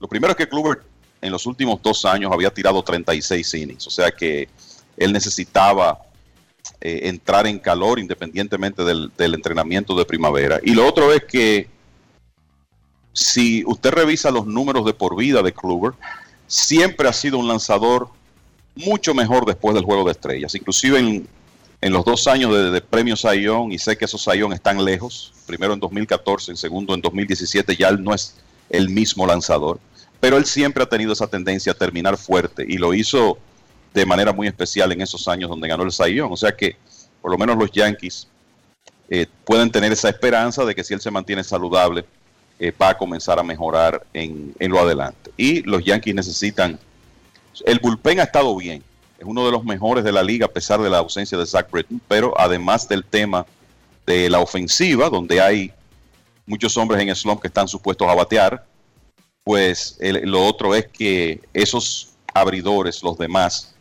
lo 0.00 0.08
primero 0.08 0.32
es 0.32 0.36
que 0.36 0.48
Kluber 0.48 0.82
en 1.20 1.32
los 1.32 1.46
últimos 1.46 1.80
dos 1.82 2.04
años 2.04 2.32
había 2.32 2.50
tirado 2.50 2.82
36 2.82 3.54
innings, 3.54 3.86
o 3.86 3.90
sea 3.90 4.10
que 4.10 4.48
él 4.96 5.12
necesitaba 5.12 6.02
eh, 6.80 7.00
entrar 7.04 7.46
en 7.46 7.58
calor 7.58 7.98
independientemente 7.98 8.84
del, 8.84 9.10
del 9.16 9.34
entrenamiento 9.34 9.96
de 9.96 10.04
primavera. 10.04 10.60
Y 10.62 10.74
lo 10.74 10.86
otro 10.86 11.12
es 11.12 11.24
que 11.24 11.68
si 13.12 13.64
usted 13.66 13.92
revisa 13.92 14.30
los 14.30 14.46
números 14.46 14.84
de 14.84 14.92
por 14.92 15.16
vida 15.16 15.42
de 15.42 15.52
Kluber, 15.52 15.92
siempre 16.46 17.08
ha 17.08 17.12
sido 17.12 17.38
un 17.38 17.48
lanzador 17.48 18.08
mucho 18.74 19.14
mejor 19.14 19.46
después 19.46 19.74
del 19.74 19.84
juego 19.84 20.04
de 20.04 20.12
estrellas. 20.12 20.54
Inclusive 20.54 20.98
en, 20.98 21.28
en 21.80 21.92
los 21.92 22.04
dos 22.04 22.26
años 22.26 22.72
de, 22.72 22.80
premio 22.80 23.16
Sayón, 23.16 23.72
y 23.72 23.78
sé 23.78 23.96
que 23.96 24.06
esos 24.06 24.22
Sayón 24.22 24.52
están 24.52 24.82
lejos, 24.84 25.32
primero 25.46 25.74
en 25.74 25.80
2014, 25.80 26.52
en 26.52 26.56
segundo 26.56 26.94
en 26.94 27.00
2017, 27.00 27.76
ya 27.76 27.88
él 27.88 28.02
no 28.02 28.14
es 28.14 28.34
el 28.70 28.88
mismo 28.88 29.26
lanzador, 29.26 29.78
pero 30.20 30.36
él 30.36 30.46
siempre 30.46 30.82
ha 30.82 30.88
tenido 30.88 31.12
esa 31.12 31.26
tendencia 31.26 31.72
a 31.72 31.74
terminar 31.74 32.16
fuerte 32.16 32.64
y 32.66 32.78
lo 32.78 32.94
hizo 32.94 33.38
de 33.92 34.06
manera 34.06 34.32
muy 34.32 34.46
especial 34.46 34.92
en 34.92 35.00
esos 35.00 35.28
años 35.28 35.48
donde 35.48 35.68
ganó 35.68 35.82
el 35.82 35.92
Sayón. 35.92 36.32
O 36.32 36.36
sea 36.36 36.52
que 36.52 36.76
por 37.22 37.30
lo 37.30 37.38
menos 37.38 37.56
los 37.56 37.70
Yankees 37.70 38.28
eh, 39.08 39.26
pueden 39.44 39.70
tener 39.70 39.92
esa 39.92 40.08
esperanza 40.08 40.64
de 40.64 40.74
que 40.74 40.84
si 40.84 40.94
él 40.94 41.00
se 41.00 41.10
mantiene 41.10 41.44
saludable, 41.44 42.04
eh, 42.58 42.72
va 42.80 42.90
a 42.90 42.98
comenzar 42.98 43.38
a 43.38 43.42
mejorar 43.42 44.04
en, 44.12 44.54
en, 44.58 44.70
lo 44.70 44.80
adelante. 44.80 45.30
Y 45.36 45.62
los 45.62 45.84
Yankees 45.84 46.14
necesitan, 46.14 46.78
el 47.64 47.78
bullpen 47.78 48.20
ha 48.20 48.24
estado 48.24 48.54
bien, 48.56 48.82
es 49.18 49.24
uno 49.24 49.46
de 49.46 49.52
los 49.52 49.64
mejores 49.64 50.04
de 50.04 50.12
la 50.12 50.22
liga 50.22 50.46
a 50.46 50.52
pesar 50.52 50.80
de 50.80 50.90
la 50.90 50.98
ausencia 50.98 51.38
de 51.38 51.46
Zach 51.46 51.70
Britton, 51.70 52.00
pero 52.06 52.38
además 52.38 52.88
del 52.88 53.04
tema 53.04 53.46
de 54.06 54.30
la 54.30 54.40
ofensiva, 54.40 55.08
donde 55.08 55.40
hay 55.40 55.72
muchos 56.46 56.76
hombres 56.76 57.02
en 57.02 57.14
slump 57.14 57.40
que 57.40 57.48
están 57.48 57.66
supuestos 57.66 58.06
a 58.08 58.14
batear, 58.14 58.64
pues 59.42 59.98
lo 60.00 60.44
otro 60.44 60.74
es 60.74 60.86
que 60.88 61.40
esos 61.52 62.12
abridores, 62.34 63.02
los 63.02 63.16
demás, 63.16 63.74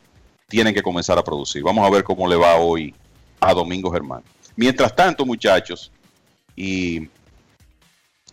tienen 0.48 0.74
que 0.74 0.82
comenzar 0.82 1.18
a 1.18 1.24
producir. 1.24 1.64
Vamos 1.64 1.86
a 1.86 1.90
ver 1.90 2.04
cómo 2.04 2.28
le 2.28 2.36
va 2.36 2.56
hoy 2.56 2.94
a 3.40 3.54
Domingo 3.54 3.92
Germán. 3.92 4.24
Mientras 4.56 4.96
tanto, 4.96 5.26
muchachos, 5.26 5.92
y 6.56 7.08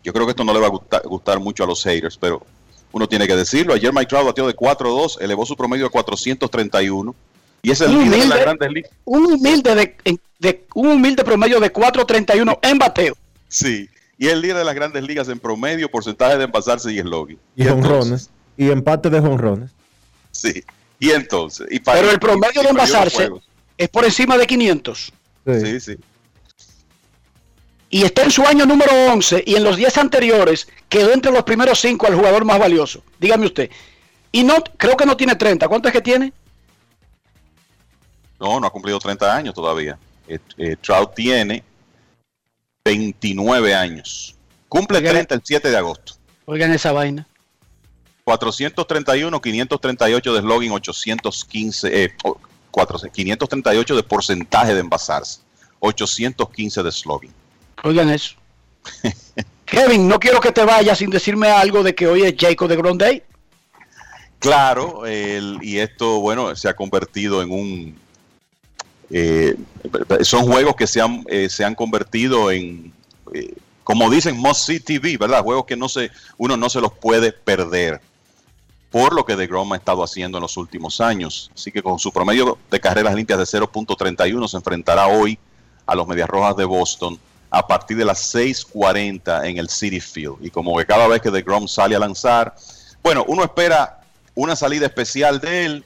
yo 0.04 0.12
creo 0.12 0.26
que 0.26 0.30
esto 0.30 0.44
no 0.44 0.52
le 0.52 0.60
va 0.60 0.66
a 0.66 0.70
gustar, 0.70 1.02
gustar, 1.06 1.40
mucho 1.40 1.64
a 1.64 1.66
los 1.66 1.82
haters, 1.82 2.16
pero 2.16 2.46
uno 2.92 3.08
tiene 3.08 3.26
que 3.26 3.36
decirlo. 3.36 3.74
Ayer 3.74 3.92
Mike 3.92 4.06
Trout 4.06 4.26
batió 4.26 4.46
de 4.46 4.54
4-2, 4.54 5.18
elevó 5.20 5.44
su 5.46 5.56
promedio 5.56 5.86
a 5.86 5.90
431 5.90 7.14
y 7.62 7.70
es 7.70 7.80
el 7.80 7.90
un 7.90 8.04
líder 8.04 8.08
humilde, 8.08 8.24
de 8.24 8.28
las 8.28 8.40
grandes 8.40 8.72
ligas. 8.72 8.90
Un 9.04 9.26
humilde, 9.26 9.74
de, 9.74 10.18
de, 10.38 10.64
un 10.74 10.88
humilde 10.88 11.24
promedio 11.24 11.60
de 11.60 11.72
4.31 11.72 12.58
en 12.62 12.78
bateo. 12.78 13.16
Sí, 13.48 13.88
y 14.18 14.26
es 14.26 14.32
el 14.32 14.40
líder 14.40 14.56
de 14.58 14.64
las 14.64 14.74
grandes 14.74 15.02
ligas 15.02 15.28
en 15.28 15.38
promedio, 15.38 15.90
porcentaje 15.90 16.38
de 16.38 16.44
envasarse 16.44 16.92
y 16.92 16.98
eslogan. 16.98 17.38
Y 17.56 17.66
honrones. 17.66 18.30
Y 18.56 18.70
empate 18.70 19.10
de 19.10 19.18
honrones. 19.18 19.70
Sí, 20.30 20.64
y 20.98 21.10
entonces. 21.10 21.66
Y 21.70 21.80
para 21.80 22.00
Pero 22.00 22.12
el 22.12 22.18
promedio 22.18 22.62
de 22.62 22.68
envasarse 22.68 23.30
es 23.76 23.88
por 23.88 24.04
encima 24.04 24.36
de 24.36 24.46
500. 24.46 25.12
Sí. 25.44 25.60
sí, 25.60 25.80
sí. 25.80 25.96
Y 27.94 28.04
está 28.04 28.22
en 28.22 28.30
su 28.30 28.42
año 28.46 28.64
número 28.64 28.90
11 29.12 29.44
y 29.46 29.54
en 29.54 29.64
los 29.64 29.76
10 29.76 29.98
anteriores 29.98 30.66
quedó 30.88 31.12
entre 31.12 31.30
los 31.30 31.42
primeros 31.42 31.78
5 31.78 32.06
al 32.06 32.14
jugador 32.14 32.42
más 32.46 32.58
valioso. 32.58 33.04
Dígame 33.20 33.44
usted. 33.44 33.70
Y 34.32 34.44
no, 34.44 34.64
creo 34.78 34.96
que 34.96 35.04
no 35.04 35.14
tiene 35.14 35.36
30. 35.36 35.68
¿Cuánto 35.68 35.88
es 35.88 35.92
que 35.92 36.00
tiene? 36.00 36.32
No, 38.40 38.58
no 38.58 38.66
ha 38.66 38.70
cumplido 38.70 38.98
30 38.98 39.36
años 39.36 39.54
todavía. 39.54 39.98
Eh, 40.26 40.38
eh, 40.56 40.76
Trout 40.80 41.14
tiene 41.14 41.62
29 42.82 43.74
años. 43.74 44.36
Cumple 44.70 44.96
Oigan, 44.96 45.12
30 45.12 45.34
el 45.34 45.42
7 45.44 45.70
de 45.70 45.76
agosto. 45.76 46.14
Oigan 46.46 46.72
esa 46.72 46.92
vaina. 46.92 47.28
431, 48.24 49.38
538 49.38 50.32
de 50.32 50.40
slogan, 50.40 50.70
815, 50.70 52.04
eh, 52.04 52.14
400, 52.70 53.12
538 53.14 53.96
de 53.96 54.02
porcentaje 54.02 54.72
de 54.72 54.80
envasarse, 54.80 55.40
815 55.80 56.82
de 56.82 56.90
slogan. 56.90 57.41
Oigan 57.82 58.10
eso. 58.10 58.36
Kevin, 59.64 60.06
no 60.06 60.20
quiero 60.20 60.40
que 60.40 60.52
te 60.52 60.64
vayas 60.64 60.98
sin 60.98 61.10
decirme 61.10 61.48
algo 61.48 61.82
de 61.82 61.94
que 61.94 62.06
hoy 62.06 62.22
es 62.22 62.34
Jacob 62.38 62.68
de 62.68 62.76
Grondey. 62.76 63.22
Claro, 64.38 65.06
el, 65.06 65.58
y 65.62 65.78
esto, 65.78 66.20
bueno, 66.20 66.54
se 66.56 66.68
ha 66.68 66.74
convertido 66.74 67.42
en 67.42 67.50
un... 67.50 67.98
Eh, 69.10 69.56
son 70.22 70.44
juegos 70.46 70.74
que 70.74 70.86
se 70.86 71.00
han, 71.00 71.24
eh, 71.28 71.48
se 71.48 71.64
han 71.64 71.74
convertido 71.74 72.50
en, 72.50 72.92
eh, 73.32 73.54
como 73.84 74.10
dicen, 74.10 74.36
must 74.36 74.66
see 74.66 74.80
TV, 74.80 75.16
¿verdad? 75.16 75.42
Juegos 75.42 75.66
que 75.66 75.76
no 75.76 75.88
se, 75.88 76.10
uno 76.38 76.56
no 76.56 76.68
se 76.68 76.80
los 76.80 76.92
puede 76.92 77.32
perder 77.32 78.00
por 78.90 79.14
lo 79.14 79.24
que 79.24 79.36
DeGrom 79.36 79.72
ha 79.72 79.76
estado 79.76 80.04
haciendo 80.04 80.38
en 80.38 80.42
los 80.42 80.56
últimos 80.56 81.00
años. 81.00 81.50
Así 81.54 81.72
que 81.72 81.82
con 81.82 81.98
su 81.98 82.12
promedio 82.12 82.58
de 82.70 82.80
carreras 82.80 83.14
limpias 83.14 83.38
de 83.38 83.58
0.31 83.58 84.48
se 84.48 84.56
enfrentará 84.56 85.06
hoy 85.06 85.38
a 85.86 85.94
los 85.94 86.06
Medias 86.06 86.28
Rojas 86.28 86.56
de 86.56 86.64
Boston 86.64 87.18
a 87.54 87.66
partir 87.66 87.98
de 87.98 88.04
las 88.06 88.34
6:40 88.34 89.46
en 89.46 89.58
el 89.58 89.68
City 89.68 90.00
Field. 90.00 90.38
Y 90.40 90.50
como 90.50 90.76
que 90.78 90.86
cada 90.86 91.06
vez 91.06 91.20
que 91.20 91.30
DeGrom 91.30 91.68
sale 91.68 91.94
a 91.94 91.98
lanzar, 91.98 92.56
bueno, 93.02 93.24
uno 93.28 93.44
espera 93.44 94.00
una 94.34 94.56
salida 94.56 94.86
especial 94.86 95.38
de 95.38 95.66
él 95.66 95.84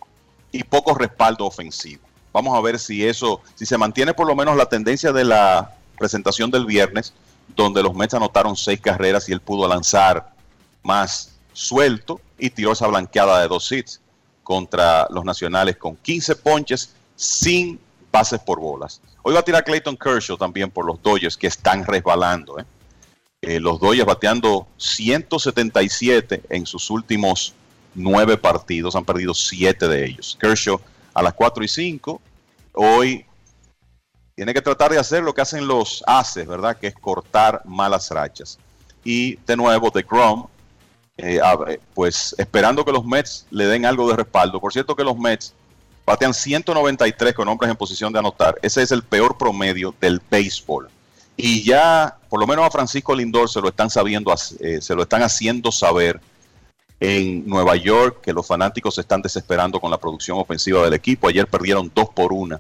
y 0.53 0.63
poco 0.63 0.95
respaldo 0.95 1.45
ofensivo. 1.45 2.03
Vamos 2.33 2.57
a 2.57 2.61
ver 2.61 2.79
si 2.79 3.05
eso, 3.05 3.41
si 3.57 3.67
se 3.67 3.77
mantiene 3.77 4.15
por 4.15 4.29
lo 4.29 4.37
menos 4.37 4.57
la 4.57 4.67
tendencia 4.67 5.13
de 5.13 5.25
la 5.25 5.75
presentación 5.99 6.53
del 6.53 6.67
viernes, 6.67 7.13
donde 7.57 7.83
los 7.83 7.95
Mets 7.95 8.15
anotaron 8.15 8.57
seis 8.57 8.81
carreras 8.81 9.29
y 9.29 9.33
él 9.33 9.41
pudo 9.41 9.67
lanzar 9.67 10.33
más 10.85 11.33
suelto 11.53 12.21
y 12.39 12.51
tiró 12.51 12.73
esa 12.73 12.87
blanqueada 12.87 13.41
de 13.41 13.49
dos 13.49 13.73
hits 13.73 14.01
contra 14.45 15.09
los 15.11 15.25
nacionales 15.25 15.77
con 15.79 15.97
15 15.97 16.37
ponches 16.37 16.91
sin 17.17 17.81
bases 18.13 18.39
por 18.39 18.61
bolas. 18.61 19.01
Hoy 19.29 19.35
va 19.35 19.41
a 19.41 19.43
tirar 19.43 19.65
Clayton 19.65 19.97
Kershaw 19.97 20.37
también 20.37 20.71
por 20.71 20.87
los 20.87 21.03
Dodgers 21.03 21.37
que 21.37 21.49
están 21.49 21.85
resbalando. 21.85 22.61
¿eh? 22.61 22.65
Eh, 23.43 23.59
los 23.59 23.81
Dodgers 23.81 24.07
bateando 24.07 24.69
177 24.77 26.43
en 26.49 26.65
sus 26.65 26.91
últimos 26.91 27.53
nueve 27.97 28.37
partidos, 28.37 28.95
han 28.95 29.05
perdido 29.05 29.35
siete 29.35 29.89
de 29.89 30.07
ellos. 30.07 30.39
Kershaw 30.41 30.81
a 31.13 31.23
las 31.25 31.35
4 31.35 31.65
y 31.65 31.67
5. 31.67 32.21
Hoy 32.75 33.27
tiene 34.37 34.55
que 34.55 34.63
tratar 34.63 34.93
de 34.93 34.99
hacer 35.01 35.25
lo 35.25 35.35
que 35.35 35.41
hacen 35.41 35.67
los 35.67 36.05
haces, 36.07 36.47
¿verdad? 36.47 36.77
Que 36.77 36.87
es 36.87 36.95
cortar 36.95 37.63
malas 37.65 38.09
rachas. 38.13 38.61
Y 39.03 39.35
de 39.45 39.57
nuevo, 39.57 39.91
de 39.91 40.05
Grom, 40.05 40.47
eh, 41.17 41.41
pues 41.95 42.33
esperando 42.39 42.85
que 42.85 42.93
los 42.93 43.05
Mets 43.05 43.45
le 43.51 43.67
den 43.67 43.87
algo 43.87 44.09
de 44.09 44.19
respaldo. 44.19 44.61
Por 44.61 44.73
cierto 44.73 44.95
que 44.95 45.03
los 45.03 45.19
Mets 45.19 45.53
batean 46.07 46.33
193 46.33 47.35
con 47.35 47.49
hombres 47.49 47.71
en 47.71 47.77
posición 47.77 48.13
de 48.13 48.21
anotar. 48.21 48.57
Ese 48.63 48.81
es 48.83 48.93
el 48.93 49.03
peor 49.03 49.37
promedio 49.37 49.93
del 50.01 50.23
béisbol. 50.31 50.89
Y 51.37 51.65
ya, 51.65 52.17
por 52.31 52.41
lo 52.41 52.47
menos 52.47 52.65
a 52.65 52.71
Francisco 52.71 53.15
Lindor 53.15 53.51
se 53.51 53.61
lo 53.61 53.69
están 53.69 53.91
sabiendo, 53.91 54.33
eh, 54.61 54.81
se 54.81 54.95
lo 54.95 55.03
están 55.03 55.23
haciendo 55.23 55.71
saber 55.73 56.21
en 57.01 57.47
Nueva 57.47 57.77
York, 57.77 58.23
que 58.23 58.33
los 58.33 58.47
fanáticos 58.47 58.95
se 58.95 59.03
están 59.03 59.21
desesperando 59.21 59.81
con 59.81 59.91
la 59.91 59.99
producción 59.99 60.39
ofensiva 60.39 60.83
del 60.83 60.95
equipo. 60.95 61.29
Ayer 61.29 61.47
perdieron 61.47 61.91
dos 61.95 62.09
por 62.09 62.33
una 62.33 62.59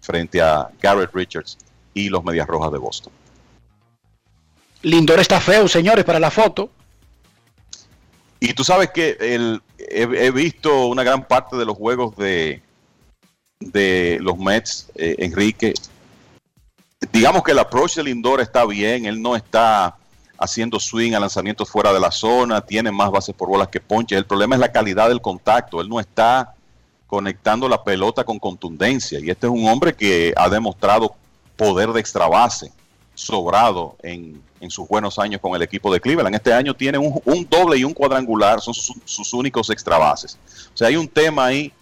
frente 0.00 0.40
a 0.40 0.70
Garrett 0.80 1.12
Richards 1.12 1.58
y 1.92 2.08
los 2.08 2.24
Medias 2.24 2.46
Rojas 2.46 2.72
de 2.72 2.78
Boston. 2.78 3.12
Lindor 4.82 5.18
está 5.18 5.40
feo, 5.40 5.66
señores, 5.66 6.04
para 6.04 6.20
la 6.20 6.30
foto. 6.30 6.70
Y 8.38 8.54
tú 8.54 8.64
sabes 8.64 8.90
que 8.90 9.16
el, 9.18 9.60
he, 9.78 10.02
he 10.02 10.30
visto 10.30 10.86
una 10.86 11.02
gran 11.02 11.26
parte 11.26 11.56
de 11.56 11.64
los 11.64 11.76
juegos 11.76 12.16
de, 12.16 12.62
de 13.70 14.18
los 14.20 14.38
Mets, 14.38 14.88
eh, 14.94 15.16
Enrique. 15.18 15.74
Digamos 17.12 17.42
que 17.42 17.52
el 17.52 17.58
approach 17.58 17.96
de 17.96 18.04
Lindor 18.04 18.40
está 18.40 18.64
bien, 18.64 19.06
él 19.06 19.20
no 19.20 19.36
está 19.36 19.96
haciendo 20.38 20.78
swing 20.78 21.12
a 21.14 21.20
lanzamientos 21.20 21.68
fuera 21.70 21.92
de 21.92 22.00
la 22.00 22.10
zona, 22.10 22.60
tiene 22.60 22.90
más 22.90 23.10
bases 23.10 23.34
por 23.34 23.48
bolas 23.48 23.68
que 23.68 23.80
ponches. 23.80 24.18
El 24.18 24.26
problema 24.26 24.54
es 24.54 24.60
la 24.60 24.72
calidad 24.72 25.08
del 25.08 25.20
contacto, 25.20 25.80
él 25.80 25.88
no 25.88 26.00
está 26.00 26.54
conectando 27.06 27.68
la 27.68 27.84
pelota 27.84 28.24
con 28.24 28.38
contundencia. 28.38 29.20
Y 29.20 29.30
este 29.30 29.46
es 29.46 29.52
un 29.52 29.68
hombre 29.68 29.94
que 29.94 30.34
ha 30.36 30.48
demostrado 30.48 31.14
poder 31.56 31.92
de 31.92 32.00
extra 32.00 32.26
base 32.26 32.72
sobrado 33.14 33.96
en, 34.02 34.42
en 34.60 34.70
sus 34.70 34.86
buenos 34.88 35.18
años 35.18 35.40
con 35.40 35.54
el 35.54 35.62
equipo 35.62 35.92
de 35.92 36.00
Cleveland. 36.00 36.34
Este 36.34 36.52
año 36.52 36.74
tiene 36.74 36.98
un, 36.98 37.46
doble 37.48 37.78
y 37.78 37.84
un 37.84 37.94
cuadrangular, 37.94 38.60
son 38.60 38.74
sus, 38.74 38.96
sus 39.04 39.32
únicos 39.32 39.70
extra 39.70 39.98
bases. 39.98 40.38
O 40.74 40.76
sea, 40.76 40.88
hay 40.88 40.96
un 40.96 41.08
tema 41.08 41.46
ahí 41.46 41.72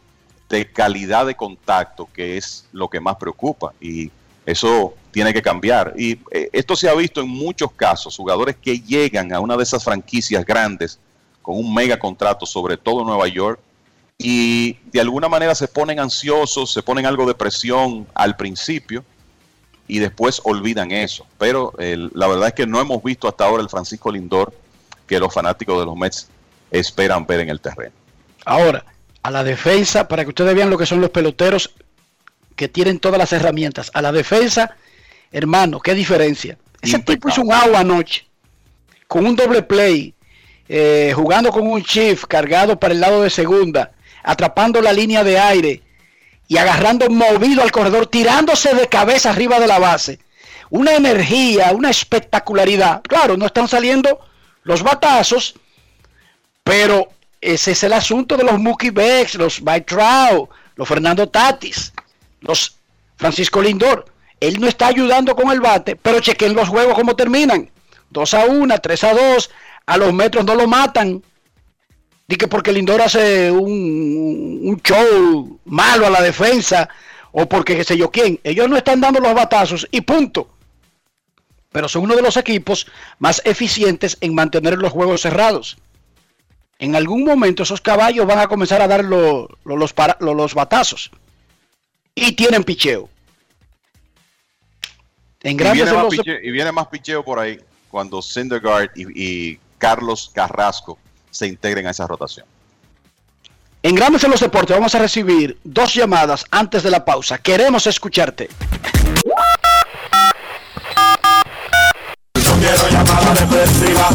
de 0.55 0.71
calidad 0.71 1.27
de 1.27 1.35
contacto 1.35 2.09
que 2.15 2.37
es 2.37 2.67
lo 2.73 2.89
que 2.89 3.01
más 3.01 3.17
preocupa 3.17 3.73
y 3.81 4.11
eso 4.47 4.95
tiene 5.11 5.33
que 5.33 5.43
cambiar. 5.43 5.95
Y 5.97 6.13
eh, 6.31 6.49
esto 6.53 6.77
se 6.77 6.89
ha 6.89 6.95
visto 6.95 7.21
en 7.21 7.29
muchos 7.29 7.73
casos, 7.73 8.17
jugadores 8.17 8.57
que 8.57 8.79
llegan 8.79 9.33
a 9.33 9.41
una 9.41 9.57
de 9.57 9.65
esas 9.65 9.83
franquicias 9.83 10.45
grandes 10.45 10.99
con 11.43 11.57
un 11.57 11.75
mega 11.75 11.99
contrato, 11.99 12.47
sobre 12.47 12.77
todo 12.77 13.01
en 13.01 13.07
Nueva 13.07 13.27
York, 13.29 13.59
y 14.17 14.75
de 14.93 15.01
alguna 15.01 15.29
manera 15.29 15.55
se 15.55 15.67
ponen 15.67 15.99
ansiosos, 15.99 16.73
se 16.73 16.83
ponen 16.83 17.05
algo 17.05 17.27
de 17.27 17.35
presión 17.35 18.07
al 18.15 18.37
principio 18.37 19.05
y 19.89 19.99
después 19.99 20.41
olvidan 20.45 20.93
eso. 20.93 21.27
Pero 21.37 21.73
la 21.79 22.29
verdad 22.29 22.49
es 22.49 22.55
que 22.55 22.67
no 22.67 22.81
hemos 22.81 23.03
visto 23.03 23.27
hasta 23.27 23.45
ahora 23.45 23.63
el 23.63 23.69
Francisco 23.69 24.13
Lindor 24.13 24.55
que 25.07 25.19
los 25.19 25.35
fanáticos 25.35 25.81
de 25.81 25.87
los 25.87 25.97
Mets 25.97 26.29
esperan 26.71 27.27
ver 27.27 27.41
en 27.41 27.51
el 27.51 27.61
terreno. 27.61 27.93
Ahora, 28.45 28.85
a 29.25 29.31
la 29.31 29.43
defensa, 29.43 30.07
para 30.07 30.23
que 30.23 30.29
ustedes 30.29 30.55
vean 30.55 30.69
lo 30.69 30.77
que 30.77 30.85
son 30.85 31.01
los 31.01 31.09
peloteros 31.09 31.75
que 32.57 32.69
tienen 32.69 32.99
todas 32.99 33.19
las 33.19 33.33
herramientas. 33.33 33.91
A 33.95 34.03
la 34.03 34.13
defensa, 34.13 34.77
hermano, 35.33 35.81
qué 35.81 35.95
diferencia. 35.95 36.59
Ese 36.83 36.99
tipo 36.99 37.31
hizo 37.31 37.41
un 37.41 37.51
agua 37.51 37.81
anoche, 37.81 38.27
con 39.09 39.25
un 39.25 39.35
doble 39.35 39.63
play, 39.63 40.15
eh, 40.69 41.15
jugando 41.17 41.51
con 41.51 41.67
un 41.67 41.81
shift 41.81 42.27
cargado 42.27 42.79
para 42.79 42.93
el 42.93 43.01
lado 43.01 43.23
de 43.23 43.31
segunda, 43.31 43.93
atrapando 44.23 44.83
la 44.83 44.93
línea 44.93 45.25
de 45.25 45.39
aire 45.39 45.83
y 46.47 46.59
agarrando 46.59 47.09
movido 47.09 47.63
al 47.63 47.73
corredor, 47.73 48.07
tirándose 48.07 48.75
de 48.75 48.89
cabeza 48.89 49.31
arriba 49.31 49.59
de 49.59 49.67
la 49.67 49.79
base. 49.79 50.19
Una 50.69 50.97
energía, 50.97 51.73
una 51.73 51.89
espectacularidad. 51.89 53.01
Claro, 53.01 53.39
no 53.39 53.47
están 53.47 53.69
saliendo 53.69 54.21
los 54.65 54.83
batazos, 54.83 55.55
pero 56.63 57.09
ese 57.45 57.73
es 57.73 57.83
el 57.83 57.93
asunto 57.93 58.39
de 58.39 58.45
los 58.45 58.59
Mookie 58.59 58.89
Becks, 58.91 59.35
los 59.35 59.61
Mike 59.61 59.83
Trout, 59.83 60.49
los 60.77 60.89
Fernando 60.89 61.29
Tatis, 61.29 61.93
los 62.41 62.77
Francisco 63.17 63.61
Lindor. 63.61 64.07
Él 64.41 64.59
no 64.59 64.67
está 64.67 64.87
ayudando 64.87 65.37
con 65.37 65.53
el 65.53 65.61
bate, 65.61 65.95
pero 65.95 66.21
chequen 66.21 66.55
los 66.55 66.69
juegos 66.69 66.95
cómo 66.95 67.15
terminan. 67.15 67.71
2 68.11 68.35
a 68.35 68.47
1, 68.47 68.79
3 68.81 69.05
a 69.05 69.15
2, 69.15 69.51
a 69.85 69.97
los 69.99 70.15
metros 70.15 70.45
no 70.47 70.55
lo 70.55 70.67
matan. 70.67 71.23
Di 72.27 72.37
que 72.37 72.49
porque 72.49 72.73
Lindor 72.73 73.03
hace 73.03 73.51
un, 73.51 74.61
un 74.63 74.81
show 74.83 75.61
malo 75.67 76.07
a 76.07 76.11
la 76.11 76.23
defensa 76.23 76.89
o 77.33 77.47
porque 77.47 77.77
qué 77.77 77.85
sé 77.85 77.99
yo 77.99 78.11
quién. 78.11 78.41
Ellos 78.43 78.71
no 78.71 78.79
están 78.79 79.03
dando 79.03 79.21
los 79.21 79.35
batazos 79.35 79.87
y 79.91 80.01
punto. 80.01 80.49
Pero 81.71 81.89
son 81.89 82.05
uno 82.05 82.17
de 82.17 82.23
los 82.23 82.39
equipos 82.39 82.87
más 83.19 83.43
eficientes 83.45 84.17
en 84.23 84.35
mantener 84.35 84.79
los 84.79 84.93
juegos 84.93 85.21
cerrados. 85.21 85.77
En 86.85 86.95
algún 86.95 87.25
momento 87.25 87.63
esos 87.63 87.81
caballos 87.81 88.27
van 88.27 88.41
a 88.41 88.47
comenzar 88.47 88.83
a 88.83 88.87
dar 88.87 89.03
lo- 89.03 89.49
lo- 89.65 89.77
los, 89.79 89.95
para- 89.95 90.19
lo- 90.21 90.35
los 90.35 90.53
batazos. 90.53 91.11
Y 92.15 92.33
tienen 92.33 92.63
picheo. 92.63 93.09
En 95.43 95.53
Y 95.53 95.57
grandes 95.57 95.85
viene, 95.85 95.91
en 95.91 95.97
más 95.97 96.05
los- 96.05 96.15
piche- 96.27 96.41
y 96.43 96.51
viene 96.51 96.73
más 96.73 96.87
picheo 96.89 97.25
por 97.25 97.39
ahí 97.39 97.59
cuando 97.91 98.21
Syndergaard 98.21 98.91
y, 98.97 99.07
y 99.55 99.61
Carlos 99.79 100.31
Carrasco 100.35 100.99
se 101.31 101.47
integren 101.47 101.87
a 101.87 101.91
esa 101.91 102.07
rotación. 102.07 102.45
En 103.83 103.95
Grandes 103.95 104.23
en 104.25 104.31
los 104.33 104.41
Deportes 104.41 104.77
vamos 104.77 104.95
a 104.95 104.99
recibir 104.99 105.59
dos 105.65 105.95
llamadas 105.95 106.45
antes 106.51 106.83
de 106.83 106.91
la 106.91 107.03
pausa. 107.07 107.39
Queremos 107.39 107.87
escucharte. 107.87 108.51
No 112.35 112.53
quiero 112.59 112.89
llamada 112.91 113.35
depresiva. 113.41 114.09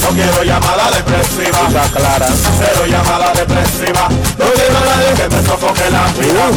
No 0.00 0.08
quiero 0.14 0.42
llamada 0.42 0.90
depresiva. 0.96 1.68
Está 1.68 1.84
clara. 1.92 2.26
Cero 2.58 2.86
llamada 2.88 3.34
depresiva. 3.34 4.08
No 4.08 4.46
quiero 4.54 4.78
a 4.78 4.84
nadie 4.84 5.12
que 5.16 5.28
me 5.28 5.42
sofoque 5.42 5.90
la 5.90 6.06
vida. 6.14 6.50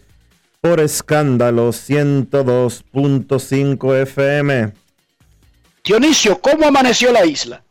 por 0.61 0.79
escándalo 0.79 1.69
102.5 1.69 4.01
FM. 4.03 4.73
Dionisio, 5.83 6.39
¿cómo 6.39 6.67
amaneció 6.67 7.11
la 7.11 7.25
isla? 7.25 7.63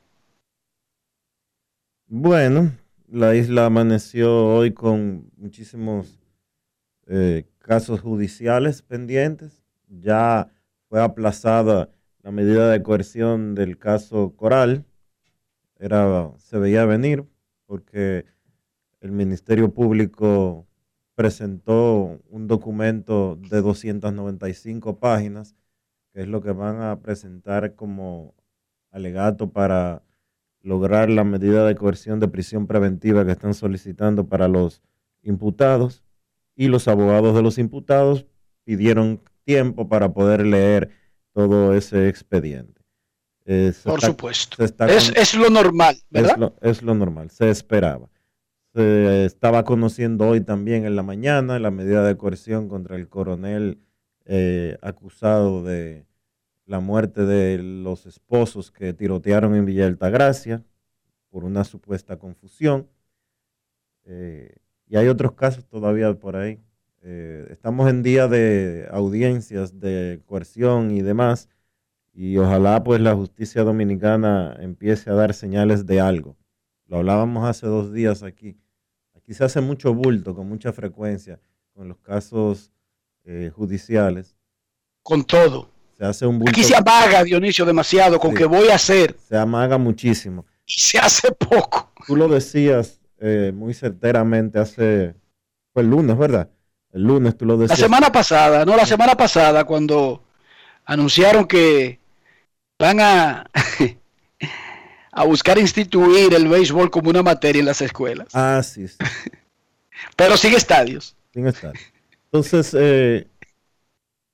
Bueno, 2.09 2.73
la 3.09 3.37
isla 3.37 3.67
amaneció 3.67 4.47
hoy 4.47 4.73
con 4.73 5.31
muchísimos 5.37 6.19
eh, 7.07 7.45
casos 7.61 8.01
judiciales 8.01 8.83
pendientes. 8.83 9.63
Ya 9.89 10.51
fue 10.89 11.01
aplazada 11.03 11.91
la 12.23 12.33
medida 12.33 12.71
de 12.71 12.83
coerción 12.83 13.55
del 13.55 13.79
caso 13.79 14.35
Coral. 14.37 14.85
Era, 15.79 16.33
se 16.39 16.59
veía 16.59 16.85
venir 16.85 17.25
porque 17.67 18.27
el 19.01 19.13
Ministerio 19.13 19.73
Público 19.73 20.67
presentó 21.15 22.21
un 22.29 22.47
documento 22.47 23.37
de 23.37 23.63
295 23.63 24.99
páginas, 24.99 25.55
que 26.13 26.23
es 26.23 26.29
lo 26.29 26.43
que 26.43 26.53
van 26.53 26.83
a 26.83 27.01
presentar 27.01 27.75
como 27.75 28.35
alegato 28.91 29.51
para 29.53 30.03
lograr 30.63 31.09
la 31.09 31.25
medida 31.25 31.67
de 31.67 31.75
coerción 31.75 32.21
de 32.21 32.29
prisión 32.29 32.67
preventiva 32.67 33.25
que 33.25 33.33
están 33.33 33.55
solicitando 33.55 34.27
para 34.29 34.49
los 34.49 34.83
imputados 35.23 36.03
y 36.57 36.69
los 36.69 36.89
abogados 36.89 37.35
de 37.35 37.43
los 37.43 37.59
imputados 37.59 38.27
pidieron 38.65 39.23
tiempo 39.45 39.89
para 39.89 40.13
poder 40.13 40.47
leer 40.47 40.91
todo 41.33 41.75
ese 41.75 42.09
expediente. 42.09 42.81
Eh, 43.47 43.73
Por 43.85 43.95
está- 43.99 44.07
supuesto. 44.09 44.63
Es, 44.63 45.11
es 45.17 45.35
lo 45.35 45.49
normal, 45.51 45.97
¿verdad? 46.11 46.33
es 46.33 46.39
lo, 46.39 46.55
es 46.61 46.83
lo 46.83 46.95
normal, 46.95 47.31
se 47.31 47.51
esperaba. 47.51 48.09
Se 48.75 49.25
estaba 49.25 49.65
conociendo 49.65 50.29
hoy 50.29 50.41
también 50.43 50.85
en 50.85 50.95
la 50.95 51.03
mañana 51.03 51.59
la 51.59 51.73
medida 51.73 52.05
de 52.05 52.17
coerción 52.17 52.69
contra 52.69 52.95
el 52.97 53.09
coronel 53.09 53.81
eh, 54.27 54.79
acusado 54.83 55.65
de 55.65 56.07
la 56.67 56.79
muerte 56.79 57.25
de 57.25 57.59
los 57.61 58.07
esposos 58.07 58.71
que 58.71 58.93
tirotearon 58.93 59.57
en 59.57 59.65
Villa 59.65 59.87
Altagracia 59.87 60.63
por 61.31 61.43
una 61.43 61.65
supuesta 61.65 62.17
confusión. 62.19 62.89
Eh, 64.05 64.55
y 64.91 64.97
hay 64.97 65.07
otros 65.09 65.33
casos 65.33 65.65
todavía 65.67 66.13
por 66.15 66.37
ahí. 66.37 66.59
Eh, 67.03 67.47
estamos 67.51 67.89
en 67.89 68.03
día 68.03 68.27
de 68.29 68.89
audiencias 68.91 69.79
de 69.81 70.21
coerción 70.27 70.91
y 70.91 71.01
demás, 71.01 71.49
y 72.13 72.37
ojalá 72.37 72.83
pues 72.83 73.01
la 73.01 73.15
justicia 73.15 73.63
dominicana 73.63 74.57
empiece 74.61 75.09
a 75.09 75.15
dar 75.15 75.33
señales 75.33 75.87
de 75.87 76.01
algo. 76.01 76.37
Lo 76.87 76.99
hablábamos 76.99 77.49
hace 77.49 77.67
dos 77.69 77.93
días 77.93 78.25
aquí. 78.25 78.59
Aquí 79.15 79.33
se 79.33 79.45
hace 79.45 79.61
mucho 79.61 79.95
bulto 79.95 80.35
con 80.35 80.49
mucha 80.49 80.73
frecuencia 80.73 81.39
con 81.73 81.89
los 81.89 81.99
casos 81.99 82.73
eh, 83.25 83.51
judiciales. 83.55 84.37
Con 85.03 85.25
todo. 85.25 85.71
Se 85.97 86.05
hace 86.05 86.27
un 86.27 86.39
bulto. 86.39 86.51
Aquí 86.51 86.65
se 86.65 86.75
amaga, 86.75 87.23
Dionisio, 87.23 87.65
demasiado 87.65 88.19
con 88.19 88.33
Sí. 88.33 88.39
que 88.39 88.45
voy 88.45 88.69
a 88.69 88.75
hacer. 88.75 89.17
Se 89.29 89.37
amaga 89.37 89.79
muchísimo. 89.79 90.45
Y 90.67 90.73
se 90.73 90.99
hace 90.99 91.31
poco. 91.33 91.93
Tú 92.07 92.17
lo 92.17 92.27
decías 92.29 93.00
eh, 93.21 93.53
muy 93.55 93.75
certeramente 93.75 94.59
hace. 94.59 95.15
Fue 95.73 95.83
el 95.83 95.91
lunes, 95.91 96.19
¿verdad? 96.19 96.51
El 96.93 97.05
lunes 97.05 97.37
tú 97.37 97.47
lo 97.47 97.55
La 97.57 97.61
decías. 97.69 97.81
semana 97.81 98.11
pasada, 98.13 98.65
no, 98.65 98.77
la 98.77 98.87
semana 98.87 99.17
pasada, 99.17 99.65
cuando 99.65 100.23
anunciaron 100.87 101.47
que 101.47 102.01
van 102.79 103.01
a, 103.01 103.45
a 105.13 105.25
buscar 105.25 105.59
instituir 105.59 106.33
el 106.35 106.49
béisbol 106.49 106.91
como 106.91 107.11
una 107.11 107.23
materia 107.23 107.61
en 107.61 107.67
las 107.67 107.81
escuelas. 107.81 108.29
Ah, 108.35 108.63
sí, 108.63 108.89
sí. 108.89 108.97
Pero 110.17 110.37
sin 110.37 110.55
estadios. 110.55 111.17
sin 111.33 111.47
estar. 111.47 111.75
Entonces, 112.33 112.75
eh, 112.79 113.27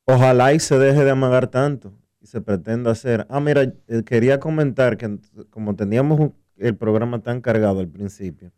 Ojalá 0.04 0.52
y 0.54 0.60
se 0.60 0.78
deje 0.78 1.04
de 1.04 1.10
amagar 1.10 1.48
tanto 1.48 1.92
y 2.20 2.26
se 2.26 2.40
pretenda 2.40 2.92
hacer. 2.92 3.26
Ah, 3.28 3.40
mira, 3.40 3.62
eh, 3.62 4.02
quería 4.04 4.38
comentar 4.38 4.96
que 4.96 5.18
como 5.50 5.74
teníamos 5.74 6.20
un- 6.20 6.34
el 6.58 6.76
programa 6.76 7.20
tan 7.22 7.40
cargado 7.40 7.80
al 7.80 7.88
principio, 7.88 8.52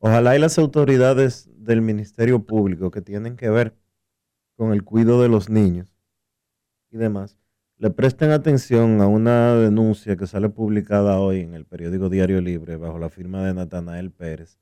ojalá 0.00 0.34
y 0.36 0.40
las 0.40 0.58
autoridades 0.58 1.48
del 1.54 1.82
Ministerio 1.82 2.44
Público 2.44 2.90
que 2.90 3.02
tienen 3.02 3.36
que 3.36 3.50
ver 3.50 3.74
con 4.56 4.72
el 4.72 4.82
cuidado 4.82 5.22
de 5.22 5.28
los 5.28 5.48
niños 5.48 5.94
y 6.90 6.96
demás, 6.96 7.38
le 7.76 7.90
presten 7.90 8.30
atención 8.30 9.00
a 9.00 9.06
una 9.06 9.54
denuncia 9.54 10.16
que 10.16 10.26
sale 10.26 10.48
publicada 10.48 11.18
hoy 11.18 11.40
en 11.40 11.54
el 11.54 11.64
periódico 11.64 12.08
Diario 12.08 12.40
Libre 12.40 12.76
bajo 12.76 12.98
la 12.98 13.08
firma 13.08 13.44
de 13.44 13.54
Natanael 13.54 14.10
Pérez, 14.10 14.58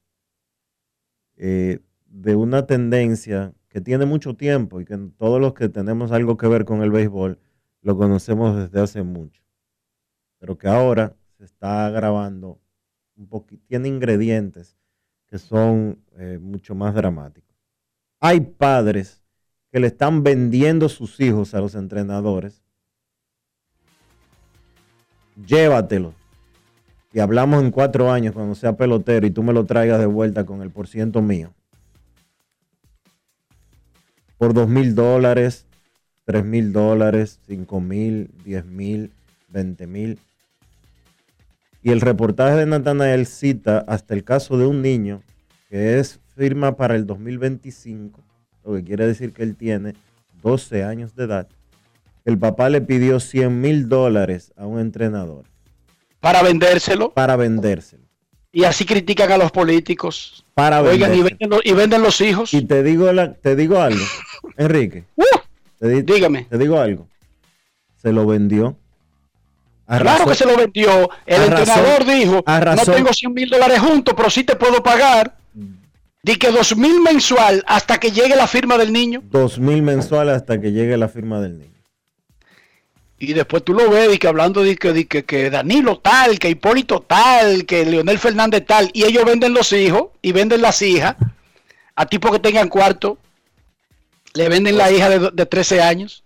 eh, 1.36 1.80
de 2.06 2.36
una 2.36 2.66
tendencia 2.66 3.54
que 3.68 3.80
tiene 3.80 4.06
mucho 4.06 4.34
tiempo 4.34 4.80
y 4.80 4.84
que 4.84 4.96
todos 5.16 5.40
los 5.40 5.54
que 5.54 5.68
tenemos 5.68 6.12
algo 6.12 6.36
que 6.36 6.48
ver 6.48 6.64
con 6.64 6.82
el 6.82 6.90
béisbol 6.90 7.38
lo 7.82 7.96
conocemos 7.96 8.56
desde 8.56 8.80
hace 8.80 9.02
mucho, 9.02 9.42
pero 10.38 10.58
que 10.58 10.68
ahora 10.68 11.16
se 11.38 11.44
está 11.44 11.86
agravando 11.86 12.60
un 13.16 13.28
tiene 13.66 13.88
ingredientes 13.88 14.76
que 15.30 15.38
son 15.38 15.98
eh, 16.16 16.38
mucho 16.40 16.74
más 16.74 16.94
dramáticos. 16.94 17.56
Hay 18.20 18.40
padres 18.40 19.22
que 19.70 19.80
le 19.80 19.88
están 19.88 20.22
vendiendo 20.22 20.88
sus 20.88 21.20
hijos 21.20 21.54
a 21.54 21.60
los 21.60 21.74
entrenadores. 21.74 22.62
Llévatelo. 25.46 26.14
Y 27.12 27.20
hablamos 27.20 27.62
en 27.62 27.70
cuatro 27.70 28.10
años 28.10 28.34
cuando 28.34 28.54
sea 28.54 28.76
pelotero 28.76 29.26
y 29.26 29.30
tú 29.30 29.42
me 29.42 29.52
lo 29.52 29.64
traigas 29.64 29.98
de 29.98 30.06
vuelta 30.06 30.44
con 30.44 30.62
el 30.62 30.70
porciento 30.70 31.22
mío. 31.22 31.52
Por 34.36 34.54
dos 34.54 34.68
mil 34.68 34.94
dólares, 34.94 35.66
tres 36.24 36.44
mil 36.44 36.72
dólares, 36.72 37.40
cinco 37.46 37.80
mil, 37.80 38.30
diez 38.44 38.64
mil, 38.64 39.12
veinte 39.48 39.86
mil. 39.86 40.18
Y 41.82 41.90
el 41.90 42.00
reportaje 42.00 42.56
de 42.56 42.66
Natanael 42.66 43.26
cita 43.26 43.84
hasta 43.86 44.14
el 44.14 44.24
caso 44.24 44.58
de 44.58 44.66
un 44.66 44.82
niño 44.82 45.22
que 45.70 45.98
es 45.98 46.20
firma 46.36 46.76
para 46.76 46.94
el 46.96 47.06
2025, 47.06 48.20
lo 48.64 48.74
que 48.74 48.84
quiere 48.84 49.06
decir 49.06 49.32
que 49.32 49.42
él 49.42 49.56
tiene 49.56 49.94
12 50.42 50.84
años 50.84 51.14
de 51.14 51.24
edad. 51.24 51.48
El 52.24 52.38
papá 52.38 52.68
le 52.68 52.80
pidió 52.80 53.20
100 53.20 53.60
mil 53.60 53.88
dólares 53.88 54.52
a 54.56 54.66
un 54.66 54.80
entrenador 54.80 55.44
Para 56.20 56.42
vendérselo. 56.42 57.12
para 57.14 57.36
vendérselo. 57.36 58.02
Y 58.50 58.64
así 58.64 58.84
critican 58.84 59.30
a 59.30 59.38
los 59.38 59.50
políticos. 59.52 60.44
Para 60.54 60.82
Oigan, 60.82 61.14
y 61.14 61.22
venden, 61.22 61.50
lo- 61.50 61.60
y 61.62 61.72
venden 61.72 62.02
los 62.02 62.20
hijos. 62.20 62.52
Y 62.54 62.62
te 62.62 62.82
digo, 62.82 63.12
la- 63.12 63.34
te 63.34 63.54
digo 63.56 63.80
algo, 63.80 64.02
Enrique. 64.56 65.04
te 65.78 65.88
di- 65.88 66.02
dígame. 66.02 66.44
Te 66.44 66.58
digo 66.58 66.80
algo. 66.80 67.06
Se 67.96 68.12
lo 68.12 68.26
vendió. 68.26 68.76
Claro 69.88 70.26
que 70.26 70.34
se 70.34 70.44
lo 70.44 70.56
vendió. 70.56 71.08
El 71.24 71.42
entrenador 71.44 72.04
dijo, 72.04 72.44
no 72.46 72.84
tengo 72.84 73.12
100 73.12 73.32
mil 73.32 73.48
dólares 73.48 73.80
juntos, 73.80 74.14
pero 74.16 74.28
sí 74.28 74.44
te 74.44 74.54
puedo 74.56 74.82
pagar. 74.82 75.34
Di 76.22 76.36
que 76.36 76.50
dos 76.50 76.76
mil 76.76 77.00
mensual 77.00 77.64
hasta 77.66 77.98
que 77.98 78.10
llegue 78.10 78.36
la 78.36 78.46
firma 78.46 78.76
del 78.76 78.92
niño. 78.92 79.22
Dos 79.30 79.58
mil 79.58 79.82
mensuales 79.82 80.34
hasta 80.36 80.60
que 80.60 80.72
llegue 80.72 80.96
la 80.96 81.08
firma 81.08 81.40
del 81.40 81.58
niño. 81.58 81.78
Y 83.20 83.32
después 83.32 83.64
tú 83.64 83.72
lo 83.72 83.90
ves, 83.90 84.14
y 84.14 84.18
que 84.18 84.28
hablando 84.28 84.62
de 84.62 84.76
que, 84.76 85.08
que, 85.08 85.24
que 85.24 85.50
Danilo 85.50 85.98
tal, 85.98 86.38
que 86.38 86.50
Hipólito 86.50 87.00
tal, 87.00 87.64
que 87.64 87.84
Leonel 87.84 88.18
Fernández 88.18 88.64
tal, 88.66 88.90
y 88.92 89.04
ellos 89.04 89.24
venden 89.24 89.54
los 89.54 89.72
hijos 89.72 90.08
y 90.22 90.32
venden 90.32 90.62
las 90.62 90.82
hijas 90.82 91.16
a 91.96 92.06
tipos 92.06 92.30
que 92.30 92.38
tengan 92.38 92.68
cuarto, 92.68 93.18
le 94.34 94.48
venden 94.48 94.76
la 94.76 94.92
hija 94.92 95.08
de, 95.08 95.30
de 95.32 95.46
13 95.46 95.82
años. 95.82 96.22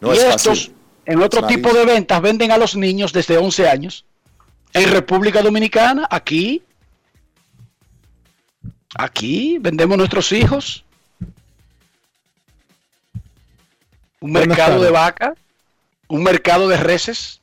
No 0.00 0.12
y 0.12 0.16
es 0.16 0.24
estos, 0.24 0.58
fácil. 0.58 0.74
En 1.06 1.22
otro 1.22 1.46
tipo 1.46 1.72
de 1.72 1.84
ventas, 1.84 2.20
venden 2.20 2.50
a 2.50 2.58
los 2.58 2.74
niños 2.76 3.12
desde 3.12 3.38
11 3.38 3.68
años. 3.68 4.04
En 4.72 4.90
República 4.90 5.40
Dominicana, 5.40 6.06
aquí, 6.10 6.62
aquí 8.98 9.58
vendemos 9.60 9.96
nuestros 9.96 10.32
hijos. 10.32 10.84
Un 14.20 14.32
Buenas 14.32 14.48
mercado 14.48 14.82
de 14.82 14.90
vaca, 14.90 15.34
un 16.08 16.24
mercado 16.24 16.68
de 16.68 16.76
reses. 16.76 17.40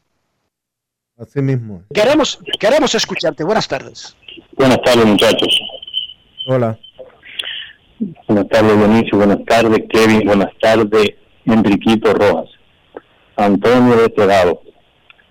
Así 1.18 1.42
mismo. 1.42 1.84
Queremos, 1.94 2.40
queremos 2.60 2.94
escucharte. 2.96 3.46
Buenas 3.46 3.68
tardes. 3.68 4.16
Buenas 4.58 4.82
tardes, 4.82 5.06
muchachos. 5.06 5.60
Hola. 6.48 6.78
Buenas 8.28 8.50
tardes, 8.50 8.78
Dionisio. 8.78 9.18
Buenas 9.18 9.46
tardes, 9.46 9.80
Kevin. 9.90 10.26
Buenas 10.26 10.52
tardes, 10.60 11.12
Enriquito 11.46 12.14
Rojas. 12.14 12.50
Antonio 13.36 13.96
de 13.96 14.06
este 14.06 14.26
lado. 14.26 14.62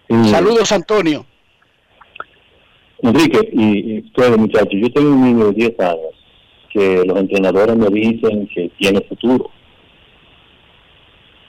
Y, 0.09 0.29
Saludos, 0.29 0.73
Antonio. 0.73 1.25
Enrique, 3.03 3.49
y, 3.53 3.97
y 3.97 3.99
ustedes, 4.01 4.39
muchachos, 4.39 4.75
yo 4.75 4.93
tengo 4.93 5.11
un 5.11 5.25
niño 5.25 5.47
de 5.47 5.53
10 5.53 5.81
años 5.81 6.13
que 6.73 7.05
los 7.05 7.19
entrenadores 7.19 7.77
me 7.77 7.89
dicen 7.89 8.49
que 8.55 8.71
tiene 8.79 9.01
futuro. 9.03 9.51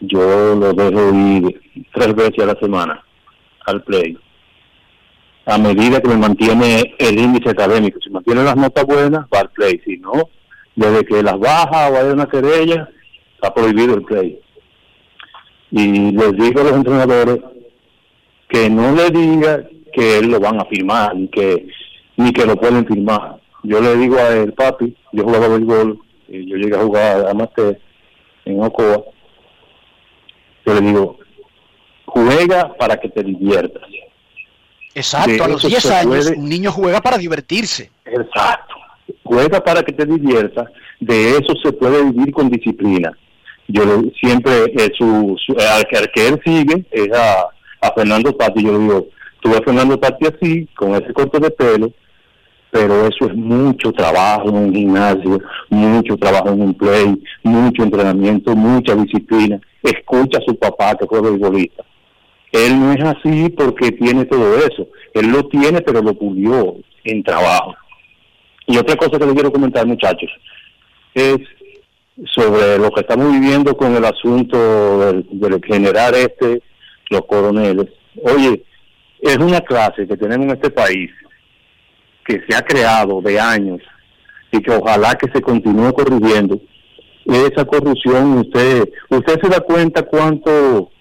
Yo 0.02 0.56
lo 0.56 0.74
dejo 0.74 1.14
ir 1.14 1.62
tres 1.94 2.14
veces 2.14 2.40
a 2.40 2.48
la 2.48 2.60
semana 2.60 3.04
al 3.66 3.82
play. 3.84 4.18
A 5.46 5.58
medida 5.58 6.02
que 6.02 6.10
me 6.10 6.18
mantiene 6.18 6.96
el 7.00 7.20
índice 7.20 7.50
académico. 7.50 8.00
Si 8.02 8.10
mantiene 8.10 8.44
las 8.44 8.58
notas 8.58 8.86
buenas, 8.86 9.26
va 9.34 9.40
al 9.40 9.50
play. 9.52 9.80
Si 9.86 9.98
no, 9.98 10.30
desde 10.76 11.06
que 11.06 11.24
las 11.24 11.40
baja 11.40 11.90
o 11.90 11.98
hay 11.98 12.08
una 12.08 12.28
querella, 12.28 12.90
está 13.36 13.54
prohibido 13.54 13.96
el 13.96 14.04
play. 14.04 14.40
Y 15.76 16.12
les 16.12 16.32
digo 16.38 16.62
a 16.62 16.64
los 16.66 16.74
entrenadores 16.74 17.40
que 18.48 18.70
no 18.70 18.94
le 18.94 19.10
diga 19.10 19.64
que 19.92 20.20
él 20.20 20.28
lo 20.30 20.40
van 20.40 20.62
a 20.62 20.66
firmar 20.66 21.16
ni 21.16 21.28
que 21.30 21.68
ni 22.16 22.32
que 22.32 22.46
lo 22.46 22.56
pueden 22.56 22.86
firmar. 22.86 23.38
Yo 23.64 23.82
le 23.82 23.96
digo 23.98 24.18
a 24.18 24.30
él, 24.36 24.54
papi, 24.54 24.96
yo 25.14 25.24
jugaba 25.24 25.48
béisbol, 25.48 26.00
y 26.28 26.48
yo 26.48 26.58
llegué 26.58 26.76
a 26.76 26.84
jugar 26.84 27.28
amateur 27.28 27.80
en 28.46 28.62
Ocoa. 28.64 29.04
Yo 30.66 30.74
le 30.76 30.82
digo, 30.82 31.18
juega 32.06 32.72
para 32.76 32.98
que 32.98 33.10
te 33.10 33.24
diviertas. 33.24 33.82
Exacto, 34.94 35.32
De 35.32 35.42
a 35.44 35.48
los 35.48 35.62
eso 35.62 35.70
10 35.70 35.82
se 35.84 35.94
años 35.96 36.26
puede- 36.28 36.38
un 36.40 36.48
niño 36.50 36.72
juega 36.72 37.02
para 37.02 37.18
divertirse. 37.18 37.90
Exacto. 38.06 38.76
Juega 39.24 39.60
para 39.64 39.82
que 39.82 39.92
te 39.92 40.06
diviertas. 40.06 40.68
De 41.00 41.32
eso 41.32 41.54
se 41.64 41.74
puede 41.74 42.04
vivir 42.12 42.32
con 42.32 42.50
disciplina. 42.50 43.12
Yo 43.68 43.84
siempre, 44.20 44.66
eh, 44.78 44.92
su, 44.98 45.36
su- 45.46 45.56
al, 45.58 45.86
que, 45.86 45.98
al 45.98 46.12
que 46.12 46.28
él 46.28 46.42
sigue 46.46 46.86
es 46.92 47.10
a, 47.18 47.46
a 47.82 47.94
Fernando 47.96 48.34
Tati. 48.34 48.64
Yo 48.64 48.78
digo, 48.78 49.08
tú 49.42 49.50
ves 49.50 49.60
a 49.62 49.64
Fernando 49.64 49.98
Tati 49.98 50.26
así, 50.28 50.68
con 50.76 50.94
ese 50.96 51.14
corte 51.14 51.40
de 51.40 51.50
pelo, 51.52 51.92
pero 52.72 53.08
eso 53.08 53.26
es 53.28 53.36
mucho 53.36 53.92
trabajo 53.92 54.50
en 54.50 54.56
un 54.56 54.74
gimnasio, 54.74 55.40
mucho 55.70 56.18
trabajo 56.18 56.50
en 56.50 56.62
un 56.62 56.74
play, 56.74 57.22
mucho 57.44 57.84
entrenamiento, 57.84 58.56
mucha 58.56 58.96
disciplina. 58.96 59.62
Escucha 59.82 60.40
a 60.40 60.42
su 60.46 60.58
papá 60.58 60.96
que 60.96 61.06
fue 61.06 61.22
beisbolista. 61.22 61.84
Él 62.52 62.80
no 62.80 62.92
es 62.94 63.04
así 63.04 63.50
porque 63.50 63.92
tiene 63.92 64.26
todo 64.26 64.58
eso. 64.58 64.88
Él 65.14 65.28
lo 65.32 65.48
tiene, 65.48 65.82
pero 65.82 66.02
lo 66.02 66.14
pulió 66.14 66.76
en 67.04 67.24
trabajo. 67.24 67.76
Y 68.68 68.78
otra 68.78 68.96
cosa 68.96 69.20
que 69.20 69.26
le 69.26 69.34
quiero 69.34 69.52
comentar, 69.52 69.86
muchachos, 69.86 70.30
es 71.14 71.38
sobre 72.26 72.78
lo 72.78 72.92
que 72.92 73.02
estamos 73.02 73.32
viviendo 73.32 73.76
con 73.76 73.96
el 73.96 74.06
asunto 74.06 75.12
del, 75.12 75.62
general 75.66 76.14
este, 76.16 76.62
los 77.10 77.26
coroneles. 77.26 77.88
Oye, 78.24 78.64
es 79.22 79.38
una 79.38 79.62
clase 79.62 80.08
que 80.08 80.18
tenemos 80.18 80.46
en 80.46 80.54
este 80.54 80.70
país 80.70 81.12
que 82.26 82.42
se 82.48 82.56
ha 82.56 82.62
creado 82.62 83.22
de 83.22 83.40
años 83.40 83.82
y 84.52 84.60
que 84.60 84.72
ojalá 84.72 85.16
que 85.16 85.32
se 85.32 85.42
continúe 85.42 85.94
corrigiendo. 85.94 86.60
Esa 87.26 87.66
corrupción, 87.66 88.40
usted 88.40 88.90
usted 89.10 89.40
se 89.42 89.50
da 89.50 89.62
cuenta 89.62 90.04
cuánto 90.04 90.92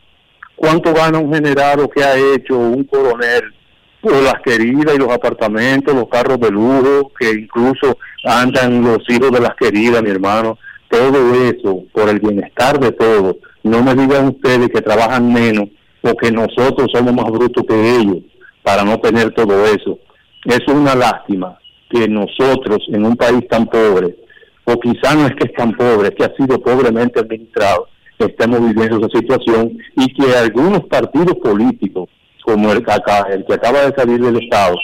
cuánto 0.54 0.94
gana 0.94 1.18
un 1.18 1.34
general 1.34 1.80
o 1.80 1.90
qué 1.90 2.04
ha 2.04 2.16
hecho 2.16 2.56
un 2.56 2.84
coronel 2.84 3.52
por 4.00 4.14
las 4.22 4.40
queridas 4.44 4.94
y 4.94 4.98
los 4.98 5.10
apartamentos, 5.10 5.94
los 5.94 6.08
carros 6.08 6.38
de 6.40 6.50
lujo, 6.50 7.12
que 7.18 7.30
incluso 7.30 7.98
andan 8.24 8.82
los 8.82 8.98
hijos 9.08 9.30
de 9.30 9.40
las 9.40 9.54
queridas, 9.56 10.02
mi 10.02 10.10
hermano, 10.10 10.58
todo 10.92 11.34
eso 11.34 11.84
por 11.92 12.08
el 12.10 12.20
bienestar 12.20 12.78
de 12.78 12.92
todos. 12.92 13.36
No 13.62 13.82
me 13.82 13.94
digan 13.94 14.28
ustedes 14.28 14.68
que 14.68 14.82
trabajan 14.82 15.32
menos 15.32 15.68
o 16.02 16.14
que 16.14 16.30
nosotros 16.30 16.88
somos 16.92 17.14
más 17.14 17.30
brutos 17.30 17.64
que 17.66 17.96
ellos 17.96 18.18
para 18.62 18.84
no 18.84 19.00
tener 19.00 19.32
todo 19.32 19.64
eso. 19.66 19.98
Es 20.44 20.60
una 20.68 20.94
lástima 20.94 21.58
que 21.88 22.06
nosotros 22.08 22.78
en 22.88 23.06
un 23.06 23.16
país 23.16 23.46
tan 23.48 23.66
pobre, 23.66 24.16
o 24.64 24.78
quizá 24.78 25.14
no 25.14 25.26
es 25.26 25.34
que 25.36 25.46
es 25.48 25.54
tan 25.54 25.72
pobre, 25.72 26.08
es 26.08 26.14
que 26.14 26.24
ha 26.24 26.36
sido 26.36 26.60
pobremente 26.60 27.20
administrado, 27.20 27.88
estemos 28.18 28.60
viviendo 28.60 28.98
esa 28.98 29.18
situación 29.18 29.78
y 29.96 30.06
que 30.14 30.36
algunos 30.36 30.84
partidos 30.86 31.36
políticos, 31.42 32.08
como 32.44 32.70
el, 32.72 32.78
acá- 32.78 33.26
el 33.32 33.44
que 33.44 33.54
acaba 33.54 33.86
de 33.86 33.94
salir 33.96 34.20
del 34.20 34.42
Estado, 34.42 34.76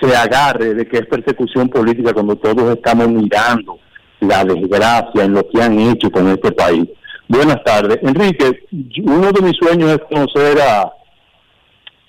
se 0.00 0.16
agarre 0.16 0.74
de 0.74 0.86
que 0.88 0.98
es 0.98 1.06
persecución 1.06 1.68
política 1.68 2.14
cuando 2.14 2.36
todos 2.36 2.74
estamos 2.74 3.08
mirando 3.08 3.78
la 4.20 4.44
desgracia 4.44 5.24
en 5.24 5.34
lo 5.34 5.48
que 5.48 5.62
han 5.62 5.78
hecho 5.78 6.10
con 6.10 6.28
este 6.28 6.52
país. 6.52 6.88
Buenas 7.28 7.62
tardes. 7.64 7.98
Enrique, 8.02 8.66
uno 9.04 9.30
de 9.32 9.40
mis 9.40 9.56
sueños 9.56 9.92
es 9.92 10.00
conocer 10.08 10.60
a, 10.60 10.92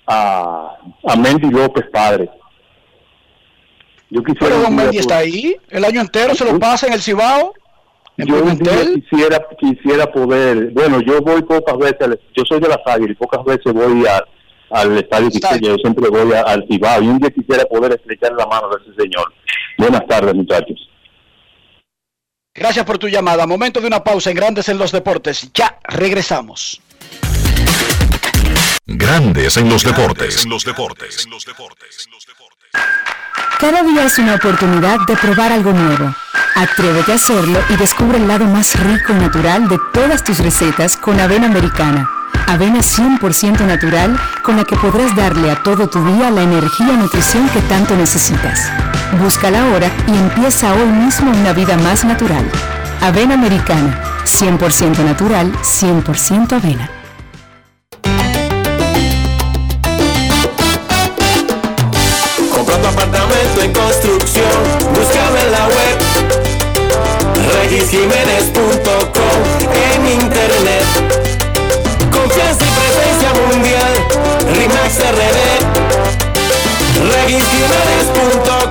a, 0.08 0.78
a 1.08 1.16
Mendy 1.16 1.50
López, 1.50 1.86
padre. 1.92 2.30
Yo 4.10 4.24
quisiera 4.24 4.48
Pero 4.48 4.62
Don 4.64 4.76
Mendy 4.76 4.98
está 4.98 5.20
ahí, 5.20 5.56
el 5.70 5.86
año 5.86 6.02
entero 6.02 6.36
se 6.36 6.44
lo 6.44 6.60
pasa 6.60 6.88
en 6.88 6.94
el 6.94 7.02
Cibao. 7.02 7.54
yo 8.18 8.44
quisiera 8.46 9.42
quisiera 9.58 10.12
poder, 10.12 10.72
bueno, 10.72 11.00
yo 11.02 11.22
voy 11.22 11.42
pocas 11.44 11.78
veces, 11.78 12.20
yo 12.36 12.44
soy 12.46 12.60
de 12.60 12.68
las 12.68 12.80
Águilas 12.86 13.12
y 13.12 13.16
pocas 13.16 13.44
veces 13.46 13.72
voy 13.72 14.06
a, 14.06 14.22
al 14.72 14.98
estadio 14.98 15.30
Quisqueya, 15.30 15.70
yo 15.70 15.76
siempre 15.76 16.10
voy 16.10 16.34
al 16.34 16.66
Cibao 16.68 17.02
y 17.02 17.08
un 17.08 17.20
día 17.20 17.30
quisiera 17.30 17.64
poder 17.66 17.94
estrechar 17.94 18.34
la 18.34 18.46
mano 18.48 18.68
de 18.70 18.82
ese 18.84 19.02
señor. 19.02 19.32
Buenas 19.78 20.06
tardes, 20.08 20.36
muchachos. 20.36 20.91
Gracias 22.54 22.86
por 22.86 22.98
tu 22.98 23.08
llamada. 23.08 23.48
Momento 23.48 23.80
de 23.80 23.88
una 23.88 24.04
pausa 24.04 24.30
en 24.30 24.36
Grandes 24.36 24.68
en 24.68 24.78
los 24.78 24.92
Deportes. 24.92 25.50
Ya 25.54 25.80
regresamos. 25.84 26.82
Grandes 28.86 29.56
en 29.56 29.70
los 29.70 29.84
deportes. 29.84 30.46
los 30.46 30.66
deportes. 30.66 31.26
los 31.28 31.46
deportes. 31.46 32.10
Cada 33.58 33.84
día 33.84 34.06
es 34.06 34.18
una 34.20 34.36
oportunidad 34.36 35.00
de 35.08 35.16
probar 35.16 35.54
algo 35.54 35.72
nuevo. 35.72 36.14
Atrévete 36.56 37.14
a 37.14 37.16
hacerlo 37.16 37.58
y 37.70 37.78
descubre 37.78 38.18
el 38.18 38.28
lado 38.28 38.44
más 38.46 38.78
rico 38.78 39.14
y 39.14 39.16
natural 39.16 39.70
de 39.70 39.80
todas 39.94 40.24
tus 40.24 40.40
recetas 40.40 40.98
con 40.98 41.20
avena 41.22 41.48
americana. 41.48 42.10
Avena 42.48 42.80
100% 42.80 43.62
natural 43.62 44.20
con 44.44 44.58
la 44.58 44.66
que 44.66 44.76
podrás 44.76 45.16
darle 45.16 45.52
a 45.52 45.64
todo 45.64 45.88
tu 45.88 46.04
día 46.04 46.30
la 46.30 46.42
energía 46.42 46.94
y 46.94 46.98
nutrición 46.98 47.48
que 47.50 47.62
tanto 47.62 47.96
necesitas. 47.96 48.91
Búscala 49.20 49.62
ahora 49.68 49.90
y 50.08 50.12
empieza 50.12 50.74
hoy 50.74 50.86
mismo 50.86 51.32
una 51.32 51.54
vida 51.54 51.78
más 51.78 52.06
natural. 52.06 52.46
Avena 53.02 53.34
Americana, 53.34 54.00
100% 54.26 55.04
natural, 55.04 55.52
100% 55.62 56.54
avena. 56.54 56.90
Comprando 62.52 62.88
apartamento 62.88 63.62
en 63.62 63.74
construcción, 63.74 64.52
búscame 64.94 65.42
en 65.42 65.52
la 65.52 65.68
web. 65.68 65.98
Regisjiménez.com 67.62 69.40
en 69.74 70.08
internet. 70.22 70.86
Confianza 72.12 72.64
y 72.66 72.72
presencia 72.80 73.30
mundial, 73.34 73.94
RIMAX 74.54 75.00
RD. 75.00 75.40
Regisjiménez.com, 77.12 78.71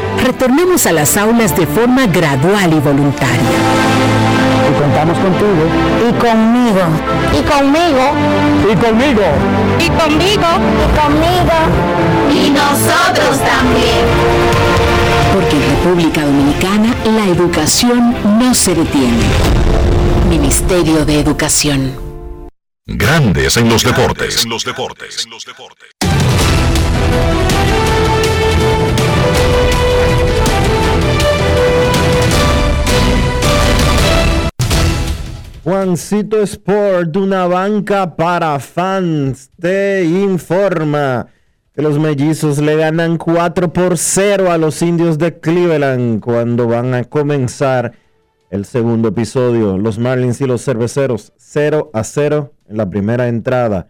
retornemos 0.23 0.85
a 0.85 0.91
las 0.91 1.17
aulas 1.17 1.55
de 1.57 1.67
forma 1.67 2.07
gradual 2.07 2.73
y 2.73 2.79
voluntaria. 2.79 3.57
Y 4.69 4.79
contamos 4.79 5.17
contigo. 5.17 5.63
Y 6.07 6.13
conmigo. 6.13 6.81
Y 7.37 7.41
conmigo. 7.43 8.13
Y 8.71 8.75
conmigo. 8.75 9.23
Y 9.79 9.89
conmigo. 9.89 10.47
Y 10.79 10.99
conmigo. 10.99 11.57
Y 12.33 12.49
nosotros 12.49 13.39
también. 13.39 14.05
Porque 15.33 15.55
en 15.55 15.69
República 15.75 16.25
Dominicana 16.25 16.95
la 17.05 17.25
educación 17.27 18.15
no 18.39 18.53
se 18.53 18.75
detiene. 18.75 19.23
Ministerio 20.29 21.05
de 21.05 21.19
Educación. 21.19 22.11
Grandes 22.85 23.57
en 23.57 23.69
los 23.69 23.83
deportes. 23.83 24.45
los 24.45 24.63
deportes. 24.65 25.27
los 25.27 25.45
deportes. 25.45 25.91
Juancito 35.63 36.41
Sport, 36.41 37.15
una 37.17 37.45
banca 37.45 38.15
para 38.15 38.57
fans, 38.59 39.51
te 39.59 40.03
informa 40.03 41.27
que 41.71 41.83
los 41.83 41.99
mellizos 41.99 42.57
le 42.57 42.77
ganan 42.77 43.19
4 43.19 43.71
por 43.71 43.95
0 43.95 44.51
a 44.51 44.57
los 44.57 44.81
indios 44.81 45.19
de 45.19 45.39
Cleveland 45.39 46.19
cuando 46.19 46.67
van 46.67 46.95
a 46.95 47.03
comenzar 47.03 47.91
el 48.49 48.65
segundo 48.65 49.09
episodio. 49.09 49.77
Los 49.77 49.99
Marlins 49.99 50.41
y 50.41 50.47
los 50.47 50.65
cerveceros 50.65 51.31
0 51.37 51.91
a 51.93 52.03
0 52.03 52.53
en 52.67 52.77
la 52.77 52.89
primera 52.89 53.27
entrada. 53.27 53.85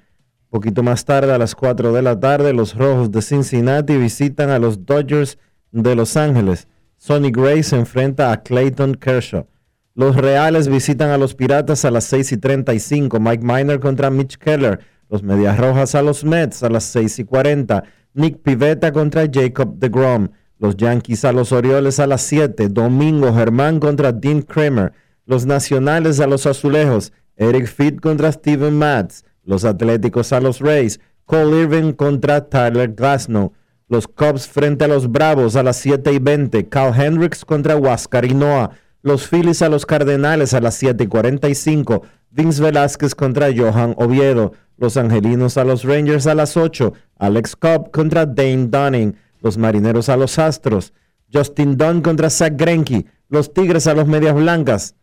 Poquito 0.49 0.84
más 0.84 1.06
tarde, 1.06 1.31
a 1.31 1.38
las 1.38 1.56
4 1.56 1.93
de 1.93 2.02
la 2.02 2.19
tarde, 2.19 2.52
los 2.52 2.76
Rojos 2.76 3.11
de 3.11 3.22
Cincinnati 3.22 3.95
visitan 3.95 4.49
a 4.49 4.60
los 4.60 4.85
Dodgers 4.85 5.38
de 5.72 5.95
Los 5.95 6.18
Ángeles. 6.18 6.68
Sonny 6.98 7.31
Gray 7.31 7.64
se 7.64 7.77
enfrenta 7.77 8.34
a 8.34 8.43
Clayton 8.43 8.95
Kershaw. 8.95 9.45
Los 9.93 10.15
Reales 10.15 10.69
visitan 10.69 11.09
a 11.09 11.18
los 11.18 11.35
Piratas 11.35 11.84
a 11.84 11.91
las 11.91 12.05
6 12.05 12.31
y 12.31 12.38
35. 12.38 13.19
Mike 13.19 13.43
Miner 13.43 13.80
contra 13.80 14.09
Mitch 14.09 14.38
Keller. 14.38 14.80
Los 15.09 15.22
Medias 15.22 15.57
Rojas 15.57 15.95
a 15.95 16.01
los 16.01 16.23
Mets 16.23 16.63
a 16.63 16.69
las 16.69 16.85
6 16.85 17.19
y 17.19 17.23
40. 17.26 17.84
Nick 18.13 18.41
Pivetta 18.41 18.93
contra 18.93 19.23
Jacob 19.30 19.77
DeGrom. 19.77 20.30
Los 20.59 20.77
Yankees 20.77 21.26
a 21.26 21.34
los 21.34 21.51
Orioles 21.51 21.99
a 21.99 22.07
las 22.07 22.22
7. 22.22 22.69
Domingo 22.69 23.34
Germán 23.34 23.81
contra 23.81 24.13
Dean 24.13 24.41
Kramer. 24.43 24.93
Los 25.26 25.45
Nacionales 25.45 26.22
a 26.22 26.27
los 26.27 26.45
Azulejos. 26.45 27.11
Eric 27.35 27.68
Fitt 27.68 27.99
contra 27.99 28.31
Steven 28.31 28.77
Matz. 28.77 29.26
Los 29.43 29.65
Atléticos 29.65 30.31
a 30.31 30.39
los 30.39 30.59
Rays. 30.59 31.01
Cole 31.26 31.63
Irving 31.63 31.91
contra 31.91 32.47
Tyler 32.47 32.93
Glasnow. 32.93 33.51
Los 33.89 34.07
Cubs 34.07 34.47
frente 34.47 34.85
a 34.85 34.88
los 34.88 35.11
Bravos 35.11 35.57
a 35.57 35.63
las 35.63 35.76
7 35.76 36.13
y 36.13 36.19
20. 36.19 36.69
Cal 36.69 36.93
Hendricks 36.97 37.43
contra 37.43 37.76
Huáscar 37.76 38.34
Noah. 38.34 38.72
Los 39.03 39.27
Phillies 39.27 39.63
a 39.63 39.69
los 39.69 39.87
Cardenales 39.87 40.53
a 40.53 40.61
las 40.61 40.75
7 40.75 41.03
y 41.03 41.07
45. 41.07 42.03
Vince 42.29 42.61
Velázquez 42.61 43.15
contra 43.15 43.49
Johan 43.55 43.95
Oviedo. 43.97 44.53
Los 44.77 44.95
Angelinos 44.95 45.57
a 45.57 45.63
los 45.63 45.83
Rangers 45.83 46.27
a 46.27 46.35
las 46.35 46.55
8. 46.55 46.93
Alex 47.17 47.55
Cobb 47.55 47.89
contra 47.91 48.27
Dane 48.27 48.67
Dunning. 48.67 49.15
Los 49.41 49.57
Marineros 49.57 50.07
a 50.09 50.17
los 50.17 50.37
Astros. 50.37 50.93
Justin 51.33 51.77
Dunn 51.77 52.01
contra 52.01 52.29
Zach 52.29 52.53
Greinke. 52.55 53.07
Los 53.27 53.53
Tigres 53.53 53.87
a 53.87 53.95
los 53.95 54.07
Medias 54.07 54.35
Blancas. 54.35 54.95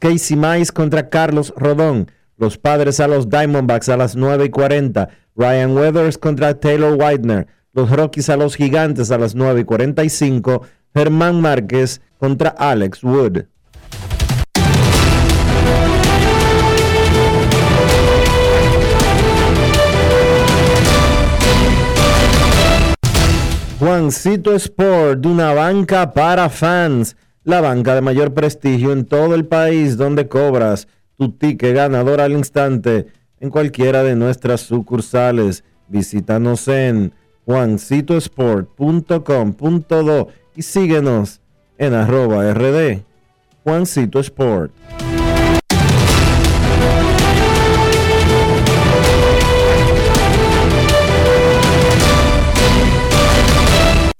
Casey 0.00 0.36
Mize 0.36 0.72
contra 0.72 1.08
Carlos 1.08 1.54
Rodón. 1.56 2.10
Los 2.36 2.58
Padres 2.58 2.98
a 2.98 3.06
los 3.06 3.28
Diamondbacks 3.28 3.88
a 3.88 3.96
las 3.96 4.16
9 4.16 4.46
y 4.46 4.50
40. 4.50 5.08
Ryan 5.36 5.76
Weathers 5.76 6.18
contra 6.18 6.58
Taylor 6.58 6.94
Widener. 6.94 7.46
Los 7.76 7.90
Rockies 7.90 8.30
a 8.30 8.38
los 8.38 8.56
Gigantes 8.56 9.10
a 9.10 9.18
las 9.18 9.34
9 9.34 9.60
y 9.60 9.64
45. 9.64 10.62
Germán 10.94 11.42
Márquez 11.42 12.00
contra 12.16 12.48
Alex 12.48 13.04
Wood. 13.04 13.42
Juancito 23.78 24.54
Sport, 24.54 25.26
una 25.26 25.52
banca 25.52 26.14
para 26.14 26.48
fans, 26.48 27.14
la 27.44 27.60
banca 27.60 27.94
de 27.94 28.00
mayor 28.00 28.32
prestigio 28.32 28.92
en 28.92 29.04
todo 29.04 29.34
el 29.34 29.44
país 29.44 29.98
donde 29.98 30.28
cobras 30.28 30.88
tu 31.18 31.32
ticket 31.32 31.74
ganador 31.74 32.22
al 32.22 32.32
instante 32.32 33.08
en 33.38 33.50
cualquiera 33.50 34.02
de 34.02 34.16
nuestras 34.16 34.62
sucursales. 34.62 35.62
Visítanos 35.88 36.68
en 36.68 37.12
juancitosport.com.do 37.46 40.28
y 40.56 40.62
síguenos 40.62 41.40
en 41.78 41.94
arroba 41.94 42.52
rd 42.52 43.02
Juancito 43.62 44.18
Sport. 44.20 44.72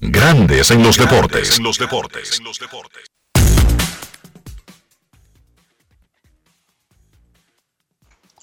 Grandes 0.01 0.71
en 0.71 0.83
los 0.83 0.97
deportes. 0.97 1.61
los 1.61 1.79
deportes. 1.79 2.41
los 2.43 2.59
deportes. 2.59 3.05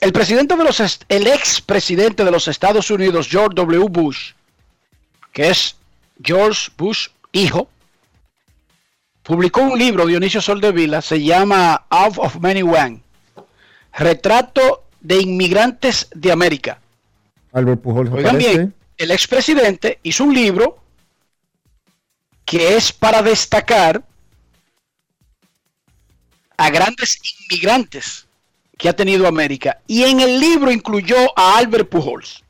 El 0.02 0.12
presidente 0.12 0.58
de 0.58 0.64
los 0.66 1.00
el 1.08 1.28
ex 1.28 1.62
presidente 1.62 2.26
de 2.26 2.32
los 2.32 2.50
Estados 2.50 2.92
Unidos, 2.92 3.30
George 3.30 3.56
W. 3.56 3.86
Bush, 3.90 4.34
que 5.34 5.50
es 5.50 5.76
George 6.24 6.72
Bush 6.78 7.10
hijo, 7.34 7.68
publicó 9.24 9.62
un 9.62 9.78
libro, 9.78 10.06
Dionisio 10.06 10.40
Soldevila, 10.42 11.02
se 11.02 11.22
llama 11.22 11.86
Out 11.90 12.18
of 12.20 12.38
Many 12.40 12.62
One, 12.62 13.02
Retrato 13.92 14.86
de 15.02 15.20
inmigrantes 15.20 16.08
de 16.16 16.32
América. 16.32 16.80
Albert 17.52 17.82
Pujols 17.82 18.10
Oigan 18.12 18.36
aparece. 18.36 18.58
bien, 18.58 18.74
el 18.98 19.12
expresidente 19.12 20.00
hizo 20.04 20.24
un 20.24 20.34
libro 20.34 20.78
que 22.46 22.76
es 22.76 22.92
para 22.92 23.22
destacar 23.22 24.04
a 26.58 26.70
grandes 26.70 27.20
inmigrantes 27.42 28.28
que 28.78 28.90
ha 28.90 28.96
tenido 28.96 29.28
América. 29.28 29.80
Y 29.88 30.04
en 30.04 30.20
el 30.20 30.40
libro 30.40 30.72
incluyó 30.72 31.18
a 31.38 31.58
Albert 31.58 31.90
Pujols. 31.90 32.44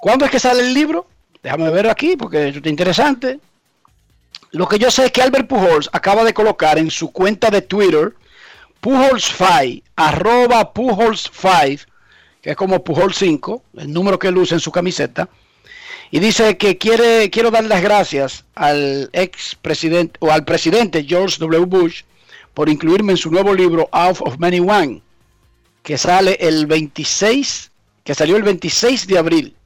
¿Cuándo 0.00 0.24
es 0.24 0.30
que 0.30 0.38
sale 0.38 0.62
el 0.62 0.74
libro? 0.74 1.06
Déjame 1.42 1.70
ver 1.70 1.88
aquí 1.88 2.16
porque 2.16 2.48
eso 2.48 2.58
está 2.58 2.68
interesante. 2.68 3.40
Lo 4.52 4.68
que 4.68 4.78
yo 4.78 4.90
sé 4.90 5.06
es 5.06 5.12
que 5.12 5.22
Albert 5.22 5.48
Pujols 5.48 5.90
acaba 5.92 6.24
de 6.24 6.34
colocar 6.34 6.78
en 6.78 6.90
su 6.90 7.12
cuenta 7.12 7.50
de 7.50 7.62
Twitter 7.62 8.14
Pujols5, 8.86 9.82
arroba 9.96 10.72
Pujols5, 10.72 11.86
que 12.40 12.50
es 12.50 12.56
como 12.56 12.84
Pujols 12.84 13.16
5, 13.16 13.62
el 13.78 13.92
número 13.92 14.18
que 14.18 14.28
usa 14.28 14.54
en 14.54 14.60
su 14.60 14.70
camiseta, 14.70 15.28
y 16.10 16.20
dice 16.20 16.56
que 16.56 16.78
quiere, 16.78 17.28
quiero 17.30 17.50
dar 17.50 17.64
las 17.64 17.82
gracias 17.82 18.44
al 18.54 19.10
ex 19.12 19.56
presidente 19.56 20.16
o 20.20 20.30
al 20.30 20.44
presidente 20.44 21.04
George 21.04 21.38
W. 21.40 21.64
Bush 21.64 22.02
por 22.54 22.68
incluirme 22.68 23.12
en 23.12 23.18
su 23.18 23.30
nuevo 23.30 23.52
libro 23.52 23.88
Out 23.90 24.18
of 24.20 24.38
Many 24.38 24.60
One, 24.60 25.02
que 25.82 25.98
sale 25.98 26.36
el 26.40 26.66
26, 26.66 27.72
que 28.04 28.14
salió 28.14 28.36
el 28.36 28.44
26 28.44 29.06
de 29.08 29.18
abril. 29.18 29.56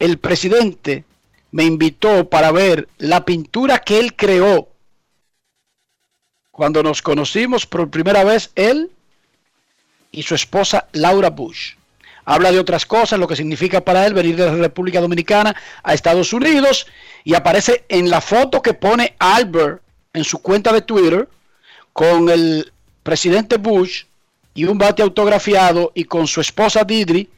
El 0.00 0.16
presidente 0.18 1.04
me 1.52 1.64
invitó 1.64 2.28
para 2.30 2.50
ver 2.52 2.88
la 2.96 3.26
pintura 3.26 3.80
que 3.80 4.00
él 4.00 4.16
creó 4.16 4.68
cuando 6.50 6.82
nos 6.82 7.02
conocimos 7.02 7.66
por 7.66 7.90
primera 7.90 8.24
vez 8.24 8.50
él 8.54 8.90
y 10.10 10.22
su 10.22 10.34
esposa 10.34 10.88
Laura 10.92 11.28
Bush. 11.28 11.74
Habla 12.24 12.50
de 12.50 12.58
otras 12.58 12.86
cosas, 12.86 13.18
lo 13.18 13.28
que 13.28 13.36
significa 13.36 13.82
para 13.82 14.06
él 14.06 14.14
venir 14.14 14.36
de 14.36 14.46
la 14.46 14.54
República 14.54 15.02
Dominicana 15.02 15.54
a 15.82 15.92
Estados 15.92 16.32
Unidos 16.32 16.86
y 17.22 17.34
aparece 17.34 17.84
en 17.90 18.08
la 18.08 18.22
foto 18.22 18.62
que 18.62 18.72
pone 18.72 19.16
Albert 19.18 19.82
en 20.14 20.24
su 20.24 20.38
cuenta 20.38 20.72
de 20.72 20.80
Twitter 20.80 21.28
con 21.92 22.30
el 22.30 22.72
presidente 23.02 23.58
Bush 23.58 24.04
y 24.54 24.64
un 24.64 24.78
bate 24.78 25.02
autografiado 25.02 25.92
y 25.94 26.04
con 26.04 26.26
su 26.26 26.40
esposa 26.40 26.84
Didri 26.84 27.28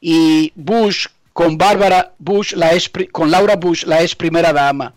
y 0.00 0.52
Bush 0.54 1.08
con 1.36 1.58
Bárbara 1.58 2.14
Bush, 2.18 2.54
la 2.54 2.72
ex, 2.72 2.90
con 3.12 3.30
Laura 3.30 3.56
Bush, 3.56 3.84
la 3.84 4.00
ex 4.00 4.16
primera 4.16 4.54
dama. 4.54 4.94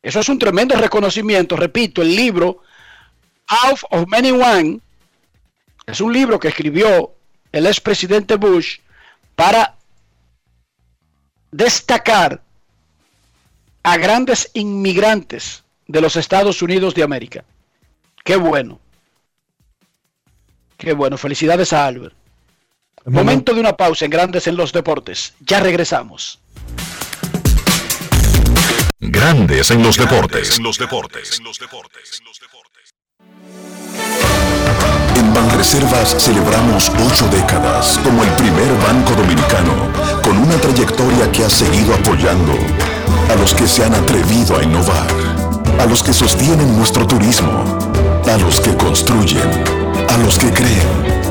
Eso 0.00 0.20
es 0.20 0.28
un 0.28 0.38
tremendo 0.38 0.76
reconocimiento. 0.76 1.56
Repito, 1.56 2.02
el 2.02 2.14
libro 2.14 2.62
Out 3.48 3.80
of 3.90 4.06
Many 4.06 4.30
One 4.30 4.78
es 5.84 6.00
un 6.00 6.12
libro 6.12 6.38
que 6.38 6.46
escribió 6.46 7.16
el 7.50 7.66
expresidente 7.66 8.36
Bush 8.36 8.78
para 9.34 9.74
destacar 11.50 12.40
a 13.82 13.96
grandes 13.96 14.48
inmigrantes 14.54 15.64
de 15.88 16.00
los 16.00 16.14
Estados 16.14 16.62
Unidos 16.62 16.94
de 16.94 17.02
América. 17.02 17.44
Qué 18.22 18.36
bueno. 18.36 18.78
Qué 20.76 20.92
bueno. 20.92 21.18
Felicidades 21.18 21.72
a 21.72 21.86
Albert. 21.86 22.14
Momento 23.06 23.54
de 23.54 23.60
una 23.60 23.76
pausa 23.76 24.04
en 24.04 24.10
Grandes 24.10 24.48
en 24.48 24.56
los 24.56 24.72
Deportes. 24.72 25.34
Ya 25.40 25.60
regresamos. 25.60 26.40
Grandes 28.98 29.70
en 29.70 29.80
los 29.80 29.96
deportes. 29.96 30.58
En 35.14 35.32
Banreservas 35.32 36.16
celebramos 36.18 36.90
ocho 37.06 37.28
décadas 37.28 37.96
como 37.98 38.24
el 38.24 38.30
primer 38.30 38.72
banco 38.78 39.14
dominicano 39.14 39.92
con 40.24 40.36
una 40.38 40.56
trayectoria 40.56 41.30
que 41.30 41.44
ha 41.44 41.50
seguido 41.50 41.94
apoyando 41.94 42.54
a 43.30 43.36
los 43.36 43.54
que 43.54 43.68
se 43.68 43.84
han 43.84 43.94
atrevido 43.94 44.58
a 44.58 44.64
innovar, 44.64 45.06
a 45.78 45.86
los 45.86 46.02
que 46.02 46.12
sostienen 46.12 46.76
nuestro 46.76 47.06
turismo, 47.06 47.78
a 48.28 48.36
los 48.38 48.60
que 48.60 48.76
construyen, 48.76 49.48
a 50.08 50.18
los 50.18 50.38
que 50.38 50.50
creen, 50.50 51.25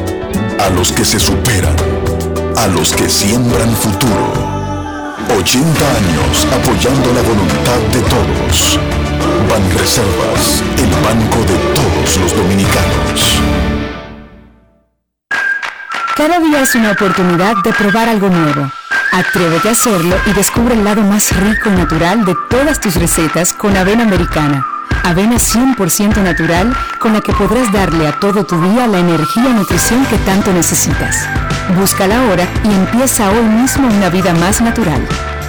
a 0.60 0.70
los 0.70 0.92
que 0.92 1.06
se 1.06 1.20
superan, 1.20 1.76
a 2.58 2.68
los 2.68 2.94
que 2.94 3.10
siembran 3.10 3.76
futuro. 3.76 4.34
80 5.38 5.96
años 5.98 6.48
apoyando 6.54 7.14
la 7.14 7.22
voluntad 7.22 7.80
de 7.92 8.02
todos. 8.02 8.80
Banreservas, 9.50 10.64
el 10.78 10.90
banco 11.04 11.40
de 11.46 11.58
todos 11.74 12.18
los 12.18 12.36
dominicanos. 12.36 13.42
Cada 16.16 16.40
día 16.40 16.62
es 16.62 16.76
una 16.76 16.92
oportunidad 16.92 17.56
de 17.64 17.74
probar 17.74 18.10
algo 18.10 18.30
nuevo. 18.30 18.72
Atrévete 19.12 19.70
a 19.70 19.72
hacerlo 19.72 20.16
y 20.26 20.34
descubre 20.34 20.74
el 20.74 20.84
lado 20.84 21.02
más 21.02 21.36
rico 21.36 21.70
y 21.70 21.74
natural 21.74 22.26
de 22.26 22.36
todas 22.50 22.80
tus 22.80 22.96
recetas 22.96 23.54
con 23.54 23.76
avena 23.76 24.04
americana. 24.04 24.66
Avena 25.04 25.36
100% 25.36 26.24
natural 26.24 26.76
con 27.00 27.14
la 27.14 27.22
que 27.22 27.34
podrás 27.34 27.72
darle 27.72 28.08
a 28.08 28.20
todo 28.20 28.44
tu 28.46 28.60
día 28.62 28.88
la 28.88 29.00
energía 29.00 29.50
y 29.50 29.54
nutrición 29.54 30.06
que 30.06 30.18
tanto 30.20 30.52
necesitas. 30.52 31.28
Búscala 31.78 32.22
ahora 32.22 32.48
y 32.64 32.74
empieza 32.74 33.30
hoy 33.30 33.44
mismo 33.44 33.88
una 33.88 34.10
vida 34.10 34.34
más 34.34 34.62
natural. 34.62 35.08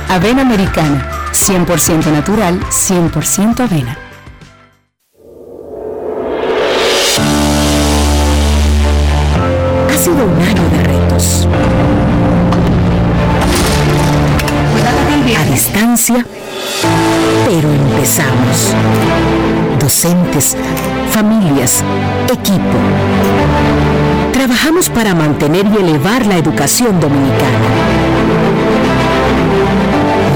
Avena 0.08 0.42
americana, 0.42 1.08
100% 1.32 2.12
natural, 2.12 2.60
100% 2.70 3.60
avena. 3.60 3.98
Ha 9.90 9.98
sido 9.98 10.24
un 10.24 10.42
año 10.42 10.68
de 10.70 10.82
retos. 10.84 11.48
A 15.36 15.44
distancia, 15.44 16.24
pero 17.47 17.70
empezamos. 17.70 18.74
Docentes, 19.81 20.57
familias, 21.11 21.82
equipo. 22.32 22.78
Trabajamos 24.32 24.90
para 24.90 25.15
mantener 25.15 25.66
y 25.66 25.77
elevar 25.77 26.27
la 26.27 26.36
educación 26.36 27.01
dominicana. 27.01 27.66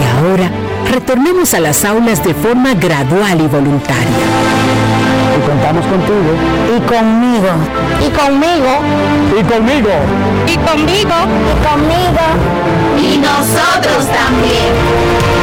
Y 0.00 0.26
ahora, 0.26 0.50
retornemos 0.90 1.52
a 1.54 1.60
las 1.60 1.84
aulas 1.84 2.24
de 2.24 2.34
forma 2.34 2.74
gradual 2.74 3.40
y 3.40 3.46
voluntaria. 3.46 4.20
Y 5.36 5.48
contamos 5.48 5.84
contigo. 5.86 6.32
Y 6.76 6.80
conmigo. 6.80 7.48
Y 8.00 8.10
conmigo. 8.10 8.72
Y 9.38 9.42
conmigo. 9.44 9.90
Y 10.46 10.56
conmigo. 10.56 11.16
Y 11.50 11.66
conmigo. 11.66 12.24
Y 12.98 13.18
nosotros 13.18 14.06
también. 14.06 15.39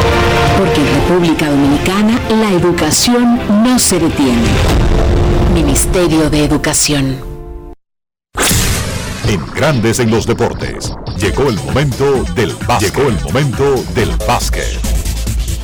Porque 0.58 0.82
en 0.82 0.96
República 1.02 1.50
Dominicana 1.50 2.20
la 2.30 2.52
educación 2.52 3.40
no 3.64 3.78
se 3.78 4.00
detiene. 4.00 4.48
Ministerio 5.54 6.30
de 6.30 6.44
Educación. 6.44 7.18
En 9.28 9.46
Grandes 9.54 10.00
en 10.00 10.10
los 10.10 10.26
deportes. 10.26 10.94
Llegó 11.20 11.50
el 11.50 11.56
momento 11.58 12.24
del 12.34 12.54
básquet. 12.68 12.96
Llegó 12.96 13.10
el 13.10 13.22
momento 13.22 13.84
del 13.94 14.10
básquet. 14.28 14.80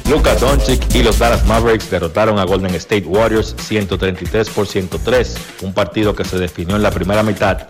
Luka 0.10 0.36
Doncic 0.36 0.94
y 0.94 1.02
los 1.02 1.18
Dallas 1.18 1.46
Mavericks 1.46 1.90
derrotaron 1.90 2.38
a 2.38 2.44
Golden 2.44 2.76
State 2.76 3.06
Warriors 3.08 3.56
133 3.58 4.50
por 4.50 4.68
103, 4.68 5.38
un 5.62 5.74
partido 5.74 6.14
que 6.14 6.26
se 6.26 6.38
definió 6.38 6.76
en 6.76 6.84
la 6.84 6.92
primera 6.92 7.24
mitad 7.24 7.68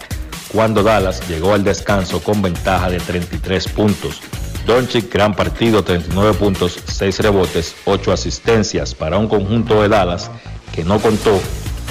cuando 0.53 0.83
Dallas 0.83 1.27
llegó 1.27 1.53
al 1.53 1.63
descanso 1.63 2.21
con 2.21 2.41
ventaja 2.41 2.89
de 2.89 2.99
33 2.99 3.67
puntos. 3.69 4.21
Doncic, 4.65 5.11
gran 5.11 5.35
partido, 5.35 5.84
39 5.84 6.34
puntos, 6.35 6.80
6 6.85 7.19
rebotes, 7.19 7.76
8 7.85 8.11
asistencias 8.14 8.95
para 8.95 9.18
un 9.18 9.27
conjunto 9.27 9.81
de 9.81 9.90
Dallas 9.90 10.31
que 10.73 10.84
no 10.84 10.99
contó 10.99 11.40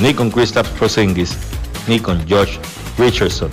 ni 0.01 0.15
con 0.15 0.31
Kristaps 0.31 0.70
Porzingis 0.70 1.36
ni 1.86 2.01
con 2.01 2.27
Josh 2.28 2.57
Richardson. 2.99 3.51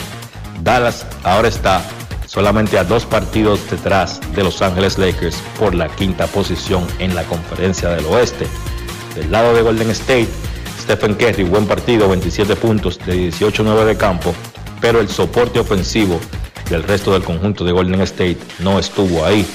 Dallas 0.63 1.05
ahora 1.23 1.47
está 1.49 1.81
solamente 2.25 2.77
a 2.77 2.83
dos 2.83 3.05
partidos 3.05 3.59
detrás 3.69 4.19
de 4.35 4.43
Los 4.43 4.61
Ángeles 4.61 4.97
Lakers 4.97 5.37
por 5.57 5.75
la 5.75 5.89
quinta 5.89 6.27
posición 6.27 6.85
en 6.99 7.15
la 7.15 7.23
conferencia 7.23 7.89
del 7.89 8.05
oeste. 8.05 8.47
Del 9.15 9.31
lado 9.31 9.53
de 9.53 9.61
Golden 9.63 9.89
State, 9.89 10.29
Stephen 10.79 11.15
Curry, 11.15 11.43
buen 11.43 11.65
partido, 11.65 12.07
27 12.07 12.55
puntos 12.55 12.99
de 13.05 13.29
18-9 13.31 13.83
de 13.83 13.97
campo, 13.97 14.33
pero 14.79 15.01
el 15.01 15.09
soporte 15.09 15.59
ofensivo 15.59 16.19
del 16.69 16.83
resto 16.83 17.13
del 17.13 17.23
conjunto 17.23 17.63
de 17.65 17.71
Golden 17.71 18.01
State 18.01 18.37
no 18.59 18.79
estuvo 18.79 19.25
ahí. 19.25 19.45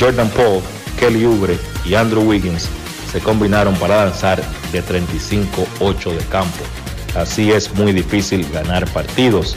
Jordan 0.00 0.28
Paul, 0.30 0.62
Kelly 0.98 1.24
Oubre 1.24 1.58
y 1.84 1.94
Andrew 1.94 2.22
Wiggins 2.22 2.68
se 3.10 3.20
combinaron 3.20 3.74
para 3.76 4.04
lanzar 4.04 4.42
de 4.72 4.82
35-8 4.82 6.16
de 6.16 6.24
campo. 6.26 6.64
Así 7.14 7.52
es 7.52 7.74
muy 7.74 7.92
difícil 7.92 8.48
ganar 8.52 8.88
partidos. 8.92 9.56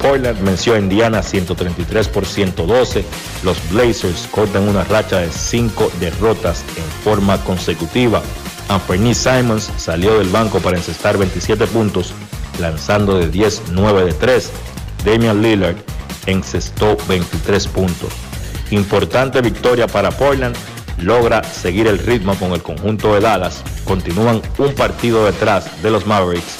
Portland 0.00 0.42
venció 0.44 0.74
a 0.74 0.78
Indiana 0.78 1.22
133 1.22 2.08
por 2.08 2.26
112. 2.26 3.04
Los 3.44 3.58
Blazers 3.70 4.26
cortan 4.30 4.68
una 4.68 4.84
racha 4.84 5.18
de 5.18 5.30
5 5.30 5.92
derrotas 6.00 6.64
en 6.76 6.84
forma 7.04 7.42
consecutiva. 7.44 8.22
Anthony 8.68 9.14
Simons 9.14 9.70
salió 9.76 10.18
del 10.18 10.28
banco 10.28 10.60
para 10.60 10.78
encestar 10.78 11.18
27 11.18 11.66
puntos 11.66 12.14
lanzando 12.58 13.18
de 13.18 13.28
10, 13.28 13.62
9 13.72 14.04
de 14.04 14.12
3. 14.14 14.50
Damian 15.04 15.42
Lillard 15.42 15.76
encestó 16.26 16.96
23 17.08 17.66
puntos. 17.68 18.12
Importante 18.70 19.40
victoria 19.40 19.86
para 19.86 20.10
Portland. 20.10 20.56
Logra 20.98 21.42
seguir 21.42 21.86
el 21.86 21.98
ritmo 21.98 22.34
con 22.36 22.52
el 22.52 22.62
conjunto 22.62 23.14
de 23.14 23.20
Dallas. 23.20 23.62
Continúan 23.84 24.40
un 24.58 24.74
partido 24.74 25.24
detrás 25.24 25.82
de 25.82 25.90
los 25.90 26.06
Mavericks 26.06 26.58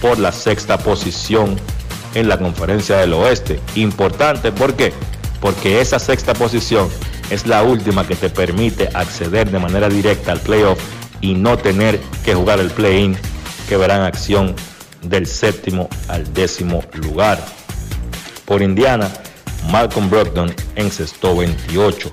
por 0.00 0.18
la 0.18 0.32
sexta 0.32 0.78
posición 0.78 1.56
en 2.14 2.28
la 2.28 2.38
conferencia 2.38 2.96
del 2.96 3.12
oeste. 3.12 3.60
Importante, 3.74 4.52
¿por 4.52 4.74
qué? 4.74 4.92
Porque 5.40 5.80
esa 5.80 5.98
sexta 5.98 6.34
posición 6.34 6.88
es 7.30 7.46
la 7.46 7.62
última 7.62 8.06
que 8.06 8.16
te 8.16 8.28
permite 8.28 8.88
acceder 8.94 9.50
de 9.50 9.58
manera 9.58 9.88
directa 9.88 10.32
al 10.32 10.40
playoff 10.40 10.78
y 11.20 11.34
no 11.34 11.56
tener 11.58 12.00
que 12.24 12.34
jugar 12.34 12.60
el 12.60 12.70
play-in 12.70 13.16
que 13.68 13.76
verán 13.76 14.02
acción 14.02 14.54
del 15.02 15.26
séptimo 15.26 15.88
al 16.08 16.32
décimo 16.34 16.82
lugar. 16.94 17.38
Por 18.50 18.62
Indiana, 18.62 19.08
Malcolm 19.70 20.10
Brogdon 20.10 20.52
encestó 20.74 21.36
28. 21.36 22.10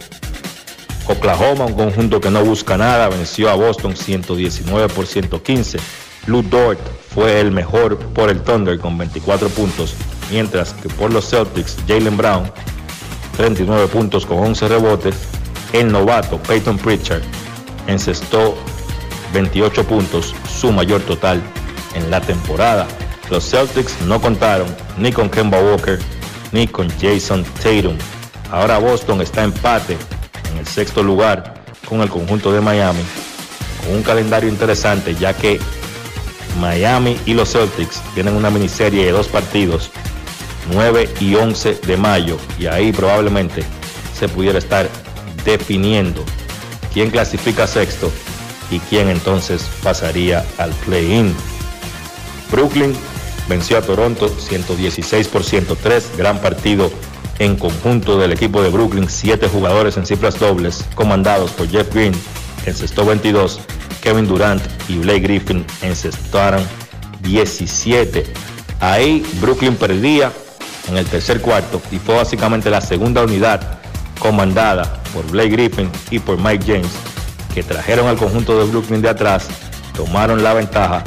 Oklahoma, 1.07 1.65
un 1.65 1.73
conjunto 1.73 2.21
que 2.21 2.29
no 2.29 2.45
busca 2.45 2.77
nada, 2.77 3.09
venció 3.09 3.49
a 3.49 3.55
Boston 3.55 3.97
119 3.97 4.87
por 4.89 5.07
115. 5.07 5.79
Lou 6.27 6.43
Dort 6.43 6.79
fue 7.09 7.39
el 7.41 7.49
mejor 7.49 7.97
por 7.97 8.29
el 8.29 8.39
Thunder 8.43 8.77
con 8.77 8.99
24 8.99 9.49
puntos, 9.49 9.95
mientras 10.29 10.73
que 10.73 10.89
por 10.89 11.11
los 11.11 11.27
Celtics, 11.27 11.75
Jalen 11.87 12.15
Brown, 12.15 12.51
39 13.35 13.87
puntos 13.87 14.23
con 14.23 14.37
11 14.37 14.67
rebotes. 14.67 15.15
El 15.73 15.91
novato 15.91 16.37
Peyton 16.43 16.77
Pritchard 16.77 17.23
encestó 17.87 18.55
28 19.33 19.83
puntos, 19.85 20.35
su 20.47 20.71
mayor 20.71 21.01
total 21.01 21.41
en 21.95 22.11
la 22.11 22.21
temporada. 22.21 22.87
Los 23.31 23.49
Celtics 23.49 23.99
no 24.01 24.21
contaron 24.21 24.67
ni 24.99 25.11
con 25.11 25.31
Kemba 25.31 25.59
Walker 25.59 25.99
ni 26.51 26.67
con 26.67 26.89
Jason 26.99 27.43
Tatum. 27.61 27.97
Ahora 28.51 28.77
Boston 28.77 29.21
está 29.21 29.43
empate 29.43 29.97
en 30.51 30.57
el 30.57 30.67
sexto 30.67 31.03
lugar 31.03 31.53
con 31.87 32.01
el 32.01 32.09
conjunto 32.09 32.51
de 32.51 32.61
Miami, 32.61 33.01
con 33.83 33.95
un 33.95 34.03
calendario 34.03 34.49
interesante 34.49 35.15
ya 35.15 35.33
que 35.33 35.59
Miami 36.59 37.17
y 37.25 37.33
los 37.33 37.51
Celtics 37.51 38.01
tienen 38.13 38.35
una 38.35 38.49
miniserie 38.49 39.05
de 39.05 39.11
dos 39.11 39.27
partidos, 39.27 39.91
9 40.71 41.09
y 41.19 41.35
11 41.35 41.75
de 41.85 41.97
mayo, 41.97 42.37
y 42.59 42.65
ahí 42.65 42.91
probablemente 42.91 43.63
se 44.17 44.27
pudiera 44.27 44.57
estar 44.57 44.89
definiendo 45.45 46.23
quién 46.93 47.11
clasifica 47.11 47.67
sexto 47.67 48.11
y 48.71 48.79
quién 48.79 49.07
entonces 49.09 49.69
pasaría 49.83 50.45
al 50.57 50.71
play-in. 50.85 51.33
Brooklyn 52.51 52.95
venció 53.47 53.77
a 53.77 53.81
Toronto 53.81 54.29
116 54.29 55.27
por 55.27 55.43
103, 55.43 56.11
gran 56.17 56.39
partido 56.39 56.91
en 57.39 57.55
conjunto 57.55 58.17
del 58.19 58.31
equipo 58.31 58.61
de 58.61 58.69
Brooklyn, 58.69 59.09
siete 59.09 59.47
jugadores 59.47 59.97
en 59.97 60.05
cifras 60.05 60.39
dobles, 60.39 60.85
comandados 60.95 61.51
por 61.51 61.69
Jeff 61.69 61.93
Green, 61.93 62.13
encestó 62.65 63.05
22, 63.05 63.59
Kevin 64.01 64.27
Durant 64.27 64.61
y 64.89 64.97
Blake 64.97 65.19
Griffin 65.19 65.65
encestaron 65.81 66.63
17. 67.21 68.25
Ahí 68.79 69.25
Brooklyn 69.39 69.75
perdía 69.75 70.31
en 70.89 70.97
el 70.97 71.05
tercer 71.05 71.41
cuarto 71.41 71.81
y 71.91 71.97
fue 71.97 72.15
básicamente 72.15 72.69
la 72.69 72.81
segunda 72.81 73.23
unidad 73.23 73.79
comandada 74.19 75.01
por 75.13 75.29
Blake 75.29 75.49
Griffin 75.49 75.89
y 76.09 76.19
por 76.19 76.37
Mike 76.37 76.65
James 76.65 76.91
que 77.53 77.63
trajeron 77.63 78.07
al 78.07 78.17
conjunto 78.17 78.57
de 78.59 78.69
Brooklyn 78.69 79.01
de 79.01 79.09
atrás, 79.09 79.47
tomaron 79.95 80.43
la 80.43 80.53
ventaja 80.53 81.03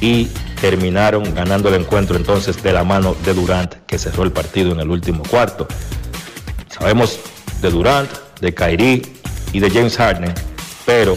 y 0.00 0.28
terminaron 0.60 1.34
ganando 1.34 1.68
el 1.68 1.76
encuentro 1.76 2.16
entonces 2.16 2.62
de 2.62 2.72
la 2.72 2.84
mano 2.84 3.16
de 3.24 3.34
Durant 3.34 3.74
que 3.86 3.98
cerró 3.98 4.24
el 4.24 4.32
partido 4.32 4.72
en 4.72 4.80
el 4.80 4.90
último 4.90 5.22
cuarto. 5.22 5.68
Sabemos 6.68 7.20
de 7.60 7.70
Durant, 7.70 8.10
de 8.40 8.54
Kyrie 8.54 9.02
y 9.52 9.60
de 9.60 9.70
James 9.70 9.96
Harden, 9.96 10.32
pero 10.84 11.16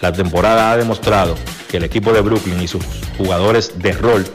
la 0.00 0.12
temporada 0.12 0.72
ha 0.72 0.76
demostrado 0.76 1.36
que 1.70 1.76
el 1.76 1.84
equipo 1.84 2.12
de 2.12 2.20
Brooklyn 2.20 2.60
y 2.60 2.68
sus 2.68 2.84
jugadores 3.16 3.78
de 3.78 3.92
rol 3.92 4.26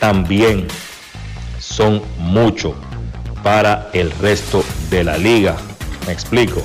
también 0.00 0.66
son 1.58 2.02
mucho 2.18 2.74
para 3.42 3.90
el 3.92 4.10
resto 4.12 4.64
de 4.90 5.04
la 5.04 5.18
liga. 5.18 5.56
Me 6.06 6.12
explico. 6.12 6.62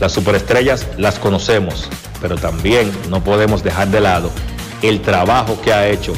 Las 0.00 0.12
superestrellas 0.12 0.86
las 0.96 1.18
conocemos, 1.18 1.88
pero 2.20 2.36
también 2.36 2.90
no 3.08 3.22
podemos 3.22 3.62
dejar 3.62 3.88
de 3.88 4.00
lado 4.00 4.30
el 4.82 5.00
trabajo 5.00 5.60
que 5.62 5.72
ha 5.72 5.88
hecho 5.88 6.12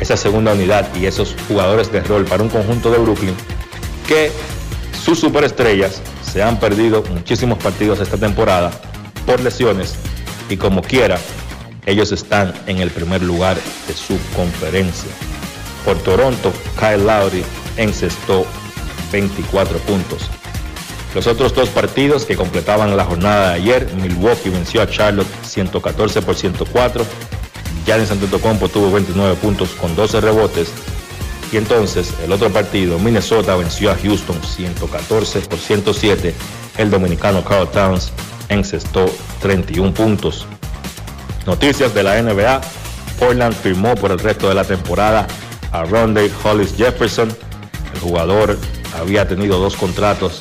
esa 0.00 0.16
segunda 0.16 0.52
unidad 0.52 0.94
y 0.94 1.06
esos 1.06 1.34
jugadores 1.48 1.90
de 1.90 2.00
rol 2.00 2.24
para 2.24 2.42
un 2.42 2.48
conjunto 2.48 2.90
de 2.90 2.98
Brooklyn 2.98 3.34
que 4.06 4.30
sus 5.04 5.18
superestrellas 5.18 6.00
se 6.22 6.42
han 6.42 6.58
perdido 6.58 7.02
muchísimos 7.10 7.58
partidos 7.58 8.00
esta 8.00 8.16
temporada 8.16 8.70
por 9.24 9.40
lesiones 9.40 9.96
y 10.48 10.56
como 10.56 10.82
quiera, 10.82 11.18
ellos 11.86 12.12
están 12.12 12.52
en 12.66 12.78
el 12.78 12.90
primer 12.90 13.22
lugar 13.22 13.56
de 13.86 13.94
su 13.94 14.18
conferencia. 14.34 15.10
Por 15.84 15.96
Toronto, 15.98 16.52
Kyle 16.78 17.04
Lowry 17.04 17.44
encestó 17.76 18.46
24 19.12 19.78
puntos. 19.78 20.28
Los 21.14 21.26
otros 21.26 21.54
dos 21.54 21.68
partidos 21.68 22.24
que 22.24 22.36
completaban 22.36 22.96
la 22.96 23.04
jornada 23.04 23.50
de 23.50 23.54
ayer, 23.54 23.88
Milwaukee 23.94 24.50
venció 24.50 24.82
a 24.82 24.90
Charlotte 24.90 25.28
114 25.42 26.22
por 26.22 26.34
104. 26.34 27.04
Giannis 27.86 28.10
Antetokounmpo 28.10 28.68
tuvo 28.68 28.90
29 28.90 29.36
puntos 29.36 29.70
con 29.70 29.94
12 29.94 30.20
rebotes. 30.20 30.68
Y 31.52 31.56
entonces 31.56 32.12
el 32.24 32.32
otro 32.32 32.50
partido, 32.50 32.98
Minnesota 32.98 33.54
venció 33.54 33.92
a 33.92 33.96
Houston 33.96 34.42
114 34.42 35.40
por 35.42 35.58
107. 35.58 36.34
El 36.76 36.90
dominicano 36.90 37.44
Carl 37.44 37.68
Towns 37.68 38.10
encestó 38.48 39.06
31 39.40 39.94
puntos. 39.94 40.46
Noticias 41.46 41.94
de 41.94 42.02
la 42.02 42.20
NBA. 42.20 42.60
Portland 43.20 43.54
firmó 43.54 43.94
por 43.94 44.10
el 44.10 44.18
resto 44.18 44.48
de 44.48 44.54
la 44.54 44.64
temporada 44.64 45.26
a 45.70 45.84
Rondé 45.84 46.30
Hollis 46.42 46.74
Jefferson. 46.76 47.28
El 47.94 48.00
jugador 48.00 48.58
había 48.98 49.28
tenido 49.28 49.58
dos 49.58 49.76
contratos 49.76 50.40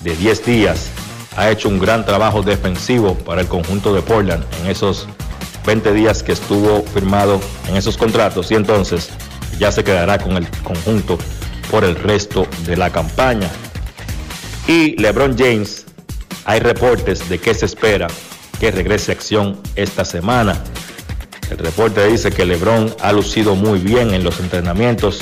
de 0.00 0.14
10 0.14 0.44
días. 0.44 0.90
Ha 1.36 1.50
hecho 1.50 1.68
un 1.68 1.78
gran 1.78 2.04
trabajo 2.04 2.42
defensivo 2.42 3.14
para 3.14 3.40
el 3.40 3.48
conjunto 3.48 3.94
de 3.94 4.02
Portland 4.02 4.44
en 4.60 4.70
esos 4.70 5.08
20 5.66 5.92
días 5.92 6.22
que 6.22 6.32
estuvo 6.32 6.82
firmado 6.82 7.40
en 7.68 7.76
esos 7.76 7.96
contratos 7.96 8.50
y 8.50 8.54
entonces 8.54 9.10
ya 9.58 9.72
se 9.72 9.84
quedará 9.84 10.18
con 10.18 10.36
el 10.36 10.48
conjunto 10.62 11.18
por 11.70 11.84
el 11.84 11.96
resto 11.96 12.46
de 12.66 12.76
la 12.76 12.90
campaña. 12.90 13.48
Y 14.66 15.00
LeBron 15.00 15.36
James, 15.36 15.86
hay 16.44 16.60
reportes 16.60 17.28
de 17.28 17.38
que 17.38 17.54
se 17.54 17.66
espera 17.66 18.08
que 18.60 18.70
regrese 18.70 19.12
a 19.12 19.14
acción 19.14 19.60
esta 19.76 20.04
semana. 20.04 20.62
El 21.50 21.58
reporte 21.58 22.06
dice 22.06 22.30
que 22.30 22.44
LeBron 22.44 22.94
ha 23.00 23.12
lucido 23.12 23.54
muy 23.54 23.78
bien 23.78 24.14
en 24.14 24.24
los 24.24 24.40
entrenamientos 24.40 25.20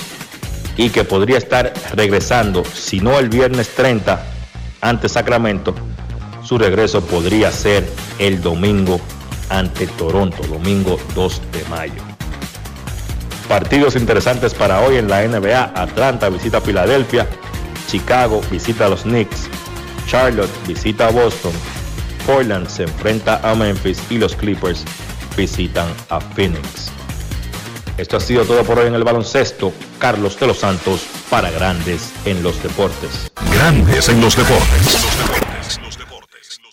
y 0.77 0.91
que 0.91 1.05
podría 1.05 1.39
estar 1.39 1.73
regresando, 1.95 2.65
si 2.65 3.01
no 3.01 3.19
el 3.19 3.29
viernes 3.29 3.75
30 3.75 4.25
ante 4.81 5.09
Sacramento, 5.09 5.75
su 6.43 6.59
regreso 6.59 7.03
podría 7.03 7.51
ser 7.51 7.89
el 8.19 8.41
domingo 8.43 9.01
ante 9.53 9.87
Toronto, 9.87 10.43
domingo 10.49 10.99
2 11.15 11.43
de 11.53 11.65
mayo. 11.69 12.03
Partidos 13.49 13.97
interesantes 13.97 14.55
para 14.55 14.81
hoy 14.81 14.97
en 14.97 15.09
la 15.09 15.27
NBA. 15.27 15.73
Atlanta 15.75 16.29
visita 16.31 16.61
Filadelfia, 16.61 17.27
Chicago 17.87 18.41
visita 18.51 18.87
a 18.87 18.89
los 18.89 19.03
Knicks, 19.03 19.49
Charlotte 20.07 20.51
visita 20.67 21.09
a 21.09 21.11
Boston, 21.11 21.53
Portland 22.27 22.67
se 22.69 22.85
enfrenta 22.85 23.41
a 23.43 23.55
Memphis 23.55 24.03
y 24.11 24.19
los 24.19 24.35
Clippers 24.35 24.85
visitan 25.37 25.89
a 26.09 26.21
Phoenix. 26.21 26.91
Esto 27.99 28.17
ha 28.17 28.21
sido 28.21 28.45
todo 28.45 28.65
por 28.65 28.79
hoy 28.79 28.87
en 28.87 28.95
el 28.95 29.05
baloncesto. 29.05 29.73
Carlos 29.99 30.41
de 30.41 30.47
los 30.47 30.59
Santos 30.59 31.03
para 31.29 31.51
Grandes 31.51 32.11
en 32.25 32.43
los 32.43 32.63
Deportes. 32.63 33.31
Grandes 33.53 34.09
en 34.09 34.21
los 34.21 34.35
Deportes. 34.35 35.42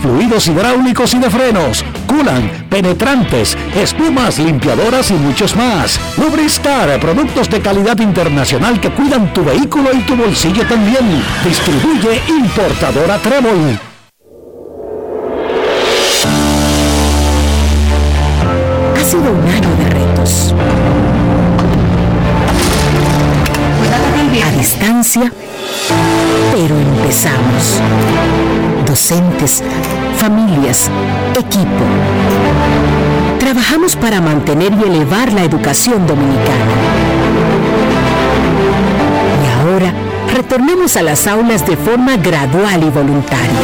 fluidos 0.00 0.46
hidráulicos 0.48 1.14
y 1.14 1.18
de 1.18 1.30
frenos, 1.30 1.84
culan, 2.06 2.66
penetrantes, 2.68 3.56
espumas, 3.74 4.38
limpiadoras 4.38 5.10
y 5.10 5.14
muchos 5.14 5.56
más. 5.56 6.00
Lubristar, 6.18 6.98
productos 7.00 7.48
de 7.48 7.60
calidad 7.60 7.98
internacional 8.00 8.80
que 8.80 8.90
cuidan 8.90 9.32
tu 9.32 9.44
vehículo 9.44 9.90
y 9.92 10.00
tu 10.00 10.16
bolsillo 10.16 10.66
también. 10.66 11.22
Distribuye 11.44 12.20
importadora 12.28 13.18
Trébol. 13.18 13.78
Ha 18.96 19.04
sido 19.04 19.32
un 19.32 19.48
año 19.48 19.76
de 19.76 19.90
retos. 19.90 20.54
A 24.44 24.50
distancia, 24.56 25.32
pero 26.52 26.76
empezamos. 26.76 27.80
Docentes, 28.92 29.64
familias, 30.18 30.90
equipo. 31.32 31.82
Trabajamos 33.40 33.96
para 33.96 34.20
mantener 34.20 34.70
y 34.74 34.82
elevar 34.82 35.32
la 35.32 35.44
educación 35.44 36.06
dominicana. 36.06 36.74
Y 39.42 39.46
ahora 39.62 39.94
retornemos 40.34 40.94
a 40.98 41.02
las 41.02 41.26
aulas 41.26 41.66
de 41.66 41.74
forma 41.78 42.18
gradual 42.18 42.82
y 42.82 42.90
voluntaria. 42.90 43.62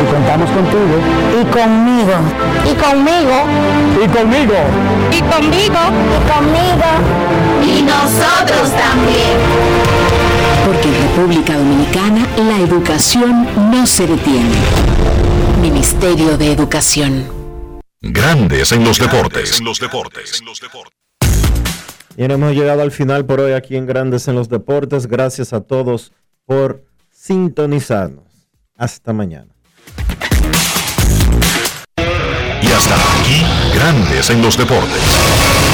Y 0.00 0.14
contamos 0.14 0.48
contigo. 0.50 0.94
Y 1.32 1.44
conmigo. 1.46 2.12
Y 2.70 2.74
conmigo. 2.76 3.36
Y 4.00 4.08
conmigo. 4.16 4.54
Y 5.10 5.20
conmigo. 5.22 5.80
Y 6.14 6.20
conmigo. 6.30 6.88
Y 7.66 7.82
nosotros 7.82 8.70
también. 8.78 10.23
Porque 10.66 10.88
en 10.88 11.02
República 11.08 11.58
Dominicana 11.58 12.26
la 12.36 12.58
educación 12.60 13.46
no 13.70 13.86
se 13.86 14.06
detiene. 14.06 14.56
Ministerio 15.60 16.36
de 16.36 16.52
Educación. 16.52 17.26
Grandes 18.00 18.72
en 18.72 18.84
los 18.84 18.98
deportes. 18.98 19.60
los 19.62 19.78
deportes. 19.80 20.42
Y 22.16 22.22
hemos 22.22 22.52
llegado 22.52 22.82
al 22.82 22.92
final 22.92 23.24
por 23.24 23.40
hoy 23.40 23.52
aquí 23.52 23.76
en 23.76 23.86
Grandes 23.86 24.28
en 24.28 24.36
los 24.36 24.48
Deportes. 24.48 25.06
Gracias 25.06 25.52
a 25.52 25.62
todos 25.62 26.12
por 26.44 26.84
sintonizarnos. 27.10 28.24
Hasta 28.76 29.12
mañana. 29.12 29.52
Y 32.62 32.66
hasta 32.66 32.94
aquí, 32.94 33.42
Grandes 33.74 34.30
en 34.30 34.42
los 34.42 34.56
deportes. 34.56 35.73